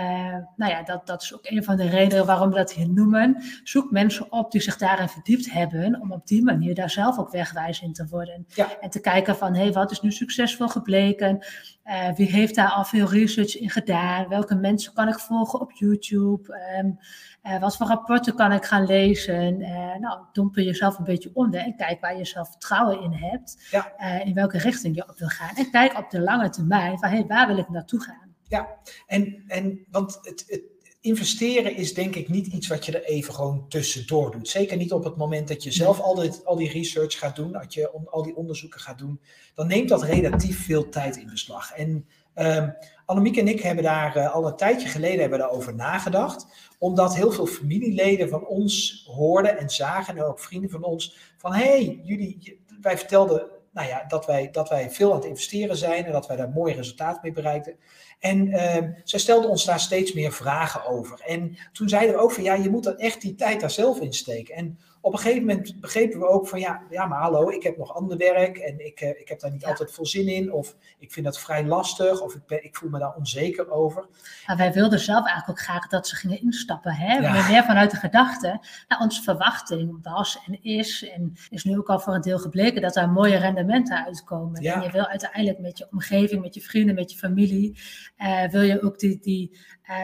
nou 0.57 0.73
ja, 0.73 0.83
dat, 0.83 1.07
dat 1.07 1.23
is 1.23 1.35
ook 1.35 1.41
een 1.43 1.65
van 1.65 1.77
de 1.77 1.89
redenen 1.89 2.27
waarom 2.27 2.49
we 2.49 2.57
dat 2.57 2.73
hier 2.73 2.91
noemen. 2.91 3.43
Zoek 3.63 3.91
mensen 3.91 4.33
op 4.33 4.51
die 4.51 4.61
zich 4.61 4.77
daarin 4.77 5.09
verdiept 5.09 5.53
hebben, 5.53 6.01
om 6.01 6.13
op 6.13 6.27
die 6.27 6.43
manier 6.43 6.75
daar 6.75 6.91
zelf 6.91 7.19
ook 7.19 7.31
wegwijs 7.31 7.81
in 7.81 7.93
te 7.93 8.07
worden. 8.07 8.47
Ja. 8.49 8.81
En 8.81 8.91
te 8.91 9.01
kijken 9.01 9.37
van, 9.37 9.55
hé, 9.55 9.63
hey, 9.63 9.73
wat 9.73 9.91
is 9.91 10.01
nu 10.01 10.11
succesvol 10.11 10.69
gebleken? 10.69 11.45
Uh, 11.85 12.13
wie 12.15 12.31
heeft 12.31 12.55
daar 12.55 12.71
al 12.71 12.85
veel 12.85 13.09
research 13.09 13.59
in 13.59 13.71
gedaan? 13.71 14.29
Welke 14.29 14.55
mensen 14.55 14.93
kan 14.93 15.09
ik 15.09 15.19
volgen 15.19 15.61
op 15.61 15.73
YouTube? 15.73 16.59
Um, 16.79 16.99
uh, 17.43 17.61
wat 17.61 17.77
voor 17.77 17.87
rapporten 17.87 18.35
kan 18.35 18.53
ik 18.53 18.65
gaan 18.65 18.87
lezen? 18.87 19.59
nou, 20.01 20.21
dompel 20.33 20.63
jezelf 20.63 20.99
een 20.99 21.05
beetje 21.05 21.31
onder 21.33 21.61
en 21.61 21.77
kijk 21.77 22.01
waar 22.01 22.17
je 22.17 22.25
zelf 22.25 22.51
vertrouwen 22.51 23.01
in 23.01 23.13
hebt. 23.13 23.69
Ja. 23.71 23.99
in 24.25 24.35
welke 24.35 24.59
richting 24.59 24.97
je 24.97 25.09
op 25.09 25.19
wil 25.19 25.29
gaan. 25.29 25.55
En 25.57 25.71
kijk 25.71 25.99
op 25.99 26.11
de 26.11 26.21
lange 26.21 26.51
termijn 26.51 26.99
van, 26.99 27.09
hé, 27.09 27.17
hey, 27.17 27.27
waar 27.27 27.47
wil 27.47 27.59
ik 27.59 27.69
naartoe 27.69 28.01
gaan? 28.01 28.28
Ja, 28.49 28.79
en, 29.07 29.45
en 29.47 29.85
want 29.91 30.19
het, 30.23 30.45
het, 30.47 30.63
investeren 31.01 31.77
is 31.77 31.95
denk 31.95 32.15
ik 32.15 32.29
niet 32.29 32.47
iets 32.47 32.67
wat 32.67 32.87
je 32.87 32.93
er 32.93 33.05
even 33.05 33.35
gewoon 33.35 33.69
tussendoor 33.69 34.31
doet. 34.31 34.49
Zeker 34.49 34.77
niet 34.77 34.93
op 34.93 35.05
het 35.05 35.17
moment 35.17 35.49
dat 35.49 35.63
je 35.63 35.73
zelf 35.73 36.01
al, 36.01 36.15
dit, 36.15 36.45
al 36.45 36.57
die 36.57 36.71
research 36.73 37.19
gaat 37.19 37.37
doen, 37.37 37.53
dat 37.53 37.75
je 37.75 37.91
al 37.91 38.23
die 38.23 38.37
onderzoeken 38.37 38.81
gaat 38.81 38.99
doen. 38.99 39.21
Dan 39.55 39.67
neemt 39.67 39.89
dat 39.89 40.03
relatief 40.03 40.65
veel 40.65 40.89
tijd 40.89 41.17
in 41.17 41.31
beslag. 41.31 41.73
En 41.73 42.07
um, 42.35 42.75
Annemiek 43.05 43.37
en 43.37 43.49
ik 43.49 43.61
hebben 43.61 43.85
daar 43.85 44.17
uh, 44.17 44.35
al 44.35 44.47
een 44.47 44.57
tijdje 44.57 44.89
geleden 44.89 45.21
hebben 45.21 45.39
daarover 45.39 45.75
nagedacht. 45.75 46.47
Omdat 46.79 47.15
heel 47.15 47.31
veel 47.31 47.47
familieleden 47.47 48.29
van 48.29 48.47
ons 48.47 49.05
hoorden 49.07 49.59
en 49.59 49.71
zagen, 49.71 50.17
en 50.17 50.25
ook 50.25 50.41
vrienden 50.41 50.71
van 50.71 50.83
ons, 50.83 51.17
van 51.37 51.53
hé, 51.53 51.65
hey, 51.65 52.01
jullie, 52.03 52.61
wij 52.81 52.99
vertelden 52.99 53.47
nou 53.79 53.91
ja, 53.91 54.05
dat, 54.09 54.27
wij, 54.27 54.51
dat 54.51 54.69
wij 54.69 54.91
veel 54.91 55.11
aan 55.11 55.17
het 55.17 55.29
investeren 55.29 55.77
zijn 55.77 56.05
en 56.05 56.13
dat 56.13 56.27
wij 56.27 56.37
daar 56.37 56.49
mooie 56.49 56.75
resultaten 56.75 57.21
mee 57.23 57.33
bereikten. 57.33 57.77
En 58.19 58.47
uh, 58.47 58.77
zij 59.05 59.19
stelden 59.19 59.51
ons 59.51 59.65
daar 59.65 59.81
steeds 59.81 60.13
meer 60.13 60.33
vragen 60.33 60.87
over. 60.87 61.21
En 61.21 61.57
toen 61.73 61.89
zeiden 61.89 62.15
we 62.15 62.21
ook 62.21 62.33
van 62.33 62.43
ja, 62.43 62.55
je 62.55 62.71
moet 62.71 62.85
dan 62.85 62.97
echt 62.97 63.21
die 63.21 63.35
tijd 63.35 63.61
daar 63.61 63.71
zelf 63.71 64.01
in 64.01 64.13
steken. 64.13 64.55
En 64.55 64.79
op 65.09 65.15
een 65.15 65.21
gegeven 65.21 65.47
moment 65.47 65.81
begrepen 65.81 66.19
we 66.19 66.27
ook 66.27 66.49
van 66.49 66.61
ja, 66.61 66.83
ja 66.91 67.07
maar 67.07 67.21
hallo, 67.21 67.51
ik 67.51 67.63
heb 67.63 67.77
nog 67.77 67.95
ander 67.95 68.17
werk 68.17 68.57
en 68.57 68.87
ik, 68.87 69.01
uh, 69.01 69.09
ik 69.09 69.29
heb 69.29 69.41
daar 69.41 69.51
niet 69.51 69.61
ja. 69.61 69.69
altijd 69.69 69.93
veel 69.93 70.07
zin 70.07 70.29
in. 70.29 70.53
Of 70.53 70.77
ik 70.99 71.13
vind 71.13 71.27
dat 71.27 71.39
vrij 71.39 71.65
lastig 71.65 72.21
of 72.21 72.35
ik, 72.35 72.47
ben, 72.47 72.65
ik 72.65 72.77
voel 72.77 72.91
me 72.91 72.99
daar 72.99 73.15
onzeker 73.17 73.71
over. 73.71 74.07
Maar 74.47 74.57
wij 74.57 74.73
wilden 74.73 74.99
zelf 74.99 75.27
eigenlijk 75.27 75.59
ook 75.59 75.65
graag 75.65 75.89
dat 75.89 76.09
ze 76.09 76.17
gingen 76.17 76.41
instappen. 76.41 76.93
Hè? 76.93 77.15
Ja. 77.15 77.49
Meer 77.49 77.65
vanuit 77.65 77.91
de 77.91 77.97
gedachte. 77.97 78.61
Nou, 78.89 79.03
onze 79.03 79.23
verwachting 79.23 79.99
was 80.03 80.39
en 80.47 80.63
is 80.63 81.09
en 81.09 81.33
is 81.51 81.65
nu 81.65 81.79
ook 81.79 81.89
al 81.89 82.01
voor 82.01 82.15
een 82.15 82.21
deel 82.21 82.39
gebleken 82.39 82.83
dat 82.83 82.95
daar 82.95 83.11
mooie 83.11 83.37
rendementen 83.37 84.05
uitkomen. 84.05 84.63
Ja. 84.63 84.75
En 84.75 84.83
je 84.83 84.91
wil 84.91 85.07
uiteindelijk 85.07 85.59
met 85.59 85.79
je 85.79 85.89
omgeving, 85.91 86.43
met 86.43 86.55
je 86.55 86.61
vrienden, 86.61 86.95
met 86.95 87.13
je 87.13 87.19
familie, 87.19 87.79
uh, 88.19 88.49
wil 88.49 88.63
je 88.63 88.83
ook 88.83 88.99
die, 88.99 89.19
die 89.21 89.59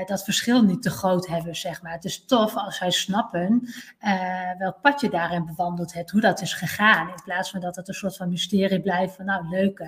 dat 0.07 0.25
verschil 0.25 0.63
niet 0.63 0.83
te 0.83 0.91
groot 0.91 1.27
hebben, 1.27 1.57
zeg 1.57 1.83
maar. 1.83 1.93
Het 1.93 2.05
is 2.05 2.25
tof 2.25 2.57
als 2.57 2.77
zij 2.77 2.91
snappen 2.91 3.69
welk 4.59 4.81
pad 4.81 5.01
je 5.01 5.11
daarin 5.11 5.47
bewandeld 5.47 5.93
hebt, 5.93 6.11
hoe 6.11 6.21
dat 6.21 6.41
is 6.41 6.53
gegaan. 6.53 7.09
In 7.09 7.23
plaats 7.25 7.51
van 7.51 7.61
dat 7.61 7.77
het 7.77 7.89
een 7.89 7.95
soort 7.95 8.17
van 8.17 8.29
mysterie 8.29 8.81
blijft 8.81 9.15
van, 9.17 9.25
nou 9.25 9.49
leuk, 9.49 9.79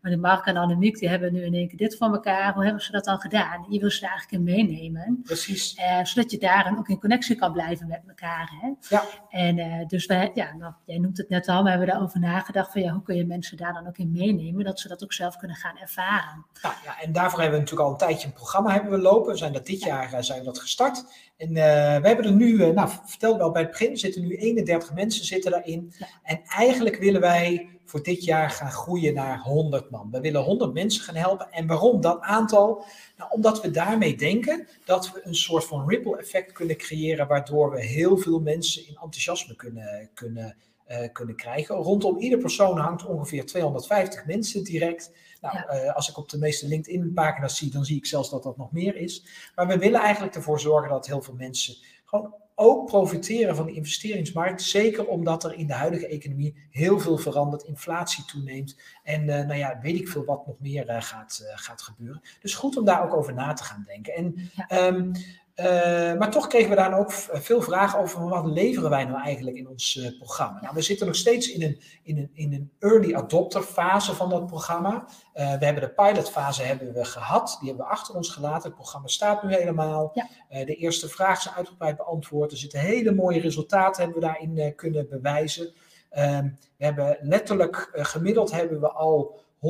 maar 0.00 0.10
die 0.10 0.16
Mark 0.16 0.46
en 0.46 0.56
Annemiek, 0.56 0.98
die 0.98 1.08
hebben 1.08 1.32
nu 1.32 1.42
in 1.42 1.54
één 1.54 1.68
keer 1.68 1.78
dit 1.78 1.96
voor 1.96 2.12
elkaar. 2.12 2.54
Hoe 2.54 2.64
hebben 2.64 2.82
ze 2.82 2.92
dat 2.92 3.04
dan 3.04 3.20
gedaan? 3.20 3.66
Je 3.68 3.80
wil 3.80 3.90
ze 3.90 4.00
daar 4.00 4.10
eigenlijk 4.10 4.38
in 4.38 4.54
meenemen. 4.54 5.20
Precies. 5.22 5.76
zodat 6.02 6.30
je 6.30 6.38
daarin 6.38 6.78
ook 6.78 6.88
in 6.88 7.00
connectie 7.00 7.36
kan 7.36 7.52
blijven 7.52 7.88
met 7.88 8.02
elkaar. 8.08 8.50
Hè? 8.60 8.72
Ja. 8.88 9.04
En 9.28 9.86
dus 9.86 10.06
wij, 10.06 10.30
ja, 10.34 10.54
nou, 10.54 10.72
jij 10.84 10.98
noemt 10.98 11.16
het 11.16 11.28
net 11.28 11.48
al, 11.48 11.62
we 11.62 11.68
hebben 11.68 11.88
daarover 11.88 12.20
nagedacht 12.20 12.72
van, 12.72 12.82
ja, 12.82 12.92
hoe 12.92 13.02
kun 13.02 13.16
je 13.16 13.26
mensen 13.26 13.56
daar 13.56 13.72
dan 13.72 13.86
ook 13.86 13.98
in 13.98 14.10
meenemen, 14.10 14.64
dat 14.64 14.80
ze 14.80 14.88
dat 14.88 15.02
ook 15.02 15.12
zelf 15.12 15.36
kunnen 15.36 15.56
gaan 15.56 15.78
ervaren. 15.78 16.46
Nou, 16.62 16.74
ja, 16.84 17.00
en 17.00 17.12
daarvoor 17.12 17.40
hebben 17.40 17.58
we 17.58 17.64
natuurlijk 17.64 17.88
al 17.88 17.92
een 17.92 18.06
tijdje 18.06 18.26
een 18.26 18.34
programma 18.34 18.72
hebben 18.72 18.90
we 18.90 18.98
lopen. 18.98 19.38
Zijn 19.40 19.52
dat 19.52 19.66
dit 19.66 19.82
jaar 19.82 20.14
uh, 20.14 20.20
zijn 20.20 20.38
we 20.38 20.44
dat 20.44 20.58
gestart. 20.58 21.04
En 21.36 21.48
uh, 21.48 21.54
we 22.00 22.06
hebben 22.06 22.24
er 22.24 22.32
nu, 22.32 22.52
uh, 22.52 22.68
nou 22.68 22.88
vertel 23.04 23.38
wel 23.38 23.50
bij 23.50 23.62
het 23.62 23.70
begin, 23.70 23.90
er 23.90 23.98
zitten 23.98 24.22
nu 24.22 24.36
31 24.36 24.94
mensen 24.94 25.24
zitten 25.24 25.50
daarin. 25.50 25.92
En 26.22 26.40
eigenlijk 26.44 26.96
willen 26.96 27.20
wij 27.20 27.68
voor 27.84 28.02
dit 28.02 28.24
jaar 28.24 28.50
gaan 28.50 28.70
groeien 28.70 29.14
naar 29.14 29.38
100 29.38 29.90
man. 29.90 30.10
We 30.10 30.20
willen 30.20 30.42
100 30.42 30.72
mensen 30.72 31.02
gaan 31.02 31.14
helpen. 31.14 31.52
En 31.52 31.66
waarom 31.66 32.00
dat 32.00 32.20
aantal? 32.20 32.84
Nou, 33.16 33.30
omdat 33.30 33.62
we 33.62 33.70
daarmee 33.70 34.16
denken 34.16 34.68
dat 34.84 35.12
we 35.12 35.20
een 35.24 35.34
soort 35.34 35.64
van 35.64 35.88
ripple 35.88 36.18
effect 36.18 36.52
kunnen 36.52 36.76
creëren, 36.76 37.26
waardoor 37.26 37.70
we 37.70 37.84
heel 37.84 38.16
veel 38.16 38.40
mensen 38.40 38.86
in 38.86 38.94
enthousiasme 39.02 39.56
kunnen, 39.56 40.10
kunnen 40.14 40.56
uh, 40.90 40.98
kunnen 41.12 41.36
krijgen. 41.36 41.74
Rondom 41.74 42.18
ieder 42.18 42.38
persoon 42.38 42.78
hangt 42.78 43.06
ongeveer 43.06 43.46
250 43.46 44.26
mensen 44.26 44.64
direct. 44.64 45.12
Nou, 45.40 45.56
ja. 45.56 45.84
uh, 45.84 45.94
als 45.94 46.08
ik 46.08 46.16
op 46.16 46.28
de 46.28 46.38
meeste 46.38 46.68
LinkedIn-pagina's 46.68 47.56
zie, 47.56 47.70
dan 47.70 47.84
zie 47.84 47.96
ik 47.96 48.06
zelfs 48.06 48.30
dat 48.30 48.42
dat 48.42 48.56
nog 48.56 48.72
meer 48.72 48.96
is. 48.96 49.26
Maar 49.54 49.66
we 49.66 49.78
willen 49.78 50.00
eigenlijk 50.00 50.34
ervoor 50.34 50.60
zorgen 50.60 50.90
dat 50.90 51.06
heel 51.06 51.22
veel 51.22 51.34
mensen 51.34 51.76
gewoon 52.04 52.34
ook 52.54 52.86
profiteren 52.86 53.56
van 53.56 53.66
de 53.66 53.72
investeringsmarkt. 53.72 54.62
Zeker 54.62 55.06
omdat 55.06 55.44
er 55.44 55.54
in 55.54 55.66
de 55.66 55.72
huidige 55.72 56.06
economie 56.06 56.56
heel 56.70 56.98
veel 56.98 57.18
verandert, 57.18 57.62
inflatie 57.62 58.24
toeneemt. 58.24 58.76
En 59.02 59.20
uh, 59.20 59.28
nou 59.28 59.54
ja, 59.54 59.78
weet 59.82 59.96
ik 59.96 60.08
veel 60.08 60.24
wat 60.24 60.46
nog 60.46 60.60
meer 60.60 61.02
gaat, 61.02 61.52
gaat 61.54 61.82
gebeuren. 61.82 62.22
Dus 62.40 62.54
goed 62.54 62.76
om 62.76 62.84
daar 62.84 63.04
ook 63.04 63.14
over 63.14 63.34
na 63.34 63.52
te 63.52 63.64
gaan 63.64 63.84
denken. 63.86 64.14
En 64.14 64.50
ja. 64.68 64.86
um, 64.86 65.12
uh, 65.60 66.18
maar 66.18 66.30
toch 66.30 66.46
kregen 66.46 66.70
we 66.70 66.76
daar 66.76 66.98
ook 66.98 67.12
veel 67.12 67.62
vragen 67.62 67.98
over 67.98 68.28
wat 68.28 68.46
leveren 68.46 68.90
wij 68.90 69.04
nou 69.04 69.22
eigenlijk 69.22 69.56
in 69.56 69.68
ons 69.68 69.96
uh, 69.96 70.18
programma. 70.18 70.60
Nou, 70.60 70.74
we 70.74 70.82
zitten 70.82 71.06
nog 71.06 71.16
steeds 71.16 71.52
in 71.52 71.62
een, 71.62 71.80
in 72.02 72.18
een, 72.18 72.30
in 72.32 72.52
een 72.52 72.72
early 72.78 73.14
adopter 73.14 73.62
fase 73.62 74.14
van 74.14 74.30
dat 74.30 74.46
programma. 74.46 75.04
Uh, 75.34 75.58
we 75.58 75.64
hebben 75.64 75.82
de 75.82 75.92
pilotfase 75.94 76.62
hebben 76.62 76.92
we 76.92 77.04
gehad, 77.04 77.56
die 77.60 77.68
hebben 77.68 77.86
we 77.86 77.92
achter 77.92 78.14
ons 78.14 78.28
gelaten. 78.28 78.68
Het 78.68 78.74
programma 78.74 79.08
staat 79.08 79.42
nu 79.42 79.54
helemaal. 79.54 80.10
Ja. 80.14 80.64
de 80.64 80.74
eerste 80.74 81.08
vraag 81.08 81.38
is 81.38 81.54
uitgebreid 81.54 81.96
beantwoord. 81.96 82.52
Er 82.52 82.58
zitten 82.58 82.80
hele 82.80 83.12
mooie 83.12 83.40
resultaten 83.40 84.02
hebben 84.02 84.20
we 84.20 84.26
daarin 84.26 84.74
kunnen 84.74 85.08
bewijzen. 85.08 85.72
Ehm, 86.10 86.48
we 86.76 86.84
hebben 86.84 87.18
letterlijk 87.20 87.90
gemiddeld 87.92 88.50
hebben 88.50 88.80
we 88.80 88.90
al 88.90 89.40
160% 89.60 89.62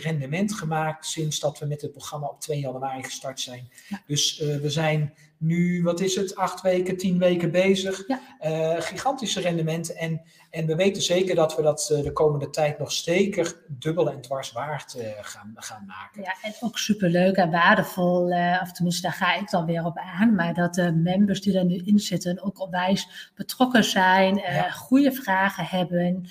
rendement 0.00 0.54
gemaakt 0.54 1.06
sinds 1.06 1.40
dat 1.40 1.58
we 1.58 1.66
met 1.66 1.82
het 1.82 1.92
programma 1.92 2.26
op 2.26 2.40
2 2.40 2.60
januari 2.60 3.02
gestart 3.02 3.40
zijn. 3.40 3.68
Ja. 3.88 4.02
Dus 4.06 4.40
uh, 4.40 4.56
we 4.56 4.70
zijn 4.70 5.14
nu, 5.38 5.82
wat 5.82 6.00
is 6.00 6.14
het, 6.14 6.36
acht 6.36 6.60
weken, 6.60 6.96
tien 6.96 7.18
weken 7.18 7.50
bezig. 7.50 8.04
Ja. 8.06 8.20
Uh, 8.44 8.80
gigantische 8.80 9.40
rendementen. 9.40 9.96
En, 9.96 10.22
en 10.50 10.66
we 10.66 10.74
weten 10.74 11.02
zeker 11.02 11.34
dat 11.34 11.56
we 11.56 11.62
dat 11.62 11.90
uh, 11.92 12.02
de 12.02 12.12
komende 12.12 12.50
tijd 12.50 12.78
nog 12.78 12.92
zeker 12.92 13.54
dubbel 13.66 14.10
en 14.10 14.20
dwars 14.20 14.52
waard 14.52 14.94
uh, 14.96 15.04
gaan, 15.20 15.52
gaan 15.54 15.84
maken. 15.86 16.22
Ja, 16.22 16.34
en 16.42 16.54
ook 16.60 16.78
superleuk 16.78 17.36
en 17.36 17.50
waardevol. 17.50 18.32
of 18.62 18.72
tenminste, 18.72 19.02
daar 19.02 19.12
ga 19.12 19.34
ik 19.34 19.50
dan 19.50 19.66
weer 19.66 19.84
op 19.84 19.98
aan. 19.98 20.34
Maar 20.34 20.54
dat 20.54 20.74
de 20.74 20.92
members 20.92 21.40
die 21.40 21.58
er 21.58 21.64
nu 21.64 21.82
in 21.84 21.98
zitten 21.98 22.42
ook 22.42 22.60
onwijs 22.60 23.30
betrokken 23.34 23.84
zijn. 23.84 24.36
Ja. 24.36 24.70
Goede 24.70 25.12
vragen 25.12 25.64
hebben. 25.64 26.28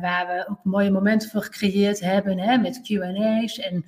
waar 0.00 0.26
we 0.26 0.46
ook 0.48 0.64
mooie 0.64 0.90
momenten 0.90 1.30
voor 1.30 1.42
gecreëerd 1.42 2.00
hebben. 2.00 2.38
Hè, 2.38 2.56
met 2.56 2.80
Q&A's. 2.82 3.58
En 3.58 3.84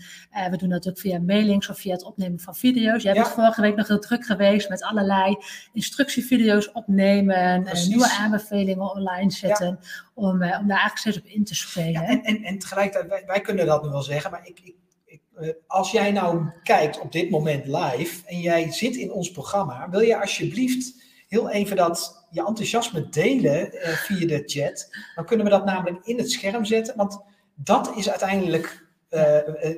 we 0.51 0.57
doen 0.57 0.69
dat 0.69 0.89
ook 0.89 0.99
via 0.99 1.19
mailings 1.19 1.69
of 1.69 1.79
via 1.79 1.93
het 1.93 2.05
opnemen 2.05 2.41
van 2.41 2.55
video's. 2.55 3.03
Jij 3.03 3.15
ja. 3.15 3.23
bent 3.23 3.35
vorige 3.35 3.61
week 3.61 3.77
nog 3.77 3.89
heel 3.89 3.99
druk 3.99 4.27
geweest 4.27 4.69
met 4.69 4.83
allerlei 4.83 5.37
instructievideo's 5.73 6.71
opnemen, 6.73 7.67
nieuwe 7.89 8.11
aanbevelingen 8.11 8.91
online 8.91 9.31
zetten, 9.31 9.52
ja. 9.59 9.79
om, 10.15 10.31
om 10.31 10.39
daar 10.39 10.79
eigenlijk 10.79 11.17
op 11.17 11.27
in 11.27 11.45
te 11.45 11.55
spelen. 11.55 11.93
Ja, 11.93 12.05
en, 12.05 12.23
en, 12.23 12.43
en 12.43 12.59
tegelijkertijd, 12.59 13.11
wij, 13.11 13.23
wij, 13.27 13.41
kunnen 13.41 13.67
dat 13.67 13.83
nu 13.83 13.89
wel 13.89 14.03
zeggen, 14.03 14.31
maar 14.31 14.47
ik, 14.47 14.61
ik, 14.63 14.75
ik 15.05 15.21
uh, 15.41 15.49
als 15.67 15.91
jij 15.91 16.13
nou 16.13 16.51
kijkt 16.63 17.01
op 17.01 17.13
dit 17.13 17.31
moment 17.31 17.67
live 17.67 18.27
en 18.27 18.41
jij 18.41 18.73
zit 18.73 18.97
in 18.97 19.13
ons 19.13 19.31
programma, 19.31 19.91
wil 19.91 20.01
je 20.01 20.21
alsjeblieft 20.21 21.03
heel 21.29 21.51
even 21.51 21.77
dat 21.77 22.27
je 22.31 22.47
enthousiasme 22.47 23.09
delen 23.09 23.71
via 23.83 24.27
de 24.27 24.43
chat. 24.47 24.89
Dan 25.15 25.25
kunnen 25.25 25.47
we 25.47 25.53
dat 25.53 25.65
namelijk 25.65 26.07
in 26.07 26.19
het 26.19 26.31
scherm 26.31 26.65
zetten, 26.65 26.97
want 26.97 27.21
dat 27.55 27.93
is 27.97 28.11
uiteindelijk 28.11 28.83
uh, 29.13 29.21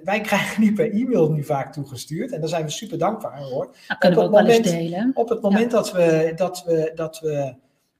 wij 0.05 0.21
krijgen 0.29 0.63
nu 0.63 0.73
per 0.73 0.93
e-mail 0.93 1.31
nu 1.31 1.45
vaak 1.45 1.73
toegestuurd. 1.73 2.33
En 2.33 2.41
daar 2.41 2.49
zijn 2.49 2.65
we 2.65 2.71
super 2.71 2.99
dankbaar 2.99 3.43
voor. 3.49 3.75
Dat 3.89 3.99
kunnen 3.99 4.19
we 4.19 4.25
ook 4.25 4.31
moment, 4.31 4.49
wel 4.49 4.57
eens 4.57 4.91
delen. 4.91 5.11
Op 5.15 5.29
het 5.29 5.41
moment 5.41 5.71
ja. 5.73 5.77
dat, 5.79 5.93
we, 5.93 6.33
dat, 6.37 6.65
we, 6.67 6.93
dat, 6.95 7.21
we, 7.21 7.55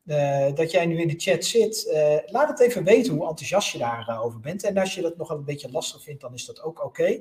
uh, 0.05 0.47
dat 0.55 0.71
jij 0.71 0.87
nu 0.87 1.01
in 1.01 1.09
de 1.09 1.21
chat 1.21 1.45
zit, 1.45 1.87
uh, 1.93 2.17
laat 2.27 2.49
het 2.49 2.61
even 2.61 2.85
weten 2.85 3.13
hoe 3.13 3.29
enthousiast 3.29 3.73
je 3.73 3.79
daarover 3.79 4.41
bent. 4.41 4.65
En 4.65 4.77
als 4.77 4.95
je 4.95 5.03
dat 5.03 5.17
nog 5.17 5.31
een 5.31 5.45
beetje 5.45 5.71
lastig 5.71 6.03
vindt, 6.03 6.21
dan 6.21 6.35
is 6.35 6.45
dat 6.45 6.63
ook 6.63 6.85
oké. 6.85 7.21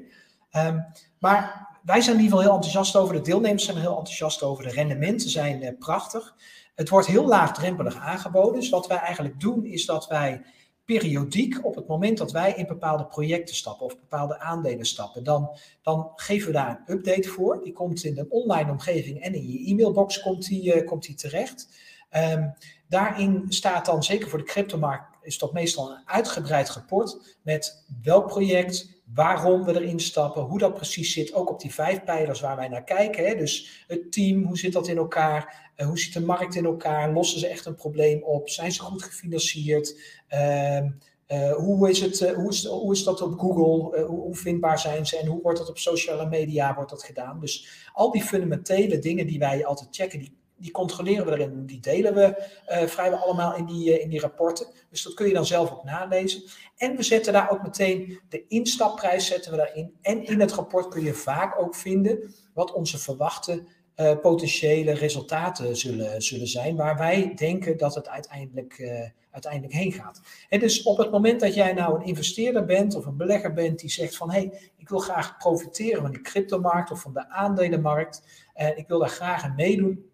Um, 0.58 0.86
maar 1.20 1.68
wij 1.84 2.02
zijn 2.02 2.16
in 2.16 2.22
ieder 2.24 2.38
geval 2.38 2.52
heel 2.52 2.64
enthousiast 2.64 2.96
over. 2.96 3.16
De 3.16 3.22
deelnemers 3.22 3.66
zijn 3.66 3.78
heel 3.78 3.98
enthousiast 3.98 4.44
over. 4.44 4.64
De 4.64 4.70
rendementen 4.70 5.30
zijn 5.30 5.76
prachtig. 5.80 6.36
Het 6.76 6.90
wordt 6.90 7.08
heel 7.08 7.28
laagdrempelig 7.28 7.96
aangeboden. 7.96 8.60
Dus 8.60 8.70
wat 8.70 8.88
wij 8.88 8.98
eigenlijk 8.98 9.40
doen, 9.40 9.66
is 9.66 9.86
dat 9.86 10.08
wij 10.08 10.42
periodiek, 10.86 11.66
op 11.66 11.76
het 11.76 11.88
moment 11.88 12.18
dat 12.18 12.32
wij 12.32 12.54
in 12.54 12.66
bepaalde 12.66 13.06
projecten 13.06 13.56
stappen 13.56 13.86
of 13.86 14.00
bepaalde 14.00 14.40
aandelen 14.40 14.86
stappen, 14.86 15.24
dan, 15.24 15.50
dan 15.82 16.12
geven 16.16 16.48
we 16.48 16.54
daar 16.54 16.84
een 16.86 16.96
update 16.96 17.30
voor. 17.30 17.64
Die 17.64 17.74
komt 17.74 18.04
in 18.04 18.16
de 18.16 18.26
online 18.30 18.72
omgeving 18.72 19.22
en 19.22 19.34
in 19.34 19.52
je 19.52 19.70
e-mailbox 19.70 20.22
komt 20.22 20.48
die, 20.48 20.84
komt 20.84 21.06
die 21.06 21.16
terecht. 21.16 21.68
Um, 22.16 22.54
daarin 22.88 23.46
staat 23.50 23.86
dan, 23.86 24.04
zeker 24.04 24.30
voor 24.30 24.40
de 24.40 24.46
cryptomarkt, 24.46 25.14
is 25.22 25.38
dat 25.38 25.54
meestal 25.54 25.92
een 25.92 26.02
uitgebreid 26.06 26.70
rapport 26.70 27.38
met 27.42 27.86
welk 28.02 28.28
project, 28.28 29.02
waarom 29.14 29.64
we 29.64 29.76
erin 29.76 30.00
stappen, 30.00 30.42
hoe 30.42 30.60
dat 30.60 30.74
precies 30.74 31.14
zit, 31.14 31.34
ook 31.34 31.50
op 31.50 31.60
die 31.60 31.74
vijf 31.74 32.04
pijlers 32.04 32.42
waar 32.42 32.56
wij 32.56 32.68
naar 32.68 32.84
kijken. 32.84 33.26
Hè? 33.26 33.36
Dus 33.36 33.84
het 33.88 34.12
team, 34.12 34.44
hoe 34.44 34.58
zit 34.58 34.74
dat 34.74 34.88
in 34.88 34.98
elkaar? 34.98 35.72
Uh, 35.78 35.88
hoe 35.88 36.00
zit 36.00 36.14
de 36.14 36.22
markt 36.22 36.56
in 36.56 36.66
elkaar? 36.66 37.14
Lossen 37.14 37.40
ze 37.40 37.48
echt 37.48 37.66
een 37.66 37.76
probleem 37.76 38.24
op? 38.24 38.50
Zijn 38.50 38.72
ze 38.72 38.82
goed 38.82 39.04
gefinancierd? 39.04 40.00
Uh, 40.30 40.78
uh, 41.28 41.52
hoe, 41.54 41.90
is 41.90 42.02
het, 42.02 42.34
hoe, 42.34 42.50
is, 42.50 42.66
hoe 42.66 43.04
dat 43.04 43.22
op 43.22 43.40
Google? 43.40 43.64
Hoe, 44.06 44.06
hoe, 44.06 44.36
vindbaar 44.36 44.80
zijn 44.80 45.06
ze? 45.06 45.18
En 45.18 45.28
hoe 45.28 45.42
wordt 45.42 45.60
dat 45.60 45.70
op 45.70 45.78
sociale 45.78 46.30
media 46.30 46.76
wordt 46.76 46.90
dat 46.90 47.04
gedaan? 47.04 47.40
Dus 47.40 47.88
al 47.94 48.12
die 48.12 48.24
fundamentele 48.24 49.00
dingen 49.00 49.28
die 49.28 49.40
wij 49.40 49.66
altijd 49.66 49.96
checken, 49.96 50.20
die 50.20 50.42
die 50.64 50.72
controleren 50.72 51.26
we 51.26 51.32
erin. 51.32 51.66
Die 51.66 51.80
delen 51.80 52.14
we 52.14 52.50
uh, 52.70 52.88
vrijwel 52.88 53.20
allemaal 53.20 53.56
in 53.56 53.66
die, 53.66 53.90
uh, 53.90 54.04
in 54.04 54.10
die 54.10 54.20
rapporten. 54.20 54.68
Dus 54.90 55.04
dat 55.04 55.14
kun 55.14 55.28
je 55.28 55.34
dan 55.34 55.46
zelf 55.46 55.72
ook 55.72 55.84
nalezen. 55.84 56.44
En 56.78 56.96
we 56.96 57.04
zetten 57.04 57.34
daar 57.34 57.52
ook 57.52 57.64
meteen 57.64 58.20
de 58.30 58.48
instapprijs 58.48 59.28
zetten 59.28 59.52
we 59.52 59.58
daarin. 59.58 59.94
En 60.02 60.26
in 60.26 60.40
het 60.40 60.52
rapport 60.52 60.88
kun 60.88 61.04
je 61.04 61.14
vaak 61.14 61.62
ook 61.62 61.76
vinden 61.76 62.34
wat 62.54 62.74
onze 62.74 62.98
verwachte 62.98 63.64
uh, 63.96 64.20
potentiële 64.20 64.92
resultaten 64.92 65.78
zullen, 65.78 66.22
zullen 66.22 66.48
zijn. 66.48 66.76
Waar 66.76 66.98
wij 66.98 67.34
denken 67.36 67.78
dat 67.78 67.96
het 67.96 68.10
uiteindelijk, 68.10 69.02
uiteindelijk 69.32 69.74
heen 69.74 69.92
gaat. 69.92 70.22
En 70.50 70.60
dus 70.60 70.84
op 70.84 70.98
het 70.98 71.12
moment 71.12 71.40
dat 71.40 71.54
jij 71.54 71.74
nou 71.74 71.96
een 71.96 72.06
investeerder 72.06 72.66
bent 72.66 72.96
of 72.96 73.06
een 73.06 73.18
belegger 73.18 73.54
bent 73.54 73.80
die 73.80 73.90
zegt 73.90 74.16
van 74.16 74.32
hé, 74.32 74.40
hey, 74.40 74.72
ik 74.78 74.90
wil 74.90 75.00
graag 75.00 75.38
profiteren 75.38 76.02
van 76.02 76.12
die 76.12 76.22
cryptomarkt 76.22 76.92
of 76.92 77.02
van 77.02 77.14
de 77.14 77.30
aandelenmarkt. 77.30 78.24
En 78.54 78.78
ik 78.78 78.88
wil 78.88 79.00
daar 79.00 79.10
graag 79.10 79.44
aan 79.44 79.56
meedoen 79.56 80.12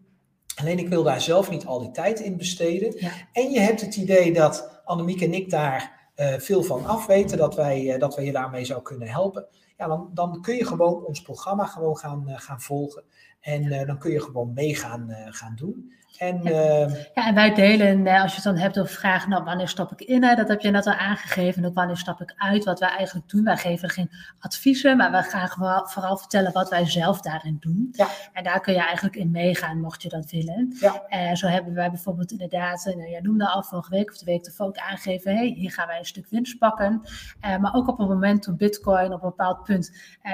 Alleen 0.60 0.78
ik 0.78 0.88
wil 0.88 1.02
daar 1.02 1.20
zelf 1.20 1.50
niet 1.50 1.66
al 1.66 1.78
die 1.78 1.90
tijd 1.90 2.20
in 2.20 2.36
besteden. 2.36 2.94
Ja. 2.98 3.10
En 3.32 3.50
je 3.50 3.60
hebt 3.60 3.80
het 3.80 3.96
idee 3.96 4.32
dat 4.32 4.80
Annemiek 4.84 5.20
en 5.20 5.34
ik 5.34 5.50
daar 5.50 6.10
uh, 6.16 6.34
veel 6.38 6.62
van 6.62 6.86
afweten, 6.86 7.38
dat 7.38 7.54
wij, 7.54 7.82
uh, 7.82 7.98
dat 7.98 8.14
wij 8.14 8.24
je 8.24 8.32
daarmee 8.32 8.64
zou 8.64 8.82
kunnen 8.82 9.08
helpen. 9.08 9.46
Ja, 9.80 9.86
dan, 9.86 10.10
dan 10.14 10.40
kun 10.40 10.54
je 10.54 10.66
gewoon 10.66 11.04
ons 11.04 11.22
programma 11.22 11.66
gewoon 11.66 11.96
gaan, 11.96 12.24
uh, 12.26 12.38
gaan 12.38 12.60
volgen. 12.60 13.02
En 13.40 13.86
dan 13.86 13.98
kun 13.98 14.10
je 14.10 14.20
gewoon 14.20 14.52
meegaan 14.52 15.08
gaan 15.30 15.54
doen. 15.56 15.92
En, 16.20 16.42
ja. 16.42 16.50
Uh, 16.50 16.94
ja. 17.14 17.26
en 17.26 17.34
wij 17.34 17.54
delen, 17.54 18.06
als 18.06 18.30
je 18.30 18.34
het 18.34 18.44
dan 18.44 18.56
hebt 18.56 18.78
over 18.78 18.94
vragen, 18.94 19.30
nou, 19.30 19.44
wanneer 19.44 19.68
stap 19.68 19.92
ik 19.92 20.00
in? 20.00 20.22
Hè? 20.22 20.34
Dat 20.34 20.48
heb 20.48 20.60
je 20.60 20.70
net 20.70 20.86
al 20.86 20.92
aangegeven. 20.92 21.64
Ook 21.64 21.74
wanneer 21.74 21.96
stap 21.96 22.20
ik 22.20 22.34
uit? 22.36 22.64
Wat 22.64 22.80
wij 22.80 22.88
eigenlijk 22.88 23.28
doen. 23.28 23.44
Wij 23.44 23.56
geven 23.56 23.90
geen 23.90 24.10
adviezen, 24.38 24.96
maar 24.96 25.10
we 25.10 25.22
gaan 25.22 25.48
vooral, 25.48 25.86
vooral 25.86 26.16
vertellen 26.16 26.52
wat 26.52 26.68
wij 26.68 26.86
zelf 26.86 27.20
daarin 27.20 27.56
doen. 27.60 27.88
Ja. 27.92 28.06
En 28.32 28.44
daar 28.44 28.60
kun 28.60 28.72
je 28.72 28.80
eigenlijk 28.80 29.16
in 29.16 29.30
meegaan, 29.30 29.80
mocht 29.80 30.02
je 30.02 30.08
dat 30.08 30.30
willen. 30.30 30.76
Ja. 30.80 31.02
Uh, 31.08 31.34
zo 31.34 31.46
hebben 31.46 31.74
wij 31.74 31.90
bijvoorbeeld 31.90 32.30
inderdaad, 32.30 32.84
nou, 32.84 33.08
jij 33.08 33.20
noemde 33.20 33.48
al 33.48 33.62
vorige 33.62 33.90
week 33.90 34.10
of 34.10 34.18
de 34.18 34.24
week 34.24 34.46
ervoor 34.46 34.66
ook 34.66 34.78
aangegeven, 34.78 35.36
hey, 35.36 35.46
hier 35.46 35.70
gaan 35.72 35.86
wij 35.86 35.98
een 35.98 36.04
stuk 36.04 36.26
winst 36.30 36.58
pakken. 36.58 37.00
Uh, 37.44 37.58
maar 37.58 37.74
ook 37.74 37.88
op 37.88 37.98
een 37.98 38.08
moment 38.08 38.42
toen 38.42 38.56
Bitcoin 38.56 39.12
op 39.12 39.22
een 39.22 39.28
bepaald 39.28 39.62
punt 39.62 39.69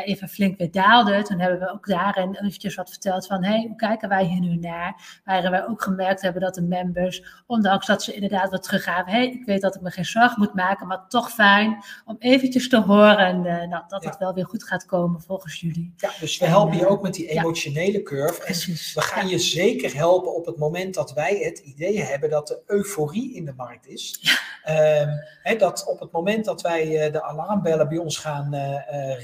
even 0.04 0.28
flink 0.28 0.58
weer 0.58 0.70
daalde, 0.70 1.22
toen 1.22 1.38
hebben 1.40 1.60
we 1.60 1.72
ook 1.72 1.86
daarin 1.86 2.34
eventjes 2.34 2.74
wat 2.74 2.90
verteld 2.90 3.26
van, 3.26 3.44
hey, 3.44 3.64
hoe 3.66 3.76
kijken 3.76 4.08
wij 4.08 4.24
hier 4.24 4.40
nu 4.40 4.56
naar? 4.56 5.20
Waarin 5.24 5.50
wij 5.50 5.66
ook 5.66 5.82
gemerkt 5.82 6.22
hebben 6.22 6.42
dat 6.42 6.54
de 6.54 6.62
members, 6.62 7.42
ondanks 7.46 7.86
dat 7.86 8.02
ze 8.02 8.14
inderdaad 8.14 8.50
wat 8.50 8.62
teruggaven, 8.62 9.12
hey, 9.12 9.26
ik 9.26 9.44
weet 9.44 9.60
dat 9.60 9.74
ik 9.74 9.80
me 9.80 9.90
geen 9.90 10.04
zorgen 10.04 10.38
moet 10.38 10.54
maken, 10.54 10.86
maar 10.86 11.08
toch 11.08 11.30
fijn 11.30 11.84
om 12.04 12.16
eventjes 12.18 12.68
te 12.68 12.80
horen 12.80 13.40
nou, 13.42 13.82
dat 13.88 14.04
het 14.04 14.18
wel 14.18 14.34
weer 14.34 14.46
goed 14.46 14.64
gaat 14.64 14.86
komen 14.86 15.20
volgens 15.20 15.60
jullie. 15.60 15.94
Ja, 15.96 16.10
dus 16.20 16.38
we 16.38 16.46
helpen 16.46 16.76
je 16.76 16.86
ook 16.86 17.02
met 17.02 17.14
die 17.14 17.28
emotionele 17.28 18.02
curve. 18.02 18.44
En 18.44 18.54
we 18.94 19.00
gaan 19.00 19.28
je 19.28 19.38
zeker 19.38 19.94
helpen 19.94 20.34
op 20.34 20.46
het 20.46 20.56
moment 20.56 20.94
dat 20.94 21.12
wij 21.12 21.38
het 21.38 21.58
idee 21.58 22.02
hebben 22.02 22.30
dat 22.30 22.46
de 22.46 22.62
euforie 22.66 23.34
in 23.34 23.44
de 23.44 23.54
markt 23.56 23.86
is. 23.86 24.20
Um, 24.68 25.58
dat 25.58 25.86
op 25.86 26.00
het 26.00 26.12
moment 26.12 26.44
dat 26.44 26.62
wij 26.62 27.04
eh, 27.04 27.12
de 27.12 27.22
alarmbellen 27.22 27.88
bij 27.88 27.98
ons 27.98 28.18
gaan 28.18 28.54
uh, 28.54 28.60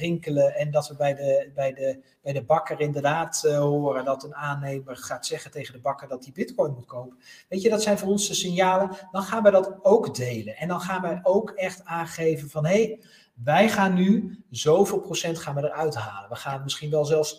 rinkelen 0.02 0.54
en 0.54 0.70
dat 0.70 0.88
we 0.88 0.96
bij 0.96 1.14
de, 1.14 1.50
bij 1.54 1.72
de, 1.72 2.02
bij 2.22 2.32
de 2.32 2.42
bakker 2.42 2.80
inderdaad 2.80 3.42
uh, 3.46 3.58
horen 3.58 4.04
dat 4.04 4.24
een 4.24 4.34
aannemer 4.34 4.96
gaat 4.96 5.26
zeggen 5.26 5.50
tegen 5.50 5.72
de 5.72 5.80
bakker 5.80 6.08
dat 6.08 6.24
hij 6.24 6.32
bitcoin 6.32 6.74
moet 6.74 6.86
kopen. 6.86 7.18
Weet 7.48 7.62
je, 7.62 7.68
dat 7.68 7.82
zijn 7.82 7.98
voor 7.98 8.08
ons 8.08 8.28
de 8.28 8.34
signalen. 8.34 8.90
Dan 9.10 9.22
gaan 9.22 9.42
we 9.42 9.50
dat 9.50 9.78
ook 9.82 10.14
delen. 10.14 10.56
En 10.56 10.68
dan 10.68 10.80
gaan 10.80 11.02
we 11.02 11.20
ook 11.22 11.50
echt 11.50 11.84
aangeven 11.84 12.50
van 12.50 12.66
hé, 12.66 12.82
hey, 12.82 13.00
wij 13.34 13.68
gaan 13.68 13.94
nu 13.94 14.38
zoveel 14.50 15.00
procent 15.00 15.38
gaan 15.38 15.54
we 15.54 15.64
eruit 15.64 15.94
halen. 15.94 16.30
We 16.30 16.36
gaan 16.36 16.62
misschien 16.62 16.90
wel 16.90 17.04
zelfs 17.04 17.34
80% 17.34 17.36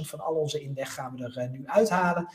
van 0.00 0.20
al 0.20 0.34
onze 0.34 0.60
inleg 0.60 0.94
gaan 0.94 1.16
we 1.16 1.24
er 1.24 1.44
uh, 1.44 1.50
nu 1.50 1.62
uithalen. 1.66 2.28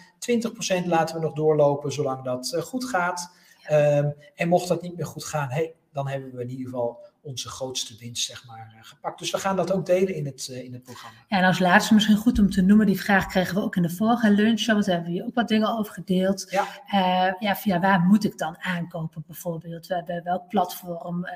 20% 0.83 0.85
laten 0.85 1.15
we 1.15 1.21
nog 1.21 1.33
doorlopen 1.33 1.91
zolang 1.91 2.23
dat 2.23 2.53
uh, 2.55 2.61
goed 2.61 2.85
gaat. 2.85 3.31
Um, 3.71 4.15
en 4.35 4.47
mocht 4.47 4.67
dat 4.67 4.81
niet 4.81 4.95
meer 4.95 5.05
goed 5.05 5.25
gaan, 5.25 5.49
hey, 5.49 5.75
dan 5.91 6.07
hebben 6.07 6.35
we 6.35 6.41
in 6.41 6.49
ieder 6.49 6.65
geval 6.65 6.99
onze 7.21 7.49
grootste 7.49 7.95
winst 7.99 8.25
zeg 8.25 8.45
maar, 8.45 8.73
uh, 8.75 8.83
gepakt. 8.83 9.19
Dus 9.19 9.31
we 9.31 9.37
gaan 9.37 9.55
dat 9.55 9.71
ook 9.71 9.85
delen 9.85 10.15
in 10.15 10.25
het, 10.25 10.47
uh, 10.51 10.63
in 10.63 10.73
het 10.73 10.83
programma. 10.83 11.17
Ja, 11.27 11.37
en 11.37 11.43
als 11.43 11.59
laatste 11.59 11.93
misschien 11.93 12.17
goed 12.17 12.39
om 12.39 12.49
te 12.49 12.61
noemen, 12.61 12.85
die 12.85 12.99
vraag 12.99 13.27
kregen 13.27 13.55
we 13.55 13.61
ook 13.61 13.75
in 13.75 13.81
de 13.81 13.89
vorige 13.89 14.31
lunch, 14.31 14.65
want 14.65 14.85
daar 14.85 14.95
hebben 14.95 15.13
we 15.13 15.17
hier 15.17 15.27
ook 15.27 15.35
wat 15.35 15.47
dingen 15.47 15.77
over 15.77 15.93
gedeeld. 15.93 16.45
Ja. 16.49 16.67
Uh, 16.93 17.33
ja, 17.39 17.55
via 17.55 17.79
waar 17.79 17.99
moet 17.99 18.23
ik 18.23 18.37
dan 18.37 18.55
aankopen 18.59 19.23
bijvoorbeeld? 19.27 19.87
Bij 19.87 20.21
welk 20.23 20.47
platform? 20.47 21.27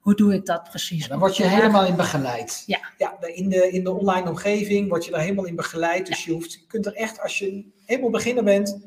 hoe 0.00 0.14
doe 0.14 0.34
ik 0.34 0.46
dat 0.46 0.62
precies? 0.62 1.02
Ja, 1.02 1.08
dan 1.08 1.18
word 1.18 1.36
je 1.36 1.44
helemaal 1.44 1.86
in 1.86 1.96
begeleid. 1.96 2.62
Ja. 2.66 2.80
ja 2.98 3.20
in, 3.20 3.48
de, 3.48 3.70
in 3.70 3.84
de 3.84 3.92
online 3.92 4.28
omgeving 4.28 4.88
word 4.88 5.04
je 5.04 5.10
daar 5.10 5.20
helemaal 5.20 5.44
in 5.44 5.56
begeleid. 5.56 6.06
Dus 6.06 6.24
je, 6.24 6.32
hoeft, 6.32 6.52
je 6.52 6.66
kunt 6.66 6.86
er 6.86 6.94
echt, 6.94 7.20
als 7.20 7.38
je 7.38 7.72
helemaal 7.84 8.10
beginner 8.10 8.44
bent, 8.44 8.78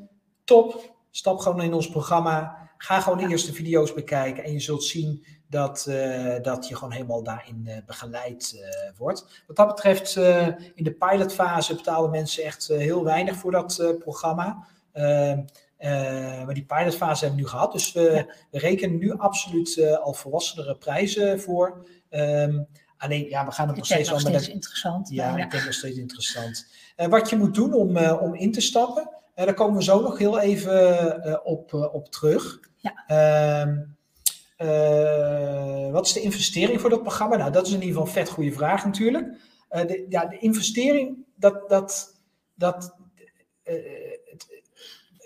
top, 0.43 0.95
stap 1.11 1.39
gewoon 1.39 1.61
in 1.61 1.73
ons 1.73 1.89
programma. 1.89 2.69
Ga 2.77 2.99
gewoon 2.99 3.17
de 3.17 3.27
eerste 3.27 3.53
video's 3.53 3.93
bekijken 3.93 4.43
en 4.43 4.51
je 4.51 4.59
zult 4.59 4.83
zien 4.83 5.25
dat, 5.49 5.85
uh, 5.89 6.35
dat 6.41 6.67
je 6.67 6.75
gewoon 6.75 6.91
helemaal 6.91 7.23
daarin 7.23 7.63
uh, 7.67 7.77
begeleid 7.85 8.53
uh, 8.55 8.97
wordt. 8.97 9.43
Wat 9.47 9.55
dat 9.55 9.67
betreft, 9.67 10.15
in 10.75 10.83
de 10.83 10.95
pilotfase 10.99 11.75
betalen 11.75 12.09
mensen 12.09 12.43
echt 12.43 12.67
heel 12.67 13.03
weinig 13.03 13.35
voor 13.35 13.51
dat 13.51 13.95
programma. 13.99 14.67
maar 16.45 16.53
die 16.53 16.65
pilotfase 16.65 17.25
hebben 17.25 17.39
we 17.39 17.45
nu 17.45 17.47
gehad, 17.47 17.71
dus 17.71 17.91
we, 17.91 18.33
we 18.51 18.59
rekenen 18.59 18.97
nu 18.97 19.17
absoluut 19.17 19.97
al 20.01 20.13
volwassenere 20.13 20.75
prijzen 20.75 21.41
voor. 21.41 21.87
Um, 22.09 22.67
alleen, 22.97 23.29
ja, 23.29 23.45
we 23.45 23.51
gaan 23.51 23.67
het 23.67 23.75
nog 23.75 23.85
steeds 23.85 24.09
wel 24.09 24.31
met. 24.31 24.47
interessant. 24.47 25.09
Ja, 25.09 25.37
ja, 25.37 25.43
ik 25.43 25.51
denk 25.51 25.65
nog 25.65 25.73
steeds 25.73 25.97
interessant. 25.97 26.65
wat 26.95 27.29
je 27.29 27.35
moet 27.35 27.55
doen 27.55 27.73
om, 27.73 27.97
om 27.97 28.35
in 28.35 28.51
te 28.51 28.61
stappen, 28.61 29.09
daar 29.35 29.53
komen 29.53 29.77
we 29.77 29.83
zo 29.83 30.01
nog 30.01 30.17
heel 30.17 30.39
even 30.39 31.45
op, 31.45 31.73
op 31.73 32.11
terug. 32.11 32.59
Ja. 32.77 33.03
Ehm, 33.07 33.77
uh, 34.61 35.91
wat 35.91 36.05
is 36.05 36.13
de 36.13 36.21
investering 36.21 36.81
voor 36.81 36.89
dat 36.89 37.01
programma? 37.01 37.35
Nou, 37.35 37.51
dat 37.51 37.67
is 37.67 37.73
in 37.73 37.81
ieder 37.81 37.89
geval 37.89 38.07
een 38.07 38.13
vet 38.13 38.29
goede 38.29 38.51
vraag 38.51 38.85
natuurlijk. 38.85 39.27
Uh, 39.71 39.85
de, 39.87 40.05
ja, 40.09 40.25
de 40.25 40.37
investering, 40.37 41.17
dat. 41.35 41.69
dat, 41.69 42.17
dat 42.55 42.95
het, 43.63 44.47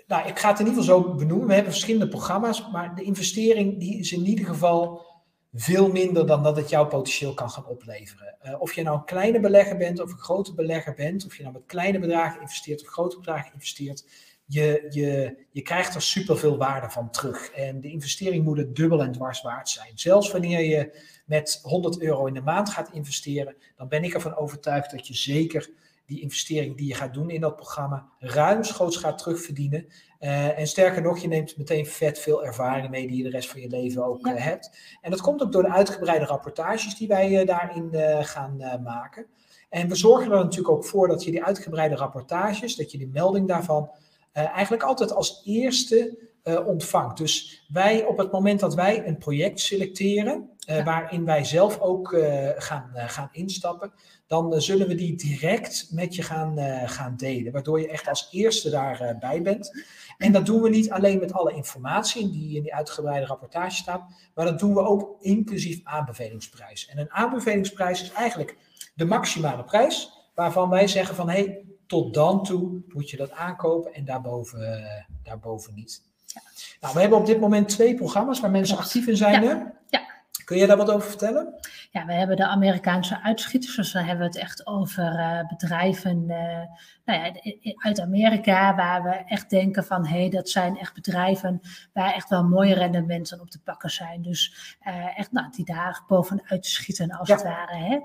nou, 0.06 0.28
ik 0.28 0.38
ga 0.38 0.48
het 0.48 0.60
in 0.60 0.66
ieder 0.66 0.82
geval 0.82 1.00
zo 1.00 1.14
benoemen. 1.14 1.46
We 1.46 1.54
hebben 1.54 1.72
verschillende 1.72 2.08
programma's, 2.08 2.70
maar 2.70 2.94
de 2.94 3.02
investering 3.02 3.78
die 3.78 3.98
is 3.98 4.12
in 4.12 4.26
ieder 4.26 4.44
geval 4.44 5.06
veel 5.54 5.88
minder 5.88 6.26
dan 6.26 6.42
dat 6.42 6.56
het 6.56 6.68
jouw 6.68 6.86
potentieel 6.86 7.34
kan 7.34 7.50
gaan 7.50 7.66
opleveren. 7.66 8.36
of 8.58 8.74
je 8.74 8.82
nou 8.82 8.96
een 8.96 9.04
kleine 9.04 9.40
belegger 9.40 9.76
bent 9.76 10.00
of 10.00 10.12
een 10.12 10.18
grote 10.18 10.54
belegger 10.54 10.94
bent, 10.94 11.24
of 11.24 11.36
je 11.36 11.42
nou 11.42 11.54
met 11.54 11.66
kleine 11.66 11.98
bedragen 11.98 12.40
investeert 12.40 12.82
of 12.82 12.88
grote 12.88 13.16
bedragen 13.16 13.52
investeert, 13.52 14.04
je, 14.46 14.86
je, 14.90 15.36
je 15.50 15.62
krijgt 15.62 15.94
er 15.94 16.02
superveel 16.02 16.56
waarde 16.56 16.90
van 16.90 17.10
terug. 17.10 17.50
En 17.50 17.80
de 17.80 17.90
investering 17.90 18.44
moet 18.44 18.58
het 18.58 18.76
dubbel 18.76 19.02
en 19.02 19.12
dwars 19.12 19.42
waard 19.42 19.68
zijn. 19.68 19.92
Zelfs 19.94 20.30
wanneer 20.30 20.60
je 20.60 21.00
met 21.26 21.60
100 21.62 22.00
euro 22.00 22.26
in 22.26 22.34
de 22.34 22.40
maand 22.40 22.70
gaat 22.70 22.92
investeren, 22.92 23.56
dan 23.76 23.88
ben 23.88 24.04
ik 24.04 24.14
ervan 24.14 24.36
overtuigd 24.36 24.90
dat 24.90 25.06
je 25.06 25.14
zeker 25.14 25.70
die 26.06 26.20
investering 26.20 26.76
die 26.76 26.88
je 26.88 26.94
gaat 26.94 27.14
doen 27.14 27.30
in 27.30 27.40
dat 27.40 27.56
programma 27.56 28.08
ruimschoots 28.18 28.96
gaat 28.96 29.18
terugverdienen. 29.18 29.86
Uh, 30.20 30.58
en 30.58 30.66
sterker 30.66 31.02
nog, 31.02 31.18
je 31.18 31.28
neemt 31.28 31.56
meteen 31.56 31.86
vet 31.86 32.18
veel 32.18 32.44
ervaring 32.44 32.90
mee 32.90 33.06
die 33.06 33.16
je 33.16 33.22
de 33.22 33.30
rest 33.30 33.50
van 33.50 33.60
je 33.60 33.68
leven 33.68 34.04
ook 34.04 34.26
uh, 34.26 34.34
hebt. 34.36 34.78
En 35.00 35.10
dat 35.10 35.20
komt 35.20 35.42
ook 35.42 35.52
door 35.52 35.62
de 35.62 35.72
uitgebreide 35.72 36.24
rapportages 36.24 36.96
die 36.96 37.08
wij 37.08 37.40
uh, 37.40 37.46
daarin 37.46 37.90
gaan 38.24 38.56
maken. 38.82 39.26
En 39.68 39.88
we 39.88 39.94
zorgen 39.94 40.32
er 40.32 40.38
natuurlijk 40.38 40.74
ook 40.74 40.84
voor 40.84 41.08
dat 41.08 41.24
je 41.24 41.30
die 41.30 41.44
uitgebreide 41.44 41.94
rapportages, 41.94 42.76
dat 42.76 42.92
je 42.92 42.98
die 42.98 43.10
melding 43.12 43.48
daarvan 43.48 43.90
eigenlijk 44.42 44.82
altijd 44.82 45.12
als 45.12 45.42
eerste 45.44 46.18
uh, 46.44 46.66
ontvangt. 46.66 47.18
Dus 47.18 47.64
wij 47.68 48.04
op 48.04 48.18
het 48.18 48.32
moment 48.32 48.60
dat 48.60 48.74
wij 48.74 49.06
een 49.06 49.18
project 49.18 49.60
selecteren, 49.60 50.50
uh, 50.70 50.84
waarin 50.84 51.24
wij 51.24 51.44
zelf 51.44 51.80
ook 51.80 52.16
gaan, 52.56 52.90
gaan 52.94 53.28
instappen, 53.32 53.92
dan 54.26 54.60
zullen 54.60 54.88
we 54.88 54.94
die 54.94 55.16
direct 55.16 55.88
met 55.90 56.14
je 56.14 56.22
gaan, 56.22 56.58
gaan 56.88 57.16
delen. 57.16 57.52
Waardoor 57.52 57.80
je 57.80 57.88
echt 57.88 58.08
als 58.08 58.28
eerste 58.30 58.70
daarbij 58.70 59.42
bent. 59.42 59.84
En 60.18 60.32
dat 60.32 60.46
doen 60.46 60.62
we 60.62 60.68
niet 60.68 60.90
alleen 60.90 61.18
met 61.18 61.32
alle 61.32 61.54
informatie 61.54 62.30
die 62.30 62.56
in 62.56 62.62
die 62.62 62.74
uitgebreide 62.74 63.26
rapportage 63.26 63.76
staat, 63.76 64.02
maar 64.34 64.44
dat 64.44 64.58
doen 64.58 64.74
we 64.74 64.80
ook 64.80 65.16
inclusief 65.20 65.80
aanbevelingsprijs. 65.84 66.88
En 66.88 66.98
een 66.98 67.12
aanbevelingsprijs 67.12 68.02
is 68.02 68.12
eigenlijk 68.12 68.56
de 68.94 69.04
maximale 69.04 69.64
prijs 69.64 70.12
waarvan 70.34 70.68
wij 70.68 70.86
zeggen 70.86 71.14
van 71.14 71.28
hé, 71.28 71.42
hey, 71.42 71.64
tot 71.94 72.14
dan 72.14 72.42
toe 72.42 72.82
moet 72.88 73.10
je 73.10 73.16
dat 73.16 73.30
aankopen 73.30 73.94
en 73.94 74.04
daarboven, 74.04 74.60
uh, 74.60 75.16
daarboven 75.22 75.74
niet. 75.74 76.02
Ja. 76.26 76.40
Nou, 76.80 76.94
we 76.94 77.00
hebben 77.00 77.18
op 77.18 77.26
dit 77.26 77.40
moment 77.40 77.68
twee 77.68 77.94
programma's 77.94 78.40
waar 78.40 78.50
mensen 78.50 78.76
actief 78.76 79.06
in 79.06 79.16
zijn. 79.16 79.42
Ja. 79.42 79.72
ja. 79.88 80.00
Kun 80.44 80.56
je 80.56 80.66
daar 80.66 80.76
wat 80.76 80.90
over 80.90 81.08
vertellen? 81.08 81.54
Ja, 81.94 82.06
we 82.06 82.12
hebben 82.12 82.36
de 82.36 82.46
Amerikaanse 82.46 83.22
uitschieters, 83.22 83.76
dus 83.76 83.92
dan 83.92 84.04
hebben 84.04 84.18
we 84.18 84.32
het 84.32 84.42
echt 84.42 84.66
over 84.66 85.18
uh, 85.18 85.48
bedrijven 85.48 86.24
uh, 86.28 86.36
nou 87.04 87.24
ja, 87.24 87.32
uit 87.76 88.00
Amerika, 88.00 88.74
waar 88.74 89.02
we 89.02 89.10
echt 89.10 89.50
denken 89.50 89.84
van 89.84 90.06
hé, 90.06 90.18
hey, 90.18 90.28
dat 90.28 90.48
zijn 90.48 90.78
echt 90.78 90.94
bedrijven 90.94 91.60
waar 91.92 92.14
echt 92.14 92.28
wel 92.28 92.44
mooie 92.44 92.74
rendementen 92.74 93.40
op 93.40 93.50
te 93.50 93.62
pakken 93.62 93.90
zijn. 93.90 94.22
Dus 94.22 94.76
uh, 94.86 95.18
echt 95.18 95.32
nou, 95.32 95.50
die 95.50 95.64
daar 95.64 96.02
bovenuit 96.06 96.66
schieten 96.66 97.10
als 97.10 97.28
ja. 97.28 97.34
het 97.34 97.44
ware. 97.44 97.76
Hè? 97.76 97.98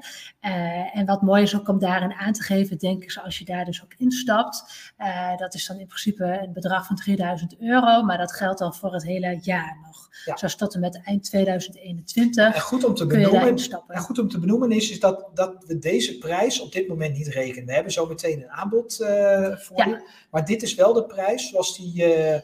en 0.94 1.06
wat 1.06 1.22
mooi 1.22 1.44
is 1.44 1.56
ook 1.56 1.68
om 1.68 1.80
daarin 1.80 2.14
aan 2.14 2.34
te 2.34 2.44
geven, 2.44 2.78
denk 2.78 3.04
ik, 3.04 3.18
als 3.24 3.40
je 3.40 3.46
daar 3.46 3.66
dus 3.66 3.84
ook 3.84 3.94
instapt, 3.98 4.94
dat 5.38 5.54
is 5.54 5.68
dan 5.68 5.80
in 5.80 5.88
principe 5.88 6.40
een 6.42 6.54
bedrag 6.54 6.86
van 6.86 6.96
3000 6.96 7.60
euro, 7.60 8.04
maar 8.04 8.18
dat 8.18 8.34
geldt 8.34 8.60
dan 8.60 8.76
voor 8.76 8.94
het 8.94 9.04
hele 9.04 9.40
jaar 9.42 9.78
nog. 9.86 10.10
Ja. 10.26 10.38
Zoals 10.38 10.56
tot 10.56 10.74
en 10.74 10.80
met 10.80 11.02
eind 11.04 11.24
2021. 11.24 12.56
En 12.56 12.62
goed 12.62 12.84
om 12.84 12.94
te 12.94 13.06
benoemen, 13.06 13.60
en 13.88 14.00
goed 14.00 14.20
om 14.20 14.30
te 14.30 14.40
benoemen 14.40 14.72
is, 14.72 14.92
is 14.92 15.00
dat, 15.00 15.30
dat 15.34 15.64
we 15.66 15.80
deze 15.80 16.18
prijs 16.18 16.60
op 16.60 16.72
dit 16.72 16.88
moment 16.88 17.18
niet 17.18 17.28
rekenen. 17.28 17.66
We 17.66 17.74
hebben 17.74 17.92
zo 17.92 18.06
meteen 18.06 18.42
een 18.42 18.50
aanbod 18.50 19.00
uh, 19.02 19.58
voor 19.58 19.78
ja. 19.78 19.86
je. 19.86 20.10
Maar 20.32 20.46
dit 20.46 20.64
is 20.64 20.76
wel 20.76 20.94
de 20.94 21.06
prijs 21.06 21.50
zoals 21.50 21.78
die 21.78 22.04
uh, 22.04 22.34
uh, 22.34 22.42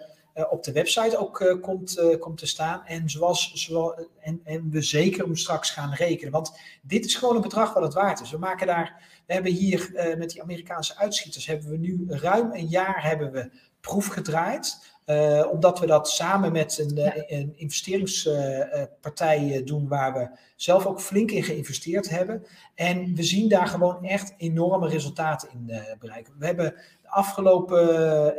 op 0.50 0.64
de 0.64 0.72
website 0.72 1.18
ook 1.18 1.58
komt, 1.62 2.18
komt 2.20 2.38
te 2.38 2.48
staan. 2.48 2.86
En, 2.86 3.10
zoals, 3.10 3.52
zoals, 3.54 3.94
en, 4.20 4.42
en 4.44 4.70
we 4.70 4.82
zeker 4.82 5.24
hem 5.24 5.36
straks 5.36 5.70
gaan 5.70 5.94
rekenen. 5.94 6.32
Want 6.32 6.60
dit 6.82 7.06
is 7.06 7.16
gewoon 7.16 7.36
een 7.36 7.42
bedrag 7.42 7.74
wat 7.74 7.84
het 7.84 7.94
waard 7.94 8.22
is. 8.22 8.32
We 8.32 8.38
maken 8.38 8.68
daar, 8.68 9.22
we 9.28 9.34
hebben 9.34 9.52
hier 9.52 9.92
met 10.18 10.30
die 10.30 10.42
Amerikaanse 10.42 10.98
uitschieters, 10.98 11.46
hebben 11.46 11.70
we 11.70 11.78
nu 11.78 12.06
ruim 12.08 12.54
een 12.54 12.68
jaar 12.68 13.04
hebben 13.04 13.32
we 13.32 13.50
proef 13.82 14.08
gedraaid. 14.08 14.94
Uh, 15.06 15.48
omdat 15.52 15.80
we 15.80 15.86
dat 15.86 16.10
samen 16.10 16.52
met 16.52 16.78
een, 16.78 16.96
ja. 16.96 17.14
een 17.28 17.54
investeringspartij 17.56 19.44
uh, 19.44 19.66
doen 19.66 19.88
waar 19.88 20.14
we 20.14 20.30
zelf 20.56 20.86
ook 20.86 21.02
flink 21.02 21.32
in 21.32 21.44
geïnvesteerd 21.44 22.10
hebben. 22.10 22.46
En 22.76 23.16
we 23.16 23.24
zien 23.24 23.50
daar 23.50 23.68
gewoon 23.68 24.04
echt 24.04 24.34
enorme 24.38 24.88
resultaten 24.88 25.50
in 25.52 25.66
uh, 25.68 25.82
bereiken. 26.00 26.34
We 26.40 26.46
hebben 26.46 26.74
afgelopen 27.16 28.36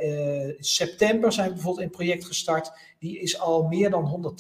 september 0.59 1.33
zijn 1.33 1.49
we 1.49 1.55
bijvoorbeeld 1.55 1.85
een 1.85 1.93
project 1.93 2.25
gestart. 2.25 2.73
Die 2.99 3.19
is 3.21 3.39
al 3.41 3.63
meer 3.63 3.91
dan 3.91 4.35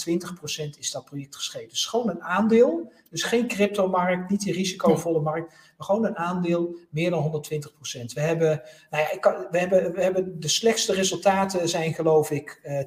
120% 0.75 0.79
is 0.79 0.91
dat 0.91 1.05
project 1.05 1.37
geschreven. 1.37 1.69
Dus 1.69 1.87
gewoon 1.87 2.11
een 2.11 2.23
aandeel. 2.23 2.93
Dus 3.11 3.23
geen 3.23 3.49
cryptomarkt, 3.49 4.31
niet 4.31 4.41
die 4.41 4.53
risicovolle 4.53 5.21
markt 5.21 5.55
maar 5.77 5.87
gewoon 5.87 6.05
een 6.05 6.17
aandeel 6.17 6.79
meer 6.91 7.11
dan 7.11 7.45
120% 7.45 8.13
We 8.15 8.21
hebben, 8.21 8.63
nou 8.91 9.03
ja, 9.03 9.13
ik 9.13 9.21
kan, 9.21 9.47
we, 9.51 9.59
hebben, 9.59 9.93
we 9.93 10.03
hebben 10.03 10.41
de 10.41 10.49
slechtste 10.49 10.93
resultaten 10.93 11.69
zijn 11.69 11.95
geloof 11.95 12.31
ik 12.31 12.61
uh, 12.63 12.81
eh, 12.81 12.87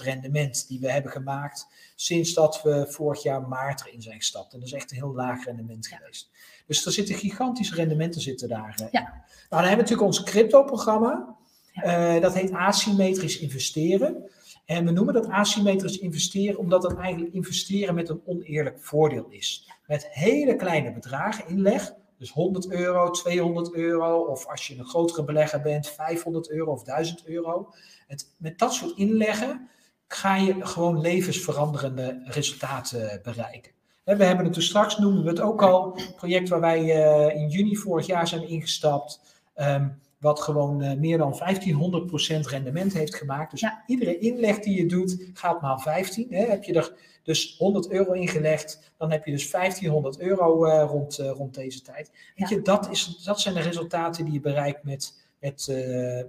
20% 0.00 0.02
rendement 0.02 0.68
die 0.68 0.80
we 0.80 0.90
hebben 0.90 1.12
gemaakt 1.12 1.66
sinds 1.94 2.34
dat 2.34 2.62
we 2.62 2.86
vorig 2.88 3.22
jaar 3.22 3.48
maart 3.48 3.86
erin 3.86 4.02
zijn 4.02 4.16
gestapt. 4.16 4.52
En 4.52 4.58
dat 4.58 4.68
is 4.68 4.74
echt 4.74 4.90
een 4.90 4.96
heel 4.96 5.14
laag 5.14 5.44
rendement 5.44 5.86
geweest. 5.86 6.30
Dus 6.70 6.86
er 6.86 6.92
zitten 6.92 7.14
gigantische 7.14 7.74
rendementen 7.74 8.20
zitten 8.20 8.48
daar. 8.48 8.74
Ja. 8.90 9.00
Nou, 9.00 9.12
dan 9.48 9.58
hebben 9.58 9.70
we 9.70 9.76
natuurlijk 9.76 10.02
ons 10.02 10.22
crypto-programma. 10.22 11.36
Ja. 11.72 11.82
Eh, 11.82 12.22
dat 12.22 12.34
heet 12.34 12.52
asymmetrisch 12.52 13.38
investeren. 13.38 14.30
En 14.64 14.84
we 14.84 14.90
noemen 14.90 15.14
dat 15.14 15.28
asymmetrisch 15.28 15.98
investeren 15.98 16.58
omdat 16.58 16.82
dat 16.82 16.96
eigenlijk 16.96 17.34
investeren 17.34 17.94
met 17.94 18.08
een 18.08 18.20
oneerlijk 18.24 18.78
voordeel 18.80 19.26
is. 19.28 19.70
Met 19.86 20.08
hele 20.10 20.56
kleine 20.56 20.92
bedragen 20.92 21.48
inleg. 21.48 21.94
Dus 22.18 22.30
100 22.30 22.70
euro, 22.70 23.10
200 23.10 23.74
euro, 23.74 24.20
of 24.20 24.46
als 24.46 24.66
je 24.66 24.78
een 24.78 24.88
grotere 24.88 25.24
belegger 25.24 25.60
bent, 25.60 25.88
500 25.88 26.50
euro 26.50 26.72
of 26.72 26.82
1000 26.82 27.26
euro. 27.26 27.72
Het, 28.06 28.34
met 28.36 28.58
dat 28.58 28.74
soort 28.74 28.96
inleggen 28.96 29.68
ga 30.06 30.36
je 30.36 30.66
gewoon 30.66 31.00
levensveranderende 31.00 32.20
resultaten 32.24 33.20
bereiken. 33.22 33.72
Hè, 34.04 34.16
We 34.16 34.24
hebben 34.24 34.44
het 34.44 34.54
toen 34.54 34.62
straks, 34.62 34.98
noemen 34.98 35.22
we 35.22 35.28
het 35.28 35.40
ook 35.40 35.62
al, 35.62 35.98
project 36.16 36.48
waar 36.48 36.60
wij 36.60 36.80
eh, 37.04 37.36
in 37.40 37.48
juni 37.48 37.76
vorig 37.76 38.06
jaar 38.06 38.28
zijn 38.28 38.48
ingestapt. 38.48 39.20
ehm, 39.54 39.88
wat 40.18 40.40
gewoon 40.40 40.82
eh, 40.82 40.96
meer 40.98 41.18
dan 41.18 41.34
1500% 41.34 42.46
rendement 42.46 42.92
heeft 42.92 43.14
gemaakt. 43.14 43.50
Dus 43.50 43.60
Ja. 43.60 43.82
iedere 43.86 44.18
inleg 44.18 44.58
die 44.58 44.76
je 44.76 44.86
doet, 44.86 45.30
gaat 45.34 45.60
maal 45.60 45.78
15. 45.78 46.26
Hè. 46.30 46.44
Heb 46.44 46.64
je 46.64 46.72
er 46.72 46.92
dus 47.22 47.54
100 47.58 47.90
euro 47.90 48.12
ingelegd, 48.12 48.92
dan 48.98 49.10
heb 49.10 49.24
je 49.24 49.30
dus 49.30 49.50
1500 49.50 50.20
euro 50.20 50.64
eh, 50.64 50.84
rond, 50.88 51.16
rond 51.16 51.54
deze 51.54 51.82
tijd. 51.82 52.10
Ja. 52.34 52.46
je, 52.48 52.62
dat, 52.62 52.90
is, 52.90 53.22
dat 53.24 53.40
zijn 53.40 53.54
de 53.54 53.60
resultaten 53.60 54.24
die 54.24 54.34
je 54.34 54.40
bereikt 54.40 54.84
met, 54.84 55.14
met, 55.40 55.66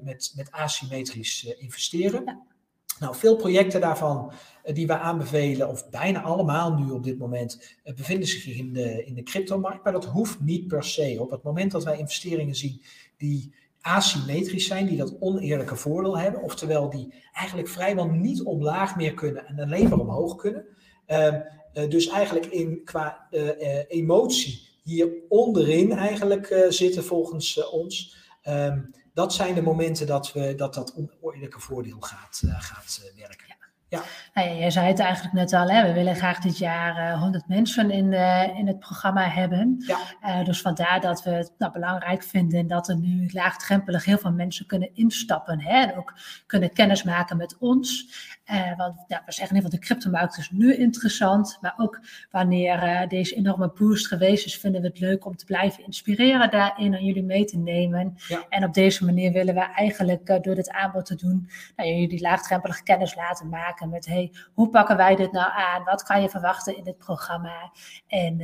met, 0.02 0.34
met 0.36 0.52
asymmetrisch 0.52 1.44
investeren. 1.44 2.22
Ja. 2.26 2.42
Nou, 3.02 3.16
veel 3.16 3.36
projecten 3.36 3.82
daarvan 3.82 4.32
eh, 4.64 4.76
die 4.76 4.88
we 4.88 4.98
aanbevelen, 4.98 5.70
of 5.70 5.90
bijna 5.90 6.22
allemaal 6.22 6.74
nu 6.74 6.92
op 6.92 7.04
dit 7.04 7.18
moment, 7.18 7.78
eh, 7.84 7.94
bevinden 7.94 8.28
zich 8.28 8.58
in 8.58 8.74
de, 8.74 9.06
in 9.06 9.14
de 9.14 9.24
cryptomarkt. 9.24 9.84
Maar 9.84 9.94
dat 9.94 10.06
hoeft 10.06 10.40
niet 10.40 10.68
per 10.68 10.84
se. 10.84 11.18
Op 11.20 11.32
het 11.32 11.44
moment 11.44 11.72
dat 11.72 11.84
wij 11.84 11.98
investeringen 11.98 12.56
zien 12.56 12.82
die 13.18 13.54
asymmetrisch 13.82 14.68
zijn, 14.68 14.86
die 14.86 14.98
dat 14.98 15.16
oneerlijke 15.20 15.76
voordeel 15.76 16.18
hebben, 16.18 16.42
oftewel 16.42 16.90
die 16.90 17.14
eigenlijk 17.34 17.68
vrijwel 17.68 18.08
niet 18.08 18.44
omlaag 18.44 18.96
meer 18.96 19.14
kunnen 19.14 19.46
en 19.46 19.60
alleen 19.60 19.90
maar 19.90 20.00
omhoog 20.00 20.36
kunnen. 20.36 20.66
Ehm, 21.06 21.42
eh, 21.74 21.90
dus 21.90 22.08
eigenlijk 22.08 22.46
in, 22.46 22.82
qua 22.84 23.28
emotie 23.88 24.70
hier 24.84 25.10
onderin 25.30 25.92
eigenlijk 25.92 26.66
zitten 26.70 27.04
volgens 27.04 27.70
ons. 27.70 28.16
Ehm, 28.42 28.80
dat 29.14 29.34
zijn 29.34 29.56
de 29.56 29.62
momenten 29.62 30.08
dat 30.08 30.34
we, 30.34 30.56
dat, 30.56 30.74
dat 30.74 30.96
oneerlijke 31.22 31.60
voordeel 31.60 32.00
gaat, 32.00 32.42
eh, 32.46 32.62
gaat 32.62 33.02
eh, 33.04 33.20
werken. 33.20 33.50
Nou 34.34 34.48
ja, 34.48 34.54
jij 34.54 34.72
zei 34.72 34.88
het 34.88 35.00
eigenlijk 35.00 35.34
net 35.34 35.54
al, 35.54 35.70
hè? 35.70 35.88
we 35.88 35.94
willen 35.94 36.16
graag 36.16 36.40
dit 36.40 36.58
jaar 36.58 37.12
eh, 37.12 37.20
100 37.20 37.48
mensen 37.48 37.92
in, 37.92 38.14
in 38.58 38.68
het 38.68 38.80
programma 38.80 39.30
hebben. 39.30 39.84
Ja. 39.88 40.44
Dus 40.44 40.62
vandaar 40.62 41.02
dat 41.02 41.24
we 41.24 41.30
het 41.30 41.52
nou, 41.58 41.72
belangrijk 41.72 42.24
vinden 42.24 42.68
dat 42.68 42.90
er 42.90 42.98
nu 42.98 43.30
laagdrempelig 43.32 44.06
heel 44.06 44.18
veel 44.18 44.32
mensen 44.32 44.66
kunnen 44.66 44.96
instappen. 44.96 45.62
Hè? 45.62 45.86
En 45.86 45.98
ook 45.98 46.14
kunnen 46.46 46.74
kennismaken 46.74 47.38
met 47.38 47.58
ons. 47.58 48.06
Eh, 48.52 48.78
want 48.78 49.04
ja, 49.08 49.22
we 49.26 49.32
zeggen 49.32 49.56
in 49.56 49.64
ieder 49.64 49.72
geval, 49.72 49.80
de 49.80 49.86
cryptomarkt 49.86 50.38
is 50.38 50.50
nu 50.52 50.76
interessant. 50.76 51.58
Maar 51.62 51.74
ook 51.78 52.00
wanneer 52.32 52.84
eh, 52.84 53.08
deze 53.08 53.36
enorme 53.36 53.72
boost 53.78 54.08
geweest 54.08 54.46
is, 54.46 54.58
vinden 54.58 54.82
we 54.82 54.88
het 54.88 55.00
leuk 55.00 55.26
om 55.26 55.36
te 55.36 55.46
blijven 55.46 55.86
inspireren 55.86 56.52
daarin 56.52 56.94
en 56.94 57.04
jullie 57.04 57.24
mee 57.24 57.46
te 57.46 57.58
nemen. 57.58 58.16
Ja. 58.28 58.46
En 58.50 58.64
op 58.64 58.74
deze 58.74 59.06
manier 59.06 59.32
willen 59.32 59.54
we 59.54 59.60
eigenlijk 59.60 60.30
eh, 60.30 60.42
door 60.42 60.56
dit 60.56 60.70
aanbod 60.70 61.06
te 61.06 61.16
doen, 61.16 61.50
nou, 61.76 61.90
jullie 61.90 62.22
laagdrempelig 62.22 62.84
kennis 62.84 63.16
laten 63.16 63.50
maken 63.50 63.90
met 63.90 64.06
hey, 64.06 64.32
hoe 64.54 64.70
pakken 64.70 64.98
wij 64.98 65.16
dit 65.16 65.32
nou 65.32 65.52
aan? 65.52 65.84
Wat 65.84 66.04
kan 66.04 66.22
je 66.22 66.30
verwachten 66.30 66.78
in 66.78 66.84
dit 66.84 66.98
programma? 66.98 67.72
En 68.08 68.38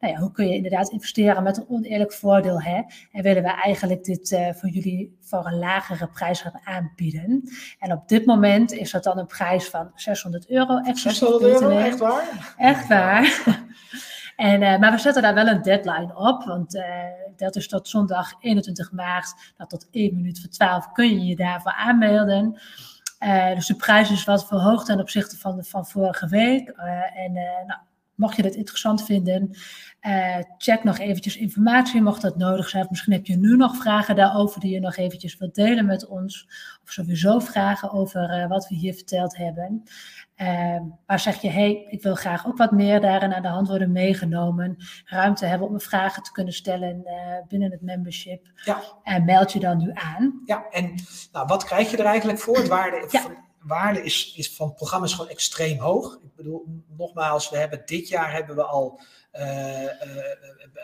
nou 0.00 0.12
ja, 0.12 0.16
hoe 0.16 0.32
kun 0.32 0.48
je 0.48 0.54
inderdaad 0.54 0.90
investeren 0.90 1.42
met 1.42 1.56
een 1.56 1.68
oneerlijk 1.68 2.12
voordeel? 2.12 2.62
Hè? 2.62 2.82
En 3.12 3.22
willen 3.22 3.42
we 3.42 3.48
eigenlijk 3.48 4.04
dit 4.04 4.28
voor 4.54 4.68
jullie 4.68 5.16
voor 5.20 5.46
een 5.46 5.58
lagere 5.58 6.06
prijs 6.06 6.40
gaan 6.40 6.60
aanbieden? 6.64 7.42
En 7.78 7.92
op 7.92 8.08
dit 8.08 8.26
moment 8.26 8.72
is 8.72 8.90
dat 8.90 9.04
dan 9.04 9.18
een 9.18 9.26
prijs 9.26 9.40
van 9.70 9.90
600 9.94 10.50
euro. 10.50 10.76
exclusief 10.78 11.18
600 11.18 11.62
euro, 11.62 11.78
echt 11.78 11.98
waar? 11.98 12.54
Echt 12.56 12.88
waar. 12.88 13.42
En, 14.36 14.62
eh, 14.62 14.78
maar 14.78 14.92
we 14.92 14.98
zetten 14.98 15.22
daar 15.22 15.34
wel 15.34 15.46
een 15.46 15.62
deadline 15.62 16.16
op, 16.16 16.44
want 16.44 16.76
eh, 16.76 16.84
dat 17.36 17.56
is 17.56 17.68
tot 17.68 17.88
zondag 17.88 18.32
21 18.40 18.92
maart. 18.92 19.34
Nou, 19.56 19.70
tot 19.70 19.88
1 19.90 20.14
minuut 20.14 20.40
voor 20.40 20.50
12 20.50 20.92
kun 20.92 21.08
je 21.08 21.26
je 21.26 21.36
daarvoor 21.36 21.72
aanmelden. 21.72 22.60
Eh, 23.18 23.54
dus 23.54 23.66
de 23.66 23.76
prijs 23.76 24.10
is 24.10 24.24
wat 24.24 24.46
verhoogd 24.46 24.86
ten 24.86 25.00
opzichte 25.00 25.38
van, 25.38 25.56
de, 25.56 25.64
van 25.64 25.86
vorige 25.86 26.28
week. 26.28 26.68
En 27.14 27.32
nou, 27.66 27.80
mocht 28.14 28.36
je 28.36 28.42
dat 28.42 28.54
interessant 28.54 29.04
vinden, 29.04 29.56
eh, 30.02 30.38
check 30.58 30.84
nog 30.84 30.98
eventjes 30.98 31.36
informatie, 31.36 32.02
mocht 32.02 32.22
dat 32.22 32.36
nodig 32.36 32.68
zijn. 32.68 32.82
Of 32.84 32.90
misschien 32.90 33.12
heb 33.12 33.26
je 33.26 33.36
nu 33.36 33.56
nog 33.56 33.76
vragen 33.76 34.16
daarover 34.16 34.60
die 34.60 34.72
je 34.72 34.80
nog 34.80 34.96
eventjes 34.96 35.36
wilt 35.36 35.54
delen 35.54 35.86
met 35.86 36.06
ons. 36.06 36.46
Of 36.84 36.90
sowieso 36.92 37.38
vragen 37.38 37.92
over 37.92 38.30
eh, 38.30 38.48
wat 38.48 38.68
we 38.68 38.74
hier 38.74 38.94
verteld 38.94 39.36
hebben. 39.36 39.82
Eh, 40.34 40.80
maar 41.06 41.20
zeg 41.20 41.40
je, 41.40 41.50
hey, 41.50 41.86
ik 41.88 42.02
wil 42.02 42.14
graag 42.14 42.46
ook 42.46 42.56
wat 42.56 42.70
meer 42.70 43.00
daarin 43.00 43.34
aan 43.34 43.42
de 43.42 43.48
hand 43.48 43.68
worden 43.68 43.92
meegenomen. 43.92 44.76
Ruimte 45.04 45.46
hebben 45.46 45.68
om 45.68 45.80
vragen 45.80 46.22
te 46.22 46.32
kunnen 46.32 46.54
stellen 46.54 47.04
binnen 47.48 47.70
het 47.70 47.82
membership. 47.82 48.50
Ja. 48.64 48.82
En 49.02 49.24
meld 49.24 49.52
je 49.52 49.60
dan 49.60 49.78
nu 49.78 49.90
aan. 49.94 50.42
Ja, 50.44 50.64
en 50.70 50.94
nou, 51.32 51.46
wat 51.46 51.64
krijg 51.64 51.90
je 51.90 51.96
er 51.96 52.04
eigenlijk 52.04 52.38
voor? 52.38 52.66
Waarde, 52.66 53.08
Ja. 53.10 53.20
van, 53.20 53.36
waarde 53.60 54.02
is, 54.02 54.34
is 54.36 54.56
van 54.56 54.66
het 54.66 54.76
programma 54.76 55.06
is 55.06 55.12
gewoon 55.14 55.30
extreem 55.30 55.78
hoog. 55.78 56.18
Ik 56.22 56.34
bedoel, 56.36 56.82
nogmaals, 56.96 57.50
we 57.50 57.56
hebben 57.56 57.82
dit 57.84 58.08
jaar 58.08 58.32
hebben 58.32 58.56
we 58.56 58.64
al 58.64 59.00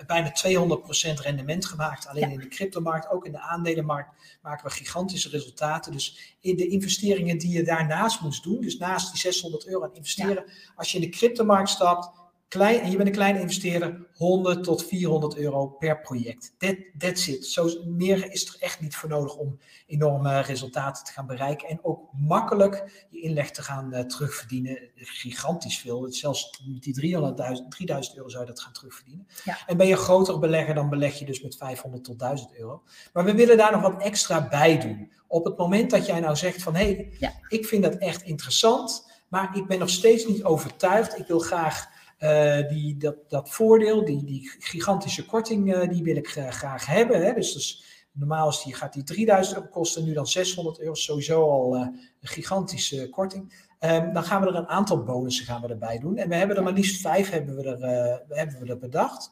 bijna 0.07 0.33
200% 0.33 1.21
rendement 1.21 1.67
gemaakt. 1.67 2.07
Alleen 2.07 2.29
Ja. 2.29 2.35
in 2.35 2.41
de 2.41 2.49
cryptomarkt, 2.49 3.11
ook 3.11 3.27
in 3.27 3.33
de 3.33 3.41
aandelenmarkt, 3.41 4.11
maken 4.43 4.65
we 4.65 4.71
gigantische 4.71 5.29
resultaten. 5.29 5.93
Dus 5.93 6.37
in 6.41 6.57
de 6.57 6.69
investeringen 6.69 7.39
die 7.39 7.53
je 7.53 7.63
daarnaast 7.63 8.21
moet 8.21 8.43
doen, 8.43 8.61
dus 8.61 8.79
naast 8.79 9.11
die 9.11 9.21
600 9.21 9.67
euro 9.67 9.85
aan 9.85 9.95
investeren, 9.95 10.45
als 10.77 10.93
je 10.93 10.99
in 10.99 11.11
de 11.11 11.17
cryptomarkt 11.17 11.69
stapt, 11.69 12.11
klein, 12.49 12.81
en 12.81 12.91
je 12.91 12.97
bent 12.97 13.09
een 13.09 13.15
kleine 13.15 13.41
investeerder, 13.41 14.07
100 14.15 14.65
tot 14.65 14.85
400 14.87 15.37
euro 15.37 15.67
per 15.67 16.01
project. 16.01 16.55
That, 16.59 16.77
that's 16.99 17.27
it. 17.27 17.47
Zo, 17.47 17.71
meer 17.87 18.33
is 18.33 18.49
er 18.49 18.57
echt 18.61 18.81
niet 18.81 18.97
voor 18.97 19.09
nodig 19.09 19.37
om 19.37 19.59
enorme 19.87 20.41
resultaten 20.41 21.05
te 21.05 21.13
gaan 21.13 21.27
bereiken. 21.27 21.69
En 21.69 21.79
ook 21.83 22.01
makkelijk 22.13 23.07
je 23.11 23.21
inleg 23.21 23.51
te 23.51 23.63
gaan 23.63 23.93
eh, 23.93 24.05
terugverdienen. 24.05 24.79
Gigantisch 24.95 25.79
veel. 25.79 26.07
Zelfs 26.13 26.63
met 26.67 26.83
die 26.83 27.17
300.000, 27.17 27.69
3000 27.69 28.17
euro 28.17 28.29
zou 28.29 28.45
je 28.45 28.51
dat 28.51 28.61
gaan 28.61 28.73
terugverdienen. 28.73 29.27
Ja. 29.45 29.59
En 29.67 29.77
ben 29.77 29.87
je 29.87 29.93
een 29.93 29.99
groter 29.99 30.39
belegger, 30.39 30.75
dan 30.75 30.89
beleg 30.89 31.19
je 31.19 31.25
dus 31.25 31.43
met 31.43 31.57
500 31.57 32.05
tot 32.05 32.19
1000 32.19 32.57
euro. 32.57 32.83
Maar 33.13 33.25
we 33.25 33.35
willen 33.35 33.57
daar 33.57 33.73
nog 33.73 33.83
wat 33.83 34.03
extra 34.03 34.49
bij 34.49 34.79
doen. 34.79 35.13
Op 35.27 35.45
het 35.45 35.57
moment 35.57 35.91
dat 35.91 36.07
jij 36.07 36.21
nou 36.21 36.37
zegt 36.37 36.63
van, 36.63 36.75
hé, 36.75 36.85
hey, 36.85 37.17
Ja. 37.19 37.33
ik 37.49 37.67
vind 37.67 37.83
dat 37.83 37.95
echt 37.95 38.23
interessant, 38.23 39.11
maar 39.29 39.57
ik 39.57 39.67
ben 39.67 39.79
nog 39.79 39.91
steeds 39.91 40.27
niet 40.27 40.45
overtuigd. 40.45 41.19
Ik 41.19 41.27
wil 41.27 41.39
graag 41.39 41.89
eh, 42.19 42.69
die, 42.69 42.97
dat, 42.97 43.17
dat 43.29 43.51
voordeel, 43.51 44.05
die, 44.05 44.25
die 44.25 44.51
gigantische 44.59 45.25
korting, 45.27 45.75
eh, 45.75 45.89
die 45.89 46.03
wil 46.03 46.17
ik 46.17 46.29
gra- 46.29 46.51
graag 46.51 46.87
hebben. 46.87 47.25
Hè? 47.25 47.33
Dus, 47.33 47.53
dus 47.53 47.85
normaal 48.13 48.49
is 48.49 48.63
die, 48.63 48.75
gaat 48.75 48.93
die 48.93 49.03
3000 49.03 49.57
euro 49.57 49.69
kosten, 49.69 50.05
nu 50.05 50.13
dan 50.13 50.27
600 50.27 50.81
euro, 50.81 50.95
sowieso 50.95 51.51
al 51.51 51.75
eh, 51.75 51.81
een 52.21 52.29
gigantische 52.29 53.09
korting. 53.09 53.67
Ehm, 53.79 54.13
dan 54.13 54.25
gaan 54.25 54.41
we 54.41 54.47
er 54.47 54.55
een 54.55 54.67
aantal 54.67 55.03
bonussen 55.03 55.47
gaan 55.47 55.61
we 55.61 55.69
erbij 55.69 55.99
doen. 55.99 56.17
En 56.17 56.29
we 56.29 56.35
hebben 56.35 56.57
er 56.57 56.63
maar 56.63 56.73
liefst 56.73 57.01
vijf 57.01 57.31
hebben 57.31 57.57
we 57.57 57.63
er, 57.63 58.23
hebben 58.29 58.61
we 58.61 58.67
er 58.71 58.79
bedacht. 58.79 59.31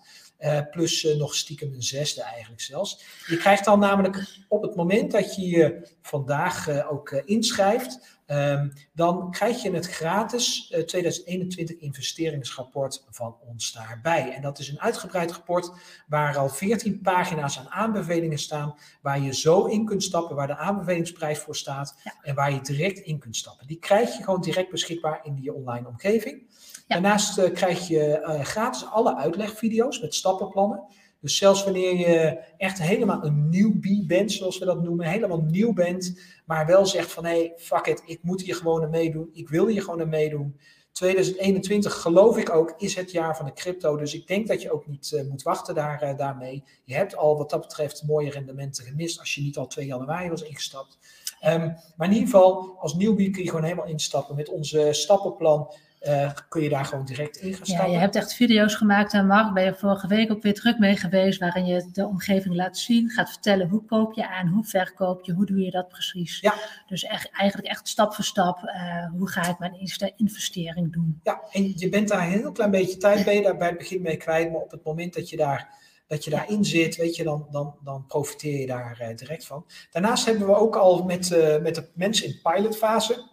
Plus 0.70 1.14
nog 1.18 1.34
stiekem 1.34 1.72
een 1.72 1.82
zesde 1.82 2.22
eigenlijk 2.22 2.60
zelfs. 2.60 3.04
Je 3.26 3.36
krijgt 3.36 3.64
dan 3.64 3.78
namelijk 3.78 4.38
op 4.48 4.62
het 4.62 4.76
moment 4.76 5.12
dat 5.12 5.34
je 5.34 5.46
je 5.46 5.88
vandaag 6.02 6.88
ook 6.90 7.10
inschrijft, 7.10 8.15
Ehm, 8.26 8.68
dan 8.92 9.30
krijg 9.30 9.62
je 9.62 9.70
het 9.70 9.86
gratis 9.86 10.70
eh, 10.70 10.82
2021 10.82 11.76
investeringsrapport 11.78 13.04
van 13.10 13.36
ons 13.46 13.72
daarbij. 13.72 14.32
En 14.34 14.42
dat 14.42 14.58
is 14.58 14.68
een 14.68 14.80
uitgebreid 14.80 15.32
rapport 15.32 15.72
waar 16.06 16.36
al 16.36 16.48
14 16.48 17.00
pagina's 17.00 17.58
aan 17.58 17.70
aanbevelingen 17.70 18.38
staan, 18.38 18.74
waar 19.02 19.20
je 19.20 19.34
zo 19.34 19.64
in 19.64 19.84
kunt 19.84 20.02
stappen, 20.02 20.36
waar 20.36 20.46
de 20.46 20.56
aanbevelingsprijs 20.56 21.38
voor 21.38 21.56
staat 21.56 22.00
Ja. 22.04 22.14
en 22.22 22.34
waar 22.34 22.52
je 22.52 22.60
direct 22.60 22.98
in 22.98 23.18
kunt 23.18 23.36
stappen. 23.36 23.66
Die 23.66 23.78
krijg 23.78 24.16
je 24.16 24.24
gewoon 24.24 24.40
direct 24.40 24.70
beschikbaar 24.70 25.20
in 25.22 25.34
die 25.34 25.54
online 25.54 25.88
omgeving. 25.88 26.42
Ja. 26.48 26.82
Daarnaast 26.88 27.38
eh, 27.38 27.52
krijg 27.52 27.88
je 27.88 28.18
eh, 28.18 28.44
gratis 28.44 28.86
alle 28.86 29.16
uitlegvideo's 29.16 30.00
met 30.00 30.14
stappenplannen. 30.14 30.84
Dus 31.20 31.36
zelfs 31.36 31.64
wanneer 31.64 31.96
je 31.96 32.38
echt 32.56 32.82
helemaal 32.82 33.24
een 33.24 33.48
newbie 33.48 34.06
bent, 34.06 34.32
zoals 34.32 34.58
we 34.58 34.64
dat 34.64 34.82
noemen, 34.82 35.06
helemaal 35.06 35.40
nieuw 35.40 35.72
bent, 35.72 36.20
maar 36.46 36.66
wel 36.66 36.86
zegt 36.86 37.12
van 37.12 37.24
hé, 37.24 37.30
hey, 37.30 37.52
fuck 37.56 37.86
it, 37.86 38.02
ik 38.04 38.18
moet 38.22 38.42
hier 38.42 38.54
gewoon 38.54 38.82
aan 38.82 38.90
meedoen, 38.90 39.30
ik 39.32 39.48
wil 39.48 39.66
hier 39.66 39.82
gewoon 39.82 40.00
aan 40.00 40.08
meedoen. 40.08 40.60
2021 40.92 42.00
geloof 42.00 42.38
ik 42.38 42.50
ook 42.50 42.74
is 42.76 42.94
het 42.94 43.10
jaar 43.10 43.36
van 43.36 43.46
de 43.46 43.52
crypto, 43.52 43.96
dus 43.96 44.14
ik 44.14 44.26
denk 44.26 44.46
dat 44.46 44.62
je 44.62 44.72
ook 44.72 44.86
niet 44.86 45.12
eh, 45.12 45.24
moet 45.24 45.42
wachten 45.42 45.74
daar, 45.74 46.02
eh, 46.02 46.16
daarmee. 46.16 46.64
Je 46.84 46.94
hebt 46.94 47.16
al 47.16 47.36
wat 47.36 47.50
dat 47.50 47.60
betreft 47.60 48.02
mooie 48.06 48.30
rendementen 48.30 48.84
gemist 48.84 49.18
als 49.18 49.34
je 49.34 49.42
niet 49.42 49.56
al 49.56 49.66
2 49.66 49.86
januari 49.86 50.28
was 50.28 50.42
ingestapt. 50.42 50.98
Ehm, 51.40 51.70
maar 51.96 52.08
in 52.08 52.14
ieder 52.14 52.28
geval, 52.28 52.76
als 52.78 52.94
newbie 52.94 53.30
kun 53.30 53.42
je 53.42 53.48
gewoon 53.48 53.64
helemaal 53.64 53.86
instappen 53.86 54.36
met 54.36 54.48
onze 54.48 54.88
stappenplan. 54.92 55.74
Uh, 56.06 56.30
kun 56.48 56.62
je 56.62 56.68
daar 56.68 56.84
gewoon 56.84 57.04
direct 57.04 57.36
in 57.36 57.54
gaan 57.54 57.66
stappen. 57.66 57.86
Ja, 57.86 57.92
je 57.92 57.98
hebt 57.98 58.14
echt 58.14 58.34
video's 58.34 58.74
gemaakt 58.74 59.12
en 59.12 59.26
Mark, 59.26 59.54
ben 59.54 59.64
je 59.64 59.74
vorige 59.74 60.06
week 60.06 60.30
ook 60.30 60.42
weer 60.42 60.54
druk 60.54 60.78
mee 60.78 60.96
geweest, 60.96 61.40
waarin 61.40 61.66
je 61.66 61.88
de 61.92 62.06
omgeving 62.06 62.54
laat 62.54 62.78
zien, 62.78 63.10
gaat 63.10 63.30
vertellen 63.30 63.68
hoe 63.68 63.84
koop 63.84 64.12
je 64.12 64.28
aan, 64.28 64.48
hoe 64.48 64.64
verkoop 64.64 65.24
je, 65.24 65.32
hoe 65.32 65.46
doe 65.46 65.60
je 65.60 65.70
dat 65.70 65.88
precies. 65.88 66.40
Ja. 66.40 66.54
Dus 66.86 67.04
echt, 67.04 67.30
eigenlijk 67.30 67.68
echt 67.68 67.88
stap 67.88 68.14
voor 68.14 68.24
stap, 68.24 68.58
uh, 68.62 69.10
hoe 69.10 69.28
ga 69.28 69.48
ik 69.48 69.58
mijn 69.58 69.74
eerste 69.74 70.12
investering 70.16 70.92
doen. 70.92 71.20
Ja, 71.22 71.40
en 71.50 71.72
je 71.76 71.88
bent 71.88 72.08
daar 72.08 72.22
een 72.22 72.40
heel 72.40 72.52
klein 72.52 72.70
beetje 72.70 72.96
tijd 72.96 73.24
bij, 73.24 73.42
daar 73.42 73.56
bij 73.56 73.68
het 73.68 73.78
begin 73.78 74.02
mee 74.02 74.16
kwijt, 74.16 74.52
maar 74.52 74.60
op 74.60 74.70
het 74.70 74.84
moment 74.84 75.14
dat 75.14 75.30
je 75.30 75.36
daar 75.36 75.84
dat 76.08 76.24
je 76.24 76.30
daarin 76.30 76.64
zit, 76.64 76.96
weet 76.96 77.16
je, 77.16 77.24
dan, 77.24 77.46
dan, 77.50 77.74
dan 77.84 78.04
profiteer 78.06 78.60
je 78.60 78.66
daar 78.66 78.98
uh, 79.02 79.16
direct 79.16 79.46
van. 79.46 79.66
Daarnaast 79.90 80.26
hebben 80.26 80.46
we 80.46 80.54
ook 80.54 80.76
al 80.76 81.04
met, 81.04 81.30
met 81.62 81.74
de 81.74 81.88
mensen 81.94 82.26
in 82.26 82.40
pilotfase, 82.42 83.24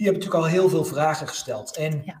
die 0.00 0.08
hebben 0.08 0.24
natuurlijk 0.24 0.54
al 0.54 0.60
heel 0.60 0.68
veel 0.68 0.84
vragen 0.84 1.28
gesteld. 1.28 1.76
En 1.76 2.02
ja. 2.04 2.20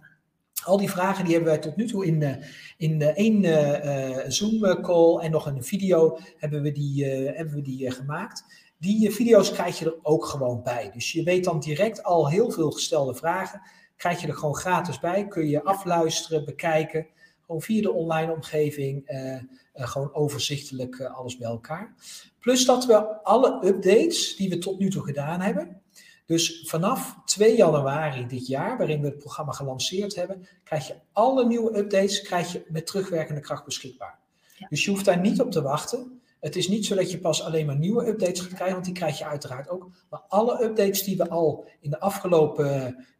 al 0.64 0.76
die 0.76 0.90
vragen 0.90 1.24
die 1.24 1.34
hebben 1.34 1.52
wij 1.52 1.60
tot 1.60 1.76
nu 1.76 1.86
toe 1.86 2.06
in, 2.06 2.20
uh, 2.20 2.36
in 2.76 3.02
één 3.02 4.32
Zoom-call 4.32 5.18
en 5.18 5.30
nog 5.30 5.46
een 5.46 5.64
video 5.64 6.18
hebben 6.36 6.62
we 6.62 6.72
die, 6.72 7.04
hebben 7.04 7.54
we 7.54 7.62
die 7.62 7.90
gemaakt. 7.90 8.44
Die 8.78 9.10
video's 9.10 9.52
krijg 9.52 9.78
je 9.78 9.84
er 9.84 9.98
ook 10.02 10.24
gewoon 10.24 10.62
bij. 10.62 10.90
Dus 10.92 11.12
je 11.12 11.22
weet 11.22 11.44
dan 11.44 11.60
direct 11.60 12.02
al 12.02 12.28
heel 12.28 12.50
veel 12.50 12.70
gestelde 12.70 13.14
vragen. 13.14 13.62
Krijg 13.96 14.20
je 14.20 14.26
er 14.26 14.34
gewoon 14.34 14.56
gratis 14.56 14.98
bij. 14.98 15.28
Kun 15.28 15.48
je 15.48 15.64
afluisteren, 15.64 16.44
bekijken. 16.44 17.06
Gewoon 17.40 17.62
via 17.62 17.82
de 17.82 17.92
online 17.92 18.32
omgeving. 18.32 19.10
Uh, 19.10 19.34
uh, 19.34 19.40
gewoon 19.74 20.14
overzichtelijk 20.14 20.98
uh, 20.98 21.16
alles 21.16 21.36
bij 21.36 21.48
elkaar. 21.48 21.94
Plus 22.38 22.64
dat 22.64 22.86
we 22.86 23.22
alle 23.22 23.66
updates 23.66 24.36
die 24.36 24.48
we 24.48 24.58
tot 24.58 24.78
nu 24.78 24.90
toe 24.90 25.04
gedaan 25.04 25.40
hebben. 25.40 25.82
Dus 26.30 26.62
vanaf 26.66 27.16
2 27.24 27.56
januari 27.56 28.26
dit 28.26 28.46
jaar, 28.46 28.78
waarin 28.78 29.00
we 29.00 29.06
het 29.06 29.18
programma 29.18 29.52
gelanceerd 29.52 30.14
hebben, 30.14 30.46
krijg 30.64 30.86
je 30.86 30.94
alle 31.12 31.46
nieuwe 31.46 31.78
updates 31.78 32.22
krijg 32.22 32.52
je 32.52 32.64
met 32.68 32.86
terugwerkende 32.86 33.40
kracht 33.40 33.64
beschikbaar. 33.64 34.18
Ja. 34.56 34.66
Dus 34.68 34.84
je 34.84 34.90
hoeft 34.90 35.04
daar 35.04 35.20
niet 35.20 35.40
op 35.40 35.50
te 35.50 35.62
wachten. 35.62 36.20
Het 36.40 36.56
is 36.56 36.68
niet 36.68 36.86
zo 36.86 36.94
dat 36.94 37.10
je 37.10 37.18
pas 37.18 37.42
alleen 37.42 37.66
maar 37.66 37.76
nieuwe 37.76 38.06
updates 38.06 38.40
gaat 38.40 38.52
krijgen, 38.52 38.72
want 38.72 38.84
die 38.84 38.94
krijg 38.94 39.18
je 39.18 39.26
uiteraard 39.26 39.68
ook. 39.68 39.90
Maar 40.10 40.20
alle 40.28 40.64
updates 40.64 41.02
die 41.02 41.16
we 41.16 41.28
al 41.28 41.64
in 41.80 41.90
de 41.90 42.00
afgelopen 42.00 42.66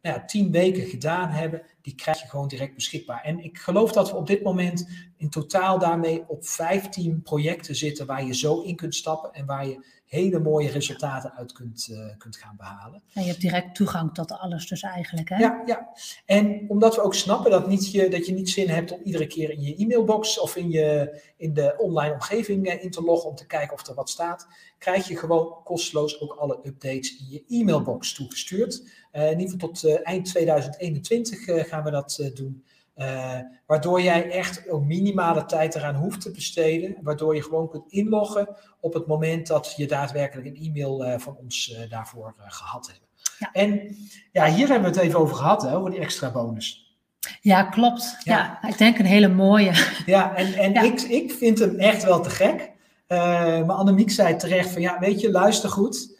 nou 0.01 0.15
ja, 0.15 0.25
tien 0.25 0.51
weken 0.51 0.85
gedaan 0.85 1.29
hebben, 1.29 1.61
die 1.81 1.95
krijg 1.95 2.21
je 2.21 2.27
gewoon 2.27 2.47
direct 2.47 2.75
beschikbaar. 2.75 3.21
En 3.21 3.43
ik 3.43 3.57
geloof 3.57 3.91
dat 3.91 4.11
we 4.11 4.17
op 4.17 4.27
dit 4.27 4.43
moment 4.43 4.87
in 5.17 5.29
totaal 5.29 5.79
daarmee 5.79 6.23
op 6.27 6.45
15 6.47 7.21
projecten 7.21 7.75
zitten 7.75 8.05
waar 8.05 8.25
je 8.25 8.35
zo 8.35 8.61
in 8.61 8.75
kunt 8.75 8.95
stappen 8.95 9.33
en 9.33 9.45
waar 9.45 9.67
je 9.67 9.85
hele 10.11 10.39
mooie 10.39 10.69
resultaten 10.69 11.33
uit 11.33 11.51
kunt, 11.51 11.87
uh, 11.91 12.17
kunt 12.17 12.37
gaan 12.37 12.55
behalen. 12.57 13.01
En 13.13 13.21
je 13.21 13.27
hebt 13.27 13.41
direct 13.41 13.75
toegang 13.75 14.13
tot 14.13 14.31
alles 14.31 14.67
dus 14.67 14.81
eigenlijk, 14.81 15.29
hè? 15.29 15.35
Ja, 15.35 15.61
ja. 15.65 15.89
En 16.25 16.65
omdat 16.67 16.95
we 16.95 17.01
ook 17.01 17.15
snappen 17.15 17.51
dat, 17.51 17.67
niet 17.67 17.91
je, 17.91 18.09
dat 18.09 18.25
je 18.25 18.33
niet 18.33 18.49
zin 18.49 18.69
hebt 18.69 18.91
om 18.91 19.01
iedere 19.03 19.27
keer 19.27 19.49
in 19.49 19.61
je 19.61 19.75
e-mailbox 19.75 20.39
of 20.39 20.55
in, 20.55 20.69
je, 20.69 21.19
in 21.37 21.53
de 21.53 21.75
online 21.77 22.13
omgeving 22.13 22.67
uh, 22.67 22.83
in 22.83 22.91
te 22.91 23.01
loggen 23.01 23.29
om 23.29 23.35
te 23.35 23.45
kijken 23.45 23.73
of 23.73 23.87
er 23.87 23.93
wat 23.93 24.09
staat, 24.09 24.47
krijg 24.77 25.07
je 25.07 25.17
gewoon 25.17 25.63
kosteloos 25.63 26.21
ook 26.21 26.33
alle 26.33 26.59
updates 26.63 27.17
in 27.17 27.25
je 27.29 27.43
e-mailbox 27.47 28.13
toegestuurd. 28.13 28.83
Uh, 29.13 29.31
in 29.31 29.39
ieder 29.39 29.53
geval 29.53 29.69
tot 29.69 30.01
eind 30.03 30.25
2021 30.25 31.67
gaan 31.67 31.83
we 31.83 31.91
dat 31.91 32.31
doen. 32.33 32.63
Uh, 33.01 33.37
waardoor 33.65 34.01
jij 34.01 34.31
echt 34.31 34.69
ook 34.69 34.85
minimale 34.85 35.45
tijd 35.45 35.75
eraan 35.75 35.95
hoeft 35.95 36.21
te 36.21 36.31
besteden. 36.31 36.95
Waardoor 37.01 37.35
je 37.35 37.43
gewoon 37.43 37.69
kunt 37.69 37.91
inloggen 37.91 38.55
op 38.79 38.93
het 38.93 39.07
moment 39.07 39.47
dat 39.47 39.73
je 39.77 39.87
daadwerkelijk 39.87 40.47
een 40.47 40.55
e-mail 40.55 41.05
uh, 41.05 41.13
van 41.17 41.37
ons 41.37 41.69
uh, 41.69 41.89
daarvoor 41.89 42.35
gehad 42.37 42.87
hebt. 42.87 43.01
Ja. 43.39 43.51
En 43.51 43.95
ja, 44.31 44.45
hier 44.45 44.67
hebben 44.67 44.91
we 44.91 44.97
het 44.97 45.05
even 45.05 45.19
over 45.19 45.35
gehad, 45.35 45.61
hè, 45.61 45.75
over 45.75 45.91
die 45.91 45.99
extra 45.99 46.31
bonus. 46.31 46.95
Ja, 47.41 47.63
klopt. 47.63 48.17
Ja, 48.23 48.59
ja 48.61 48.69
ik 48.69 48.77
denk 48.77 48.99
een 48.99 49.05
hele 49.05 49.27
mooie. 49.27 49.71
Ja, 50.05 50.35
en, 50.35 50.53
en 50.53 50.73
ja. 50.73 50.81
Ik, 50.81 51.01
ik 51.01 51.31
vind 51.31 51.59
hem 51.59 51.79
echt 51.79 52.03
wel 52.03 52.21
te 52.21 52.29
gek. 52.29 52.71
maar 53.07 53.71
Annemiek 53.71 54.11
zei 54.11 54.35
terecht 54.35 54.69
van 54.69 54.81
ja, 54.81 54.99
weet 54.99 55.19
je, 55.19 55.31
luister 55.31 55.69
goed. 55.69 56.19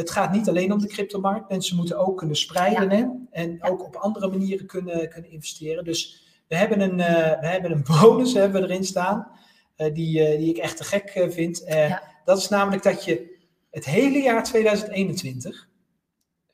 Het 0.00 0.10
gaat 0.10 0.32
niet 0.32 0.48
alleen 0.48 0.72
om 0.72 0.78
de 0.78 0.86
cryptomarkt. 0.86 1.48
Mensen 1.48 1.76
moeten 1.76 1.98
ook 1.98 2.18
kunnen 2.18 2.36
spreiden 2.36 2.90
hè? 2.90 3.04
en 3.30 3.64
ook 3.64 3.84
op 3.84 3.96
andere 3.96 4.28
manieren 4.28 4.66
kunnen, 4.66 5.08
kunnen 5.08 5.30
investeren. 5.30 5.84
Dus 5.84 6.19
we 6.50 6.56
hebben 6.56 6.80
een, 6.80 6.98
uh, 6.98 7.40
we 7.40 7.46
hebben 7.46 7.70
een 7.70 7.84
bonus 8.00 8.32
hebben 8.32 8.62
we 8.62 8.68
erin 8.68 8.84
staan, 8.84 9.30
uh, 9.76 9.94
die, 9.94 10.32
uh, 10.32 10.38
die 10.38 10.48
ik 10.48 10.58
echt 10.58 10.76
te 10.76 10.84
gek 10.84 11.26
vind. 11.30 11.62
Ja. 11.66 12.02
Dat 12.24 12.38
is 12.38 12.48
namelijk 12.48 12.82
dat 12.82 13.04
je 13.04 13.38
het 13.70 13.84
hele 13.84 14.18
jaar 14.18 14.44
2021 14.44 15.68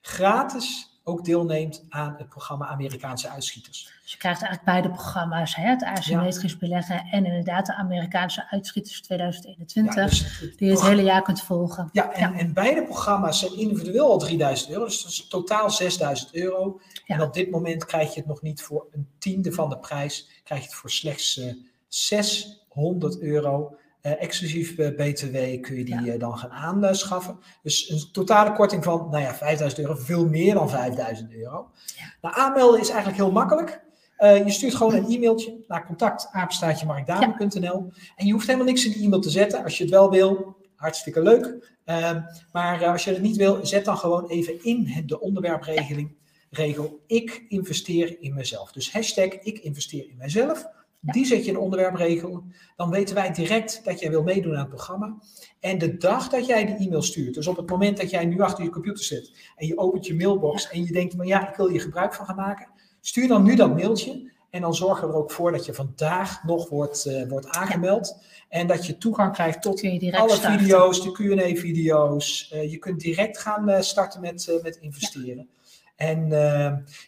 gratis 0.01 0.86
ook 1.09 1.25
deelneemt 1.25 1.85
aan 1.89 2.15
het 2.19 2.29
programma 2.29 2.67
Amerikaanse 2.67 3.29
uitschieters. 3.29 3.93
Dus 4.03 4.13
je 4.13 4.19
krijgt 4.19 4.43
eigenlijk 4.43 4.71
beide 4.73 4.91
programma's, 4.91 5.55
hè? 5.55 5.69
het 5.69 5.85
asymmetrisch 5.85 6.53
ja. 6.53 6.59
beleggen 6.59 7.07
en 7.11 7.27
inderdaad 7.27 7.67
de 7.67 7.75
Amerikaanse 7.75 8.51
uitschieters 8.51 9.03
2021, 9.03 9.95
ja, 9.95 10.07
dus 10.07 10.41
het 10.41 10.59
die 10.59 10.69
je 10.69 10.73
het 10.75 10.83
hele 10.83 11.03
jaar 11.03 11.23
kunt 11.23 11.43
volgen. 11.43 11.89
Ja, 11.93 12.13
en, 12.13 12.21
ja. 12.21 12.39
en 12.39 12.53
beide 12.53 12.83
programma's 12.83 13.39
zijn 13.39 13.59
individueel 13.59 14.11
al 14.11 14.19
3000 14.19 14.71
euro, 14.71 14.85
dus 14.85 15.03
dat 15.03 15.11
is 15.11 15.29
totaal 15.29 15.71
6000 15.71 16.35
euro. 16.35 16.81
En 17.07 17.23
op 17.23 17.35
dit 17.35 17.51
moment 17.51 17.85
krijg 17.85 18.15
je 18.15 18.19
het 18.19 18.29
nog 18.29 18.43
niet 18.43 18.63
voor 18.63 18.87
een 18.91 19.09
tiende 19.19 19.53
van 19.53 19.69
de 19.69 19.79
prijs, 19.79 20.41
krijg 20.45 20.61
je 20.61 20.67
het 20.67 20.77
voor 20.77 20.91
slechts 20.91 21.37
uh, 21.37 21.53
600 21.89 23.21
euro. 23.21 23.77
Uh, 24.07 24.23
exclusief 24.23 24.79
uh, 24.79 24.89
BTW 24.89 25.61
kun 25.61 25.77
je 25.77 25.85
die 25.85 26.01
ja. 26.01 26.15
uh, 26.15 26.19
dan 26.19 26.39
gaan 26.39 26.51
aanschaffen. 26.51 27.39
Dus 27.63 27.91
een 27.91 28.09
totale 28.13 28.53
korting 28.53 28.85
van, 28.85 29.09
nou 29.11 29.23
ja, 29.23 29.35
5000 29.35 29.81
euro, 29.81 29.95
veel 29.95 30.29
meer 30.29 30.55
dan 30.55 30.71
5000 30.71 31.33
euro. 31.33 31.71
Ja. 31.97 32.15
Nou, 32.21 32.35
aanmelden 32.37 32.81
is 32.81 32.89
eigenlijk 32.89 33.19
heel 33.19 33.31
makkelijk. 33.31 33.85
je 34.19 34.45
stuurt 34.47 34.75
gewoon 34.75 34.95
een 34.95 35.11
e-mailtje 35.11 35.65
naar 35.69 35.87
contact@markdame.nl 35.87 37.93
en 38.17 38.27
je 38.27 38.33
hoeft 38.33 38.47
helemaal 38.47 38.67
niks 38.67 38.85
in 38.85 38.93
die 38.93 39.05
e-mail 39.05 39.21
te 39.21 39.31
zetten. 39.31 39.65
Als 39.65 39.79
je 39.79 39.83
het 39.83 39.93
wel 39.93 40.11
wil, 40.11 40.57
hartstikke 40.75 41.23
leuk. 41.23 41.75
Ehm, 41.85 42.21
maar 42.53 42.87
als 42.87 43.05
je 43.05 43.11
het 43.11 43.23
niet 43.23 43.37
wil, 43.37 43.67
zet 43.67 43.85
dan 43.85 43.99
gewoon 43.99 44.29
even 44.29 44.65
in 44.65 45.03
de 45.07 45.21
onderwerpregeling. 45.21 46.17
Regel, 46.51 47.03
ik 47.07 47.45
investeer 47.49 48.17
in 48.21 48.35
mezelf. 48.35 48.73
Dus 48.73 48.93
hashtag, 48.93 49.27
ik 49.27 49.59
investeer 49.59 50.09
in 50.09 50.17
mezelf. 50.17 50.67
Die 51.13 51.27
zet 51.27 51.41
je 51.41 51.47
in 51.47 51.53
de 51.53 51.61
onderwerpregel. 51.61 52.45
Dan 52.77 52.91
weten 52.91 53.15
wij 53.15 53.33
direct 53.33 53.81
dat 53.85 54.01
jij 54.01 54.11
wil 54.11 54.23
meedoen 54.23 54.53
aan 54.53 54.59
het 54.59 54.69
programma. 54.69 55.19
En 55.61 55.79
de 55.79 55.97
dag 55.97 56.29
dat 56.29 56.47
jij 56.47 56.67
die 56.67 56.87
e-mail 56.87 57.03
stuurt, 57.03 57.35
dus 57.35 57.47
op 57.47 57.57
het 57.57 57.69
moment 57.71 57.97
dat 57.97 58.11
jij 58.11 58.25
nu 58.25 58.41
achter 58.41 58.65
je 58.65 58.71
computer 58.71 59.05
zit 59.05 59.53
en 59.57 59.67
je 59.67 59.79
opent 59.79 60.07
je 60.07 60.15
mailbox 60.15 60.71
en 60.71 60.85
je 60.85 60.93
denkt 60.93 61.15
van 61.15 61.27
ja, 61.27 61.49
ik 61.49 61.57
wil 61.57 61.69
hier 61.69 61.81
gebruik 61.81 62.15
van 62.15 62.27
gaan 62.27 62.37
maken, 62.37 62.69
stuur 63.01 63.29
dan 63.29 63.43
nu 63.43 63.55
dat 63.55 63.75
mailtje. 63.75 64.35
En 64.51 64.61
dan 64.61 64.75
zorgen 64.75 65.07
we 65.07 65.13
er 65.13 65.19
ook 65.19 65.31
voor 65.31 65.53
dat 65.53 65.67
je 65.67 65.75
vandaag 65.75 66.45
nog 66.45 66.69
wordt, 66.69 67.07
uh, 67.07 67.29
wordt 67.29 67.49
aangemeld. 67.49 68.23
En 68.49 68.67
dat 68.67 68.87
je 68.87 68.99
toegang 68.99 69.33
krijgt 69.33 69.63
tot 69.63 69.83
alle 69.85 70.31
starten. 70.31 70.61
video's, 70.61 71.03
de 71.03 71.13
Q&A-video's. 71.13 72.53
Uh, 72.55 72.71
je 72.71 72.79
kunt 72.79 73.01
direct 73.01 73.39
gaan 73.39 73.71
uh, 73.71 73.81
starten 73.81 74.21
met, 74.21 74.61
met 74.63 74.77
investeren. 74.77 75.49
En 75.97 76.29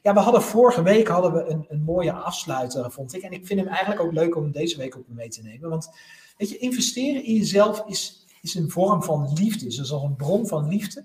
ja, 0.02 0.14
we 0.14 0.20
hadden 0.20 0.42
vorige 0.42 0.82
week 0.82 1.08
hadden 1.08 1.32
we 1.32 1.44
een, 1.50 1.66
een 1.68 1.82
mooie 1.82 2.12
afsluiter, 2.12 2.90
vond 2.90 3.14
ik. 3.14 3.22
En 3.22 3.32
ik 3.32 3.46
vind 3.46 3.60
hem 3.60 3.68
eigenlijk 3.68 4.00
ook 4.00 4.12
leuk 4.12 4.36
om 4.36 4.52
deze 4.52 4.76
week 4.76 4.96
ook 4.96 5.08
mee 5.08 5.28
te 5.28 5.42
nemen. 5.42 5.70
Want 5.70 5.90
weet 6.36 6.50
je, 6.50 6.58
investeren 6.58 7.24
in 7.24 7.34
jezelf 7.34 7.82
is, 7.86 8.26
is 8.42 8.54
een 8.54 8.70
vorm 8.70 9.02
van 9.02 9.32
liefde. 9.32 9.64
Dus 9.64 9.92
al 9.92 10.04
een 10.04 10.16
bron 10.16 10.46
van 10.46 10.68
liefde. 10.68 11.04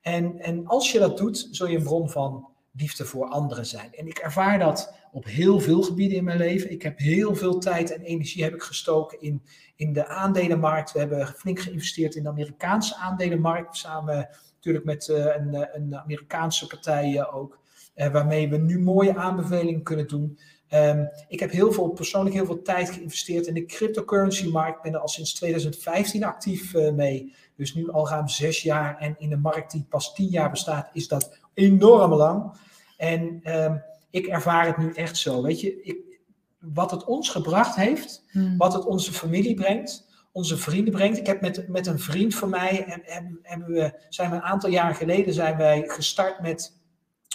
En, 0.00 0.38
en 0.40 0.66
als 0.66 0.92
je 0.92 0.98
dat 0.98 1.16
doet, 1.16 1.48
zul 1.50 1.66
je 1.66 1.76
een 1.76 1.82
bron 1.82 2.10
van 2.10 2.48
liefde 2.72 3.04
voor 3.04 3.26
anderen 3.26 3.66
zijn. 3.66 3.94
En 3.94 4.06
ik 4.06 4.18
ervaar 4.18 4.58
dat 4.58 4.94
op 5.12 5.24
heel 5.24 5.60
veel 5.60 5.82
gebieden 5.82 6.16
in 6.16 6.24
mijn 6.24 6.38
leven. 6.38 6.70
Ik 6.70 6.82
heb 6.82 6.98
heel 6.98 7.34
veel 7.34 7.58
tijd 7.58 7.92
en 7.92 8.02
energie 8.02 8.42
heb 8.42 8.54
ik 8.54 8.62
gestoken 8.62 9.20
in, 9.20 9.42
in 9.76 9.92
de 9.92 10.06
aandelenmarkt. 10.06 10.92
We 10.92 10.98
hebben 10.98 11.26
flink 11.26 11.60
geïnvesteerd 11.60 12.14
in 12.14 12.22
de 12.22 12.28
Amerikaanse 12.28 12.96
aandelenmarkt. 12.96 13.76
Samen 13.76 14.28
natuurlijk 14.58 14.84
met 14.84 15.08
uh, 15.08 15.16
een, 15.36 15.68
een, 15.72 15.96
Amerikaanse 15.96 16.66
partij 16.66 17.12
uh, 17.12 17.36
ook. 17.36 17.58
Waarmee 18.12 18.48
we 18.48 18.56
nu 18.56 18.78
mooie 18.78 19.16
aanbevelingen 19.16 19.82
kunnen 19.82 20.08
doen. 20.08 20.38
Um, 20.74 21.08
ik 21.28 21.40
heb 21.40 21.50
heel 21.50 21.72
veel, 21.72 21.88
persoonlijk 21.88 22.34
heel 22.34 22.46
veel 22.46 22.62
tijd 22.62 22.90
geïnvesteerd 22.90 23.46
in 23.46 23.54
de 23.54 23.64
cryptocurrency-markt. 23.64 24.76
Ik 24.76 24.82
ben 24.82 24.92
er 24.92 25.00
al 25.00 25.08
sinds 25.08 25.34
2015 25.34 26.24
actief 26.24 26.74
mee. 26.74 27.34
Dus 27.56 27.74
nu 27.74 27.90
al 27.90 28.08
ruim 28.08 28.28
zes 28.28 28.62
jaar. 28.62 28.98
En 28.98 29.14
in 29.18 29.32
een 29.32 29.40
markt 29.40 29.72
die 29.72 29.86
pas 29.88 30.14
tien 30.14 30.28
jaar 30.28 30.50
bestaat, 30.50 30.90
is 30.92 31.08
dat 31.08 31.38
enorm 31.54 32.14
lang. 32.14 32.52
En 32.96 33.40
um, 33.44 33.82
ik 34.10 34.26
ervaar 34.26 34.66
het 34.66 34.76
nu 34.76 34.92
echt 34.92 35.16
zo. 35.16 35.42
Weet 35.42 35.60
je, 35.60 35.82
ik, 35.82 35.96
wat 36.58 36.90
het 36.90 37.04
ons 37.04 37.28
gebracht 37.28 37.76
heeft, 37.76 38.26
Hmm. 38.30 38.56
wat 38.56 38.72
het 38.72 38.84
onze 38.84 39.12
familie 39.12 39.54
brengt, 39.54 40.07
onze 40.32 40.56
vrienden 40.56 40.92
brengt. 40.92 41.18
Ik 41.18 41.26
heb 41.26 41.40
met, 41.40 41.68
met 41.68 41.86
een 41.86 41.98
vriend 41.98 42.34
van 42.34 42.50
mij, 42.50 42.84
en, 42.84 43.04
en, 43.06 43.38
hebben 43.42 43.68
we, 43.68 44.00
zijn 44.08 44.30
we 44.30 44.36
een 44.36 44.42
aantal 44.42 44.70
jaar 44.70 44.94
geleden 44.94 45.34
zijn 45.34 45.56
wij 45.56 45.84
gestart 45.86 46.40
met 46.40 46.76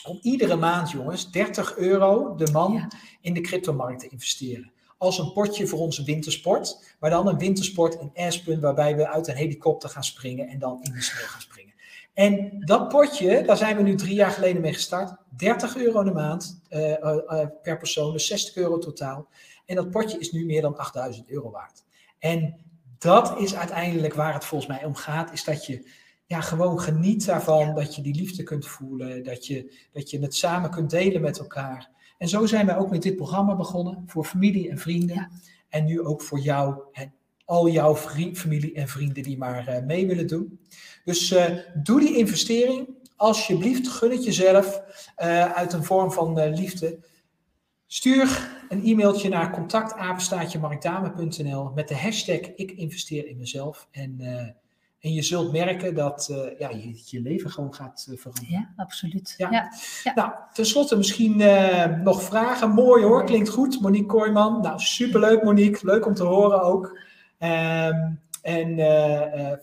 om 0.08 0.20
iedere 0.22 0.56
maand, 0.56 0.92
jongens, 0.92 1.32
30 1.32 1.78
euro 1.78 2.36
de 2.36 2.52
man 2.52 2.74
Ja. 2.74 2.88
in 3.22 3.34
de 3.34 3.42
cryptomarkt 3.42 4.00
te 4.00 4.08
investeren. 4.08 4.72
als 4.98 5.18
een 5.18 5.34
potje 5.34 5.68
voor 5.68 5.80
onze 5.80 6.04
wintersport. 6.04 6.96
Maar 7.00 7.10
dan 7.10 7.28
een 7.28 7.38
wintersport 7.38 7.94
in 8.00 8.12
Aspen, 8.14 8.62
waarbij 8.62 8.96
we 8.96 9.08
uit 9.08 9.28
een 9.28 9.36
helikopter 9.36 9.90
gaan 9.90 10.04
springen 10.04 10.48
en 10.48 10.60
dan 10.60 10.80
in 10.82 10.92
de 10.92 11.02
sneeuw 11.02 11.26
gaan 11.26 11.42
springen. 11.42 11.74
En 12.14 12.60
dat 12.60 12.90
potje, 12.90 13.44
daar 13.46 13.58
zijn 13.58 13.78
we 13.78 13.84
nu 13.84 13.96
drie 13.96 14.16
jaar 14.16 14.32
geleden 14.32 14.62
mee 14.62 14.74
gestart. 14.74 15.16
30 15.38 15.78
euro 15.78 16.04
de 16.04 16.12
maand 16.12 16.62
uh, 16.70 16.90
uh, 16.90 17.46
per 17.62 17.78
persoon, 17.78 18.12
dus 18.12 18.28
60 18.28 18.56
euro 18.56 18.78
totaal. 18.78 19.28
En 19.66 19.76
dat 19.76 19.92
potje 19.92 20.20
is 20.20 20.32
nu 20.32 20.46
meer 20.46 20.62
dan 20.62 20.78
8000 20.78 21.30
euro 21.30 21.52
waard. 21.52 21.84
En 22.20 22.63
dat 23.04 23.40
is 23.40 23.56
uiteindelijk 23.56 24.14
waar 24.14 24.34
het 24.34 24.46
volgens 24.46 24.70
mij 24.70 24.86
om 24.86 24.96
gaat, 24.96 25.34
is 25.34 25.44
dat 25.44 25.66
je 25.66 25.90
ja, 26.26 26.42
gewoon 26.42 26.80
geniet 26.80 27.26
daarvan, 27.26 27.76
dat 27.76 27.96
je 27.96 28.02
die 28.02 28.16
liefde 28.16 28.44
kunt 28.44 28.68
voelen, 28.68 29.24
dat 29.24 29.46
je, 29.46 29.88
dat 29.92 30.10
je 30.10 30.20
het 30.20 30.36
samen 30.36 30.70
kunt 30.70 30.90
delen 30.90 31.22
met 31.22 31.40
elkaar. 31.40 31.90
En 32.18 32.28
zo 32.30 32.46
zijn 32.46 32.66
wij 32.66 32.78
ook 32.78 32.90
met 32.90 33.02
dit 33.02 33.16
programma 33.16 33.56
begonnen, 33.56 34.04
voor 34.06 34.26
familie 34.26 34.70
en 34.70 34.78
vrienden. 34.78 35.32
En 35.70 35.86
nu 35.86 36.02
ook 36.02 36.22
voor 36.22 36.40
jou 36.40 36.82
en 36.92 37.14
al 37.46 37.70
jouw 37.70 37.96
familie 37.96 38.74
en 38.74 38.88
vrienden 38.88 39.24
die 39.24 39.38
maar 39.38 39.70
uh, 39.70 39.86
mee 39.86 40.08
willen 40.08 40.28
doen. 40.28 40.60
Dus 41.04 41.32
uh, 41.32 41.46
doe 41.84 42.00
die 42.00 42.18
investering. 42.18 42.88
Alsjeblieft, 43.16 43.88
gun 43.88 44.12
het 44.12 44.24
jezelf 44.24 44.82
uh, 45.18 45.52
uit 45.52 45.74
een 45.74 45.84
vorm 45.84 46.12
van 46.12 46.50
liefde. 46.50 47.00
Stuur 47.88 48.53
een 48.74 48.84
e-mailtje 48.84 49.30
naar 49.30 49.52
contactapenstaatjemarkdame.nl 49.52 51.72
met 51.76 51.88
de 51.88 51.98
hashtag 51.98 52.40
ik 52.56 52.72
investeer 52.72 53.28
in 53.28 53.38
mezelf. 53.38 53.88
En, 53.92 54.18
uh, 54.20 54.42
en 55.00 55.14
je 55.14 55.22
zult 55.22 55.52
merken 55.52 55.96
dat 55.96 56.28
uh, 56.32 56.60
ja, 56.60 56.70
je, 56.70 57.02
je 57.06 57.22
leven 57.22 57.52
gewoon 57.52 57.74
gaat 57.74 58.08
uh, 58.10 58.18
veranderen. 58.18 58.52
Ja, 58.52 58.74
absoluut. 58.76 59.34
Ja. 59.38 59.52
Ja. 59.52 59.72
ja. 60.04 60.14
Nou, 60.16 60.32
tenslotte 60.54 60.98
misschien 60.98 61.38
nog 62.04 62.24
vragen. 62.24 62.70
Mooi 62.70 63.04
hoor, 63.04 63.24
klinkt 63.24 63.50
goed. 63.50 63.82
Monique 63.82 64.08
Kooijman. 64.08 64.62
Nou, 64.62 64.80
superleuk 64.80 65.44
Monique. 65.44 65.86
Leuk 65.86 66.06
om 66.06 66.14
te 66.14 66.24
horen 66.24 66.62
ook. 66.62 67.00
Um, 67.40 68.22
en 68.42 68.78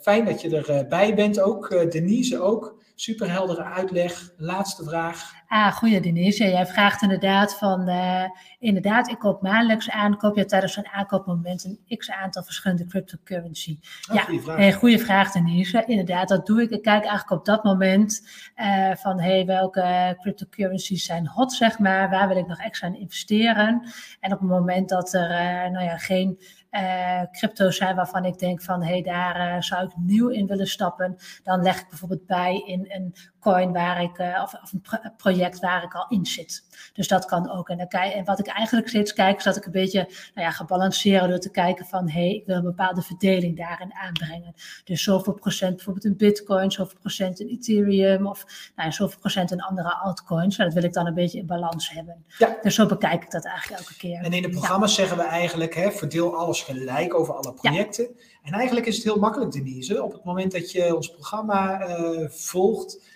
fijn 0.00 0.24
dat 0.24 0.40
je 0.40 0.66
erbij 0.66 1.14
bent 1.14 1.40
ook. 1.40 1.90
Denise 1.90 2.40
ook. 2.40 2.80
Superheldere 3.01 3.64
uitleg. 3.64 4.31
Laatste 4.36 4.85
vraag. 4.85 5.32
Ah, 5.48 5.72
goeie 5.72 6.01
Denise. 6.01 6.44
Jij 6.44 6.66
vraagt 6.66 7.02
inderdaad 7.02 7.59
van, 7.59 7.89
uh, 7.89 8.24
inderdaad, 8.59 9.09
ik 9.09 9.18
koop 9.18 9.43
maandelijks 9.43 9.90
aan, 9.90 10.16
koop 10.16 10.36
je 10.36 10.44
tijdens 10.44 10.77
een 10.77 10.89
aankoopmoment 10.89 11.64
een 11.64 11.97
x 11.97 12.10
aantal 12.10 12.43
verschillende 12.43 12.86
cryptocurrency? 12.86 13.78
Oh, 14.10 14.14
ja, 14.14 14.22
goede 14.22 14.43
vraag. 14.43 14.56
Hey, 14.56 14.72
goede 14.72 14.98
vraag 14.98 15.32
Denise. 15.32 15.85
Inderdaad, 15.86 16.28
dat 16.28 16.47
doe 16.47 16.62
ik. 16.62 16.70
Ik 16.70 16.82
kijk 16.82 17.05
eigenlijk 17.05 17.31
op 17.31 17.44
dat 17.44 17.64
moment 17.64 18.28
uh, 18.56 18.94
van, 18.94 19.20
hey, 19.20 19.47
welke 19.47 20.16
cryptocurrencies 20.20 21.05
zijn 21.05 21.27
hot, 21.28 21.52
zeg 21.52 21.78
maar, 21.78 22.10
waar 22.10 22.28
wil 22.28 22.36
ik 22.36 22.47
nog 22.47 22.59
extra 22.59 22.86
in 22.86 23.01
investeren? 23.01 23.82
En 24.20 24.32
op 24.32 24.40
het 24.40 24.48
moment 24.48 24.89
dat 24.89 25.14
er, 25.14 25.31
uh, 25.31 25.70
nou 25.70 25.85
ja, 25.85 25.97
geen 25.97 26.39
uh, 26.70 27.22
crypto's 27.32 27.76
zijn 27.76 27.97
waarvan 27.97 28.24
ik 28.24 28.38
denk 28.38 28.62
van, 28.62 28.82
hé, 28.82 28.90
hey, 28.90 29.02
daar 29.02 29.55
uh, 29.56 29.60
zou 29.62 29.84
ik 29.84 29.92
nieuw 29.97 30.28
in 30.28 30.47
willen 30.47 30.66
stappen, 30.66 31.16
dan 31.42 31.62
leg 31.62 31.80
ik 31.80 31.88
bijvoorbeeld 31.88 32.26
bij 32.26 32.62
in 32.66 32.86
een 32.88 33.14
coin 33.40 33.72
waar 33.72 34.02
ik, 34.02 34.18
uh, 34.18 34.40
of, 34.42 34.54
of, 34.62 34.72
een 34.72 34.80
pro 34.80 34.98
project 35.16 35.60
waar 35.60 35.82
ik 35.82 35.94
al 35.94 36.06
in 36.08 36.26
zit. 36.26 36.64
Dus 36.92 37.08
dat 37.08 37.24
kan 37.24 37.50
ook. 37.50 37.68
En, 37.68 37.78
dan 37.78 37.88
kijk, 37.88 38.12
en 38.12 38.24
wat 38.24 38.38
ik 38.38 38.46
eigenlijk 38.46 38.88
steeds 38.88 39.12
kijk, 39.12 39.36
is 39.36 39.44
dat 39.44 39.56
ik 39.56 39.64
een 39.64 39.72
beetje 39.72 39.98
nou 40.34 40.46
ja, 40.46 40.50
ga 40.50 40.64
balanceren 40.64 41.28
door 41.28 41.38
te 41.38 41.50
kijken 41.50 41.86
van, 41.86 42.08
hé, 42.08 42.20
hey, 42.20 42.34
ik 42.34 42.46
wil 42.46 42.56
een 42.56 42.62
bepaalde 42.62 43.02
verdeling 43.02 43.56
daarin 43.56 43.94
aanbrengen. 43.94 44.54
Dus 44.84 45.02
zoveel 45.02 45.32
procent 45.32 45.74
bijvoorbeeld 45.74 46.04
in 46.04 46.16
bitcoin, 46.16 46.70
zoveel 46.70 46.98
procent 47.00 47.40
in 47.40 47.48
Ethereum, 47.48 48.26
of 48.26 48.44
nou 48.76 48.88
ja, 48.88 48.94
zoveel 48.94 49.18
procent 49.18 49.50
in 49.50 49.60
andere 49.60 49.94
altcoins. 49.94 50.58
En 50.58 50.64
dat 50.64 50.74
wil 50.74 50.84
ik 50.84 50.92
dan 50.92 51.06
een 51.06 51.14
beetje 51.14 51.38
in 51.38 51.46
balans 51.46 51.90
hebben. 51.90 52.24
Ja. 52.38 52.58
Dus 52.62 52.74
zo 52.74 52.86
bekijk 52.86 53.22
ik 53.22 53.30
dat 53.30 53.44
eigenlijk 53.44 53.80
elke 53.80 53.96
keer. 53.96 54.22
En 54.22 54.32
in 54.32 54.42
de 54.42 54.48
programma's 54.48 54.96
ja. 54.96 54.96
zeggen 54.96 55.16
we 55.16 55.30
eigenlijk, 55.30 55.74
hè, 55.74 55.90
verdeel 55.90 56.36
alles 56.36 56.62
gelijk 56.62 57.14
over 57.14 57.34
alle 57.34 57.52
projecten. 57.52 58.04
Ja. 58.04 58.24
En 58.42 58.52
eigenlijk 58.52 58.86
is 58.86 58.94
het 58.94 59.04
heel 59.04 59.18
makkelijk, 59.18 59.52
Denise. 59.52 60.02
Op 60.02 60.12
het 60.12 60.24
moment 60.24 60.52
dat 60.52 60.70
je 60.70 60.96
ons 60.96 61.10
programma 61.10 61.88
uh, 61.88 62.28
volgt, 62.28 63.09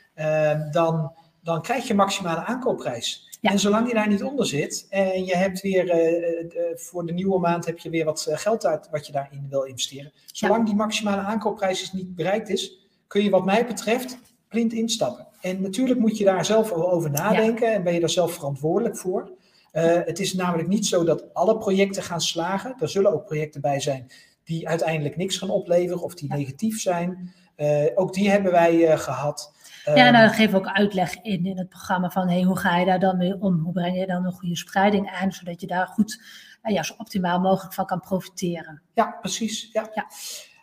dan, 0.70 1.12
dan 1.42 1.62
krijg 1.62 1.86
je 1.86 1.94
maximale 1.94 2.44
aankoopprijs. 2.44 3.28
Ja. 3.40 3.50
En 3.50 3.58
zolang 3.58 3.88
je 3.88 3.94
daar 3.94 4.08
niet 4.08 4.22
onder 4.22 4.46
zit 4.46 4.86
en 4.88 5.24
je 5.24 5.36
hebt 5.36 5.60
weer 5.60 5.84
uh, 5.84 6.50
voor 6.74 7.06
de 7.06 7.12
nieuwe 7.12 7.38
maand 7.38 7.66
heb 7.66 7.78
je 7.78 7.90
weer 7.90 8.04
wat 8.04 8.26
geld 8.30 8.66
uit 8.66 8.88
wat 8.90 9.06
je 9.06 9.12
daarin 9.12 9.46
wil 9.50 9.62
investeren. 9.62 10.12
Zolang 10.32 10.60
ja. 10.60 10.64
die 10.64 10.74
maximale 10.74 11.20
aankoopprijs 11.20 11.92
niet 11.92 12.14
bereikt 12.14 12.48
is, 12.48 12.86
kun 13.06 13.22
je 13.22 13.30
wat 13.30 13.44
mij 13.44 13.66
betreft 13.66 14.18
blind 14.48 14.72
instappen. 14.72 15.26
En 15.40 15.62
natuurlijk 15.62 16.00
moet 16.00 16.18
je 16.18 16.24
daar 16.24 16.44
zelf 16.44 16.72
over 16.72 17.10
nadenken 17.10 17.68
ja. 17.68 17.74
en 17.74 17.82
ben 17.82 17.94
je 17.94 18.00
daar 18.00 18.10
zelf 18.10 18.32
verantwoordelijk 18.32 18.96
voor. 18.96 19.32
Uh, 19.72 19.82
het 20.04 20.18
is 20.18 20.34
namelijk 20.34 20.68
niet 20.68 20.86
zo 20.86 21.04
dat 21.04 21.34
alle 21.34 21.58
projecten 21.58 22.02
gaan 22.02 22.20
slagen. 22.20 22.76
Er 22.80 22.88
zullen 22.88 23.12
ook 23.12 23.24
projecten 23.24 23.60
bij 23.60 23.80
zijn 23.80 24.10
die 24.44 24.68
uiteindelijk 24.68 25.16
niks 25.16 25.36
gaan 25.36 25.50
opleveren 25.50 26.02
of 26.02 26.14
die 26.14 26.32
negatief 26.32 26.80
zijn. 26.80 27.34
Uh, 27.56 27.84
ook 27.94 28.12
die 28.12 28.30
hebben 28.30 28.52
wij 28.52 28.98
gehad. 28.98 29.52
Ja, 29.84 30.10
nou, 30.10 30.30
geef 30.30 30.50
we 30.50 30.56
ook 30.56 30.66
uitleg 30.66 31.14
in 31.22 31.46
in 31.46 31.58
het 31.58 31.68
programma 31.68 32.10
van 32.10 32.28
hey, 32.28 32.42
hoe 32.42 32.58
ga 32.58 32.76
je 32.76 32.86
daar 32.86 33.00
dan 33.00 33.16
mee 33.16 33.40
om? 33.40 33.58
Hoe 33.58 33.72
breng 33.72 33.98
je 33.98 34.06
dan 34.06 34.24
een 34.24 34.32
goede 34.32 34.56
spreiding 34.56 35.10
aan, 35.10 35.32
zodat 35.32 35.60
je 35.60 35.66
daar 35.66 35.86
goed, 35.86 36.22
ja, 36.62 36.82
zo 36.82 36.94
optimaal 36.98 37.40
mogelijk 37.40 37.74
van 37.74 37.86
kan 37.86 38.00
profiteren? 38.00 38.82
Ja, 38.94 39.16
precies. 39.20 39.68
Ja. 39.72 39.90
ja. 39.94 40.06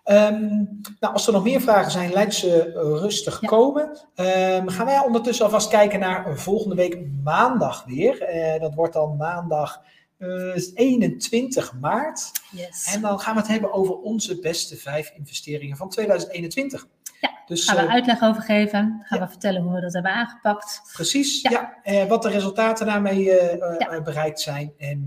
Um, 0.05 0.81
nou, 0.99 1.13
als 1.13 1.27
er 1.27 1.33
nog 1.33 1.43
meer 1.43 1.61
vragen 1.61 1.91
zijn, 1.91 2.11
laat 2.11 2.33
ze 2.33 2.71
rustig 3.01 3.41
ja. 3.41 3.47
komen. 3.47 3.83
Um, 4.15 4.69
gaan 4.69 4.85
wij 4.85 4.99
ondertussen 4.99 5.45
alvast 5.45 5.69
kijken 5.69 5.99
naar 5.99 6.37
volgende 6.37 6.75
week 6.75 6.99
maandag 7.23 7.83
weer. 7.85 8.35
Uh, 8.35 8.61
dat 8.61 8.73
wordt 8.73 8.93
dan 8.93 9.17
maandag 9.17 9.81
uh, 10.17 10.55
21 10.73 11.73
maart. 11.79 12.31
Yes. 12.51 12.93
En 12.93 13.01
dan 13.01 13.19
gaan 13.19 13.33
we 13.33 13.39
het 13.39 13.49
hebben 13.49 13.73
over 13.73 13.95
onze 13.95 14.39
beste 14.39 14.75
vijf 14.75 15.11
investeringen 15.17 15.77
van 15.77 15.89
2021. 15.89 16.87
Ja, 17.21 17.31
dus, 17.45 17.69
gaan 17.69 17.75
we 17.75 17.83
uh, 17.83 17.91
uitleg 17.91 18.21
over 18.21 18.41
geven. 18.41 19.01
Gaan 19.03 19.19
ja. 19.19 19.25
we 19.25 19.29
vertellen 19.29 19.61
hoe 19.61 19.73
we 19.73 19.81
dat 19.81 19.93
hebben 19.93 20.11
aangepakt. 20.11 20.81
Precies, 20.93 21.41
ja. 21.41 21.73
ja. 21.83 22.07
wat 22.07 22.21
de 22.21 22.29
resultaten 22.29 22.85
daarmee 22.85 23.23
ja. 23.23 24.01
bereikt 24.03 24.39
zijn. 24.39 24.73
En, 24.77 25.05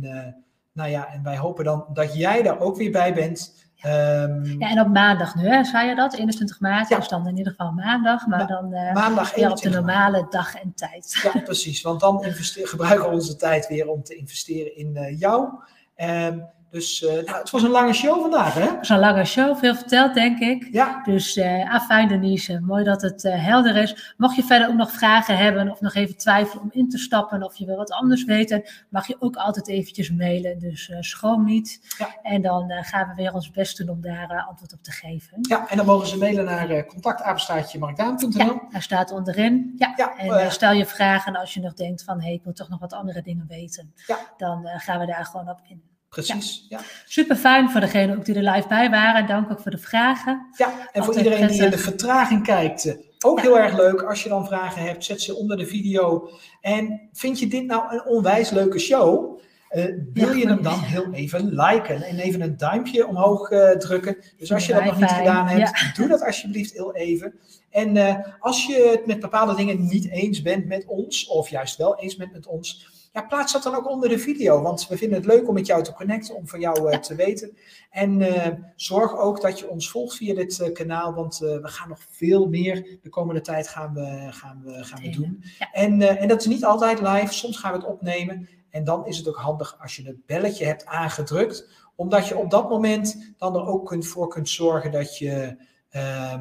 nou 0.73 0.91
ja, 0.91 1.13
en 1.13 1.23
wij 1.23 1.37
hopen 1.37 1.65
dan 1.65 1.87
dat 1.93 2.17
jij 2.17 2.43
daar 2.43 2.61
ook 2.61 2.77
weer 2.77 2.91
bij 2.91 3.15
bent. 3.15 3.63
Um, 3.87 4.59
ja, 4.59 4.71
en 4.71 4.81
op 4.81 4.89
maandag 4.89 5.35
nu, 5.35 5.49
hè, 5.49 5.65
zei 5.65 5.89
je 5.89 5.95
dat? 5.95 6.15
21 6.15 6.61
maart 6.61 6.89
ja. 6.89 6.99
is 6.99 7.09
dan 7.09 7.27
in 7.29 7.37
ieder 7.37 7.53
geval 7.53 7.73
maandag, 7.73 8.27
maar 8.27 8.47
dan 8.47 8.75
uh, 8.75 8.93
maandag 8.93 9.35
weer 9.35 9.51
op 9.51 9.61
de 9.61 9.71
normale 9.71 10.21
maart. 10.21 10.33
dag 10.33 10.55
en 10.55 10.73
tijd. 10.75 11.21
Ja, 11.23 11.41
precies, 11.45 11.83
want 11.83 12.01
dan 12.01 12.25
gebruiken 12.45 13.09
we 13.09 13.15
onze 13.15 13.37
tijd 13.37 13.67
weer 13.67 13.89
om 13.89 14.03
te 14.03 14.15
investeren 14.15 14.77
in 14.77 14.97
uh, 14.97 15.19
jou. 15.21 15.49
Um, 15.97 16.47
dus 16.75 17.03
uh, 17.03 17.13
nou, 17.13 17.39
het 17.39 17.51
was 17.51 17.63
een 17.63 17.71
lange 17.71 17.93
show 17.93 18.21
vandaag, 18.21 18.55
hè? 18.55 18.61
Het 18.61 18.77
was 18.77 18.89
een 18.89 18.99
lange 18.99 19.25
show, 19.25 19.57
veel 19.57 19.75
verteld, 19.75 20.15
denk 20.15 20.39
ik. 20.39 20.69
Ja. 20.71 21.03
Dus 21.05 21.37
uh, 21.37 21.75
afijn, 21.75 22.09
Denise. 22.09 22.61
Mooi 22.61 22.85
dat 22.85 23.03
het 23.03 23.25
uh, 23.25 23.45
helder 23.45 23.77
is. 23.77 24.15
Mocht 24.17 24.37
je 24.37 24.43
verder 24.43 24.69
ook 24.69 24.75
nog 24.75 24.93
vragen 24.93 25.37
hebben 25.37 25.71
of 25.71 25.81
nog 25.81 25.95
even 25.95 26.17
twijfelen 26.17 26.63
om 26.63 26.71
in 26.73 26.89
te 26.89 26.99
stappen 26.99 27.43
of 27.43 27.57
je 27.57 27.67
wil 27.67 27.77
wat 27.77 27.91
anders 27.91 28.25
weten, 28.25 28.63
mag 28.89 29.07
je 29.07 29.17
ook 29.19 29.37
altijd 29.37 29.69
eventjes 29.69 30.11
mailen. 30.11 30.59
Dus 30.59 30.93
schroom 31.01 31.45
niet. 31.45 31.95
Ja. 31.99 32.17
En 32.23 32.43
dan 32.43 32.71
gaan 32.71 33.09
we 33.09 33.15
weer 33.15 33.33
ons 33.33 33.51
best 33.51 33.77
doen 33.77 33.89
om 33.89 34.01
daar 34.01 34.45
antwoord 34.49 34.73
op 34.73 34.83
te 34.83 34.93
geven. 34.93 35.39
Ja, 35.41 35.69
en 35.69 35.77
dan 35.77 35.87
mogen 35.87 36.09
ze 36.09 36.19
mailen 36.19 36.45
naar 36.45 36.87
contactapenstaatjemarkdaan.nl. 36.87 38.45
Ja, 38.45 38.61
daar 38.71 38.83
staat 38.83 39.11
onderin. 39.11 39.75
Ja. 39.77 39.93
ja 39.97 40.17
en 40.17 40.53
stel 40.53 40.73
je 40.73 40.87
vragen 40.87 41.37
als 41.37 41.55
je 41.55 41.61
nog 41.61 41.75
denkt 41.75 42.05
van, 42.05 42.19
hé, 42.19 42.25
hey, 42.25 42.35
ik 42.35 42.45
wil 42.45 42.53
toch 42.53 42.69
nog 42.69 42.81
wat 42.81 42.93
andere 42.93 43.23
dingen 43.23 43.47
weten. 43.49 43.95
Ja. 44.07 44.19
Dan 44.37 44.67
gaan 44.67 45.01
we 45.01 45.07
daar 45.07 45.25
gewoon 45.25 45.49
op 45.49 45.61
in. 45.69 45.93
Precies, 46.15 46.67
ja. 46.69 46.79
ja. 46.79 46.85
Super 47.07 47.37
fijn 47.37 47.71
voor 47.71 47.81
degenen 47.81 48.17
ook 48.17 48.25
die 48.25 48.35
er 48.35 48.51
live 48.53 48.69
bij 48.69 48.91
waren. 48.91 49.27
Dank 49.27 49.51
ook 49.51 49.61
voor 49.61 49.71
de 49.71 49.79
vragen. 49.79 50.47
Ja, 50.57 50.67
en 50.67 50.77
Altijd 50.77 51.05
voor 51.05 51.15
iedereen 51.17 51.39
prettig. 51.39 51.57
die 51.57 51.65
in 51.65 51.71
de 51.71 51.79
vertraging 51.79 52.43
kijkt. 52.43 52.97
Ook 53.25 53.39
ja. 53.39 53.45
heel 53.45 53.59
erg 53.59 53.77
leuk. 53.77 54.03
Als 54.03 54.23
je 54.23 54.29
dan 54.29 54.47
vragen 54.47 54.83
hebt, 54.83 55.05
zet 55.05 55.21
ze 55.23 55.37
onder 55.37 55.57
de 55.57 55.67
video. 55.67 56.31
En 56.61 57.09
vind 57.13 57.39
je 57.39 57.47
dit 57.47 57.67
nou 57.67 57.95
een 57.95 58.05
onwijs 58.05 58.51
leuke 58.51 58.79
show? 58.79 59.39
Uh, 59.71 59.85
wil 60.13 60.33
je 60.33 60.47
hem 60.47 60.63
dan 60.63 60.81
heel 60.81 61.13
even 61.13 61.55
liken 61.55 62.03
en 62.03 62.19
even 62.19 62.41
een 62.41 62.57
duimpje 62.57 63.07
omhoog 63.07 63.51
uh, 63.51 63.71
drukken. 63.71 64.17
Dus 64.37 64.53
als 64.53 64.67
je 64.67 64.73
dat 64.73 64.85
nog 64.85 65.01
niet 65.01 65.11
gedaan 65.11 65.47
hebt, 65.47 65.97
doe 65.97 66.09
dat 66.09 66.23
alsjeblieft 66.23 66.73
heel 66.73 66.95
even. 66.95 67.35
En 67.71 67.97
uh, 67.97 68.17
als 68.39 68.67
je 68.67 68.89
het 68.91 69.07
met 69.07 69.21
bepaalde 69.21 69.55
dingen 69.55 69.87
niet 69.87 70.11
eens 70.11 70.43
bent 70.43 70.67
met 70.67 70.85
ons, 70.87 71.27
of 71.27 71.49
juist 71.49 71.77
wel 71.77 71.99
eens 71.99 72.17
bent 72.17 72.33
met 72.33 72.47
ons, 72.47 72.89
ja, 73.15 73.23
plaats 73.23 73.53
dat 73.53 73.63
dan 73.63 73.75
ook 73.75 73.89
onder 73.89 74.09
de 74.09 74.19
video. 74.19 74.63
Want 74.63 74.89
we 74.89 74.97
vinden 74.97 75.19
het 75.19 75.27
leuk 75.27 75.49
om 75.49 75.55
met 75.55 75.67
jou 75.67 75.83
te 75.83 75.93
connecten, 75.93 76.35
om 76.35 76.49
van 76.49 76.61
jou 76.61 76.91
ja. 76.91 76.99
te 76.99 77.15
weten. 77.15 77.57
En 77.91 78.21
uh, 78.21 78.47
zorg 78.77 79.17
ook 79.17 79.41
dat 79.41 79.59
je 79.59 79.69
ons 79.69 79.91
volgt 79.91 80.17
via 80.17 80.35
dit 80.35 80.59
uh, 80.59 80.73
kanaal, 80.73 81.15
want 81.15 81.39
we 81.39 81.69
gaan 81.69 81.89
nog 81.89 81.99
veel 82.11 82.49
meer 82.49 82.99
de 83.03 83.09
komende 83.09 83.41
tijd 83.41 83.69
gaan 83.69 83.95
we, 83.95 84.27
gaan 84.31 84.63
we, 84.65 84.85
gaan 84.85 85.03
we 85.03 85.11
doen. 85.11 85.45
Ja. 85.59 85.71
En, 85.73 86.19
en 86.19 86.29
dat 86.29 86.41
is 86.41 86.47
niet 86.47 86.65
altijd 86.65 87.01
live, 87.01 87.33
soms 87.35 87.59
gaan 87.59 87.73
we 87.73 87.79
het 87.79 87.87
opnemen. 87.87 88.49
En 88.71 88.85
dan 88.85 89.07
is 89.07 89.17
het 89.17 89.29
ook 89.29 89.37
handig 89.37 89.77
als 89.81 89.97
je 89.97 90.07
het 90.07 90.27
belletje 90.27 90.65
hebt 90.65 90.87
aangedrukt, 90.87 91.69
omdat 91.95 92.29
je 92.29 92.37
op 92.37 92.51
dat 92.51 92.69
moment 92.69 93.35
dan 93.39 93.55
er 93.55 93.67
ook 93.67 93.87
kunt, 93.87 94.07
voor 94.07 94.29
kunt 94.29 94.49
zorgen 94.49 94.91
dat 94.91 95.19
je... 95.19 95.57
eh, 95.91 96.41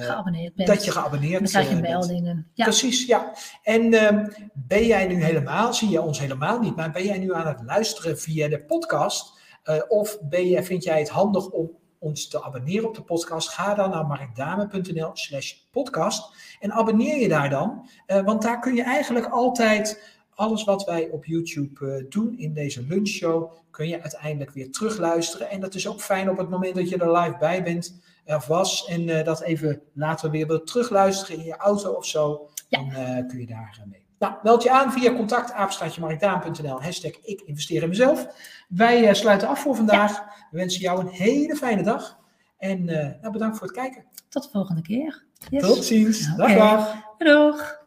Geabonneerd 0.00 0.54
bent. 0.54 0.68
dat 0.68 0.84
je 0.84 0.90
geabonneerd 0.90 1.40
Dan 1.40 1.48
krijg 1.48 1.68
je 1.68 1.74
eh, 1.74 1.80
bent. 1.80 1.92
meldingen. 1.92 2.46
Ja, 2.54 2.64
Precies, 2.64 3.06
ja. 3.06 3.32
En 3.62 3.94
ehm, 3.94 4.26
ben 4.52 4.86
jij 4.86 5.06
nu 5.06 5.24
helemaal, 5.24 5.74
zie 5.74 5.88
je 5.90 6.00
ons 6.00 6.18
helemaal 6.18 6.60
niet, 6.60 6.76
maar 6.76 6.90
ben 6.90 7.04
jij 7.04 7.18
nu 7.18 7.34
aan 7.34 7.46
het 7.46 7.62
luisteren 7.62 8.18
via 8.18 8.48
de 8.48 8.64
podcast? 8.64 9.40
Eh, 9.62 9.82
of 9.88 10.18
ben 10.22 10.48
je, 10.48 10.62
vind 10.62 10.84
jij 10.84 10.98
het 10.98 11.08
handig 11.08 11.50
om 11.50 11.70
ons 11.98 12.28
te 12.28 12.42
abonneren 12.42 12.88
op 12.88 12.94
de 12.94 13.02
podcast? 13.02 13.48
Ga 13.48 13.74
dan 13.74 13.90
naar 13.90 14.06
markdame.nl 14.06 15.10
slash 15.12 15.52
podcast 15.70 16.34
en 16.60 16.72
abonneer 16.72 17.16
je 17.20 17.28
daar 17.28 17.50
dan. 17.50 17.88
Eh, 18.06 18.24
want 18.24 18.42
daar 18.42 18.60
kun 18.60 18.74
je 18.74 18.82
eigenlijk 18.82 19.26
altijd 19.26 20.12
alles 20.34 20.64
wat 20.64 20.84
wij 20.84 21.08
op 21.10 21.24
YouTube 21.24 21.96
eh, 21.96 22.04
doen 22.08 22.38
in 22.38 22.54
deze 22.54 22.82
lunchshow, 22.82 23.52
kun 23.70 23.88
je 23.88 24.02
uiteindelijk 24.02 24.50
weer 24.50 24.70
terugluisteren. 24.70 25.50
En 25.50 25.60
dat 25.60 25.74
is 25.74 25.88
ook 25.88 26.00
fijn 26.00 26.30
op 26.30 26.36
het 26.36 26.48
moment 26.48 26.74
dat 26.74 26.88
je 26.88 26.98
er 26.98 27.18
live 27.18 27.36
bij 27.38 27.62
bent, 27.62 28.00
of 28.26 28.46
was, 28.46 28.86
en 28.86 29.08
eh, 29.08 29.24
dat 29.24 29.40
even 29.40 29.82
later 29.92 30.30
weer 30.30 30.46
wilt 30.46 30.66
terugluisteren 30.66 31.38
in 31.38 31.44
je 31.44 31.56
auto 31.56 31.92
of 31.92 32.06
zo. 32.06 32.48
Ja. 32.68 32.78
Dan 32.78 32.90
eh, 32.90 33.26
kun 33.26 33.38
je 33.38 33.46
daar 33.46 33.78
eh, 33.80 33.90
mee. 33.90 34.04
Nou, 34.18 34.34
meld 34.42 34.62
je 34.62 34.70
aan 34.70 34.92
via 34.92 35.14
contactapenstaatjemarkdaan.nl, 35.14 36.82
hashtag 36.82 37.12
ik 37.22 37.40
investeer 37.40 37.82
in 37.82 37.88
mezelf. 37.88 38.26
Wij 38.68 39.08
eh, 39.08 39.14
sluiten 39.14 39.48
af 39.48 39.60
voor 39.60 39.76
vandaag. 39.76 40.18
We 40.50 40.56
wensen 40.56 40.80
jou 40.80 41.00
een 41.00 41.08
hele 41.08 41.56
fijne 41.56 41.82
dag. 41.82 42.18
En 42.58 42.88
eh, 42.88 43.20
nou, 43.20 43.32
bedankt 43.32 43.58
voor 43.58 43.66
het 43.66 43.76
kijken. 43.76 44.04
tot 44.28 44.42
de 44.42 44.48
volgende 44.48 44.82
keer. 44.82 45.24
Yes. 45.50 45.62
Tot 45.62 45.84
ziens. 45.84 46.36
Dag, 46.36 46.54
dag. 46.54 46.94
Doeg. 47.18 47.83